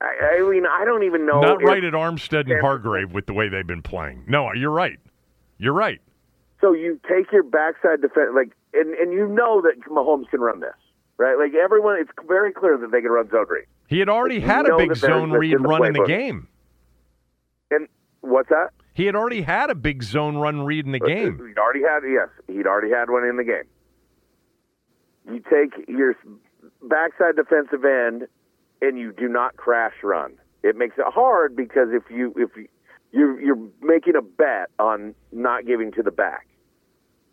I, 0.00 0.38
I 0.38 0.50
mean, 0.50 0.64
I 0.66 0.84
don't 0.84 1.04
even 1.04 1.26
know. 1.26 1.40
Not 1.40 1.62
right 1.62 1.82
at 1.84 1.92
Armstead 1.92 2.50
and 2.50 2.60
Hargrave 2.60 3.12
with 3.12 3.26
the 3.26 3.32
way 3.34 3.48
they've 3.48 3.66
been 3.66 3.82
playing. 3.82 4.24
No, 4.26 4.52
you're 4.52 4.70
right. 4.70 4.98
You're 5.58 5.72
right. 5.72 6.00
So 6.60 6.72
you 6.72 6.98
take 7.08 7.30
your 7.32 7.42
backside 7.42 8.00
defense, 8.00 8.30
like, 8.34 8.52
and, 8.72 8.94
and 8.94 9.12
you 9.12 9.28
know 9.28 9.62
that 9.62 9.80
Mahomes 9.90 10.28
can 10.30 10.40
run 10.40 10.60
this, 10.60 10.74
right? 11.18 11.36
Like 11.38 11.54
everyone, 11.54 11.98
it's 12.00 12.10
very 12.26 12.52
clear 12.52 12.78
that 12.78 12.90
they 12.90 13.00
can 13.00 13.10
run 13.10 13.28
zone 13.30 13.46
read. 13.48 13.66
He 13.88 13.98
had 13.98 14.08
already 14.08 14.40
had 14.40 14.66
a 14.66 14.76
big 14.76 14.96
zone 14.96 15.32
read 15.32 15.52
in 15.52 15.62
run 15.62 15.84
in 15.84 15.92
the 15.92 16.04
game. 16.06 16.48
And 17.70 17.88
what's 18.20 18.48
that? 18.48 18.70
He 18.94 19.04
had 19.04 19.14
already 19.14 19.42
had 19.42 19.68
a 19.70 19.74
big 19.74 20.02
zone 20.02 20.36
run 20.36 20.62
read 20.62 20.86
in 20.86 20.92
the 20.92 21.02
uh, 21.02 21.06
game. 21.06 21.46
He'd 21.46 21.58
already 21.58 21.82
had, 21.82 22.00
yes, 22.10 22.28
he'd 22.46 22.66
already 22.66 22.90
had 22.90 23.10
one 23.10 23.24
in 23.24 23.36
the 23.36 23.44
game. 23.44 23.64
You 25.30 25.40
take 25.40 25.86
your 25.88 26.14
backside 26.82 27.36
defensive 27.36 27.84
end, 27.84 28.26
and 28.80 28.98
you 28.98 29.12
do 29.12 29.28
not 29.28 29.56
crash 29.56 29.94
run. 30.02 30.34
It 30.62 30.76
makes 30.76 30.96
it 30.98 31.04
hard 31.06 31.54
because 31.54 31.88
if 31.92 32.04
you 32.10 32.32
if 32.36 32.56
you 32.56 32.68
you're, 33.12 33.40
you're 33.40 33.68
making 33.80 34.16
a 34.16 34.22
bet 34.22 34.70
on 34.78 35.14
not 35.32 35.66
giving 35.66 35.92
to 35.92 36.02
the 36.02 36.10
back. 36.10 36.46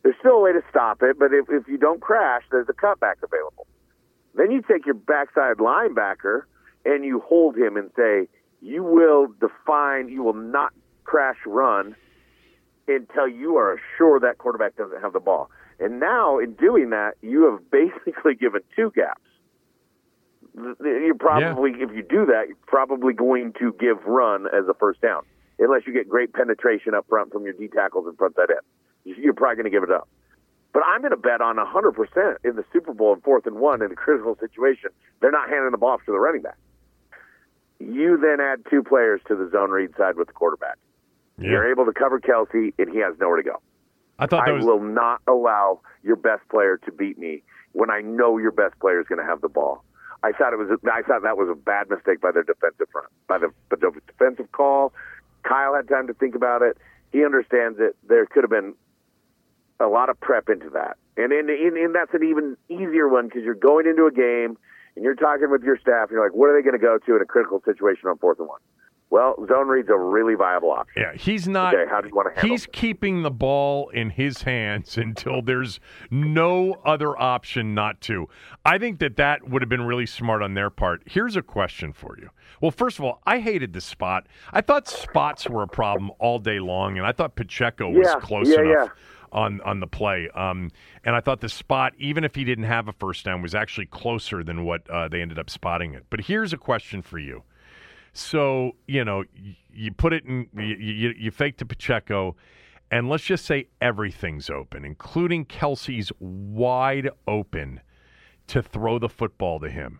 There's 0.03 0.15
still 0.19 0.33
a 0.33 0.41
way 0.41 0.53
to 0.53 0.61
stop 0.69 1.01
it, 1.01 1.17
but 1.17 1.33
if, 1.33 1.45
if 1.49 1.67
you 1.67 1.77
don't 1.77 2.01
crash, 2.01 2.43
there's 2.51 2.67
a 2.69 2.73
cutback 2.73 3.15
available. 3.23 3.67
Then 4.35 4.51
you 4.51 4.61
take 4.61 4.85
your 4.85 4.95
backside 4.95 5.57
linebacker 5.57 6.43
and 6.85 7.05
you 7.05 7.21
hold 7.25 7.57
him 7.57 7.77
and 7.77 7.89
say, 7.95 8.27
you 8.61 8.83
will 8.83 9.27
define, 9.39 10.09
you 10.09 10.23
will 10.23 10.33
not 10.33 10.73
crash 11.03 11.37
run 11.45 11.95
until 12.87 13.27
you 13.27 13.57
are 13.57 13.79
sure 13.97 14.19
that 14.19 14.37
quarterback 14.37 14.75
doesn't 14.75 15.01
have 15.01 15.13
the 15.13 15.19
ball. 15.19 15.49
And 15.79 15.99
now, 15.99 16.39
in 16.39 16.53
doing 16.53 16.89
that, 16.91 17.13
you 17.21 17.51
have 17.51 17.71
basically 17.71 18.35
given 18.35 18.61
two 18.75 18.91
gaps. 18.95 19.21
You're 20.81 21.15
probably, 21.15 21.71
if 21.79 21.91
you 21.95 22.03
do 22.03 22.27
that, 22.27 22.45
you're 22.47 22.57
probably 22.67 23.13
going 23.13 23.53
to 23.59 23.75
give 23.79 24.03
run 24.05 24.45
as 24.47 24.67
a 24.69 24.73
first 24.75 25.01
down, 25.01 25.23
unless 25.59 25.81
you 25.85 25.93
get 25.93 26.09
great 26.09 26.33
penetration 26.33 26.93
up 26.93 27.05
front 27.07 27.31
from 27.31 27.43
your 27.43 27.53
D 27.53 27.67
tackles 27.67 28.07
and 28.07 28.17
front 28.17 28.35
that 28.35 28.49
end. 28.49 29.17
You're 29.17 29.33
probably 29.33 29.55
going 29.55 29.65
to 29.65 29.71
give 29.71 29.83
it 29.83 29.91
up. 29.91 30.07
But 30.73 30.83
I'm 30.85 31.01
going 31.01 31.11
to 31.11 31.17
bet 31.17 31.39
on 31.39 31.57
100% 31.57 32.35
in 32.43 32.55
the 32.55 32.65
Super 32.73 32.93
Bowl 32.93 33.13
in 33.13 33.21
fourth 33.21 33.45
and 33.45 33.57
one 33.57 33.81
in 33.83 33.91
a 33.91 33.95
critical 33.95 34.35
situation, 34.39 34.89
they're 35.21 35.31
not 35.31 35.49
handing 35.49 35.71
the 35.71 35.77
ball 35.77 35.91
off 35.91 36.05
to 36.05 36.11
the 36.11 36.19
running 36.19 36.41
back. 36.41 36.57
You 37.79 38.17
then 38.17 38.39
add 38.39 38.63
two 38.69 38.81
players 38.81 39.21
to 39.27 39.35
the 39.35 39.49
zone 39.51 39.69
read 39.69 39.91
side 39.97 40.15
with 40.15 40.27
the 40.27 40.33
quarterback. 40.33 40.77
You're 41.37 41.69
able 41.69 41.85
to 41.85 41.93
cover 41.93 42.19
Kelce, 42.19 42.73
and 42.77 42.89
he 42.91 42.99
has 42.99 43.15
nowhere 43.19 43.37
to 43.37 43.43
go. 43.43 43.61
I 44.19 44.27
thought 44.27 44.45
that 44.45 44.53
was. 44.53 44.65
will 44.65 44.79
not 44.79 45.21
allow 45.27 45.81
your 46.03 46.15
best 46.15 46.47
player 46.49 46.77
to 46.85 46.91
beat 46.91 47.17
me 47.17 47.43
when 47.71 47.89
I 47.89 48.01
know 48.01 48.37
your 48.37 48.51
best 48.51 48.79
player 48.79 49.01
is 49.01 49.07
going 49.07 49.19
to 49.19 49.25
have 49.25 49.41
the 49.41 49.49
ball. 49.49 49.83
I 50.23 50.31
thought 50.31 50.53
it 50.53 50.57
was. 50.57 50.69
I 50.85 51.01
thought 51.01 51.23
that 51.23 51.37
was 51.37 51.49
a 51.49 51.55
bad 51.55 51.89
mistake 51.89 52.21
by 52.21 52.31
their 52.31 52.43
defensive 52.43 52.87
front, 52.91 53.07
by 53.27 53.39
the, 53.39 53.49
by 53.69 53.77
the 53.81 53.91
defensive 54.07 54.51
call. 54.51 54.93
Kyle 55.43 55.75
had 55.75 55.87
time 55.87 56.07
to 56.07 56.13
think 56.13 56.35
about 56.35 56.61
it. 56.61 56.77
He 57.11 57.23
understands 57.23 57.79
it. 57.79 57.95
There 58.07 58.25
could 58.25 58.43
have 58.43 58.49
been 58.49 58.73
a 59.79 59.87
lot 59.87 60.09
of 60.09 60.19
prep 60.19 60.49
into 60.49 60.69
that, 60.71 60.97
and 61.17 61.31
and, 61.31 61.49
and, 61.49 61.77
and 61.77 61.95
that's 61.95 62.13
an 62.13 62.23
even 62.23 62.57
easier 62.69 63.07
one 63.07 63.27
because 63.27 63.43
you're 63.43 63.53
going 63.53 63.85
into 63.87 64.05
a 64.05 64.11
game 64.11 64.57
and 64.95 65.03
you're 65.03 65.15
talking 65.15 65.49
with 65.49 65.63
your 65.63 65.77
staff. 65.77 66.09
And 66.09 66.11
you're 66.11 66.23
like, 66.23 66.35
what 66.35 66.49
are 66.49 66.55
they 66.55 66.63
going 66.63 66.79
to 66.79 66.83
go 66.83 66.97
to 66.97 67.15
in 67.15 67.21
a 67.21 67.25
critical 67.25 67.61
situation 67.65 68.07
on 68.09 68.17
fourth 68.17 68.39
and 68.39 68.47
one? 68.47 68.59
Well, 69.13 69.35
zone 69.47 69.67
read's 69.67 69.89
a 69.89 69.95
really 69.97 70.33
viable 70.33 70.71
option. 70.71 71.03
Yeah, 71.03 71.13
he's 71.13 71.47
not. 71.47 71.75
Okay, 71.75 71.87
how 71.87 72.01
do 72.01 72.07
you 72.07 72.15
want 72.15 72.29
to 72.29 72.33
handle 72.33 72.49
He's 72.49 72.65
it? 72.65 72.73
keeping 72.73 73.21
the 73.21 73.29
ball 73.29 73.89
in 73.89 74.09
his 74.09 74.41
hands 74.41 74.97
until 74.97 75.43
there's 75.43 75.79
no 76.09 76.81
other 76.83 77.15
option 77.21 77.75
not 77.75 78.01
to. 78.01 78.27
I 78.65 78.79
think 78.79 78.97
that 79.01 79.15
that 79.17 79.47
would 79.47 79.61
have 79.61 79.69
been 79.69 79.83
really 79.83 80.07
smart 80.07 80.41
on 80.41 80.55
their 80.55 80.71
part. 80.71 81.03
Here's 81.05 81.35
a 81.35 81.43
question 81.43 81.93
for 81.93 82.17
you. 82.19 82.31
Well, 82.59 82.71
first 82.71 82.97
of 82.97 83.05
all, 83.05 83.21
I 83.27 83.37
hated 83.37 83.73
the 83.73 83.81
spot. 83.81 84.25
I 84.51 84.61
thought 84.61 84.87
spots 84.87 85.47
were 85.47 85.61
a 85.61 85.67
problem 85.67 86.09
all 86.17 86.39
day 86.39 86.59
long, 86.59 86.97
and 86.97 87.05
I 87.05 87.11
thought 87.11 87.35
Pacheco 87.35 87.91
was 87.91 88.07
Yeah, 88.07 88.19
close 88.19 88.49
yeah, 88.49 88.61
enough. 88.61 88.87
yeah. 88.87 88.93
On, 89.31 89.61
on 89.61 89.79
the 89.79 89.87
play, 89.87 90.29
um, 90.35 90.69
and 91.03 91.15
I 91.15 91.19
thought 91.19 91.39
the 91.41 91.49
spot, 91.49 91.93
even 91.99 92.23
if 92.23 92.35
he 92.35 92.43
didn't 92.43 92.65
have 92.65 92.87
a 92.87 92.93
first 92.93 93.25
down, 93.25 93.41
was 93.43 93.53
actually 93.55 93.87
closer 93.87 94.43
than 94.43 94.63
what 94.63 94.87
uh, 94.89 95.07
they 95.07 95.21
ended 95.21 95.37
up 95.39 95.49
spotting 95.49 95.93
it. 95.95 96.05
But 96.11 96.21
here's 96.21 96.53
a 96.53 96.57
question 96.57 97.01
for 97.01 97.17
you: 97.17 97.41
so 98.13 98.75
you 98.87 99.03
know, 99.03 99.23
you 99.73 99.91
put 99.91 100.13
it 100.13 100.25
in, 100.25 100.47
you, 100.55 100.75
you, 100.75 101.13
you 101.17 101.31
fake 101.31 101.57
to 101.57 101.65
Pacheco, 101.65 102.35
and 102.91 103.09
let's 103.09 103.23
just 103.23 103.45
say 103.45 103.67
everything's 103.81 104.49
open, 104.49 104.85
including 104.85 105.45
Kelce's 105.45 106.11
wide 106.19 107.09
open 107.27 107.81
to 108.47 108.61
throw 108.61 108.99
the 108.99 109.09
football 109.09 109.59
to 109.59 109.69
him. 109.69 109.99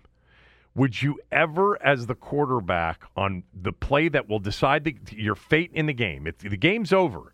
Would 0.75 1.01
you 1.01 1.19
ever, 1.31 1.81
as 1.83 2.07
the 2.07 2.15
quarterback, 2.15 3.03
on 3.15 3.43
the 3.53 3.71
play 3.71 4.09
that 4.09 4.27
will 4.27 4.39
decide 4.39 4.83
the, 4.83 4.95
your 5.11 5.35
fate 5.35 5.71
in 5.73 5.85
the 5.85 5.93
game, 5.93 6.25
if 6.25 6.39
the 6.39 6.57
game's 6.57 6.91
over, 6.91 7.33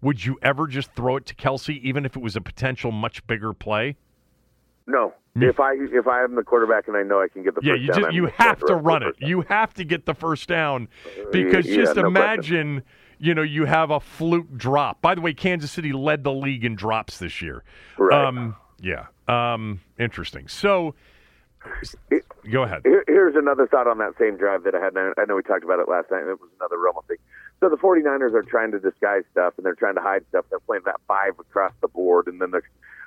would 0.00 0.24
you 0.24 0.38
ever 0.42 0.66
just 0.66 0.92
throw 0.92 1.16
it 1.16 1.26
to 1.26 1.34
Kelce, 1.34 1.80
even 1.80 2.04
if 2.04 2.16
it 2.16 2.22
was 2.22 2.36
a 2.36 2.40
potential 2.40 2.92
much 2.92 3.26
bigger 3.26 3.52
play? 3.52 3.96
No, 4.86 5.12
if 5.34 5.58
I 5.58 5.72
if 5.74 6.06
I 6.06 6.22
am 6.22 6.36
the 6.36 6.42
quarterback 6.44 6.86
and 6.88 6.96
I 6.96 7.02
know 7.02 7.20
I 7.20 7.28
can 7.28 7.42
get 7.42 7.54
the 7.54 7.60
Yeah, 7.62 7.72
first 7.72 7.82
you 7.82 7.88
down, 7.88 8.00
just 8.02 8.14
you 8.14 8.26
have 8.26 8.60
to 8.60 8.74
run 8.76 9.02
it. 9.02 9.16
You 9.18 9.40
have 9.42 9.74
to 9.74 9.84
get 9.84 10.06
the 10.06 10.14
first 10.14 10.48
down 10.48 10.88
because 11.32 11.66
yeah, 11.66 11.76
just 11.76 11.96
no 11.96 12.02
question. 12.02 12.06
imagine, 12.06 12.82
you 13.18 13.34
know, 13.34 13.42
you 13.42 13.64
have 13.64 13.90
a 13.90 13.98
fluke 13.98 14.56
drop. 14.56 15.00
By 15.02 15.14
the 15.16 15.20
way, 15.20 15.34
Kansas 15.34 15.72
City 15.72 15.92
led 15.92 16.22
the 16.22 16.32
league 16.32 16.64
in 16.64 16.76
drops 16.76 17.18
this 17.18 17.42
year. 17.42 17.64
Right. 17.98 18.26
Um, 18.26 18.54
yeah. 18.80 19.06
Um, 19.26 19.80
interesting. 19.98 20.46
So, 20.46 20.94
It- 22.10 22.24
go 22.52 22.62
ahead. 22.62 22.82
Here, 22.84 23.02
here's 23.08 23.34
another 23.34 23.66
thought 23.66 23.88
on 23.88 23.98
that 23.98 24.12
same 24.20 24.36
drive 24.36 24.62
that 24.64 24.74
I 24.76 24.80
had. 24.80 24.96
I 24.96 25.24
know 25.26 25.34
we 25.34 25.42
talked 25.42 25.64
about 25.64 25.80
it 25.80 25.88
last 25.88 26.10
night. 26.12 26.20
and 26.22 26.30
It 26.30 26.40
was 26.40 26.50
another 26.60 26.76
Romo 26.76 27.04
thing. 27.08 27.16
So 27.58 27.68
the 27.68 27.76
49ers 27.76 28.34
are 28.34 28.42
trying 28.42 28.70
to 28.70 28.78
disguise 28.78 29.24
stuff 29.32 29.54
and 29.56 29.66
they're 29.66 29.74
trying 29.74 29.96
to 29.96 30.00
hide 30.02 30.24
stuff. 30.28 30.44
They're 30.50 30.60
playing 30.60 30.82
that 30.84 31.00
five 31.08 31.32
across 31.40 31.72
the 31.80 31.88
board, 31.88 32.28
and 32.28 32.40
then 32.40 32.50
they're 32.52 32.62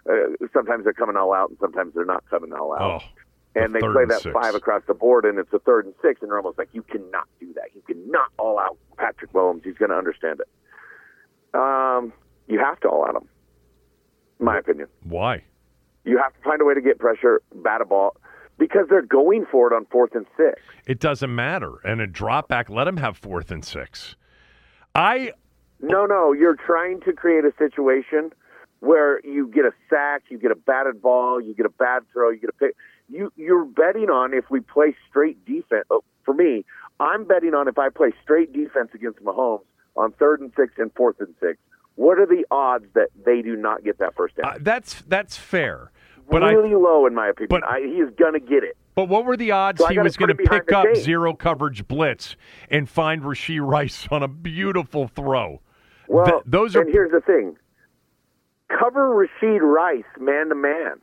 uh, 0.07 0.47
sometimes 0.53 0.83
they're 0.83 0.93
coming 0.93 1.15
all 1.15 1.33
out, 1.33 1.49
and 1.49 1.57
sometimes 1.59 1.93
they're 1.95 2.05
not 2.05 2.23
coming 2.29 2.53
all 2.53 2.73
out. 2.73 3.01
Oh, 3.03 3.07
and 3.55 3.73
they 3.73 3.79
play 3.79 4.03
and 4.03 4.11
that 4.11 4.21
six. 4.21 4.33
five 4.33 4.55
across 4.55 4.83
the 4.87 4.93
board, 4.93 5.25
and 5.25 5.39
it's 5.39 5.51
a 5.53 5.59
third 5.59 5.85
and 5.85 5.95
six, 6.01 6.21
and 6.21 6.29
they're 6.29 6.37
almost 6.37 6.57
like, 6.57 6.69
you 6.71 6.83
cannot 6.83 7.27
do 7.39 7.51
that. 7.53 7.69
You 7.73 7.81
cannot 7.87 8.31
all 8.37 8.59
out 8.59 8.77
Patrick 8.97 9.33
Mahomes. 9.33 9.63
He's 9.63 9.75
going 9.75 9.89
to 9.89 9.97
understand 9.97 10.39
it. 10.39 10.47
Um, 11.53 12.13
you 12.47 12.59
have 12.59 12.79
to 12.81 12.89
all 12.89 13.05
out 13.05 13.15
him, 13.15 13.27
my 14.39 14.59
opinion. 14.59 14.87
Why? 15.03 15.43
You 16.05 16.17
have 16.17 16.33
to 16.33 16.41
find 16.43 16.61
a 16.61 16.65
way 16.65 16.75
to 16.75 16.81
get 16.81 16.99
pressure, 16.99 17.41
bat 17.55 17.81
a 17.81 17.85
ball, 17.85 18.15
because 18.57 18.85
they're 18.89 19.01
going 19.01 19.45
for 19.51 19.71
it 19.71 19.75
on 19.75 19.85
fourth 19.91 20.13
and 20.13 20.27
six. 20.37 20.61
It 20.85 20.99
doesn't 20.99 21.33
matter. 21.33 21.77
And 21.83 22.01
a 22.01 22.07
drop 22.07 22.49
back, 22.49 22.69
let 22.69 22.83
them 22.83 22.97
have 22.97 23.17
fourth 23.17 23.51
and 23.51 23.65
six. 23.65 24.15
I 24.93 25.33
No, 25.81 26.05
no, 26.05 26.33
you're 26.33 26.55
trying 26.55 27.01
to 27.01 27.13
create 27.13 27.45
a 27.45 27.53
situation 27.57 28.31
where 28.79 29.19
you 29.25 29.47
get 29.47 29.65
a 29.65 29.71
sack, 29.89 30.23
you 30.29 30.37
get 30.37 30.51
a 30.51 30.55
batted 30.55 31.01
ball, 31.01 31.41
you 31.41 31.53
get 31.53 31.65
a 31.65 31.69
bad 31.71 32.03
throw, 32.11 32.29
you 32.29 32.39
get 32.39 32.49
a 32.49 32.53
pick. 32.53 32.75
You 33.09 33.31
you're 33.35 33.65
betting 33.65 34.09
on 34.09 34.33
if 34.33 34.49
we 34.49 34.59
play 34.59 34.95
straight 35.09 35.43
defense. 35.45 35.85
Oh, 35.89 36.03
for 36.23 36.33
me, 36.33 36.63
I'm 36.99 37.25
betting 37.25 37.53
on 37.53 37.67
if 37.67 37.77
I 37.79 37.89
play 37.89 38.11
straight 38.23 38.53
defense 38.53 38.89
against 38.93 39.19
Mahomes 39.23 39.61
on 39.95 40.11
third 40.13 40.41
and 40.41 40.51
six 40.55 40.73
and 40.77 40.91
fourth 40.95 41.19
and 41.19 41.33
six. 41.39 41.57
What 41.95 42.17
are 42.19 42.25
the 42.27 42.45
odds 42.51 42.85
that 42.93 43.09
they 43.25 43.41
do 43.41 43.55
not 43.55 43.83
get 43.83 43.97
that 43.99 44.15
first 44.15 44.35
down? 44.37 44.45
uh, 44.45 44.57
that's 44.61 45.01
that's 45.07 45.35
fair. 45.37 45.91
But 46.29 46.43
I 46.43 46.51
really 46.51 46.75
low, 46.75 47.07
in 47.07 47.15
my 47.15 47.29
opinion. 47.29 47.47
but- 47.49 47.63
I, 47.63 47.79
he 47.79 47.93
is 48.01 48.11
going 48.15 48.33
to 48.33 48.39
get 48.39 48.63
it. 48.63 48.77
But 48.95 49.05
what 49.09 49.23
were 49.25 49.37
the 49.37 49.51
odds 49.51 49.79
So 49.79 49.87
he 49.87 49.97
was 49.97 50.17
going 50.17 50.27
to 50.29 50.35
pick 50.35 50.71
up 50.73 50.83
chain. 50.85 50.95
zero 50.95 51.33
coverage 51.33 51.87
blitz 51.87 52.35
and 52.69 52.87
find 52.89 53.21
Rashee 53.23 53.65
Rice 53.65 54.07
on 54.11 54.21
a 54.23 54.27
beautiful 54.27 55.07
throw? 55.07 55.61
Well, 56.07 56.25
Th- 56.25 56.41
those 56.45 56.75
are 56.75 56.81
and 56.81 56.91
here's 56.91 57.11
the 57.11 57.21
thing: 57.21 57.55
cover 58.69 59.27
Rashee 59.27 59.59
Rice 59.59 60.03
man 60.19 60.49
to 60.49 60.55
man. 60.55 61.01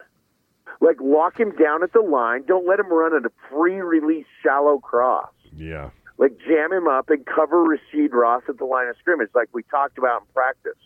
Like 0.81 0.97
lock 1.01 1.39
him 1.39 1.53
down 1.57 1.83
at 1.83 1.93
the 1.93 2.01
line. 2.01 2.45
Don't 2.47 2.67
let 2.67 2.79
him 2.79 2.89
run 2.93 3.15
at 3.17 3.25
a 3.25 3.33
free 3.51 3.81
release 3.81 4.27
shallow 4.43 4.79
cross. 4.79 5.31
yeah. 5.57 5.91
Like 6.19 6.39
jam 6.49 6.73
him 6.73 6.89
up 6.89 7.11
and 7.11 7.27
cover 7.27 7.63
Rasheed 7.63 8.13
Ross 8.13 8.43
at 8.49 8.57
the 8.57 8.65
line 8.65 8.89
of 8.89 8.97
scrimmage, 8.99 9.29
like 9.35 9.49
we 9.53 9.63
talked 9.65 9.99
about 9.99 10.23
in 10.23 10.27
practice. 10.33 10.79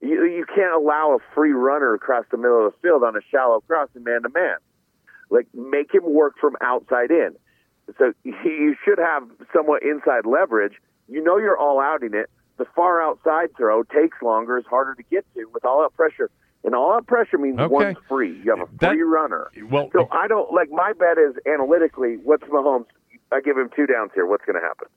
You 0.00 0.24
you 0.24 0.46
can't 0.46 0.74
allow 0.74 1.16
a 1.16 1.34
free 1.34 1.52
runner 1.52 1.92
across 1.94 2.24
the 2.30 2.36
middle 2.36 2.64
of 2.66 2.72
the 2.72 2.78
field 2.80 3.02
on 3.02 3.16
a 3.16 3.20
shallow 3.32 3.60
cross 3.62 3.88
and 3.94 4.04
man 4.04 4.22
to 4.22 4.28
man. 4.28 4.56
Like 5.28 5.48
make 5.54 5.92
him 5.92 6.04
work 6.04 6.34
from 6.40 6.56
outside 6.60 7.10
in. 7.10 7.34
So 7.98 8.12
you 8.24 8.76
should 8.84 8.98
have 8.98 9.24
somewhat 9.52 9.82
inside 9.82 10.24
leverage. 10.24 10.74
You 11.08 11.22
know 11.22 11.38
you're 11.38 11.58
all 11.58 11.80
outing 11.80 12.14
it. 12.14 12.30
The 12.58 12.64
far 12.76 13.02
outside 13.02 13.56
throw 13.56 13.82
takes 13.82 14.20
longer, 14.22 14.58
is 14.58 14.64
harder 14.66 14.94
to 14.94 15.02
get 15.04 15.24
to 15.34 15.46
with 15.52 15.64
all 15.64 15.82
out 15.84 15.94
pressure. 15.94 16.30
And 16.64 16.74
all 16.74 16.92
out 16.92 17.06
pressure 17.06 17.38
means 17.38 17.58
Okay. 17.58 17.66
one's 17.72 17.96
free. 18.08 18.40
You 18.44 18.54
have 18.56 18.68
a 18.68 18.72
That- 18.78 18.90
free 18.92 19.02
runner. 19.02 19.48
Well, 19.70 19.90
So 19.92 20.06
I 20.12 20.28
don't 20.28 20.52
like 20.52 20.70
my 20.70 20.92
bet 20.92 21.18
is 21.18 21.34
analytically. 21.46 22.18
What's 22.22 22.44
Mahomes? 22.44 22.86
I 23.32 23.40
give 23.40 23.56
him 23.56 23.70
two 23.74 23.86
downs 23.86 24.12
here. 24.14 24.26
What's 24.26 24.44
going 24.44 24.60
to 24.60 24.66
happen? 24.66 24.88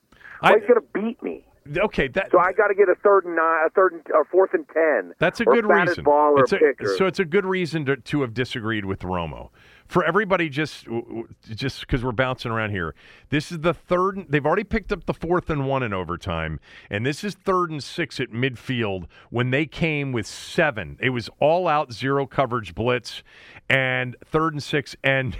I- 0.42 0.52
he's 0.58 0.68
going 0.68 0.80
to 0.80 0.86
beat 0.92 1.20
me. 1.22 1.44
okay, 1.78 2.06
that 2.08 2.30
So 2.30 2.38
I 2.38 2.52
got 2.52 2.68
to 2.68 2.74
get 2.74 2.88
a 2.88 2.94
third 2.96 3.24
and 3.24 3.34
nine, 3.34 3.66
a 3.66 3.70
third 3.70 3.94
and, 3.94 4.02
or 4.14 4.24
fourth 4.26 4.54
and 4.54 4.68
ten. 4.68 5.14
That's 5.18 5.40
a 5.40 5.44
good 5.44 5.66
reason. 5.66 6.04
Ball 6.04 6.38
or 6.38 6.42
It's 6.42 6.52
a- 6.52 6.58
pick 6.58 6.80
or- 6.82 6.86
so 6.96 7.06
it's 7.06 7.18
a 7.18 7.24
good 7.24 7.44
reason 7.46 7.84
to, 7.86 7.96
to 7.96 8.20
have 8.20 8.34
disagreed 8.34 8.84
with 8.84 9.00
Romo. 9.00 9.48
For 9.88 10.04
everybody, 10.04 10.48
just 10.48 10.86
just 11.44 11.80
because 11.80 12.04
we're 12.04 12.12
bouncing 12.12 12.50
around 12.50 12.70
here, 12.70 12.94
this 13.30 13.52
is 13.52 13.60
the 13.60 13.74
third. 13.74 14.26
They've 14.28 14.44
already 14.44 14.64
picked 14.64 14.92
up 14.92 15.06
the 15.06 15.14
fourth 15.14 15.48
and 15.48 15.66
one 15.66 15.82
in 15.82 15.92
overtime, 15.92 16.60
and 16.90 17.06
this 17.06 17.22
is 17.22 17.34
third 17.34 17.70
and 17.70 17.82
six 17.82 18.18
at 18.18 18.30
midfield 18.30 19.06
when 19.30 19.50
they 19.50 19.66
came 19.66 20.12
with 20.12 20.26
seven. 20.26 20.98
It 21.00 21.10
was 21.10 21.30
all 21.38 21.68
out 21.68 21.92
zero 21.92 22.26
coverage 22.26 22.74
blitz, 22.74 23.22
and 23.68 24.16
third 24.24 24.54
and 24.54 24.62
six, 24.62 24.96
and 25.04 25.36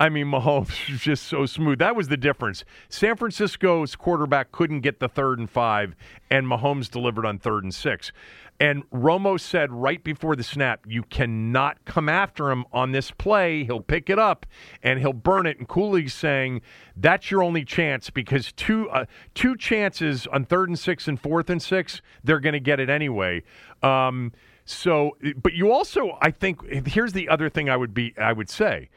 I 0.00 0.08
mean 0.08 0.26
Mahomes 0.26 0.88
was 0.90 1.00
just 1.00 1.24
so 1.24 1.46
smooth. 1.46 1.78
That 1.78 1.94
was 1.94 2.08
the 2.08 2.16
difference. 2.16 2.64
San 2.88 3.16
Francisco's 3.16 3.94
quarterback 3.94 4.50
couldn't 4.50 4.80
get 4.80 4.98
the 4.98 5.08
third 5.08 5.38
and 5.38 5.48
five, 5.48 5.94
and 6.30 6.46
Mahomes 6.46 6.90
delivered 6.90 7.26
on 7.26 7.38
third 7.38 7.62
and 7.62 7.74
six. 7.74 8.10
And 8.58 8.88
Romo 8.90 9.40
said 9.40 9.72
right 9.72 10.04
before 10.04 10.36
the 10.36 10.42
snap, 10.42 10.84
you 10.86 11.02
cannot 11.02 11.82
come 11.86 12.10
after 12.10 12.50
him 12.50 12.66
on 12.72 12.92
this 12.92 13.10
play. 13.10 13.64
He'll 13.64 13.80
pick 13.80 14.10
it 14.10 14.18
up 14.18 14.44
and 14.82 15.00
he'll 15.00 15.14
burn 15.14 15.46
it. 15.46 15.58
And 15.58 15.66
Cooley's 15.66 16.12
saying 16.12 16.60
that's 16.94 17.30
your 17.30 17.42
only 17.42 17.64
chance 17.64 18.10
because 18.10 18.52
two 18.52 18.90
uh, 18.90 19.06
two 19.34 19.56
chances 19.56 20.26
on 20.26 20.44
third 20.44 20.68
and 20.68 20.78
six 20.78 21.08
and 21.08 21.18
fourth 21.18 21.48
and 21.48 21.62
six, 21.62 22.02
they're 22.22 22.40
going 22.40 22.52
to 22.52 22.60
get 22.60 22.80
it 22.80 22.90
anyway. 22.90 23.42
Um, 23.82 24.32
so, 24.66 25.16
but 25.42 25.54
you 25.54 25.72
also, 25.72 26.18
I 26.20 26.30
think, 26.30 26.86
here's 26.86 27.12
the 27.12 27.28
other 27.28 27.48
thing 27.48 27.68
I 27.68 27.76
would 27.76 27.92
be, 27.92 28.14
I 28.16 28.32
would 28.32 28.48
say, 28.48 28.88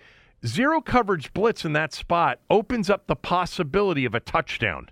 zero 0.46 0.82
coverage 0.82 1.34
blitz 1.34 1.66
in 1.66 1.74
that 1.74 1.94
spot 1.94 2.40
opens 2.50 2.90
up 2.90 3.08
the 3.08 3.16
possibility 3.16 4.06
of 4.06 4.14
a 4.14 4.20
touchdown 4.20 4.90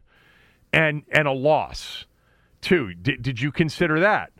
and 0.73 1.03
and 1.11 1.27
a 1.27 1.31
loss 1.31 2.05
too. 2.61 2.93
Did, 2.93 3.21
did 3.21 3.41
you 3.41 3.51
consider 3.51 3.99
that? 3.99 4.31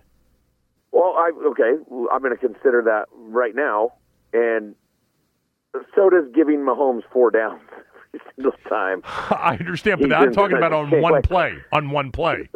Well, 0.91 1.15
I 1.17 1.31
okay, 1.47 1.81
I'm 2.11 2.21
going 2.21 2.35
to 2.35 2.37
consider 2.37 2.81
that 2.83 3.05
right 3.13 3.55
now, 3.55 3.93
and 4.33 4.75
so 5.95 6.09
does 6.09 6.25
giving 6.33 6.59
Mahomes 6.59 7.03
four 7.11 7.31
downs 7.31 7.61
every 8.13 8.25
single 8.35 8.53
time. 8.69 9.01
I 9.05 9.57
understand, 9.59 10.01
but 10.01 10.13
I'm 10.13 10.33
talking 10.33 10.57
about 10.57 10.73
on 10.73 10.89
one 11.01 11.21
play. 11.21 11.57
On 11.71 11.91
one 11.91 12.11
play. 12.11 12.49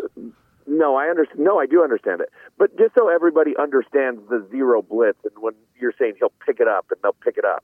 No, 0.68 0.96
I 0.96 1.08
understand. 1.08 1.40
No, 1.40 1.60
I 1.60 1.66
do 1.66 1.84
understand 1.84 2.22
it. 2.22 2.30
But 2.58 2.78
just 2.78 2.96
so 2.96 3.10
everybody 3.10 3.54
understands 3.58 4.22
the 4.30 4.46
zero 4.52 4.82
blitz, 4.82 5.20
and 5.24 5.34
when 5.40 5.54
you're 5.80 5.94
saying 5.98 6.16
he'll 6.20 6.34
pick 6.46 6.60
it 6.60 6.68
up 6.68 6.88
and 6.90 7.00
they'll 7.04 7.16
pick 7.24 7.38
it 7.38 7.46
up, 7.46 7.64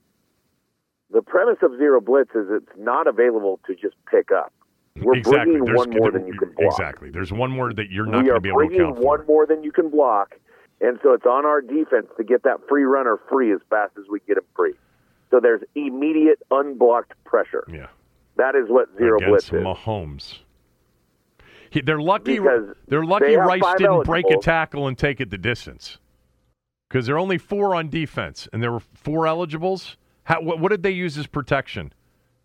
the 1.14 1.22
premise 1.22 1.58
of 1.62 1.78
zero 1.78 2.02
blitz 2.02 2.32
is 2.36 2.48
it's 2.50 2.72
not 2.78 3.08
available 3.08 3.60
to 3.68 3.76
just 3.76 3.96
pick 4.10 4.32
up. 4.32 4.54
We're 4.98 5.16
exactly. 5.16 5.54
bringing 5.58 5.66
There's- 5.66 5.78
one 5.88 5.90
more 5.98 6.12
than 6.12 6.28
you 6.28 6.34
can 6.38 6.50
block. 6.52 6.72
Exactly. 6.74 7.10
There's 7.10 7.32
one 7.32 7.52
more 7.52 7.74
that 7.74 7.90
you're 7.90 8.06
not 8.06 8.26
going 8.26 8.36
to 8.36 8.40
be 8.42 8.50
able 8.50 8.60
to 8.60 8.66
count. 8.66 8.70
bringing 8.70 8.92
account 8.92 9.06
one 9.06 9.26
more 9.26 9.46
than 9.46 9.64
you 9.64 9.72
can 9.72 9.90
block, 9.90 10.38
And 10.82 11.00
so 11.04 11.14
it's 11.14 11.26
on 11.26 11.46
our 11.46 11.62
defense 11.62 12.08
to 12.18 12.24
get 12.24 12.44
that 12.44 12.58
free 12.68 12.84
runner 12.84 13.18
free 13.30 13.54
as 13.54 13.60
fast 13.70 13.94
as 13.98 14.06
we 14.10 14.20
get 14.28 14.38
him 14.38 14.44
free. 14.56 14.74
So 15.30 15.40
there's 15.40 15.62
immediate 15.76 16.40
unblocked 16.50 17.14
pressure. 17.24 17.64
Yeah. 17.72 17.88
That 18.38 18.56
is 18.56 18.66
what 18.68 18.90
zero 18.98 19.18
Against 19.18 19.52
blitz 19.52 19.64
is. 19.64 19.68
Mahomes. 19.68 20.40
He, 21.70 21.82
they're 21.82 22.02
lucky. 22.02 22.40
Because 22.40 22.76
They're 22.88 23.06
lucky 23.06 23.28
they 23.28 23.38
Rice 23.38 23.62
didn't 23.78 24.04
break 24.04 24.26
a 24.30 24.38
tackle 24.38 24.88
and 24.88 24.98
take 24.98 25.22
it 25.22 25.30
the 25.30 25.38
distance. 25.38 26.00
Because 26.90 27.06
there 27.06 27.16
are 27.16 27.20
only 27.20 27.38
four 27.38 27.76
on 27.76 27.90
defense, 27.90 28.50
and 28.52 28.62
there 28.62 28.72
were 28.72 28.82
four 28.94 29.26
eligibles. 29.26 29.96
How, 30.32 30.40
what, 30.42 30.60
what 30.60 30.70
did 30.70 30.82
they 30.82 30.92
use 30.92 31.18
as 31.18 31.28
protection? 31.28 31.92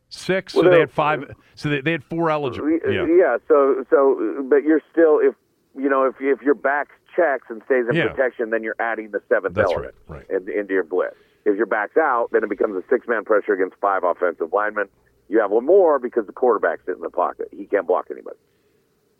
Six. 0.09 0.55
Well, 0.55 0.65
so 0.65 0.71
they 0.71 0.81
had 0.81 0.91
five. 0.91 1.23
Uh, 1.23 1.35
so 1.55 1.69
they, 1.69 1.81
they 1.81 1.93
had 1.93 2.03
four 2.03 2.31
eligible. 2.31 2.67
Uh, 2.67 2.91
yeah. 2.91 3.07
yeah. 3.07 3.37
So 3.47 3.85
so, 3.91 4.45
but 4.49 4.65
you're 4.65 4.83
still 4.91 5.21
if 5.21 5.35
you 5.77 5.89
know 5.89 6.05
if 6.05 6.17
if 6.21 6.43
your 6.43 6.55
back 6.55 6.89
checks 7.15 7.47
and 7.49 7.63
stays 7.67 7.85
in 7.89 7.95
Yeah. 7.95 8.09
protection, 8.09 8.51
then 8.51 8.65
you're 8.65 8.77
adding 8.81 9.11
the 9.13 9.21
seventh 9.29 9.55
That's 9.55 9.71
element 9.71 9.95
right, 10.09 10.29
in- 10.29 10.49
into 10.51 10.75
your 10.75 10.83
blitz. 10.85 11.15
If 11.45 11.57
your 11.57 11.67
back's 11.67 11.97
out, 11.97 12.31
then 12.33 12.43
it 12.43 12.51
becomes 12.51 12.77
a 12.77 12.83
six 12.91 13.07
man 13.07 13.25
pressure 13.25 13.53
against 13.53 13.77
five 13.81 14.03
offensive 14.03 14.53
linemen. 14.53 14.89
You 15.29 15.41
have 15.41 15.53
one 15.53 15.65
more 15.67 16.01
because 16.01 16.27
the 16.27 16.33
quarterback's 16.33 16.89
in 16.89 17.01
the 17.01 17.11
pocket. 17.11 17.49
He 17.53 17.67
can't 17.67 17.87
block 17.87 18.07
anybody. 18.11 18.37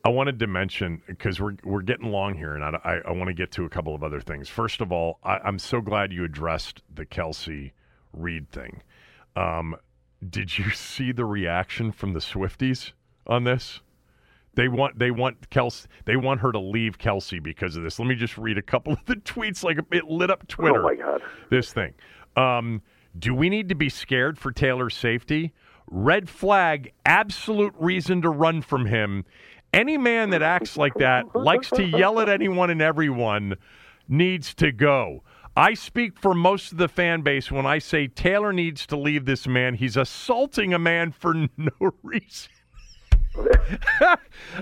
I 0.05 0.09
wanted 0.09 0.39
to 0.41 0.47
mention 0.49 1.03
because 1.07 1.41
we're 1.41 1.57
we're 1.63 1.83
getting 1.83 2.11
long 2.11 2.35
here, 2.35 2.55
and 2.55 2.65
I, 2.65 2.79
I, 2.85 2.95
I 3.09 3.13
want 3.13 3.29
to 3.29 3.35
get 3.35 3.53
to 3.53 3.65
a 3.65 3.69
couple 3.69 3.95
of 3.95 4.03
other 4.03 4.21
things. 4.21 4.49
First 4.49 4.81
of 4.81 4.91
all, 4.91 5.19
I, 5.23 5.39
I'm 5.39 5.59
so 5.59 5.81
glad 5.81 6.13
you 6.13 6.25
addressed 6.25 6.83
the 6.93 7.07
Kelce 7.07 7.73
Reid 8.17 8.51
thing. 8.51 8.83
Um, 9.37 9.77
did 10.29 10.59
you 10.59 10.71
see 10.75 11.13
the 11.13 11.25
reaction 11.25 11.93
from 11.93 12.13
the 12.13 12.21
Swifties 12.21 12.93
on 13.27 13.45
this? 13.45 13.81
They 14.55 14.69
want 14.69 14.99
they 14.99 15.11
want 15.11 15.51
Kelce 15.51 15.87
they 16.07 16.17
want 16.17 16.41
her 16.41 16.51
to 16.51 16.59
leave 16.59 16.97
Kelce 16.97 17.43
because 17.43 17.77
of 17.77 17.83
this. 17.83 17.99
Let 17.99 18.09
me 18.09 18.15
just 18.15 18.39
read 18.39 18.57
a 18.57 18.63
couple 18.63 18.95
of 18.95 19.05
the 19.05 19.17
tweets. 19.17 19.63
Like 19.63 19.79
it 19.93 20.05
lit 20.07 20.31
up 20.31 20.49
Twitter. 20.49 20.81
Oh 20.81 20.89
my 20.89 20.95
god. 20.95 21.23
This 21.51 21.73
thing. 21.73 21.93
Um, 22.37 22.83
do 23.19 23.35
we 23.35 23.49
need 23.51 23.69
to 23.69 23.75
be 23.75 23.89
scared 23.89 24.39
for 24.39 24.51
Taylor's 24.51 24.97
safety? 24.97 25.53
Red 25.89 26.29
flag. 26.29 26.93
Absolute 27.05 27.75
reason 27.79 28.23
to 28.23 28.31
run 28.31 28.63
from 28.63 28.87
him. 28.87 29.25
Any 29.73 29.99
man 29.99 30.31
that 30.31 30.43
acts 30.43 30.77
like 30.77 30.95
that 30.95 31.37
likes 31.37 31.69
to 31.71 31.85
yell 31.85 32.19
at 32.19 32.29
anyone 32.29 32.71
and 32.71 32.81
everyone 32.81 33.57
needs 34.09 34.55
to 34.55 34.73
go. 34.73 35.23
I 35.57 35.73
speak 35.73 36.19
for 36.19 36.35
most 36.35 36.73
of 36.73 36.79
the 36.79 36.89
fan 36.89 37.23
base 37.23 37.51
when 37.51 37.65
I 37.65 37.79
say 37.79 38.09
Taylor 38.09 38.53
needs 38.53 38.87
to 38.89 38.97
leave 38.97 39.25
this 39.25 39.47
man. 39.47 39.75
He's 39.75 39.97
assaulting 39.97 40.75
a 40.75 40.79
man 40.79 41.13
for 41.13 41.33
no 41.57 41.93
reason. 42.03 42.51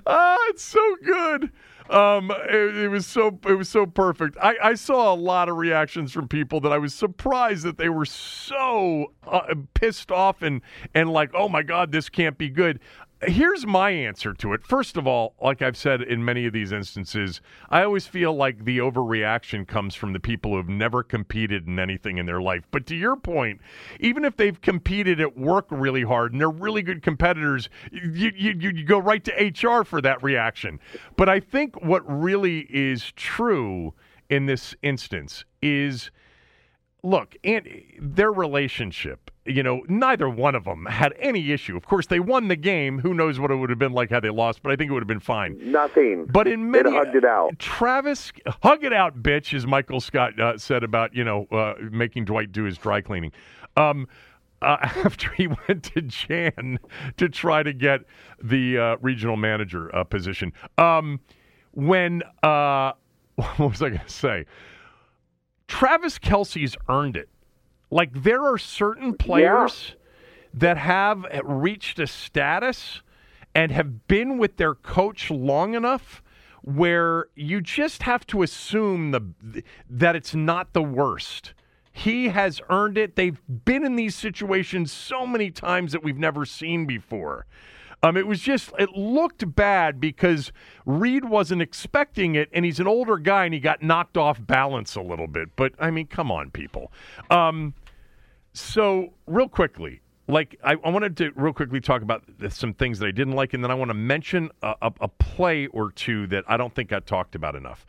ah, 0.06 0.38
it's 0.48 0.62
so 0.62 0.96
good. 1.04 1.50
Um, 1.90 2.30
it, 2.30 2.76
it 2.76 2.88
was 2.88 3.06
so 3.06 3.38
it 3.46 3.54
was 3.54 3.68
so 3.68 3.86
perfect. 3.86 4.36
I, 4.42 4.56
I 4.62 4.74
saw 4.74 5.12
a 5.12 5.16
lot 5.16 5.48
of 5.48 5.56
reactions 5.56 6.12
from 6.12 6.28
people 6.28 6.60
that 6.60 6.72
I 6.72 6.78
was 6.78 6.94
surprised 6.94 7.64
that 7.64 7.76
they 7.76 7.88
were 7.88 8.06
so 8.06 9.12
uh, 9.26 9.54
pissed 9.74 10.10
off 10.10 10.42
and 10.42 10.62
and 10.94 11.12
like, 11.12 11.30
oh 11.34 11.48
my 11.48 11.62
god, 11.62 11.92
this 11.92 12.08
can't 12.08 12.38
be 12.38 12.48
good. 12.48 12.80
Here's 13.26 13.66
my 13.66 13.90
answer 13.90 14.32
to 14.34 14.52
it. 14.52 14.66
First 14.66 14.96
of 14.96 15.06
all, 15.06 15.34
like 15.40 15.62
I've 15.62 15.76
said 15.76 16.02
in 16.02 16.24
many 16.24 16.46
of 16.46 16.52
these 16.52 16.72
instances, 16.72 17.40
I 17.70 17.82
always 17.82 18.06
feel 18.06 18.34
like 18.34 18.64
the 18.64 18.78
overreaction 18.78 19.66
comes 19.66 19.94
from 19.94 20.12
the 20.12 20.20
people 20.20 20.52
who 20.52 20.56
have 20.58 20.68
never 20.68 21.02
competed 21.02 21.66
in 21.66 21.78
anything 21.78 22.18
in 22.18 22.26
their 22.26 22.40
life. 22.40 22.64
But 22.70 22.86
to 22.86 22.96
your 22.96 23.16
point, 23.16 23.60
even 24.00 24.24
if 24.24 24.36
they've 24.36 24.60
competed 24.60 25.20
at 25.20 25.36
work 25.36 25.66
really 25.70 26.02
hard 26.02 26.32
and 26.32 26.40
they're 26.40 26.50
really 26.50 26.82
good 26.82 27.02
competitors, 27.02 27.68
you, 27.92 28.32
you 28.34 28.52
you 28.58 28.84
go 28.84 28.98
right 28.98 29.24
to 29.24 29.32
HR 29.32 29.84
for 29.84 30.00
that 30.00 30.22
reaction. 30.22 30.80
But 31.16 31.28
I 31.28 31.40
think 31.40 31.82
what 31.82 32.02
really 32.06 32.66
is 32.70 33.12
true 33.12 33.94
in 34.28 34.46
this 34.46 34.74
instance 34.82 35.44
is 35.62 36.10
look, 37.04 37.36
and 37.44 37.68
their 38.00 38.32
relationship, 38.32 39.30
you 39.44 39.62
know, 39.62 39.82
neither 39.88 40.28
one 40.28 40.54
of 40.54 40.64
them 40.64 40.86
had 40.86 41.14
any 41.18 41.52
issue. 41.52 41.76
Of 41.76 41.86
course, 41.86 42.06
they 42.06 42.18
won 42.18 42.48
the 42.48 42.56
game. 42.56 42.98
Who 42.98 43.12
knows 43.12 43.38
what 43.38 43.50
it 43.50 43.56
would 43.56 43.70
have 43.70 43.78
been 43.78 43.92
like 43.92 44.10
had 44.10 44.24
they 44.24 44.30
lost, 44.30 44.62
but 44.62 44.72
I 44.72 44.76
think 44.76 44.90
it 44.90 44.94
would 44.94 45.02
have 45.02 45.08
been 45.08 45.20
fine. 45.20 45.58
Nothing. 45.60 46.24
But 46.24 46.48
in 46.48 46.72
They'd 46.72 46.84
many, 46.84 46.96
hugged 46.96 47.14
it 47.14 47.24
out. 47.24 47.58
Travis, 47.58 48.32
hug 48.62 48.82
it 48.82 48.92
out, 48.92 49.22
bitch, 49.22 49.54
as 49.54 49.66
Michael 49.66 50.00
Scott 50.00 50.40
uh, 50.40 50.56
said 50.56 50.82
about 50.82 51.14
you 51.14 51.24
know 51.24 51.46
uh, 51.52 51.74
making 51.90 52.24
Dwight 52.24 52.50
do 52.50 52.64
his 52.64 52.78
dry 52.78 53.00
cleaning. 53.02 53.32
Um, 53.76 54.08
uh, 54.62 54.78
after 55.04 55.30
he 55.32 55.46
went 55.46 55.84
to 55.94 56.00
Jan 56.00 56.78
to 57.18 57.28
try 57.28 57.62
to 57.62 57.72
get 57.72 58.00
the 58.42 58.78
uh, 58.78 58.96
regional 59.02 59.36
manager 59.36 59.94
uh, 59.94 60.04
position, 60.04 60.52
um, 60.78 61.20
when 61.72 62.22
uh, 62.42 62.92
what 63.34 63.58
was 63.58 63.82
I 63.82 63.90
going 63.90 64.00
to 64.00 64.08
say? 64.08 64.46
Travis 65.68 66.18
Kelce's 66.18 66.76
earned 66.88 67.16
it. 67.16 67.28
Like 67.90 68.22
there 68.22 68.42
are 68.42 68.58
certain 68.58 69.14
players 69.14 69.96
that 70.52 70.76
have 70.76 71.26
reached 71.44 71.98
a 71.98 72.06
status 72.06 73.02
and 73.54 73.70
have 73.70 74.06
been 74.08 74.38
with 74.38 74.56
their 74.56 74.74
coach 74.74 75.30
long 75.30 75.74
enough 75.74 76.22
where 76.62 77.26
you 77.36 77.60
just 77.60 78.02
have 78.04 78.26
to 78.26 78.42
assume 78.42 79.10
the 79.10 79.62
that 79.88 80.16
it's 80.16 80.34
not 80.34 80.72
the 80.72 80.82
worst. 80.82 81.52
He 81.92 82.28
has 82.28 82.60
earned 82.70 82.98
it. 82.98 83.14
They've 83.14 83.40
been 83.64 83.84
in 83.84 83.94
these 83.96 84.16
situations 84.16 84.90
so 84.90 85.26
many 85.26 85.50
times 85.50 85.92
that 85.92 86.02
we've 86.02 86.18
never 86.18 86.44
seen 86.44 86.86
before. 86.86 87.46
Um, 88.04 88.18
it 88.18 88.26
was 88.26 88.40
just 88.40 88.70
it 88.78 88.90
looked 88.90 89.54
bad 89.56 89.98
because 89.98 90.52
Reid 90.84 91.24
wasn't 91.24 91.62
expecting 91.62 92.34
it, 92.34 92.50
and 92.52 92.62
he's 92.62 92.78
an 92.78 92.86
older 92.86 93.16
guy, 93.16 93.46
and 93.46 93.54
he 93.54 93.60
got 93.60 93.82
knocked 93.82 94.18
off 94.18 94.38
balance 94.46 94.94
a 94.94 95.00
little 95.00 95.26
bit. 95.26 95.56
But 95.56 95.72
I 95.78 95.90
mean, 95.90 96.06
come 96.06 96.30
on, 96.30 96.50
people. 96.50 96.92
Um, 97.30 97.72
so 98.52 99.14
real 99.26 99.48
quickly, 99.48 100.02
like 100.28 100.54
I, 100.62 100.74
I 100.84 100.90
wanted 100.90 101.16
to 101.16 101.32
real 101.34 101.54
quickly 101.54 101.80
talk 101.80 102.02
about 102.02 102.24
some 102.50 102.74
things 102.74 102.98
that 102.98 103.06
I 103.06 103.10
didn't 103.10 103.36
like, 103.36 103.54
and 103.54 103.64
then 103.64 103.70
I 103.70 103.74
want 103.74 103.88
to 103.88 103.94
mention 103.94 104.50
a, 104.62 104.74
a, 104.82 104.92
a 105.00 105.08
play 105.08 105.68
or 105.68 105.90
two 105.90 106.26
that 106.26 106.44
I 106.46 106.58
don't 106.58 106.74
think 106.74 106.92
I 106.92 107.00
talked 107.00 107.34
about 107.34 107.56
enough. 107.56 107.86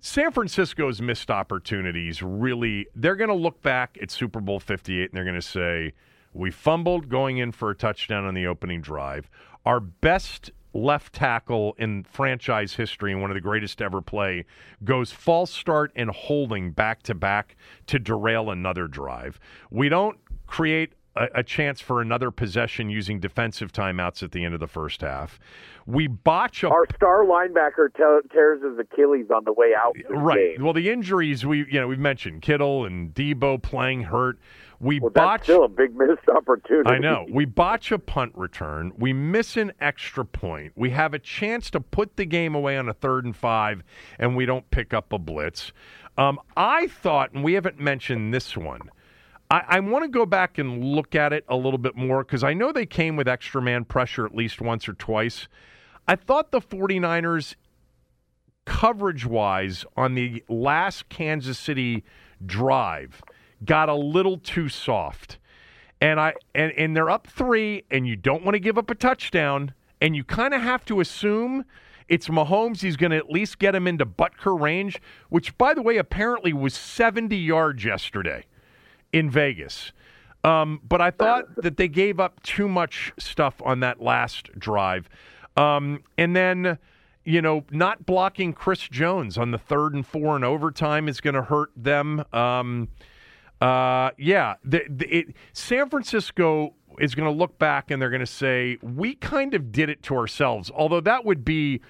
San 0.00 0.32
Francisco's 0.32 1.00
missed 1.00 1.30
opportunities 1.30 2.22
really, 2.24 2.88
they're 2.96 3.16
going 3.16 3.30
to 3.30 3.34
look 3.34 3.62
back 3.62 3.96
at 4.02 4.10
Super 4.10 4.40
Bowl 4.40 4.58
58 4.58 5.04
and 5.04 5.10
they're 5.12 5.24
going 5.24 5.34
to 5.34 5.40
say, 5.40 5.94
we 6.34 6.50
fumbled 6.50 7.08
going 7.08 7.38
in 7.38 7.52
for 7.52 7.70
a 7.70 7.74
touchdown 7.74 8.24
on 8.24 8.34
the 8.34 8.46
opening 8.46 8.82
drive. 8.82 9.30
Our 9.64 9.80
best 9.80 10.50
left 10.74 11.14
tackle 11.14 11.74
in 11.78 12.02
franchise 12.02 12.74
history 12.74 13.12
and 13.12 13.20
one 13.20 13.30
of 13.30 13.34
the 13.36 13.40
greatest 13.40 13.78
to 13.78 13.84
ever 13.84 14.02
play 14.02 14.44
goes 14.82 15.12
false 15.12 15.52
start 15.52 15.92
and 15.94 16.10
holding 16.10 16.72
back 16.72 17.02
to 17.04 17.14
back 17.14 17.56
to 17.86 17.98
derail 17.98 18.50
another 18.50 18.88
drive. 18.88 19.38
We 19.70 19.88
don't 19.88 20.18
create 20.48 20.92
a, 21.16 21.28
a 21.36 21.42
chance 21.42 21.80
for 21.80 22.00
another 22.00 22.30
possession 22.30 22.90
using 22.90 23.20
defensive 23.20 23.72
timeouts 23.72 24.22
at 24.22 24.32
the 24.32 24.44
end 24.44 24.54
of 24.54 24.60
the 24.60 24.66
first 24.66 25.00
half. 25.00 25.38
We 25.86 26.08
botch 26.08 26.64
a 26.64 26.70
Our 26.70 26.86
star 26.96 27.24
linebacker 27.24 27.92
te- 27.94 28.28
tears 28.32 28.62
his 28.62 28.78
Achilles 28.78 29.26
on 29.34 29.44
the 29.44 29.52
way 29.52 29.72
out. 29.76 29.96
Right. 30.10 30.56
game. 30.56 30.64
Well, 30.64 30.72
the 30.72 30.90
injuries 30.90 31.46
we 31.46 31.58
you 31.58 31.80
know 31.80 31.86
we've 31.86 31.98
mentioned 31.98 32.42
Kittle 32.42 32.84
and 32.84 33.14
Deebo 33.14 33.62
playing 33.62 34.02
hurt. 34.04 34.38
We 34.80 35.00
Well, 35.00 35.10
that's 35.10 35.24
botch. 35.24 35.42
still 35.44 35.64
a 35.64 35.68
big 35.68 35.96
missed 35.96 36.28
opportunity. 36.34 36.90
I 36.90 36.98
know. 36.98 37.26
We 37.30 37.44
botch 37.44 37.92
a 37.92 37.98
punt 37.98 38.32
return. 38.34 38.92
We 38.96 39.12
miss 39.12 39.56
an 39.56 39.72
extra 39.80 40.24
point. 40.24 40.72
We 40.76 40.90
have 40.90 41.14
a 41.14 41.18
chance 41.18 41.70
to 41.70 41.80
put 41.80 42.16
the 42.16 42.24
game 42.24 42.54
away 42.54 42.76
on 42.76 42.88
a 42.88 42.94
third 42.94 43.24
and 43.24 43.36
five, 43.36 43.82
and 44.18 44.36
we 44.36 44.46
don't 44.46 44.68
pick 44.70 44.92
up 44.92 45.12
a 45.12 45.18
blitz. 45.18 45.72
Um, 46.16 46.38
I 46.56 46.86
thought, 46.88 47.32
and 47.32 47.42
we 47.42 47.54
haven't 47.54 47.78
mentioned 47.80 48.32
this 48.32 48.56
one. 48.56 48.90
I, 49.50 49.62
I 49.68 49.80
want 49.80 50.04
to 50.04 50.08
go 50.08 50.26
back 50.26 50.58
and 50.58 50.82
look 50.82 51.14
at 51.14 51.32
it 51.32 51.44
a 51.48 51.56
little 51.56 51.78
bit 51.78 51.96
more 51.96 52.24
because 52.24 52.44
I 52.44 52.54
know 52.54 52.72
they 52.72 52.86
came 52.86 53.16
with 53.16 53.28
extra 53.28 53.60
man 53.60 53.84
pressure 53.84 54.24
at 54.24 54.34
least 54.34 54.60
once 54.60 54.88
or 54.88 54.94
twice. 54.94 55.48
I 56.06 56.16
thought 56.16 56.50
the 56.50 56.60
49ers 56.60 57.54
coverage 58.64 59.26
wise 59.26 59.84
on 59.96 60.14
the 60.14 60.42
last 60.48 61.08
Kansas 61.08 61.58
City 61.58 62.04
drive 62.44 63.22
got 63.64 63.88
a 63.88 63.94
little 63.94 64.38
too 64.38 64.68
soft. 64.68 65.38
And 66.00 66.20
I 66.20 66.34
and, 66.54 66.72
and 66.72 66.96
they're 66.96 67.10
up 67.10 67.26
three, 67.26 67.84
and 67.90 68.06
you 68.06 68.16
don't 68.16 68.44
want 68.44 68.54
to 68.54 68.60
give 68.60 68.76
up 68.76 68.90
a 68.90 68.94
touchdown, 68.94 69.72
and 70.00 70.14
you 70.14 70.24
kind 70.24 70.52
of 70.52 70.60
have 70.60 70.84
to 70.86 71.00
assume 71.00 71.64
it's 72.08 72.28
Mahomes. 72.28 72.80
He's 72.80 72.96
going 72.96 73.12
to 73.12 73.16
at 73.16 73.30
least 73.30 73.58
get 73.58 73.74
him 73.74 73.86
into 73.86 74.04
Butker 74.04 74.60
range, 74.60 75.00
which, 75.30 75.56
by 75.56 75.72
the 75.74 75.82
way, 75.82 75.96
apparently 75.96 76.52
was 76.52 76.74
70 76.74 77.36
yards 77.36 77.84
yesterday 77.84 78.44
in 79.12 79.30
Vegas. 79.30 79.92
Um, 80.42 80.80
but 80.86 81.00
I 81.00 81.10
thought 81.10 81.54
that 81.56 81.78
they 81.78 81.88
gave 81.88 82.20
up 82.20 82.42
too 82.42 82.68
much 82.68 83.12
stuff 83.18 83.62
on 83.64 83.80
that 83.80 84.02
last 84.02 84.50
drive. 84.58 85.08
Um, 85.56 86.02
and 86.18 86.36
then, 86.36 86.78
you 87.24 87.40
know, 87.40 87.64
not 87.70 88.04
blocking 88.04 88.52
Chris 88.52 88.86
Jones 88.88 89.38
on 89.38 89.52
the 89.52 89.58
third 89.58 89.94
and 89.94 90.06
four 90.06 90.36
in 90.36 90.44
overtime 90.44 91.08
is 91.08 91.22
going 91.22 91.34
to 91.34 91.42
hurt 91.42 91.70
them. 91.74 92.24
Um, 92.32 92.88
uh, 93.64 94.10
yeah, 94.18 94.56
the, 94.62 94.82
the, 94.90 95.06
it, 95.08 95.28
San 95.54 95.88
Francisco 95.88 96.74
is 96.98 97.14
going 97.14 97.26
to 97.26 97.34
look 97.34 97.58
back 97.58 97.90
and 97.90 98.00
they're 98.00 98.10
going 98.10 98.20
to 98.20 98.26
say, 98.26 98.76
we 98.82 99.14
kind 99.14 99.54
of 99.54 99.72
did 99.72 99.88
it 99.88 100.02
to 100.02 100.14
ourselves. 100.14 100.70
Although 100.74 101.00
that 101.00 101.24
would 101.24 101.46
be 101.46 101.80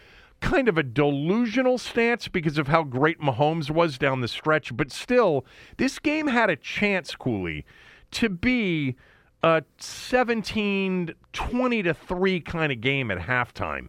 kind 0.41 0.69
of 0.69 0.79
a 0.79 0.85
delusional 0.85 1.77
stance 1.79 2.29
because 2.29 2.59
of 2.59 2.69
how 2.69 2.85
great 2.85 3.19
Mahomes 3.21 3.73
was 3.73 3.99
down 3.99 4.21
the 4.21 4.29
stretch, 4.29 4.77
but 4.77 4.93
still, 4.93 5.45
this 5.77 5.99
game 5.99 6.29
had 6.29 6.49
a 6.49 6.55
chance, 6.55 7.17
Cooley, 7.17 7.65
to 8.13 8.29
be 8.29 8.95
a 9.43 9.65
17, 9.79 11.13
20 11.33 11.83
to 11.83 11.93
3 11.93 12.41
kind 12.41 12.71
of 12.71 12.81
game 12.81 13.11
at 13.11 13.19
halftime. 13.19 13.89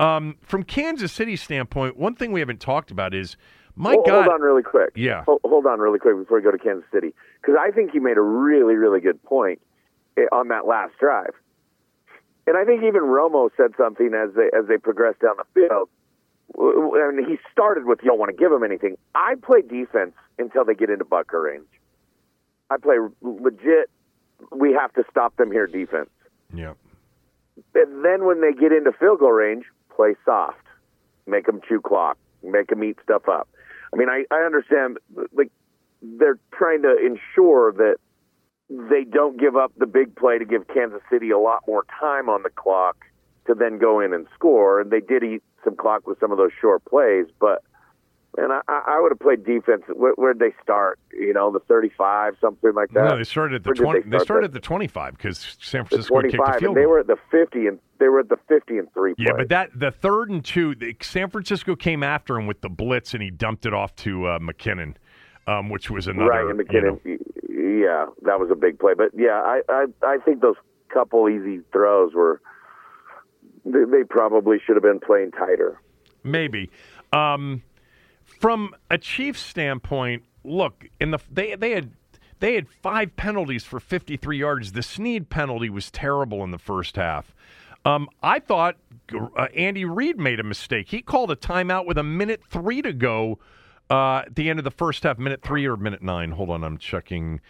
Um, 0.00 0.38
from 0.40 0.62
Kansas 0.62 1.12
City 1.12 1.36
standpoint, 1.36 1.98
one 1.98 2.14
thing 2.14 2.32
we 2.32 2.40
haven't 2.40 2.60
talked 2.60 2.90
about 2.90 3.12
is 3.12 3.36
my 3.78 3.92
hold, 3.92 4.06
God. 4.06 4.24
hold 4.24 4.34
on 4.34 4.40
really 4.40 4.62
quick. 4.62 4.90
Yeah. 4.96 5.22
Hold, 5.24 5.40
hold 5.44 5.66
on 5.66 5.78
really 5.78 6.00
quick 6.00 6.16
before 6.16 6.38
we 6.38 6.42
go 6.42 6.50
to 6.50 6.58
Kansas 6.58 6.84
City, 6.92 7.14
because 7.40 7.54
I 7.58 7.70
think 7.70 7.94
you 7.94 8.00
made 8.00 8.16
a 8.16 8.22
really, 8.22 8.74
really 8.74 9.00
good 9.00 9.22
point 9.22 9.60
eh, 10.16 10.22
on 10.32 10.48
that 10.48 10.66
last 10.66 10.94
drive. 10.98 11.32
And 12.48 12.56
I 12.56 12.64
think 12.64 12.82
even 12.82 13.02
Romo 13.02 13.50
said 13.56 13.72
something 13.78 14.12
as 14.14 14.34
they 14.34 14.50
as 14.56 14.66
they 14.66 14.78
progressed 14.78 15.20
down 15.20 15.36
the 15.36 15.44
field. 15.54 15.88
I 16.58 17.12
mean, 17.12 17.28
he 17.28 17.36
started 17.52 17.84
with 17.84 18.00
you 18.02 18.08
don't 18.08 18.18
want 18.18 18.30
to 18.30 18.36
give 18.36 18.50
them 18.50 18.64
anything. 18.64 18.96
I 19.14 19.34
play 19.40 19.60
defense 19.60 20.14
until 20.38 20.64
they 20.64 20.74
get 20.74 20.90
into 20.90 21.04
Butker 21.04 21.44
range. 21.44 21.68
I 22.70 22.78
play 22.78 22.96
legit. 23.20 23.90
We 24.50 24.72
have 24.72 24.92
to 24.94 25.04
stop 25.10 25.36
them 25.36 25.52
here 25.52 25.66
defense. 25.66 26.10
Yeah. 26.52 26.72
And 27.74 28.04
then 28.04 28.24
when 28.24 28.40
they 28.40 28.52
get 28.52 28.72
into 28.72 28.92
field 28.92 29.20
goal 29.20 29.32
range, 29.32 29.66
play 29.94 30.14
soft, 30.24 30.64
make 31.26 31.46
them 31.46 31.60
chew 31.68 31.80
clock, 31.80 32.16
make 32.42 32.68
them 32.68 32.82
eat 32.82 32.96
stuff 33.02 33.28
up. 33.28 33.48
I 33.92 33.96
mean, 33.96 34.08
I, 34.08 34.24
I 34.30 34.44
understand 34.44 34.98
like 35.32 35.50
they're 36.02 36.38
trying 36.52 36.82
to 36.82 36.96
ensure 36.96 37.72
that 37.72 37.96
they 38.68 39.04
don't 39.04 39.38
give 39.38 39.56
up 39.56 39.72
the 39.78 39.86
big 39.86 40.14
play 40.14 40.38
to 40.38 40.44
give 40.44 40.68
Kansas 40.68 41.00
City 41.10 41.30
a 41.30 41.38
lot 41.38 41.64
more 41.66 41.84
time 41.98 42.28
on 42.28 42.42
the 42.42 42.50
clock 42.50 43.04
to 43.46 43.54
then 43.54 43.78
go 43.78 44.00
in 44.00 44.12
and 44.12 44.26
score. 44.34 44.80
And 44.80 44.90
they 44.90 45.00
did 45.00 45.22
eat 45.24 45.42
some 45.64 45.76
clock 45.76 46.06
with 46.06 46.20
some 46.20 46.30
of 46.30 46.38
those 46.38 46.52
short 46.60 46.84
plays, 46.84 47.26
but 47.40 47.62
and 48.38 48.52
I, 48.52 48.60
I 48.68 49.00
would 49.00 49.10
have 49.12 49.18
played 49.18 49.44
defense. 49.44 49.82
Where, 49.94 50.12
where'd 50.14 50.38
they 50.38 50.54
start? 50.62 50.98
You 51.12 51.32
know, 51.32 51.50
the 51.52 51.60
35, 51.60 52.36
something 52.40 52.72
like 52.74 52.90
that. 52.92 53.04
No, 53.04 53.16
they 53.16 53.24
started 53.24 53.56
at 53.56 53.64
the 53.64 53.68
Where 53.70 54.00
20. 54.00 54.00
they 54.10 54.18
They, 54.18 54.24
started 54.24 54.44
at 54.46 54.52
the 54.52 54.60
25 54.60 55.16
because 55.16 55.56
San 55.60 55.82
The 55.84 55.88
Francisco 55.88 56.14
had 56.16 56.24
kicked 56.24 56.34
a 56.34 56.36
25, 56.38 56.60
field 56.60 56.76
they 56.76 56.80
goal. 56.82 56.90
were 56.90 56.98
at 57.00 57.06
the 57.08 57.16
50, 57.30 57.66
and 57.66 57.78
they 57.98 58.08
were 58.08 58.20
at 58.20 58.28
the 58.28 58.38
50 58.48 58.78
and 58.78 58.92
three. 58.94 59.14
Yeah, 59.18 59.30
play. 59.32 59.38
but 59.38 59.48
that 59.50 59.70
the 59.78 59.90
third 59.90 60.30
and 60.30 60.44
two, 60.44 60.74
the, 60.74 60.96
San 61.02 61.28
Francisco 61.30 61.74
came 61.76 62.02
after 62.02 62.36
him 62.36 62.46
with 62.46 62.60
the 62.60 62.68
blitz, 62.68 63.12
and 63.14 63.22
he 63.22 63.30
dumped 63.30 63.66
it 63.66 63.74
off 63.74 63.94
to 63.96 64.26
uh, 64.26 64.38
McKinnon, 64.38 64.94
um, 65.46 65.68
which 65.68 65.90
was 65.90 66.06
another. 66.06 66.28
right, 66.30 66.46
and 66.46 66.62
you 66.72 66.80
know- 66.80 67.00
McKinnon. 67.04 67.18
Yeah, 67.80 68.06
that 68.22 68.38
was 68.40 68.50
a 68.50 68.54
big 68.54 68.78
play. 68.78 68.94
But 68.96 69.10
yeah, 69.14 69.40
I, 69.44 69.60
I 69.68 69.86
I 70.02 70.18
think 70.24 70.40
those 70.40 70.54
couple 70.88 71.28
easy 71.28 71.60
throws 71.72 72.14
were 72.14 72.40
they, 73.64 73.84
they 73.84 74.04
probably 74.08 74.58
should 74.64 74.76
have 74.76 74.82
been 74.82 75.00
playing 75.00 75.32
tighter. 75.32 75.80
Maybe. 76.24 76.70
Um, 77.12 77.62
from 78.38 78.74
a 78.90 78.98
Chiefs 78.98 79.40
standpoint, 79.40 80.24
look, 80.44 80.86
in 81.00 81.10
the 81.10 81.18
they 81.30 81.54
they 81.54 81.72
had 81.72 81.90
they 82.40 82.54
had 82.54 82.68
five 82.68 83.16
penalties 83.16 83.64
for 83.64 83.80
53 83.80 84.38
yards. 84.38 84.72
The 84.72 84.82
Sneed 84.82 85.28
penalty 85.28 85.70
was 85.70 85.90
terrible 85.90 86.44
in 86.44 86.50
the 86.50 86.58
first 86.58 86.96
half. 86.96 87.34
Um, 87.84 88.08
I 88.22 88.38
thought 88.38 88.76
uh, 89.12 89.46
Andy 89.56 89.84
Reid 89.84 90.18
made 90.18 90.40
a 90.40 90.44
mistake. 90.44 90.88
He 90.90 91.00
called 91.00 91.30
a 91.30 91.36
timeout 91.36 91.86
with 91.86 91.98
a 91.98 92.02
minute 92.02 92.42
three 92.48 92.82
to 92.82 92.92
go 92.92 93.38
uh, 93.90 94.22
at 94.26 94.34
the 94.34 94.50
end 94.50 94.58
of 94.58 94.64
the 94.64 94.70
first 94.70 95.04
half, 95.04 95.18
minute 95.18 95.42
three 95.42 95.66
or 95.66 95.76
minute 95.76 96.02
nine. 96.02 96.32
Hold 96.32 96.50
on, 96.50 96.64
I'm 96.64 96.78
checking. 96.78 97.40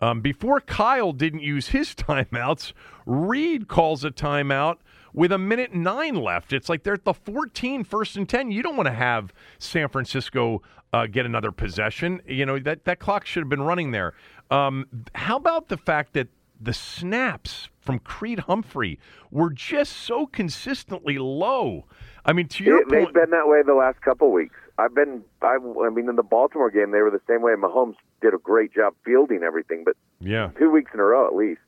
Um, 0.00 0.20
before 0.20 0.60
Kyle 0.60 1.12
didn't 1.12 1.42
use 1.42 1.68
his 1.68 1.94
timeouts, 1.94 2.72
Reid 3.06 3.68
calls 3.68 4.04
a 4.04 4.10
timeout 4.10 4.76
with 5.12 5.32
a 5.32 5.38
minute 5.38 5.74
nine 5.74 6.14
left. 6.14 6.52
It's 6.52 6.68
like 6.68 6.82
they're 6.82 6.94
at 6.94 7.04
the 7.04 7.14
14, 7.14 7.84
first 7.84 8.16
and 8.16 8.28
10. 8.28 8.50
You 8.50 8.62
don't 8.62 8.76
want 8.76 8.86
to 8.86 8.94
have 8.94 9.32
San 9.58 9.88
Francisco 9.88 10.62
uh, 10.92 11.06
get 11.06 11.26
another 11.26 11.52
possession. 11.52 12.20
You 12.26 12.46
know, 12.46 12.58
that, 12.60 12.84
that 12.84 12.98
clock 12.98 13.26
should 13.26 13.42
have 13.42 13.48
been 13.48 13.62
running 13.62 13.90
there. 13.90 14.14
Um, 14.50 14.86
how 15.14 15.36
about 15.36 15.68
the 15.68 15.76
fact 15.76 16.14
that 16.14 16.28
the 16.60 16.72
snaps 16.72 17.68
from 17.80 17.98
Creed 18.00 18.40
Humphrey 18.40 18.98
were 19.30 19.50
just 19.50 19.92
so 19.92 20.26
consistently 20.26 21.18
low? 21.18 21.86
I 22.24 22.32
mean, 22.32 22.48
to 22.48 22.64
your 22.64 22.84
they've 22.88 23.04
point. 23.04 23.14
been 23.14 23.30
that 23.30 23.46
way 23.46 23.62
the 23.64 23.74
last 23.74 24.00
couple 24.02 24.32
weeks. 24.32 24.54
I've 24.78 24.94
been, 24.94 25.22
I, 25.42 25.56
I 25.56 25.90
mean, 25.90 26.08
in 26.08 26.16
the 26.16 26.22
Baltimore 26.22 26.70
game, 26.70 26.92
they 26.92 27.00
were 27.00 27.10
the 27.10 27.20
same 27.28 27.42
way. 27.42 27.52
Mahomes 27.52 27.96
did 28.20 28.32
a 28.32 28.38
great 28.38 28.72
job 28.72 28.94
fielding 29.04 29.42
everything, 29.42 29.82
but 29.84 29.96
yeah. 30.20 30.50
two 30.58 30.70
weeks 30.70 30.92
in 30.94 31.00
a 31.00 31.04
row 31.04 31.26
at 31.26 31.34
least. 31.34 31.60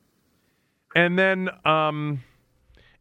And 0.95 1.19
then, 1.19 1.51
um, 1.65 2.23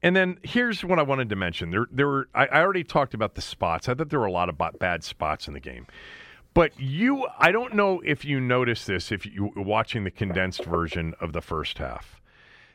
and 0.01 0.15
then 0.15 0.39
here's 0.43 0.83
what 0.83 0.99
I 0.99 1.03
wanted 1.03 1.29
to 1.29 1.35
mention. 1.35 1.71
There, 1.71 1.87
there 1.91 2.07
were. 2.07 2.29
I, 2.33 2.47
I 2.47 2.61
already 2.61 2.83
talked 2.83 3.13
about 3.13 3.35
the 3.35 3.41
spots. 3.41 3.89
I 3.89 3.93
thought 3.93 4.09
there 4.09 4.19
were 4.19 4.25
a 4.25 4.31
lot 4.31 4.49
of 4.49 4.57
bad 4.79 5.03
spots 5.03 5.47
in 5.47 5.53
the 5.53 5.59
game. 5.59 5.87
But 6.53 6.79
you, 6.79 7.27
I 7.37 7.51
don't 7.51 7.75
know 7.75 8.01
if 8.03 8.25
you 8.25 8.39
noticed 8.39 8.87
this 8.87 9.11
if 9.11 9.25
you 9.25 9.51
were 9.55 9.61
watching 9.61 10.03
the 10.03 10.11
condensed 10.11 10.63
version 10.65 11.13
of 11.21 11.33
the 11.33 11.41
first 11.41 11.77
half. 11.77 12.19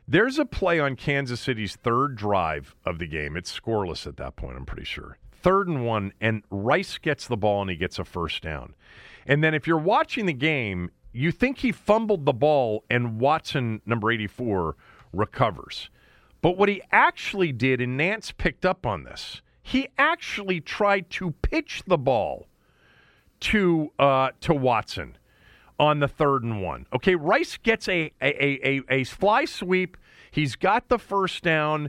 There's 0.06 0.38
a 0.38 0.44
play 0.44 0.78
on 0.78 0.96
Kansas 0.96 1.40
City's 1.40 1.76
third 1.76 2.14
drive 2.14 2.74
of 2.84 2.98
the 2.98 3.06
game. 3.06 3.36
It's 3.36 3.58
scoreless 3.58 4.06
at 4.06 4.18
that 4.18 4.36
point, 4.36 4.56
I'm 4.56 4.66
pretty 4.66 4.84
sure. 4.84 5.18
Third 5.32 5.66
and 5.66 5.84
one, 5.84 6.12
and 6.20 6.42
Rice 6.50 6.98
gets 6.98 7.26
the 7.26 7.36
ball 7.36 7.62
and 7.62 7.70
he 7.70 7.76
gets 7.76 7.98
a 7.98 8.04
first 8.04 8.42
down. 8.42 8.74
And 9.26 9.42
then 9.42 9.54
if 9.54 9.66
you're 9.66 9.78
watching 9.78 10.26
the 10.26 10.34
game, 10.34 10.90
you 11.12 11.32
think 11.32 11.58
he 11.58 11.72
fumbled 11.72 12.26
the 12.26 12.32
ball 12.34 12.84
and 12.90 13.18
Watson, 13.18 13.80
number 13.86 14.10
84, 14.10 14.76
recovers. 15.12 15.88
But 16.44 16.58
what 16.58 16.68
he 16.68 16.82
actually 16.92 17.52
did, 17.52 17.80
and 17.80 17.98
Nantz 17.98 18.30
picked 18.36 18.66
up 18.66 18.84
on 18.84 19.04
this, 19.04 19.40
he 19.62 19.88
actually 19.96 20.60
tried 20.60 21.08
to 21.12 21.30
pitch 21.40 21.82
the 21.86 21.96
ball 21.96 22.48
to 23.40 23.90
uh, 23.98 24.28
to 24.42 24.52
Watson 24.52 25.16
on 25.80 26.00
the 26.00 26.06
third 26.06 26.42
and 26.42 26.62
one. 26.62 26.84
Okay, 26.92 27.14
Rice 27.14 27.56
gets 27.56 27.88
a 27.88 28.12
a, 28.20 28.44
a, 28.44 28.60
a 28.62 28.82
a 28.90 29.04
fly 29.04 29.46
sweep. 29.46 29.96
He's 30.30 30.54
got 30.54 30.90
the 30.90 30.98
first 30.98 31.42
down, 31.42 31.88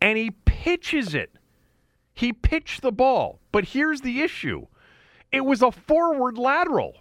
and 0.00 0.16
he 0.16 0.30
pitches 0.44 1.12
it. 1.12 1.32
He 2.14 2.32
pitched 2.32 2.82
the 2.82 2.92
ball, 2.92 3.40
but 3.50 3.64
here's 3.64 4.02
the 4.02 4.20
issue: 4.20 4.68
it 5.32 5.44
was 5.44 5.62
a 5.62 5.72
forward 5.72 6.38
lateral. 6.38 6.98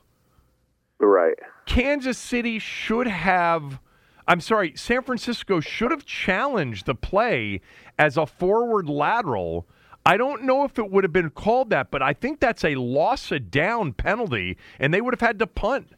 Right. 0.99 1.37
Kansas 1.67 2.17
City 2.17 2.57
should 2.57 3.05
have. 3.05 3.79
I'm 4.27 4.41
sorry, 4.41 4.73
San 4.75 5.03
Francisco 5.03 5.59
should 5.59 5.91
have 5.91 6.05
challenged 6.05 6.87
the 6.87 6.95
play 6.95 7.61
as 7.97 8.17
a 8.17 8.25
forward 8.25 8.89
lateral. 8.89 9.67
I 10.05 10.17
don't 10.17 10.43
know 10.43 10.63
if 10.63 10.77
it 10.79 10.89
would 10.89 11.03
have 11.03 11.13
been 11.13 11.29
called 11.29 11.69
that, 11.71 11.91
but 11.91 12.01
I 12.01 12.13
think 12.13 12.39
that's 12.39 12.63
a 12.63 12.75
loss 12.75 13.31
of 13.31 13.51
down 13.51 13.93
penalty, 13.93 14.57
and 14.79 14.93
they 14.93 15.01
would 15.01 15.13
have 15.13 15.21
had 15.21 15.39
to 15.39 15.47
punt. 15.47 15.89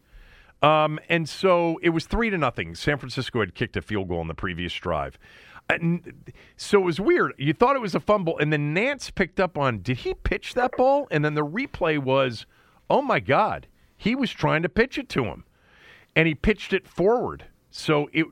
Um, 0.62 1.00
and 1.08 1.28
so 1.30 1.80
it 1.84 1.90
was 1.90 2.06
three 2.06 2.30
to 2.30 2.38
nothing. 2.38 2.74
San 2.76 2.98
Francisco 2.98 3.40
had 3.42 3.54
kicked 3.54 3.78
a 3.78 3.82
field 3.82 4.10
goal 4.10 4.22
in 4.22 4.28
the 4.28 4.34
previous 4.34 4.74
drive. 4.74 5.18
And 5.70 6.34
so 6.56 6.80
it 6.82 6.86
was 6.86 7.00
weird. 7.00 7.34
You 7.38 7.54
thought 7.54 7.76
it 7.76 7.82
was 7.82 7.96
a 7.96 8.00
fumble, 8.00 8.38
and 8.40 8.52
then 8.52 8.74
Nantz 8.74 9.14
picked 9.14 9.40
up 9.40 9.58
on 9.58 9.80
did 9.80 9.98
he 9.98 10.14
pitch 10.14 10.54
that 10.54 10.72
ball? 10.78 11.08
And 11.12 11.24
then 11.24 11.34
the 11.34 11.46
replay 11.46 12.00
was, 12.00 12.46
oh 12.90 13.02
my 13.02 13.20
God, 13.20 13.68
he 13.98 14.16
was 14.16 14.32
trying 14.32 14.64
to 14.64 14.70
pitch 14.70 14.98
it 14.98 15.10
to 15.10 15.26
him, 15.26 15.44
and 16.16 16.28
he 16.28 16.36
pitched 16.36 16.72
it 16.72 16.88
forward. 16.88 17.46
So 17.78 18.10
it, 18.12 18.26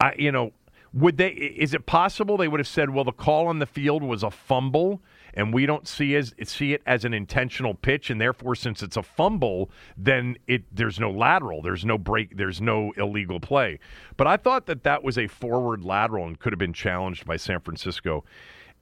I, 0.00 0.14
you 0.16 0.30
know, 0.30 0.52
would 0.92 1.16
they? 1.16 1.30
Is 1.30 1.74
it 1.74 1.86
possible 1.86 2.36
they 2.36 2.48
would 2.48 2.60
have 2.60 2.68
said, 2.68 2.90
well, 2.90 3.04
the 3.04 3.12
call 3.12 3.48
on 3.48 3.58
the 3.58 3.66
field 3.66 4.02
was 4.02 4.22
a 4.22 4.30
fumble, 4.30 5.02
and 5.34 5.52
we 5.52 5.66
don't 5.66 5.88
see 5.88 6.14
as 6.14 6.34
see 6.44 6.72
it 6.74 6.82
as 6.86 7.04
an 7.04 7.12
intentional 7.12 7.74
pitch, 7.74 8.08
and 8.08 8.20
therefore, 8.20 8.54
since 8.54 8.82
it's 8.82 8.96
a 8.96 9.02
fumble, 9.02 9.70
then 9.96 10.36
it 10.46 10.64
there's 10.70 11.00
no 11.00 11.10
lateral, 11.10 11.60
there's 11.60 11.84
no 11.84 11.98
break, 11.98 12.36
there's 12.36 12.60
no 12.60 12.92
illegal 12.96 13.40
play. 13.40 13.78
But 14.16 14.26
I 14.26 14.36
thought 14.36 14.66
that 14.66 14.84
that 14.84 15.02
was 15.02 15.18
a 15.18 15.26
forward 15.26 15.82
lateral 15.82 16.26
and 16.26 16.38
could 16.38 16.52
have 16.52 16.58
been 16.58 16.74
challenged 16.74 17.26
by 17.26 17.38
San 17.38 17.60
Francisco. 17.60 18.24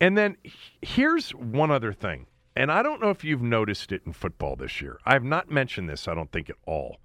And 0.01 0.17
then 0.17 0.37
here's 0.83 1.31
one 1.31 1.71
other 1.71 1.93
thing, 1.93 2.27
and 2.57 2.71
I 2.71 2.83
don't 2.83 3.01
know 3.01 3.11
if 3.11 3.25
you've 3.25 3.43
noticed 3.43 3.93
it 3.93 4.03
in 4.05 4.13
football 4.13 4.57
this 4.57 4.83
year. 4.83 4.99
I 5.07 5.15
have 5.15 5.25
not 5.25 5.51
mentioned 5.51 5.89
this, 5.89 6.07
I 6.09 6.15
don't 6.15 6.33
think 6.33 6.51
at 6.51 6.57
all 6.67 6.99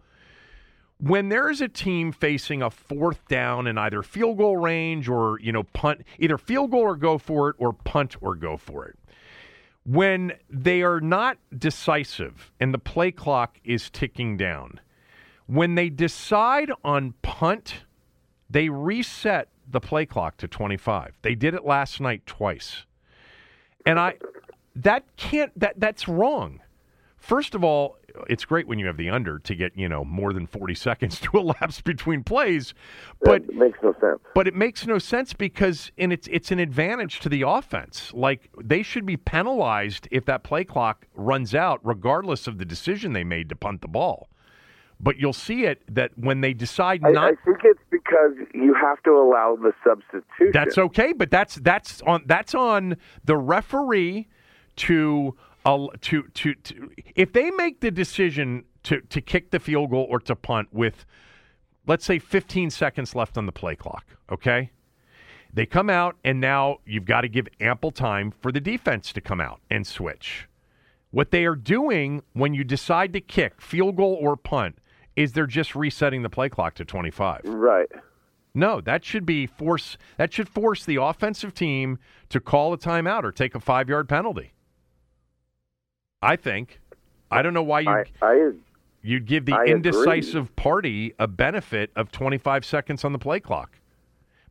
when 0.99 1.30
there 1.30 1.49
is 1.49 1.61
a 1.61 1.67
team 1.67 2.11
facing 2.11 2.61
a 2.61 2.69
fourth 2.69 3.27
down 3.27 3.67
in 3.67 3.77
either 3.77 4.01
field 4.01 4.38
goal 4.38 4.57
range 4.57 5.09
or 5.09 5.39
you 5.41 5.51
know 5.51 5.63
punt 5.63 6.01
either 6.19 6.38
field 6.38 6.72
goal 6.72 6.81
or 6.81 6.95
go 6.95 7.17
for 7.17 7.49
it 7.49 7.55
or 7.59 7.73
punt 7.73 8.15
or 8.22 8.35
go 8.35 8.57
for 8.57 8.85
it 8.85 8.97
when 9.85 10.34
they 10.49 10.81
are 10.81 10.99
not 10.99 11.38
decisive 11.55 12.51
and 12.59 12.73
the 12.73 12.80
play 12.80 13.11
clock 13.11 13.59
is 13.63 13.89
ticking 13.89 14.38
down 14.38 14.80
when 15.47 15.76
they 15.76 15.89
decide 15.89 16.72
on 16.84 17.13
punt 17.22 17.84
they 18.49 18.69
reset 18.69 19.49
the 19.69 19.81
play 19.81 20.05
clock 20.05 20.38
to 20.38 20.47
25 20.47 21.17
they 21.22 21.35
did 21.35 21.53
it 21.53 21.65
last 21.65 21.99
night 21.99 22.26
twice. 22.26 22.85
And 23.85 23.99
i 23.99 24.15
that 24.76 25.03
can't 25.15 25.57
that 25.59 25.80
that's 25.80 26.07
wrong. 26.07 26.61
First 27.17 27.55
of 27.55 27.63
all, 27.63 27.97
it's 28.29 28.45
great 28.45 28.67
when 28.67 28.79
you 28.79 28.87
have 28.87 28.97
the 28.97 29.09
under 29.09 29.39
to 29.39 29.55
get 29.55 29.77
you 29.77 29.89
know 29.89 30.03
more 30.03 30.33
than 30.33 30.47
40 30.47 30.75
seconds 30.75 31.19
to 31.21 31.37
elapse 31.37 31.81
between 31.81 32.23
plays, 32.23 32.73
but 33.21 33.43
it 33.43 33.55
makes 33.55 33.79
no 33.81 33.93
sense. 33.99 34.19
but 34.33 34.47
it 34.47 34.55
makes 34.55 34.85
no 34.85 34.97
sense 34.97 35.33
because 35.33 35.91
and 35.97 36.11
it's 36.13 36.27
it's 36.31 36.51
an 36.51 36.59
advantage 36.59 37.19
to 37.21 37.29
the 37.29 37.43
offense. 37.43 38.11
Like 38.13 38.49
they 38.61 38.83
should 38.83 39.05
be 39.05 39.17
penalized 39.17 40.07
if 40.11 40.25
that 40.25 40.43
play 40.43 40.63
clock 40.63 41.07
runs 41.15 41.55
out, 41.55 41.79
regardless 41.83 42.47
of 42.47 42.57
the 42.57 42.65
decision 42.65 43.13
they 43.13 43.23
made 43.23 43.49
to 43.49 43.55
punt 43.55 43.81
the 43.81 43.87
ball. 43.87 44.29
But 44.99 45.17
you'll 45.17 45.33
see 45.33 45.65
it 45.65 45.83
that 45.93 46.11
when 46.15 46.41
they 46.41 46.53
decide 46.53 47.01
I, 47.03 47.11
not 47.11 47.33
I 47.33 47.35
think 47.43 47.59
it's 47.63 47.79
because 47.91 48.33
you 48.53 48.73
have 48.73 49.03
to 49.03 49.11
allow 49.11 49.57
the 49.61 49.73
substitution. 49.83 50.51
That's 50.53 50.77
okay, 50.77 51.11
but 51.11 51.29
that's 51.29 51.55
that's 51.55 52.01
on 52.03 52.23
that's 52.25 52.55
on 52.55 52.95
the 53.25 53.35
referee 53.35 54.27
to 54.77 55.35
to, 55.65 56.23
to 56.33 56.53
to 56.53 56.91
if 57.15 57.33
they 57.33 57.49
make 57.51 57.79
the 57.79 57.91
decision 57.91 58.65
to 58.83 59.01
to 59.01 59.19
kick 59.19 59.51
the 59.51 59.59
field 59.59 59.89
goal 59.89 60.05
or 60.09 60.19
to 60.19 60.35
punt 60.35 60.69
with 60.71 61.05
let's 61.87 62.05
say 62.05 62.19
15 62.19 62.69
seconds 62.69 63.15
left 63.15 63.37
on 63.37 63.45
the 63.45 63.51
play 63.51 63.75
clock, 63.75 64.05
okay? 64.31 64.71
They 65.53 65.65
come 65.65 65.89
out 65.89 66.17
and 66.23 66.41
now 66.41 66.79
you've 66.85 67.05
got 67.05 67.21
to 67.21 67.29
give 67.29 67.47
ample 67.59 67.91
time 67.91 68.31
for 68.31 68.51
the 68.51 68.59
defense 68.59 69.13
to 69.13 69.21
come 69.21 69.39
out 69.39 69.61
and 69.69 69.85
switch. 69.87 70.47
What 71.11 71.31
they 71.31 71.45
are 71.45 71.55
doing 71.55 72.23
when 72.33 72.53
you 72.53 72.63
decide 72.63 73.13
to 73.13 73.21
kick 73.21 73.61
field 73.61 73.95
goal 73.95 74.17
or 74.19 74.35
punt 74.35 74.79
is 75.15 75.31
they're 75.31 75.47
just 75.47 75.75
resetting 75.75 76.23
the 76.23 76.29
play 76.29 76.49
clock 76.49 76.75
to 76.75 76.85
25. 76.85 77.41
right. 77.45 77.87
No, 78.57 78.79
that 78.79 79.03
should 79.03 79.25
be 79.25 79.45
force. 79.45 79.97
That 80.17 80.31
should 80.31 80.47
force 80.47 80.85
the 80.85 80.95
offensive 80.95 81.53
team 81.53 81.99
to 82.29 82.39
call 82.39 82.71
a 82.71 82.77
timeout 82.77 83.25
or 83.25 83.33
take 83.33 83.53
a 83.53 83.59
five 83.59 83.89
yard 83.89 84.07
penalty. 84.07 84.53
I 86.26 86.35
think. 86.35 86.80
I 87.31 87.41
don't 87.41 87.53
know 87.53 87.64
why 87.64 87.81
you 87.81 87.89
I, 87.89 88.06
I 88.22 88.52
you'd 89.02 89.26
give 89.26 89.45
the 89.45 89.53
I 89.53 89.64
agree. 89.64 89.73
indecisive 89.73 90.56
party 90.56 91.14
a 91.19 91.27
benefit 91.27 91.91
of 91.95 92.11
25 92.11 92.65
seconds 92.65 93.03
on 93.03 93.14
the 93.14 93.19
play 93.19 93.39
clock. 93.39 93.80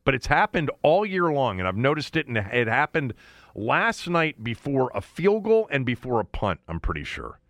But 0.05 0.15
it's 0.15 0.27
happened 0.27 0.71
all 0.83 1.07
year 1.07 1.33
long, 1.33 1.59
and 1.59 1.67
I've 1.67 1.77
noticed 1.77 2.15
it, 2.17 2.27
and 2.27 2.37
it 2.37 2.69
happened 2.69 3.15
last 3.55 4.09
night 4.09 4.45
before 4.45 4.91
a 4.95 5.01
field 5.01 5.45
goal 5.45 5.67
and 5.71 5.87
before 5.87 6.21
a 6.21 6.25
punt. 6.25 6.61
I'm 6.69 6.79
pretty 6.79 7.05
sure. 7.05 7.41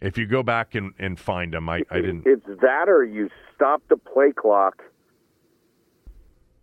If 0.00 0.16
you 0.16 0.26
go 0.26 0.44
back 0.44 0.76
and, 0.76 0.92
and 0.98 1.18
find 1.18 1.52
them, 1.52 1.68
I, 1.68 1.82
I 1.90 1.96
didn't. 1.96 2.22
It's 2.24 2.46
that 2.60 2.88
or 2.88 3.04
you 3.04 3.28
stop 3.54 3.82
the 3.88 3.96
play 3.96 4.30
clock. 4.30 4.84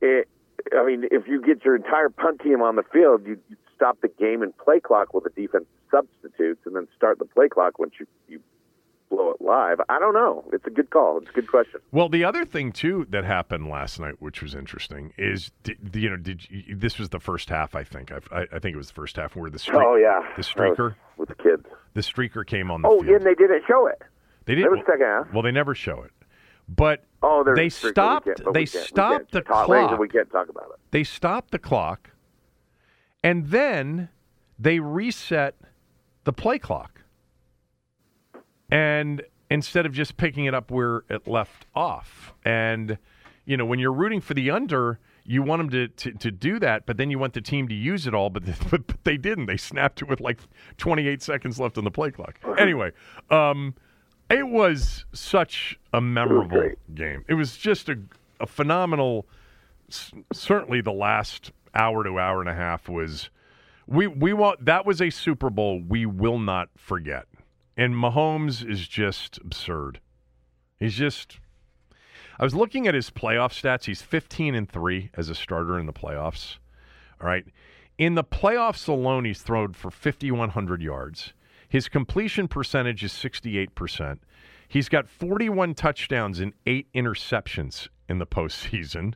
It, 0.02 0.30
I 0.74 0.86
mean, 0.86 1.04
if 1.12 1.28
you 1.28 1.42
get 1.42 1.66
your 1.66 1.76
entire 1.76 2.10
punt 2.10 2.40
team 2.42 2.62
on 2.62 2.78
the 2.78 2.84
field, 2.94 3.28
you 3.28 3.38
stop 3.76 4.00
the 4.02 4.08
game 4.08 4.42
and 4.42 4.58
play 4.58 4.80
clock 4.80 5.14
while 5.14 5.22
the 5.22 5.30
defense 5.30 5.66
substitutes, 5.92 6.62
and 6.66 6.76
then 6.76 6.88
start 6.96 7.20
the 7.20 7.26
play 7.26 7.48
clock 7.50 7.80
once 7.80 7.94
you 8.00 8.08
you 8.28 8.40
blow 9.10 9.30
it 9.30 9.40
live. 9.40 9.80
I 9.88 10.00
don't 10.00 10.16
know. 10.16 10.44
It's 10.52 10.66
a 10.66 10.72
good 10.72 10.90
call. 10.90 11.20
It's 11.20 11.30
a 11.30 11.34
good 11.34 11.48
question. 11.48 11.80
Well, 11.92 12.10
the 12.10 12.24
other 12.24 12.44
thing 12.44 12.72
too 12.72 13.06
that 13.12 13.24
happened 13.24 13.70
last 13.70 14.00
night, 14.00 14.16
which 14.20 14.42
was 14.42 14.56
interesting, 14.56 15.14
is 15.18 15.52
did, 15.64 15.78
you 15.94 16.10
know 16.10 16.18
did 16.18 16.50
you, 16.50 16.76
this 16.76 16.98
was 16.98 17.10
the 17.10 17.20
first 17.20 17.50
half? 17.50 17.76
I 17.76 17.84
think 17.84 18.12
I, 18.12 18.20
I, 18.32 18.42
I 18.54 18.60
think 18.60 18.74
it 18.74 18.78
was 18.78 18.88
the 18.88 18.94
first 18.96 19.16
half 19.18 19.36
where 19.36 19.50
the 19.52 19.60
streak, 19.60 19.78
Oh 19.80 19.96
yeah, 19.96 20.22
the 20.36 20.42
streaker 20.42 20.96
with 21.18 21.30
the 21.30 21.36
kids. 21.36 21.66
the 21.94 22.02
streaker 22.02 22.46
came 22.46 22.72
on 22.72 22.82
the 22.82 22.88
Oh, 22.88 23.02
field. 23.02 23.18
and 23.18 23.26
they 23.26 23.36
didn't 23.36 23.64
show 23.68 23.86
it. 23.88 24.02
they 24.46 24.56
didn't. 24.56 24.74
It 24.74 24.78
was 24.78 24.86
second 24.88 25.06
half. 25.06 25.32
Well, 25.34 25.44
they 25.44 25.52
never 25.52 25.76
show 25.76 26.02
it, 26.02 26.12
but 26.68 27.04
Oh, 27.22 27.44
they 27.56 27.70
stopped. 27.70 28.28
They 28.54 28.66
stopped 28.66 29.32
the 29.32 29.42
clock. 29.44 30.00
We 30.00 30.08
can't 30.08 30.30
talk 30.32 30.50
about 30.50 30.72
it. 30.74 30.80
They 30.92 31.04
stopped 31.04 31.52
the 31.52 31.60
clock, 31.60 32.10
and 33.26 33.48
then 33.48 34.10
they 34.60 34.80
reset 34.80 35.56
the 36.26 36.32
play 36.32 36.60
clock. 36.60 37.02
And 38.70 39.24
instead 39.50 39.88
of 39.88 39.94
just 39.94 40.16
picking 40.16 40.46
it 40.46 40.54
up 40.54 40.70
where 40.70 41.04
it 41.10 41.28
left 41.28 41.66
off, 41.74 42.34
and 42.46 43.00
you 43.46 43.58
know 43.58 43.66
when 43.66 43.80
you're 43.80 43.92
rooting 43.92 44.22
for 44.22 44.36
the 44.36 44.52
under, 44.52 45.00
you 45.24 45.42
want 45.42 45.60
them 45.60 45.70
to, 45.72 45.88
to, 45.88 46.18
to 46.20 46.30
do 46.30 46.60
that, 46.60 46.86
but 46.86 46.98
then 46.98 47.10
you 47.10 47.18
want 47.18 47.34
the 47.34 47.42
team 47.42 47.68
to 47.68 47.74
use 47.74 48.06
it 48.06 48.14
all, 48.14 48.30
but, 48.30 48.44
but, 48.70 48.86
but 48.86 49.04
they 49.04 49.18
didn't. 49.18 49.48
They 49.48 49.58
snapped 49.58 50.04
it 50.04 50.08
with 50.08 50.22
like 50.22 50.38
28 50.78 51.24
seconds 51.24 51.60
left 51.60 51.80
on 51.80 51.84
the 51.84 51.92
play 51.92 52.12
clock. 52.12 52.40
Anyway, 52.60 52.92
um, 53.32 53.74
it 54.30 54.48
was 54.48 55.06
such 55.14 55.80
a 55.94 56.00
memorable 56.00 56.60
great. 56.60 56.78
game. 56.94 57.26
It 57.28 57.34
was 57.34 57.58
just 57.58 57.90
a, 57.90 57.98
a 58.40 58.46
phenomenal. 58.46 59.26
Certainly, 60.32 60.82
the 60.82 60.92
last 60.92 61.52
hour 61.76 62.04
to 62.04 62.20
hour 62.20 62.40
and 62.40 62.50
a 62.50 62.56
half 62.56 62.90
was. 62.90 63.30
We 63.88 64.08
we 64.08 64.34
want 64.34 64.66
that 64.66 64.86
was 64.86 65.02
a 65.02 65.10
Super 65.12 65.50
Bowl 65.50 65.80
we 65.80 66.06
will 66.06 66.40
not 66.40 66.70
forget. 66.76 67.28
And 67.78 67.94
Mahomes 67.94 68.68
is 68.68 68.88
just 68.88 69.38
absurd. 69.40 70.00
He's 70.80 70.96
just. 70.96 71.40
I 72.40 72.44
was 72.44 72.56
looking 72.56 72.88
at 72.88 72.96
his 72.96 73.12
playoff 73.12 73.54
stats. 73.54 73.86
He's 73.86 74.02
15 74.02 74.56
and 74.56 74.70
three 74.70 75.10
as 75.14 75.30
a 75.30 75.36
starter 75.36 75.80
in 75.80 75.86
the 75.86 75.94
playoffs. 75.94 76.58
All 77.22 77.28
right, 77.28 77.46
in 77.98 78.16
the 78.16 78.24
playoffs 78.24 78.90
alone, 78.90 79.24
he's 79.24 79.42
thrown 79.42 79.74
for 79.74 79.90
5,100 79.90 80.82
yards. 80.82 81.34
His 81.70 81.88
completion 81.88 82.48
percentage 82.48 83.04
is 83.04 83.14
68%. 83.14 84.20
He's 84.68 84.90
got 84.90 85.08
41 85.08 85.76
touchdowns 85.76 86.40
and 86.40 86.54
eight 86.66 86.88
interceptions 86.94 87.88
in 88.10 88.20
the 88.20 88.26
postseason. 88.26 89.14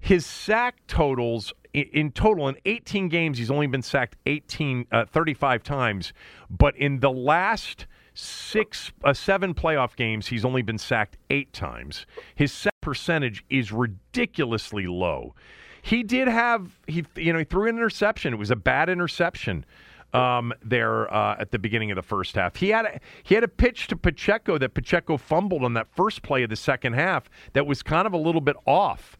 His 0.00 0.24
sack 0.24 0.76
totals 0.86 1.52
in 1.74 2.12
total 2.12 2.48
in 2.48 2.56
18 2.64 3.08
games, 3.08 3.38
he's 3.38 3.50
only 3.50 3.66
been 3.66 3.82
sacked 3.82 4.16
18, 4.26 4.86
uh, 4.90 5.04
35 5.06 5.62
times. 5.62 6.12
But 6.50 6.76
in 6.76 7.00
the 7.00 7.10
last 7.10 7.86
six, 8.14 8.92
uh, 9.04 9.12
seven 9.12 9.54
playoff 9.54 9.96
games, 9.96 10.26
he's 10.26 10.44
only 10.44 10.62
been 10.62 10.78
sacked 10.78 11.16
eight 11.30 11.52
times. 11.52 12.06
His 12.34 12.52
sack 12.52 12.74
percentage 12.80 13.44
is 13.50 13.70
ridiculously 13.70 14.86
low. 14.86 15.34
He 15.82 16.02
did 16.02 16.28
have 16.28 16.78
he, 16.86 17.04
you 17.16 17.32
know, 17.32 17.38
he 17.38 17.44
threw 17.44 17.68
an 17.68 17.76
interception. 17.76 18.32
It 18.32 18.36
was 18.36 18.50
a 18.50 18.56
bad 18.56 18.88
interception 18.88 19.64
um, 20.12 20.52
there 20.64 21.12
uh, 21.12 21.36
at 21.38 21.50
the 21.50 21.58
beginning 21.58 21.90
of 21.90 21.96
the 21.96 22.02
first 22.02 22.34
half. 22.34 22.56
He 22.56 22.70
had 22.70 22.86
a, 22.86 23.00
he 23.22 23.34
had 23.34 23.44
a 23.44 23.48
pitch 23.48 23.88
to 23.88 23.96
Pacheco 23.96 24.58
that 24.58 24.74
Pacheco 24.74 25.16
fumbled 25.16 25.64
on 25.64 25.74
that 25.74 25.86
first 25.94 26.22
play 26.22 26.42
of 26.42 26.50
the 26.50 26.56
second 26.56 26.94
half 26.94 27.28
that 27.52 27.66
was 27.66 27.82
kind 27.82 28.06
of 28.06 28.12
a 28.12 28.18
little 28.18 28.40
bit 28.40 28.56
off. 28.66 29.17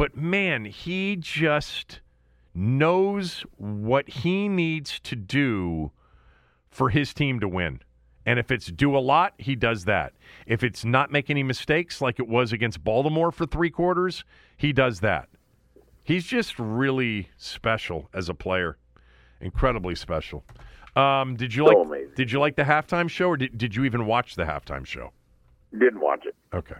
But 0.00 0.16
man, 0.16 0.64
he 0.64 1.14
just 1.14 2.00
knows 2.54 3.44
what 3.58 4.08
he 4.08 4.48
needs 4.48 4.98
to 5.00 5.14
do 5.14 5.92
for 6.70 6.88
his 6.88 7.12
team 7.12 7.38
to 7.40 7.46
win. 7.46 7.82
And 8.24 8.38
if 8.38 8.50
it's 8.50 8.68
do 8.68 8.96
a 8.96 8.98
lot, 8.98 9.34
he 9.36 9.54
does 9.54 9.84
that. 9.84 10.14
If 10.46 10.64
it's 10.64 10.86
not 10.86 11.12
make 11.12 11.28
any 11.28 11.42
mistakes 11.42 12.00
like 12.00 12.18
it 12.18 12.26
was 12.26 12.50
against 12.50 12.82
Baltimore 12.82 13.30
for 13.30 13.44
three 13.44 13.68
quarters, 13.68 14.24
he 14.56 14.72
does 14.72 15.00
that. 15.00 15.28
He's 16.02 16.24
just 16.24 16.58
really 16.58 17.28
special 17.36 18.08
as 18.14 18.30
a 18.30 18.34
player. 18.34 18.78
Incredibly 19.42 19.94
special. 19.94 20.44
Um, 20.96 21.36
did 21.36 21.54
you 21.54 21.66
So 21.66 21.72
like 21.74 21.86
amazing. 21.86 22.14
did 22.16 22.32
you 22.32 22.40
like 22.40 22.56
the 22.56 22.62
halftime 22.62 23.10
show 23.10 23.26
or 23.26 23.36
did, 23.36 23.58
did 23.58 23.76
you 23.76 23.84
even 23.84 24.06
watch 24.06 24.34
the 24.34 24.44
halftime 24.44 24.86
show? 24.86 25.12
Didn't 25.72 26.00
watch 26.00 26.24
it. 26.24 26.34
Okay. 26.54 26.76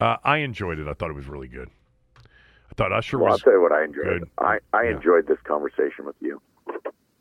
Uh, 0.00 0.16
I 0.24 0.38
enjoyed 0.38 0.78
it. 0.78 0.88
I 0.88 0.92
thought 0.92 1.10
it 1.10 1.14
was 1.14 1.26
really 1.26 1.48
good. 1.48 1.70
I 2.18 2.74
thought 2.76 2.92
Usher 2.92 3.18
Well, 3.18 3.26
I'll 3.28 3.32
was. 3.32 3.42
tell 3.42 3.52
you 3.52 3.62
what 3.62 3.72
I 3.72 3.84
enjoyed. 3.84 4.04
good. 4.20 4.30
I, 4.38 4.58
I 4.72 4.84
Yeah. 4.84 4.96
enjoyed 4.96 5.26
this 5.28 5.38
conversation 5.44 6.04
with 6.04 6.16
you. 6.20 6.40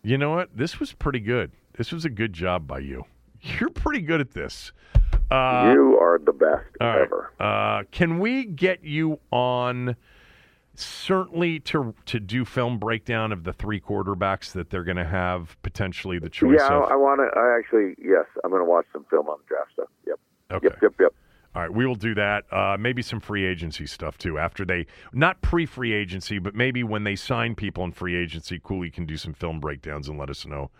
You 0.01 0.17
know 0.17 0.31
what? 0.31 0.55
This 0.55 0.79
was 0.79 0.91
pretty 0.93 1.19
good. 1.19 1.51
This 1.77 1.91
was 1.91 2.05
a 2.05 2.09
good 2.09 2.33
job 2.33 2.67
by 2.67 2.79
you. 2.79 3.05
You're 3.41 3.69
pretty 3.69 4.01
good 4.01 4.21
at 4.21 4.31
this. 4.31 4.71
Uh, 5.31 5.71
you 5.73 5.97
are 5.99 6.19
the 6.23 6.31
best 6.33 6.65
right. 6.81 7.01
ever. 7.01 7.31
Uh, 7.39 7.83
can 7.91 8.19
we 8.19 8.45
get 8.45 8.83
you 8.83 9.19
on? 9.31 9.95
Certainly 10.75 11.59
to 11.61 11.93
to 12.07 12.19
do 12.19 12.45
film 12.45 12.79
breakdown 12.79 13.31
of 13.31 13.43
the 13.43 13.53
three 13.53 13.79
quarterbacks 13.79 14.51
that 14.53 14.71
they're 14.71 14.83
going 14.83 14.97
to 14.97 15.05
have 15.05 15.55
potentially 15.61 16.17
the 16.17 16.29
choice 16.29 16.57
Yeah, 16.59 16.77
of. 16.77 16.83
I, 16.89 16.93
I 16.93 16.95
want 16.95 17.19
to. 17.19 17.39
I 17.39 17.57
actually, 17.59 17.93
yes, 18.03 18.25
I'm 18.43 18.49
going 18.49 18.61
to 18.61 18.65
watch 18.69 18.87
some 18.91 19.05
film 19.09 19.27
on 19.29 19.37
the 19.37 19.47
draft 19.47 19.71
stuff. 19.73 19.87
Yep. 20.07 20.19
okay. 20.51 20.67
Yep. 20.69 20.79
Yep. 20.81 20.93
Yep. 20.99 21.13
All 21.55 21.61
right, 21.61 21.71
we 21.71 21.85
will 21.85 21.95
do 21.95 22.15
that. 22.15 22.45
Uh, 22.51 22.77
maybe 22.79 23.01
some 23.01 23.19
free 23.19 23.45
agency 23.45 23.85
stuff 23.85 24.17
too. 24.17 24.39
After 24.39 24.65
they, 24.65 24.87
not 25.13 25.41
pre-free 25.41 25.93
agency, 25.93 26.39
but 26.39 26.55
maybe 26.55 26.83
when 26.83 27.03
they 27.03 27.15
sign 27.15 27.53
people 27.53 27.83
in 27.83 27.91
free 27.91 28.15
agency, 28.15 28.59
Cooley 28.63 28.89
can 28.89 29.05
do 29.05 29.17
some 29.17 29.33
film 29.33 29.59
breakdowns 29.59 30.09
and 30.09 30.17
let 30.17 30.29
us 30.29 30.45
know 30.45 30.71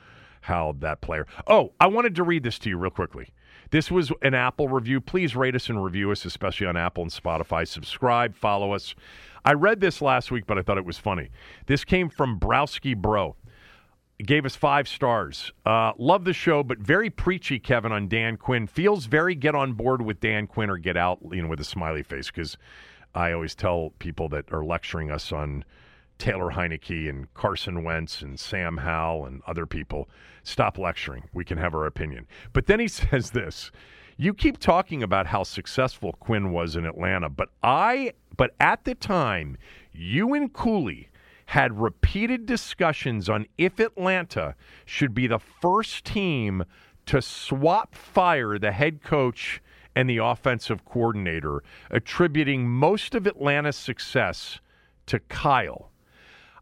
how 0.42 0.76
that 0.80 1.00
player. 1.02 1.28
Oh, 1.48 1.74
I 1.80 1.88
wanted 1.88 2.16
to 2.16 2.24
read 2.24 2.44
this 2.44 2.60
to 2.60 2.70
you 2.70 2.78
real 2.78 2.92
quickly. 2.92 3.30
This 3.70 3.90
was 3.90 4.12
an 4.22 4.34
Apple 4.34 4.68
review. 4.68 5.00
Please 5.00 5.36
rate 5.36 5.56
us 5.56 5.70
and 5.70 5.84
review 5.84 6.12
us, 6.12 6.26
especially 6.26 6.68
on 6.68 6.76
Apple 6.76 7.04
and 7.04 7.12
Spotify. 7.12 7.68
Subscribe, 7.68 8.36
follow 8.36 8.74
us. 8.74 8.94
I 9.46 9.54
read 9.54 9.80
this 9.80 10.02
last 10.02 10.32
week, 10.32 10.46
but 10.46 10.58
I 10.58 10.62
thought 10.62 10.78
it 10.78 10.86
was 10.86 10.98
funny. 10.98 11.30
This 11.66 11.84
came 11.84 12.10
from 12.10 12.40
Browski 12.40 12.96
Bro 12.96 13.36
gave 14.22 14.46
us 14.46 14.56
five 14.56 14.88
stars. 14.88 15.52
Uh, 15.66 15.94
love 15.98 16.24
the 16.24 16.34
show, 16.34 16.64
but 16.64 16.78
very 16.78 17.10
preachy, 17.10 17.60
Kevin, 17.60 17.92
on 17.92 18.08
Dan 18.08 18.38
Quinn. 18.38 18.68
Feels 18.68 19.06
very 19.06 19.36
get 19.36 19.56
on 19.56 19.74
board 19.74 20.02
with 20.02 20.20
Dan 20.20 20.48
Quinn 20.48 20.70
or 20.70 20.78
get 20.78 20.98
out, 20.98 21.20
you 21.32 21.42
know, 21.42 21.48
with 21.48 21.60
a 21.60 21.66
smiley 21.66 22.04
face, 22.04 22.28
because 22.28 22.58
I 23.16 23.32
always 23.32 23.56
tell 23.56 23.92
people 24.00 24.30
that 24.30 24.52
are 24.52 24.64
lecturing 24.64 25.12
us 25.12 25.32
on 25.32 25.66
Taylor 26.18 26.52
Heinicke 26.52 27.10
and 27.10 27.34
Carson 27.34 27.84
Wentz 27.84 28.22
and 28.22 28.40
Sam 28.40 28.78
Howell 28.78 29.26
and 29.26 29.42
other 29.48 29.66
people. 29.66 30.10
Stop 30.44 30.78
lecturing. 30.78 31.24
We 31.34 31.44
can 31.44 31.58
have 31.58 31.74
our 31.74 31.86
opinion. 31.86 32.28
But 32.54 32.68
then 32.68 32.80
he 32.80 32.88
says 32.90 33.32
this. 33.32 33.72
You 34.16 34.34
keep 34.34 34.60
talking 34.60 35.02
about 35.02 35.28
how 35.28 35.44
successful 35.44 36.14
Quinn 36.14 36.52
was 36.52 36.76
in 36.76 36.86
Atlanta, 36.86 37.30
but 37.30 37.50
I 37.64 38.14
but 38.38 38.56
at 38.60 38.84
the 38.84 38.96
time, 38.96 39.58
you 39.92 40.34
and 40.34 40.52
Cooley 40.54 41.10
had 41.48 41.80
repeated 41.80 42.46
discussions 42.46 43.30
on 43.30 43.46
if 43.58 43.80
Atlanta 43.80 44.56
should 44.86 45.14
be 45.14 45.28
the 45.28 45.40
first 45.40 46.06
team 46.06 46.64
to 47.06 47.22
swap 47.22 47.96
fire 47.96 48.58
the 48.58 48.72
head 48.72 49.04
coach 49.04 49.62
and 49.96 50.10
the 50.10 50.18
offensive 50.18 50.86
coordinator, 50.86 51.64
attributing 51.92 52.68
most 52.68 53.14
of 53.14 53.28
Atlanta's 53.28 53.76
success 53.76 54.60
to 55.06 55.20
Kyle. 55.20 55.92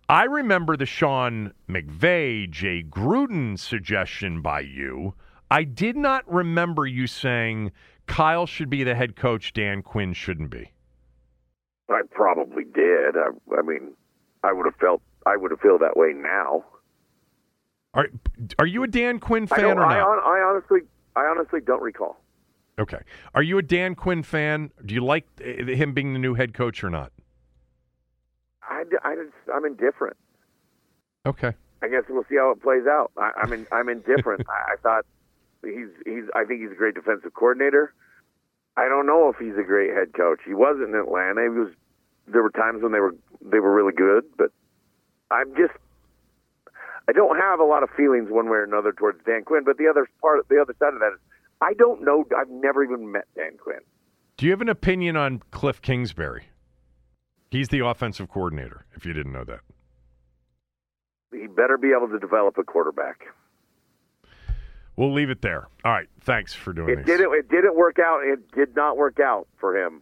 I 0.10 0.24
remember 0.24 0.76
the 0.76 0.86
Sean 0.86 1.54
McVay, 1.70 2.50
Jay 2.50 2.84
Gruden 2.84 3.58
suggestion 3.58 4.42
by 4.42 4.62
you. 4.62 5.14
I 5.50 5.64
did 5.64 5.96
not 5.96 6.30
remember 6.32 6.86
you 6.86 7.08
saying 7.08 7.72
Kyle 8.08 8.46
should 8.46 8.70
be 8.70 8.84
the 8.84 8.96
head 8.96 9.16
coach, 9.16 9.54
Dan 9.54 9.82
Quinn 9.82 10.12
shouldn't 10.12 10.50
be. 10.50 10.72
I 11.90 12.02
probably 12.12 12.64
did. 12.64 13.16
I, 13.16 13.30
I 13.58 13.62
mean, 13.62 13.94
I 14.44 14.54
would 14.54 14.66
have 14.66 14.76
felt 14.76 15.02
I 15.26 15.38
would 15.38 15.52
have 15.52 15.60
felt 15.60 15.82
that 15.82 15.96
way 15.96 16.14
now. 16.16 16.66
Are 17.94 18.08
are 18.60 18.66
you 18.66 18.84
a 18.84 18.88
Dan 18.88 19.20
Quinn 19.20 19.48
fan 19.48 19.66
or 19.66 19.76
not? 19.76 19.92
I, 19.92 20.00
I 20.00 20.50
honestly, 20.50 20.80
I 21.16 21.26
honestly 21.26 21.60
don't 21.62 21.82
recall. 21.82 22.22
Okay. 22.80 23.00
Are 23.36 23.44
you 23.44 23.58
a 23.58 23.62
Dan 23.62 23.96
Quinn 23.96 24.24
fan? 24.24 24.72
Do 24.86 24.94
you 24.94 25.04
like 25.04 25.26
him 25.40 25.94
being 25.94 26.14
the 26.14 26.20
new 26.20 26.34
head 26.34 26.54
coach 26.54 26.84
or 26.84 26.90
not? 26.90 27.12
I, 28.64 28.84
I 29.04 29.16
I'm 29.54 29.66
indifferent. 29.66 30.18
Okay. 31.26 31.54
I 31.84 31.88
guess 31.88 32.04
we'll 32.10 32.26
see 32.30 32.38
how 32.38 32.52
it 32.52 32.62
plays 32.62 32.86
out. 32.88 33.12
I, 33.18 33.32
I'm 33.42 33.54
in, 33.54 33.68
I'm 33.72 33.90
indifferent. 33.90 34.48
I, 34.50 34.74
I 34.74 34.76
thought 34.82 35.06
he's 35.64 35.90
he's 36.06 36.24
I 36.34 36.46
think 36.46 36.62
he's 36.62 36.72
a 36.72 36.76
great 36.76 36.96
defensive 36.96 37.34
coordinator. 37.34 37.94
I 38.78 38.88
don't 38.88 39.06
know 39.06 39.30
if 39.30 39.36
he's 39.38 39.58
a 39.60 39.68
great 39.68 39.92
head 39.92 40.14
coach. 40.16 40.40
He 40.46 40.54
wasn't 40.54 40.90
in 40.90 40.96
Atlanta. 40.96 41.42
He 41.44 41.50
was. 41.50 41.70
There 42.28 42.44
were 42.44 42.52
times 42.52 42.82
when 42.84 42.92
they 42.92 43.00
were 43.00 43.16
they 43.42 43.60
were 43.60 43.74
really 43.74 43.94
good, 43.94 44.24
but 44.38 44.52
I'm 45.30 45.54
just 45.56 45.74
I 47.08 47.12
don't 47.14 47.38
have 47.38 47.60
a 47.60 47.64
lot 47.64 47.84
of 47.84 47.90
feelings 47.98 48.30
one 48.30 48.46
way 48.46 48.58
or 48.58 48.64
another 48.64 48.92
towards 48.94 49.24
Dan 49.26 49.44
Quinn. 49.44 49.64
But 49.66 49.78
the 49.78 49.88
other 49.88 50.08
part, 50.22 50.48
the 50.50 50.62
other 50.62 50.76
side 50.80 50.94
of 50.94 51.00
that 51.00 51.12
is 51.14 51.20
I 51.62 51.74
don't 51.74 52.04
know. 52.04 52.26
I've 52.38 52.50
never 52.50 52.84
even 52.84 53.12
met 53.12 53.26
Dan 53.36 53.58
Quinn. 53.58 53.80
Do 54.38 54.46
you 54.46 54.52
have 54.52 54.62
an 54.62 54.70
opinion 54.70 55.16
on 55.18 55.42
Cliff 55.52 55.82
Kingsbury? 55.82 56.46
He's 57.50 57.68
the 57.70 57.86
offensive 57.86 58.30
coordinator. 58.30 58.86
If 58.96 59.06
you 59.06 59.14
didn't 59.14 59.34
know 59.34 59.44
that, 59.44 59.60
He 61.32 61.48
better 61.48 61.78
be 61.78 61.92
able 61.96 62.08
to 62.10 62.18
develop 62.20 62.58
a 62.58 62.64
quarterback. 62.64 63.26
we'll 64.96 65.12
leave 65.14 65.30
it 65.30 65.42
there. 65.42 65.68
All 65.84 65.92
right. 65.92 66.08
Thanks 66.22 66.54
for 66.54 66.72
doing 66.74 66.90
It 66.90 66.96
this, 66.98 67.06
didn't. 67.06 67.34
It 67.34 67.50
didn't 67.50 67.76
work 67.76 68.00
out. 68.00 68.22
It 68.24 68.52
did 68.52 68.76
not 68.76 68.96
work 68.98 69.20
out 69.20 69.48
for 69.58 69.76
him 69.78 70.02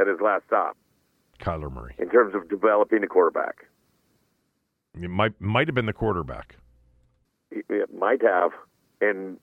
at 0.00 0.06
his 0.06 0.20
last 0.20 0.44
stop 0.46 0.76
Kyler 1.38 1.72
Murray. 1.72 1.94
in 1.98 2.08
terms 2.10 2.34
of 2.34 2.48
developing 2.48 3.02
a 3.02 3.06
quarterback. 3.06 3.66
It 5.00 5.10
might 5.10 5.38
might 5.40 5.68
have 5.68 5.74
been 5.74 5.86
the 5.86 5.92
quarterback. 5.92 6.56
It 7.50 7.94
might 7.94 8.22
have, 8.22 8.50
and 9.00 9.38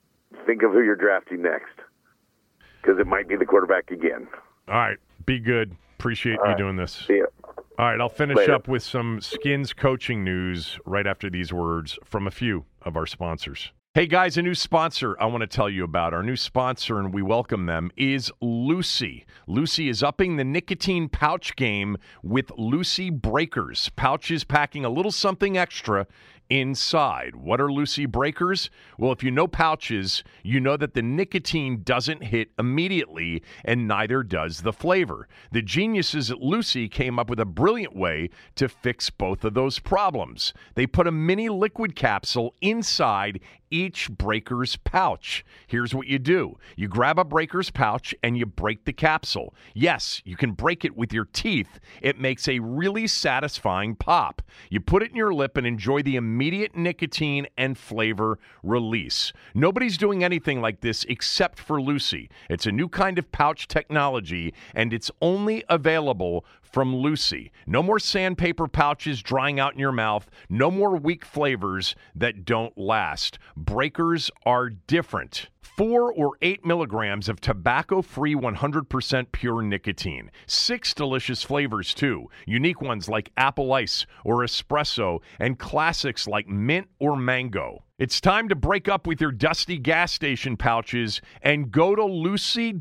think 0.46 0.62
of 0.62 0.72
who 0.72 0.82
you're 0.82 0.96
drafting 0.96 1.42
next, 1.42 1.72
because 2.82 2.98
it 2.98 3.06
might 3.06 3.28
be 3.28 3.36
the 3.36 3.46
quarterback 3.46 3.90
again. 3.90 4.26
All 4.68 4.74
right. 4.74 4.98
Be 5.26 5.38
good. 5.38 5.74
Appreciate 5.98 6.38
All 6.40 6.46
you 6.46 6.50
right. 6.50 6.58
doing 6.58 6.76
this. 6.76 7.04
See 7.06 7.18
ya. 7.18 7.24
All 7.78 7.86
right, 7.86 8.00
I'll 8.00 8.08
finish 8.08 8.36
Later. 8.36 8.54
up 8.54 8.68
with 8.68 8.82
some 8.84 9.20
skins 9.20 9.72
coaching 9.72 10.22
news 10.22 10.78
right 10.86 11.06
after 11.08 11.28
these 11.28 11.52
words 11.52 11.98
from 12.04 12.26
a 12.28 12.30
few 12.30 12.66
of 12.82 12.96
our 12.96 13.06
sponsors. 13.06 13.72
Hey 13.96 14.08
guys, 14.08 14.36
a 14.36 14.42
new 14.42 14.56
sponsor 14.56 15.16
I 15.20 15.26
want 15.26 15.42
to 15.42 15.46
tell 15.46 15.70
you 15.70 15.84
about. 15.84 16.12
Our 16.12 16.24
new 16.24 16.34
sponsor, 16.34 16.98
and 16.98 17.14
we 17.14 17.22
welcome 17.22 17.66
them, 17.66 17.92
is 17.96 18.28
Lucy. 18.40 19.24
Lucy 19.46 19.88
is 19.88 20.02
upping 20.02 20.34
the 20.34 20.42
nicotine 20.42 21.08
pouch 21.08 21.54
game 21.54 21.96
with 22.20 22.50
Lucy 22.58 23.08
Breakers. 23.08 23.92
Pouches 23.94 24.42
packing 24.42 24.84
a 24.84 24.88
little 24.88 25.12
something 25.12 25.56
extra 25.56 26.08
inside. 26.50 27.36
What 27.36 27.60
are 27.60 27.72
Lucy 27.72 28.04
Breakers? 28.04 28.68
Well, 28.98 29.12
if 29.12 29.22
you 29.22 29.30
know 29.30 29.46
pouches, 29.46 30.24
you 30.42 30.60
know 30.60 30.76
that 30.76 30.94
the 30.94 31.02
nicotine 31.02 31.82
doesn't 31.82 32.24
hit 32.24 32.50
immediately, 32.58 33.42
and 33.64 33.88
neither 33.88 34.22
does 34.22 34.62
the 34.62 34.72
flavor. 34.72 35.28
The 35.52 35.62
geniuses 35.62 36.30
at 36.32 36.40
Lucy 36.40 36.88
came 36.88 37.18
up 37.18 37.30
with 37.30 37.40
a 37.40 37.46
brilliant 37.46 37.96
way 37.96 38.30
to 38.56 38.68
fix 38.68 39.08
both 39.08 39.44
of 39.44 39.54
those 39.54 39.78
problems. 39.78 40.52
They 40.74 40.86
put 40.86 41.06
a 41.06 41.12
mini 41.12 41.48
liquid 41.48 41.96
capsule 41.96 42.54
inside 42.60 43.40
each 43.74 44.08
breaker's 44.08 44.76
pouch. 44.76 45.44
Here's 45.66 45.92
what 45.92 46.06
you 46.06 46.20
do 46.20 46.56
you 46.76 46.86
grab 46.86 47.18
a 47.18 47.24
breaker's 47.24 47.70
pouch 47.70 48.14
and 48.22 48.38
you 48.38 48.46
break 48.46 48.84
the 48.84 48.92
capsule. 48.92 49.52
Yes, 49.74 50.22
you 50.24 50.36
can 50.36 50.52
break 50.52 50.84
it 50.84 50.96
with 50.96 51.12
your 51.12 51.24
teeth. 51.24 51.80
It 52.00 52.20
makes 52.20 52.46
a 52.46 52.60
really 52.60 53.08
satisfying 53.08 53.96
pop. 53.96 54.42
You 54.70 54.80
put 54.80 55.02
it 55.02 55.10
in 55.10 55.16
your 55.16 55.34
lip 55.34 55.56
and 55.56 55.66
enjoy 55.66 56.02
the 56.02 56.14
immediate 56.14 56.76
nicotine 56.76 57.48
and 57.58 57.76
flavor 57.76 58.38
release. 58.62 59.32
Nobody's 59.54 59.98
doing 59.98 60.22
anything 60.22 60.60
like 60.60 60.80
this 60.80 61.04
except 61.08 61.58
for 61.58 61.82
Lucy. 61.82 62.30
It's 62.48 62.66
a 62.66 62.72
new 62.72 62.88
kind 62.88 63.18
of 63.18 63.32
pouch 63.32 63.66
technology 63.66 64.54
and 64.74 64.92
it's 64.92 65.10
only 65.20 65.64
available 65.68 66.44
from 66.74 66.92
Lucy. 66.92 67.52
No 67.68 67.84
more 67.84 68.00
sandpaper 68.00 68.66
pouches 68.66 69.22
drying 69.22 69.60
out 69.60 69.74
in 69.74 69.78
your 69.78 69.92
mouth. 69.92 70.28
No 70.50 70.72
more 70.72 70.96
weak 70.96 71.24
flavors 71.24 71.94
that 72.16 72.44
don't 72.44 72.76
last. 72.76 73.38
Breakers 73.56 74.28
are 74.44 74.70
different. 74.70 75.50
Four 75.62 76.12
or 76.12 76.32
eight 76.42 76.66
milligrams 76.66 77.28
of 77.28 77.40
tobacco 77.40 78.02
free 78.02 78.34
100% 78.34 79.30
pure 79.30 79.62
nicotine. 79.62 80.32
Six 80.48 80.92
delicious 80.94 81.44
flavors, 81.44 81.94
too. 81.94 82.28
Unique 82.44 82.82
ones 82.82 83.08
like 83.08 83.30
apple 83.36 83.72
ice 83.72 84.04
or 84.24 84.38
espresso, 84.38 85.20
and 85.38 85.60
classics 85.60 86.26
like 86.26 86.48
mint 86.48 86.88
or 86.98 87.16
mango. 87.16 87.83
It's 87.96 88.20
time 88.20 88.48
to 88.48 88.56
break 88.56 88.88
up 88.88 89.06
with 89.06 89.20
your 89.20 89.30
dusty 89.30 89.78
gas 89.78 90.12
station 90.12 90.56
pouches 90.56 91.20
and 91.40 91.70
go 91.70 91.94
to 91.94 92.04
lucy.co 92.04 92.74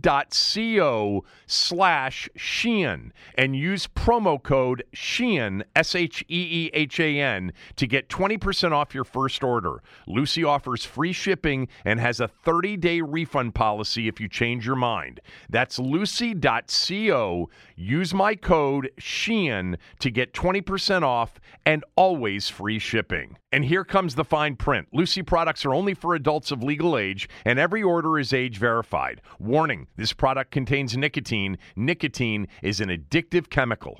slash 1.46 2.28
Sheehan 2.36 3.14
and 3.36 3.56
use 3.56 3.86
promo 3.86 4.42
code 4.42 4.84
Sheehan, 4.92 5.66
S 5.76 5.94
H 5.94 6.24
E 6.30 6.66
E 6.66 6.72
H 6.74 7.00
A 7.00 7.20
N, 7.20 7.54
to 7.76 7.86
get 7.86 8.10
20% 8.10 8.72
off 8.72 8.96
your 8.96 9.04
first 9.04 9.44
order. 9.44 9.84
Lucy 10.08 10.44
offers 10.44 10.84
free 10.84 11.14
shipping 11.14 11.68
and 11.86 12.00
has 12.00 12.20
a 12.20 12.28
30 12.28 12.76
day 12.78 13.00
refund 13.02 13.54
policy 13.54 14.08
if 14.08 14.20
you 14.20 14.28
change 14.28 14.66
your 14.66 14.76
mind. 14.76 15.20
That's 15.48 15.78
lucy.co. 15.78 17.50
Use 17.76 18.14
my 18.16 18.34
code 18.34 18.90
Sheehan 18.98 19.78
to 20.00 20.10
get 20.10 20.34
20% 20.34 21.04
off 21.04 21.40
and 21.68 21.86
always 21.96 22.50
free 22.50 22.80
shipping. 22.80 23.38
And 23.54 23.64
here 23.64 23.86
comes 23.86 24.16
the 24.16 24.26
fine 24.26 24.56
print. 24.56 24.88
Lucy 24.94 25.22
products 25.22 25.64
are 25.64 25.76
only 25.76 25.94
for 25.94 26.16
adults 26.16 26.50
of 26.50 26.64
legal 26.64 26.98
age, 26.98 27.30
and 27.46 27.60
every 27.60 27.84
order 27.84 28.18
is 28.18 28.34
age 28.34 28.58
verified. 28.58 29.22
Warning 29.38 29.86
this 29.96 30.12
product 30.12 30.50
contains 30.50 30.98
nicotine. 30.98 31.60
Nicotine 31.76 32.48
is 32.64 32.82
an 32.82 32.90
addictive 32.90 33.52
chemical. 33.52 34.00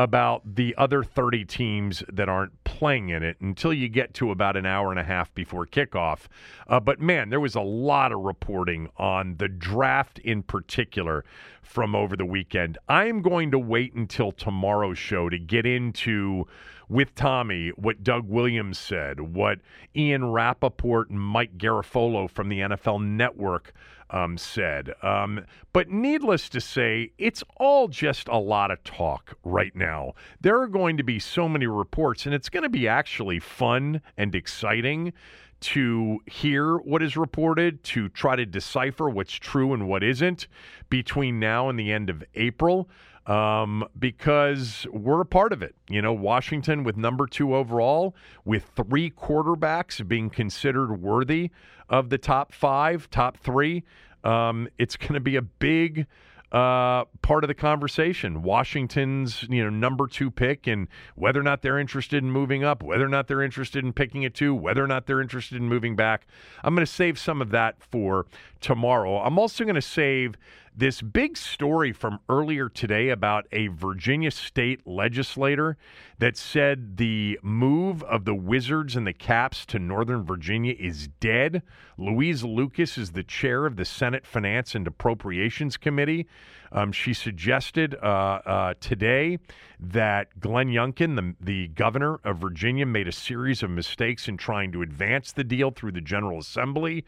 about 0.01 0.55
the 0.57 0.75
other 0.79 1.05
30 1.05 1.45
teams 1.45 2.03
that 2.11 2.27
aren't 2.27 2.65
playing 2.65 3.11
in 3.11 3.23
it 3.23 3.39
until 3.39 3.71
you 3.71 3.87
get 3.87 4.15
to 4.15 4.31
about 4.31 4.57
an 4.57 4.65
hour 4.65 4.91
and 4.91 4.99
a 4.99 5.05
half 5.05 5.33
before 5.35 5.67
kickoff. 5.67 6.21
Uh, 6.67 6.81
but 6.81 6.99
man, 6.99 7.29
there 7.29 7.39
was 7.39 7.55
a 7.55 7.61
lot 7.61 8.11
of 8.11 8.21
reporting 8.21 8.89
on 8.97 9.37
the 9.37 9.47
draft 9.47 10.19
in 10.21 10.43
particular 10.43 11.23
from 11.63 11.95
over 11.95 12.17
the 12.17 12.25
weekend. 12.25 12.79
I'm 12.89 13.21
going 13.21 13.51
to 13.51 13.59
wait 13.59 13.93
until 13.93 14.33
tomorrow's 14.33 14.97
show 14.97 15.29
to 15.29 15.39
get 15.39 15.67
into 15.67 16.47
with 16.89 17.15
Tommy 17.15 17.69
what 17.77 18.03
Doug 18.03 18.27
Williams 18.27 18.79
said, 18.79 19.21
what 19.21 19.59
Ian 19.95 20.31
Rapoport 20.31 21.11
and 21.11 21.21
Mike 21.21 21.59
Garafolo 21.59 22.29
from 22.29 22.49
the 22.49 22.61
NFL 22.61 23.05
Network 23.05 23.75
um, 24.11 24.37
said. 24.37 24.95
Um, 25.03 25.45
but 25.73 25.91
needless 25.91 26.49
to 26.51 26.61
say, 26.61 27.13
it's 27.19 27.43
all 27.57 27.89
just 27.89 28.29
a 28.29 28.39
lot 28.39 28.71
of 28.71 28.83
talk 28.85 29.37
right 29.45 29.75
now. 29.75 30.15
There 30.41 30.61
are 30.61 30.67
going 30.67 30.97
to 30.97 31.03
be 31.03 31.19
so 31.19 31.49
many 31.49 31.67
reports, 31.67 32.27
and 32.27 32.35
it's 32.35 32.49
going 32.49 32.63
to 32.63 32.69
be 32.69 32.89
actually 32.89 33.39
fun 33.39 34.03
and 34.17 34.35
exciting 34.35 35.13
to 35.61 36.21
hear 36.27 36.79
what 36.79 37.03
is 37.03 37.17
reported, 37.17 37.83
to 37.85 38.09
try 38.09 38.35
to 38.35 38.47
decipher 38.47 39.11
what's 39.11 39.35
true 39.35 39.75
and 39.75 39.89
what 39.89 40.03
isn't 40.03 40.49
between 40.89 41.39
now 41.39 41.69
and 41.69 41.79
the 41.79 41.93
end 41.93 42.09
of 42.09 42.25
April. 42.35 42.89
Um, 43.31 43.87
because 43.97 44.89
we're 44.91 45.21
a 45.21 45.27
part 45.27 45.53
of 45.53 45.63
it. 45.63 45.77
You 45.89 46.03
know, 46.03 46.13
Washington 46.13 46.83
with 46.83 46.97
number 46.97 47.29
two 47.29 47.55
overall, 47.55 48.17
with 48.45 48.65
three 48.75 49.09
quarterbacks 49.09 50.07
being 50.07 50.31
considered 50.31 51.01
worthy 51.01 51.51
of 51.89 52.11
the 52.11 52.19
top 52.19 52.53
five, 52.53 53.09
top 53.11 53.37
three. 53.37 53.85
Um, 54.25 54.69
it's 54.79 54.97
going 54.97 55.15
to 55.15 55.21
be 55.21 55.37
a 55.37 55.43
big 55.43 56.09
uh, 56.51 57.05
part 57.23 57.45
of 57.45 57.49
the 57.49 57.55
conversation. 57.55 58.43
Washington's 58.43 59.45
you 59.49 59.63
know 59.63 59.71
number 59.71 60.09
two 60.09 60.33
pick 60.33 60.67
and 60.67 60.89
whether 61.15 61.39
or 61.39 61.45
not 61.45 61.63
they're 61.63 61.79
interested 61.79 62.25
in 62.25 62.33
moving 62.33 62.65
up, 62.65 62.83
whether 62.83 63.05
or 63.05 63.09
not 63.09 63.29
they're 63.29 63.43
interested 63.43 63.85
in 63.85 63.93
picking 63.93 64.25
it 64.25 64.35
two, 64.35 64.53
whether 64.53 64.83
or 64.83 64.89
not 64.89 65.07
they're 65.07 65.21
interested 65.21 65.59
in 65.59 65.69
moving 65.69 65.95
back. 65.95 66.27
I'm 66.65 66.75
going 66.75 66.85
to 66.85 66.93
save 66.93 67.19
some 67.19 67.41
of 67.41 67.51
that 67.51 67.81
for 67.81 68.27
tomorrow. 68.61 69.19
I'm 69.19 69.39
also 69.39 69.63
going 69.63 69.77
to 69.77 69.83
save 69.83 70.35
this 70.81 71.03
big 71.03 71.37
story 71.37 71.93
from 71.93 72.19
earlier 72.31 72.71
today 72.71 73.11
about 73.11 73.47
a 73.53 73.67
Virginia 73.67 74.31
state 74.31 74.81
legislator 74.87 75.77
that 76.19 76.39
said 76.39 76.97
the 76.97 77.39
move 77.43 78.03
of 78.05 78.25
the 78.25 78.35
Wizards 78.35 78.97
and 78.97 79.07
the 79.07 79.13
Caps 79.13 79.67
to 79.67 79.79
Northern 79.79 80.25
Virginia 80.25 80.75
is 80.79 81.09
dead. 81.21 81.63
Louise 81.99 82.45
Lucas 82.45 82.97
is 82.97 83.13
the 83.13 83.23
chair 83.23 83.67
of 83.67 83.77
the 83.77 83.85
Senate 83.85 84.27
Finance 84.27 84.75
and 84.75 84.87
Appropriations 84.87 85.77
Committee. 85.77 86.27
Um, 86.73 86.93
she 86.93 87.15
suggested 87.15 87.97
uh, 87.97 88.07
uh, 88.07 88.75
today 88.81 89.39
that 89.81 90.39
Glenn 90.39 90.69
Youngkin, 90.69 91.17
the, 91.17 91.35
the 91.45 91.69
governor 91.69 92.21
of 92.25 92.39
Virginia, 92.39 92.87
made 92.87 93.09
a 93.09 93.13
series 93.13 93.63
of 93.63 93.71
mistakes 93.71 94.29
in 94.29 94.37
trying 94.37 94.73
to 94.73 94.83
advance 94.83 95.33
the 95.33 95.45
deal 95.45 95.71
through 95.71 95.93
the 95.93 96.01
General 96.01 96.39
Assembly 96.39 97.05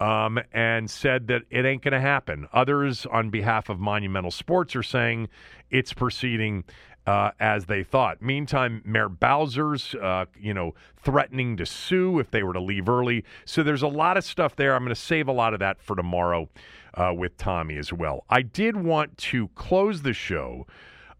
um, 0.00 0.38
and 0.52 0.90
said 0.90 1.26
that 1.28 1.42
it 1.50 1.64
ain't 1.64 1.82
going 1.82 1.92
to 1.92 2.00
happen. 2.00 2.46
Others, 2.52 3.06
on 3.06 3.30
behalf 3.30 3.68
of 3.68 3.80
Monumental 3.80 4.30
Sports, 4.30 4.76
are 4.76 4.82
saying 4.82 5.28
it's 5.70 5.92
proceeding 5.92 6.64
uh, 7.06 7.30
as 7.40 7.66
they 7.66 7.82
thought. 7.82 8.22
Meantime, 8.22 8.82
Mayor 8.84 9.08
Bowser's, 9.08 9.94
uh, 9.96 10.26
you 10.38 10.54
know, 10.54 10.74
threatening 11.02 11.56
to 11.56 11.66
sue 11.66 12.18
if 12.18 12.30
they 12.30 12.42
were 12.42 12.52
to 12.52 12.60
leave 12.60 12.88
early. 12.88 13.24
So 13.44 13.62
there's 13.62 13.82
a 13.82 13.88
lot 13.88 14.16
of 14.16 14.24
stuff 14.24 14.56
there. 14.56 14.74
I'm 14.74 14.84
going 14.84 14.94
to 14.94 15.00
save 15.00 15.26
a 15.28 15.32
lot 15.32 15.54
of 15.54 15.60
that 15.60 15.82
for 15.82 15.96
tomorrow 15.96 16.48
uh, 16.94 17.12
with 17.16 17.36
Tommy 17.36 17.76
as 17.76 17.92
well. 17.92 18.24
I 18.28 18.42
did 18.42 18.76
want 18.76 19.16
to 19.18 19.48
close 19.48 20.02
the 20.02 20.12
show. 20.12 20.66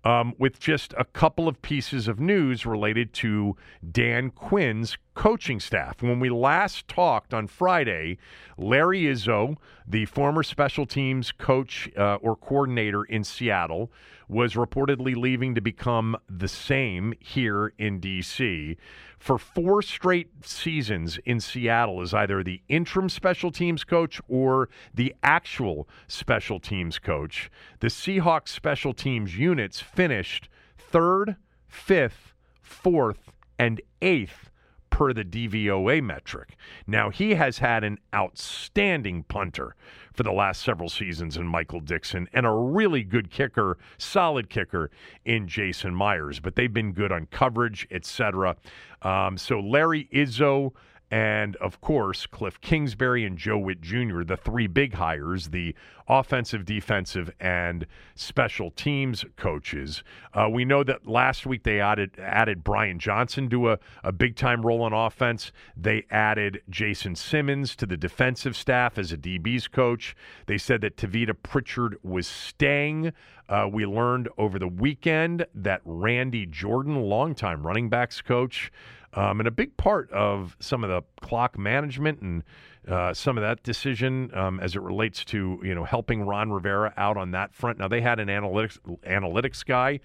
Um, 0.02 0.32
with 0.38 0.58
just 0.58 0.94
a 0.96 1.04
couple 1.04 1.46
of 1.46 1.60
pieces 1.60 2.08
of 2.08 2.18
news 2.18 2.64
related 2.64 3.12
to 3.12 3.54
Dan 3.92 4.30
Quinn's 4.30 4.96
coaching 5.12 5.60
staff. 5.60 6.00
When 6.00 6.20
we 6.20 6.30
last 6.30 6.88
talked 6.88 7.34
on 7.34 7.46
Friday, 7.46 8.16
Larry 8.56 9.02
Izzo, 9.02 9.56
the 9.86 10.06
former 10.06 10.42
special 10.42 10.86
teams 10.86 11.32
coach 11.32 11.90
uh, 11.98 12.14
or 12.22 12.34
coordinator 12.34 13.04
in 13.04 13.24
Seattle, 13.24 13.92
was 14.30 14.54
reportedly 14.54 15.16
leaving 15.16 15.56
to 15.56 15.60
become 15.60 16.16
the 16.28 16.46
same 16.46 17.12
here 17.18 17.72
in 17.78 17.98
D.C. 17.98 18.76
For 19.18 19.38
four 19.38 19.82
straight 19.82 20.46
seasons 20.46 21.18
in 21.24 21.40
Seattle 21.40 22.00
as 22.00 22.14
either 22.14 22.42
the 22.42 22.62
interim 22.68 23.08
special 23.08 23.50
teams 23.50 23.82
coach 23.82 24.20
or 24.28 24.68
the 24.94 25.14
actual 25.24 25.88
special 26.06 26.60
teams 26.60 27.00
coach, 27.00 27.50
the 27.80 27.88
Seahawks 27.88 28.48
special 28.48 28.94
teams 28.94 29.36
units 29.36 29.80
finished 29.80 30.48
third, 30.78 31.34
fifth, 31.66 32.32
fourth, 32.62 33.32
and 33.58 33.80
eighth 34.00 34.50
per 34.90 35.12
the 35.12 35.24
DVOA 35.24 36.02
metric. 36.02 36.56
Now, 36.86 37.10
he 37.10 37.34
has 37.34 37.58
had 37.58 37.84
an 37.84 37.98
outstanding 38.14 39.24
punter 39.24 39.74
for 40.12 40.22
the 40.22 40.32
last 40.32 40.62
several 40.62 40.88
seasons 40.88 41.36
in 41.36 41.46
Michael 41.46 41.80
Dickson 41.80 42.28
and 42.32 42.46
a 42.46 42.50
really 42.50 43.02
good 43.02 43.30
kicker, 43.30 43.78
solid 43.98 44.50
kicker 44.50 44.90
in 45.24 45.48
Jason 45.48 45.94
Myers, 45.94 46.40
but 46.40 46.56
they've 46.56 46.72
been 46.72 46.92
good 46.92 47.12
on 47.12 47.26
coverage, 47.26 47.86
etc. 47.90 48.56
Um, 49.02 49.36
so 49.36 49.60
Larry 49.60 50.08
Izzo 50.12 50.72
and 51.10 51.56
of 51.56 51.80
course 51.80 52.26
Cliff 52.26 52.60
Kingsbury 52.60 53.24
and 53.24 53.36
Joe 53.36 53.58
Whitt 53.58 53.80
Jr., 53.80 54.22
the 54.22 54.36
three 54.36 54.66
big 54.66 54.94
hires, 54.94 55.48
the 55.48 55.74
offensive, 56.08 56.64
defensive, 56.64 57.30
and 57.40 57.86
special 58.14 58.70
teams 58.72 59.24
coaches. 59.36 60.02
Uh, 60.34 60.48
we 60.50 60.64
know 60.64 60.82
that 60.82 61.06
last 61.06 61.46
week 61.46 61.62
they 61.62 61.80
added 61.80 62.10
added 62.18 62.62
Brian 62.62 62.98
Johnson 62.98 63.48
to 63.50 63.70
a, 63.70 63.78
a 64.04 64.12
big 64.12 64.36
time 64.36 64.64
role 64.64 64.82
on 64.82 64.92
offense. 64.92 65.52
They 65.76 66.04
added 66.10 66.62
Jason 66.68 67.14
Simmons 67.14 67.74
to 67.76 67.86
the 67.86 67.96
defensive 67.96 68.56
staff 68.56 68.98
as 68.98 69.12
a 69.12 69.16
DB's 69.16 69.68
coach. 69.68 70.14
They 70.46 70.58
said 70.58 70.80
that 70.82 70.96
Tavita 70.96 71.34
Pritchard 71.42 71.96
was 72.02 72.26
staying. 72.26 73.12
Uh, 73.48 73.68
we 73.70 73.84
learned 73.84 74.28
over 74.38 74.60
the 74.60 74.68
weekend 74.68 75.44
that 75.54 75.80
Randy 75.84 76.46
Jordan, 76.46 76.94
longtime 77.02 77.66
running 77.66 77.88
backs 77.88 78.20
coach, 78.20 78.70
um, 79.14 79.40
and 79.40 79.48
a 79.48 79.50
big 79.50 79.76
part 79.76 80.10
of 80.12 80.56
some 80.60 80.84
of 80.84 80.90
the 80.90 81.02
clock 81.26 81.58
management 81.58 82.20
and 82.20 82.44
uh, 82.88 83.12
some 83.12 83.36
of 83.36 83.42
that 83.42 83.62
decision 83.62 84.30
um, 84.34 84.58
as 84.60 84.74
it 84.74 84.82
relates 84.82 85.24
to 85.24 85.60
you 85.62 85.74
know 85.74 85.84
helping 85.84 86.22
Ron 86.22 86.50
Rivera 86.50 86.94
out 86.96 87.16
on 87.16 87.32
that 87.32 87.54
front. 87.54 87.78
Now 87.78 87.88
they 87.88 88.00
had 88.00 88.20
an 88.20 88.28
analytics 88.28 88.78
analytics 89.06 89.64
guy 89.64 90.00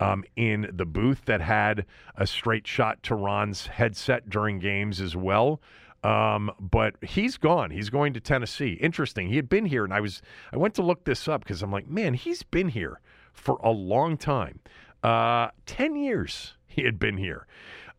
um, 0.00 0.24
in 0.36 0.70
the 0.72 0.84
booth 0.84 1.24
that 1.26 1.40
had 1.40 1.86
a 2.16 2.26
straight 2.26 2.66
shot 2.66 3.02
to 3.04 3.14
Ron's 3.14 3.66
headset 3.66 4.28
during 4.28 4.58
games 4.58 5.00
as 5.00 5.16
well. 5.16 5.60
Um, 6.04 6.52
but 6.60 6.94
he's 7.02 7.36
gone. 7.36 7.70
He's 7.70 7.90
going 7.90 8.12
to 8.12 8.20
Tennessee. 8.20 8.74
Interesting. 8.74 9.28
He 9.28 9.36
had 9.36 9.48
been 9.48 9.64
here, 9.64 9.84
and 9.84 9.92
I 9.92 10.00
was 10.00 10.22
I 10.52 10.56
went 10.56 10.74
to 10.74 10.82
look 10.82 11.04
this 11.04 11.26
up 11.26 11.42
because 11.42 11.62
I'm 11.62 11.72
like, 11.72 11.88
man, 11.88 12.14
he's 12.14 12.42
been 12.42 12.68
here 12.68 13.00
for 13.32 13.58
a 13.62 13.70
long 13.70 14.16
time. 14.16 14.60
Uh, 15.02 15.48
Ten 15.66 15.96
years 15.96 16.54
he 16.66 16.84
had 16.84 16.98
been 16.98 17.16
here. 17.16 17.46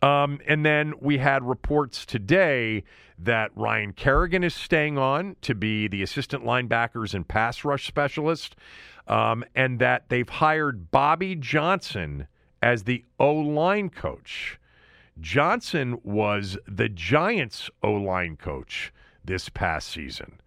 Um, 0.01 0.39
and 0.47 0.65
then 0.65 0.93
we 1.01 1.17
had 1.17 1.43
reports 1.43 2.05
today 2.05 2.83
that 3.17 3.51
Ryan 3.55 3.91
Kerrigan 3.91 4.43
is 4.43 4.53
staying 4.53 4.97
on 4.97 5.35
to 5.41 5.53
be 5.53 5.87
the 5.87 6.01
assistant 6.01 6.43
linebackers 6.43 7.13
and 7.13 7.27
pass 7.27 7.65
rush 7.65 7.85
specialist, 7.85 8.55
um, 9.07 9.43
and 9.55 9.79
that 9.79 10.07
they've 10.09 10.29
hired 10.29 10.89
Bobby 10.91 11.35
Johnson 11.35 12.27
as 12.61 12.83
the 12.83 13.03
O 13.19 13.33
line 13.33 13.89
coach. 13.89 14.59
Johnson 15.19 15.99
was 16.03 16.57
the 16.65 16.87
Giants 16.87 17.69
O 17.83 17.91
line 17.91 18.37
coach 18.37 18.93
this 19.23 19.49
past 19.49 19.89
season. 19.89 20.39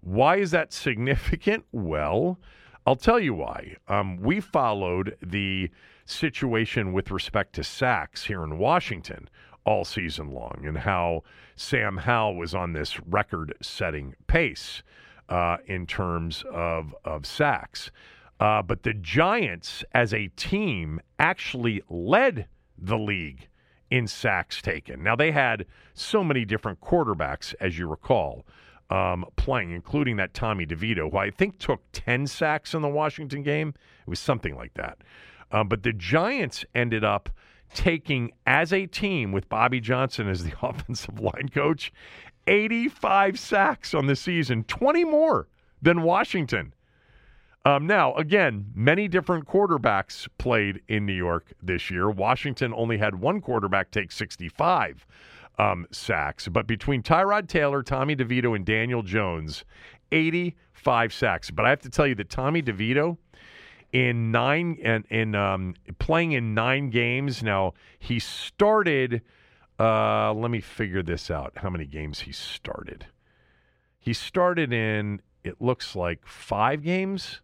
Why 0.00 0.36
is 0.36 0.50
that 0.50 0.72
significant? 0.72 1.64
Well, 1.70 2.38
I'll 2.86 2.96
tell 2.96 3.20
you 3.20 3.34
why. 3.34 3.76
Um, 3.86 4.16
we 4.16 4.40
followed 4.40 5.16
the 5.22 5.70
situation 6.10 6.92
with 6.92 7.10
respect 7.10 7.54
to 7.54 7.64
sacks 7.64 8.24
here 8.24 8.42
in 8.42 8.58
Washington 8.58 9.28
all 9.64 9.84
season 9.84 10.30
long 10.30 10.62
and 10.64 10.78
how 10.78 11.22
Sam 11.56 11.98
Howell 11.98 12.36
was 12.36 12.54
on 12.54 12.72
this 12.72 12.98
record 13.00 13.54
setting 13.60 14.14
pace 14.26 14.82
uh, 15.28 15.58
in 15.66 15.86
terms 15.86 16.42
of, 16.50 16.94
of 17.04 17.26
sacks. 17.26 17.90
Uh, 18.40 18.62
but 18.62 18.82
the 18.82 18.94
Giants, 18.94 19.84
as 19.92 20.14
a 20.14 20.28
team, 20.36 21.00
actually 21.18 21.82
led 21.90 22.46
the 22.78 22.96
league 22.96 23.48
in 23.90 24.06
sacks 24.06 24.62
taken. 24.62 25.02
Now, 25.02 25.16
they 25.16 25.32
had 25.32 25.66
so 25.94 26.22
many 26.22 26.44
different 26.44 26.80
quarterbacks, 26.80 27.54
as 27.60 27.78
you 27.78 27.88
recall, 27.88 28.46
um, 28.90 29.24
playing, 29.36 29.72
including 29.72 30.16
that 30.16 30.34
Tommy 30.34 30.66
DeVito, 30.66 31.10
who 31.10 31.18
I 31.18 31.30
think 31.30 31.58
took 31.58 31.82
10 31.92 32.26
sacks 32.26 32.74
in 32.74 32.82
the 32.82 32.88
Washington 32.88 33.42
game. 33.42 33.74
It 34.06 34.10
was 34.10 34.20
something 34.20 34.56
like 34.56 34.74
that. 34.74 34.98
Um, 35.50 35.68
but 35.68 35.82
the 35.82 35.92
Giants 35.92 36.64
ended 36.74 37.04
up 37.04 37.30
taking, 37.74 38.32
as 38.46 38.72
a 38.72 38.86
team, 38.86 39.32
with 39.32 39.48
Bobby 39.48 39.80
Johnson 39.80 40.28
as 40.28 40.44
the 40.44 40.52
offensive 40.62 41.20
line 41.20 41.48
coach, 41.48 41.92
85 42.46 43.38
sacks 43.38 43.94
on 43.94 44.06
the 44.06 44.16
season, 44.16 44.64
20 44.64 45.04
more 45.04 45.48
than 45.82 46.02
Washington. 46.02 46.74
Um, 47.64 47.86
now, 47.86 48.14
again, 48.14 48.66
many 48.74 49.08
different 49.08 49.46
quarterbacks 49.46 50.26
played 50.38 50.80
in 50.88 51.04
New 51.04 51.12
York 51.12 51.52
this 51.62 51.90
year. 51.90 52.08
Washington 52.08 52.72
only 52.74 52.96
had 52.96 53.16
one 53.16 53.40
quarterback 53.40 53.90
take 53.90 54.10
65 54.10 55.06
um, 55.58 55.86
sacks, 55.90 56.48
but 56.48 56.66
between 56.66 57.02
Tyrod 57.02 57.48
Taylor, 57.48 57.82
Tommy 57.82 58.16
DeVito, 58.16 58.56
and 58.56 58.64
Daniel 58.64 59.02
Jones, 59.02 59.64
85 60.12 61.12
sacks. 61.12 61.50
But 61.50 61.66
I 61.66 61.70
have 61.70 61.80
to 61.82 61.90
tell 61.90 62.06
you 62.06 62.14
that 62.14 62.30
Tommy 62.30 62.62
DeVito, 62.62 63.18
in 63.92 64.30
nine 64.30 64.78
and 64.82 65.04
in 65.10 65.34
um, 65.34 65.74
playing 65.98 66.32
in 66.32 66.54
nine 66.54 66.90
games 66.90 67.42
now, 67.42 67.74
he 67.98 68.18
started. 68.18 69.22
Uh, 69.78 70.32
let 70.34 70.50
me 70.50 70.60
figure 70.60 71.02
this 71.02 71.30
out. 71.30 71.52
How 71.56 71.70
many 71.70 71.86
games 71.86 72.20
he 72.20 72.32
started? 72.32 73.06
He 73.98 74.12
started 74.12 74.72
in. 74.72 75.20
It 75.44 75.60
looks 75.60 75.94
like 75.94 76.26
five 76.26 76.82
games. 76.82 77.40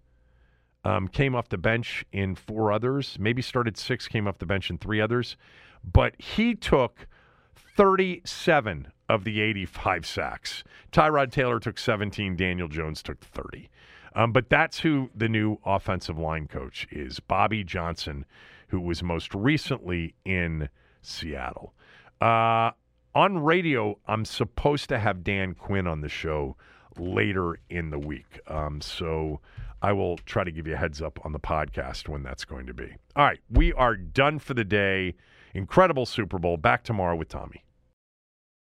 Um, 0.84 1.08
came 1.08 1.34
off 1.34 1.48
the 1.48 1.56
bench 1.56 2.04
in 2.12 2.34
four 2.34 2.70
others. 2.70 3.16
Maybe 3.18 3.40
started 3.40 3.78
six. 3.78 4.06
Came 4.06 4.28
off 4.28 4.38
the 4.38 4.46
bench 4.46 4.68
in 4.68 4.76
three 4.76 5.00
others. 5.00 5.36
But 5.82 6.20
he 6.20 6.54
took 6.54 7.06
37 7.54 8.88
of 9.08 9.24
the 9.24 9.40
85 9.40 10.06
sacks. 10.06 10.64
Tyrod 10.92 11.30
Taylor 11.30 11.60
took 11.60 11.78
17. 11.78 12.36
Daniel 12.36 12.68
Jones 12.68 13.02
took 13.02 13.20
30. 13.20 13.68
Um, 14.14 14.32
but 14.32 14.48
that's 14.48 14.80
who 14.80 15.10
the 15.14 15.28
new 15.28 15.58
offensive 15.64 16.18
line 16.18 16.46
coach 16.46 16.86
is 16.90 17.20
Bobby 17.20 17.64
Johnson, 17.64 18.24
who 18.68 18.80
was 18.80 19.02
most 19.02 19.34
recently 19.34 20.14
in 20.24 20.68
Seattle. 21.02 21.74
Uh, 22.20 22.70
on 23.14 23.38
radio, 23.38 23.98
I'm 24.06 24.24
supposed 24.24 24.88
to 24.88 24.98
have 24.98 25.24
Dan 25.24 25.54
Quinn 25.54 25.86
on 25.86 26.00
the 26.00 26.08
show 26.08 26.56
later 26.96 27.58
in 27.68 27.90
the 27.90 27.98
week. 27.98 28.40
Um, 28.46 28.80
so 28.80 29.40
I 29.82 29.92
will 29.92 30.16
try 30.18 30.44
to 30.44 30.52
give 30.52 30.66
you 30.66 30.74
a 30.74 30.78
heads 30.78 31.02
up 31.02 31.18
on 31.24 31.32
the 31.32 31.40
podcast 31.40 32.08
when 32.08 32.22
that's 32.22 32.44
going 32.44 32.66
to 32.66 32.74
be. 32.74 32.94
All 33.16 33.24
right, 33.24 33.40
we 33.50 33.72
are 33.72 33.96
done 33.96 34.38
for 34.38 34.54
the 34.54 34.64
day. 34.64 35.14
Incredible 35.54 36.06
Super 36.06 36.38
Bowl. 36.38 36.56
Back 36.56 36.84
tomorrow 36.84 37.16
with 37.16 37.28
Tommy. 37.28 37.64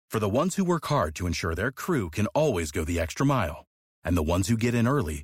For 0.10 0.19
the 0.19 0.30
ones 0.30 0.56
who 0.56 0.65
work 0.65 0.86
hard 0.88 1.15
to 1.15 1.28
ensure 1.28 1.56
their 1.56 1.72
crew 1.72 2.10
can 2.10 2.28
always 2.28 2.72
go 2.72 2.84
the 2.84 2.99
extra 2.99 3.26
mile, 3.26 3.65
and 4.03 4.18
the 4.18 4.23
ones 4.23 4.49
who 4.49 4.57
get 4.57 4.76
in 4.76 4.88
early 4.88 5.23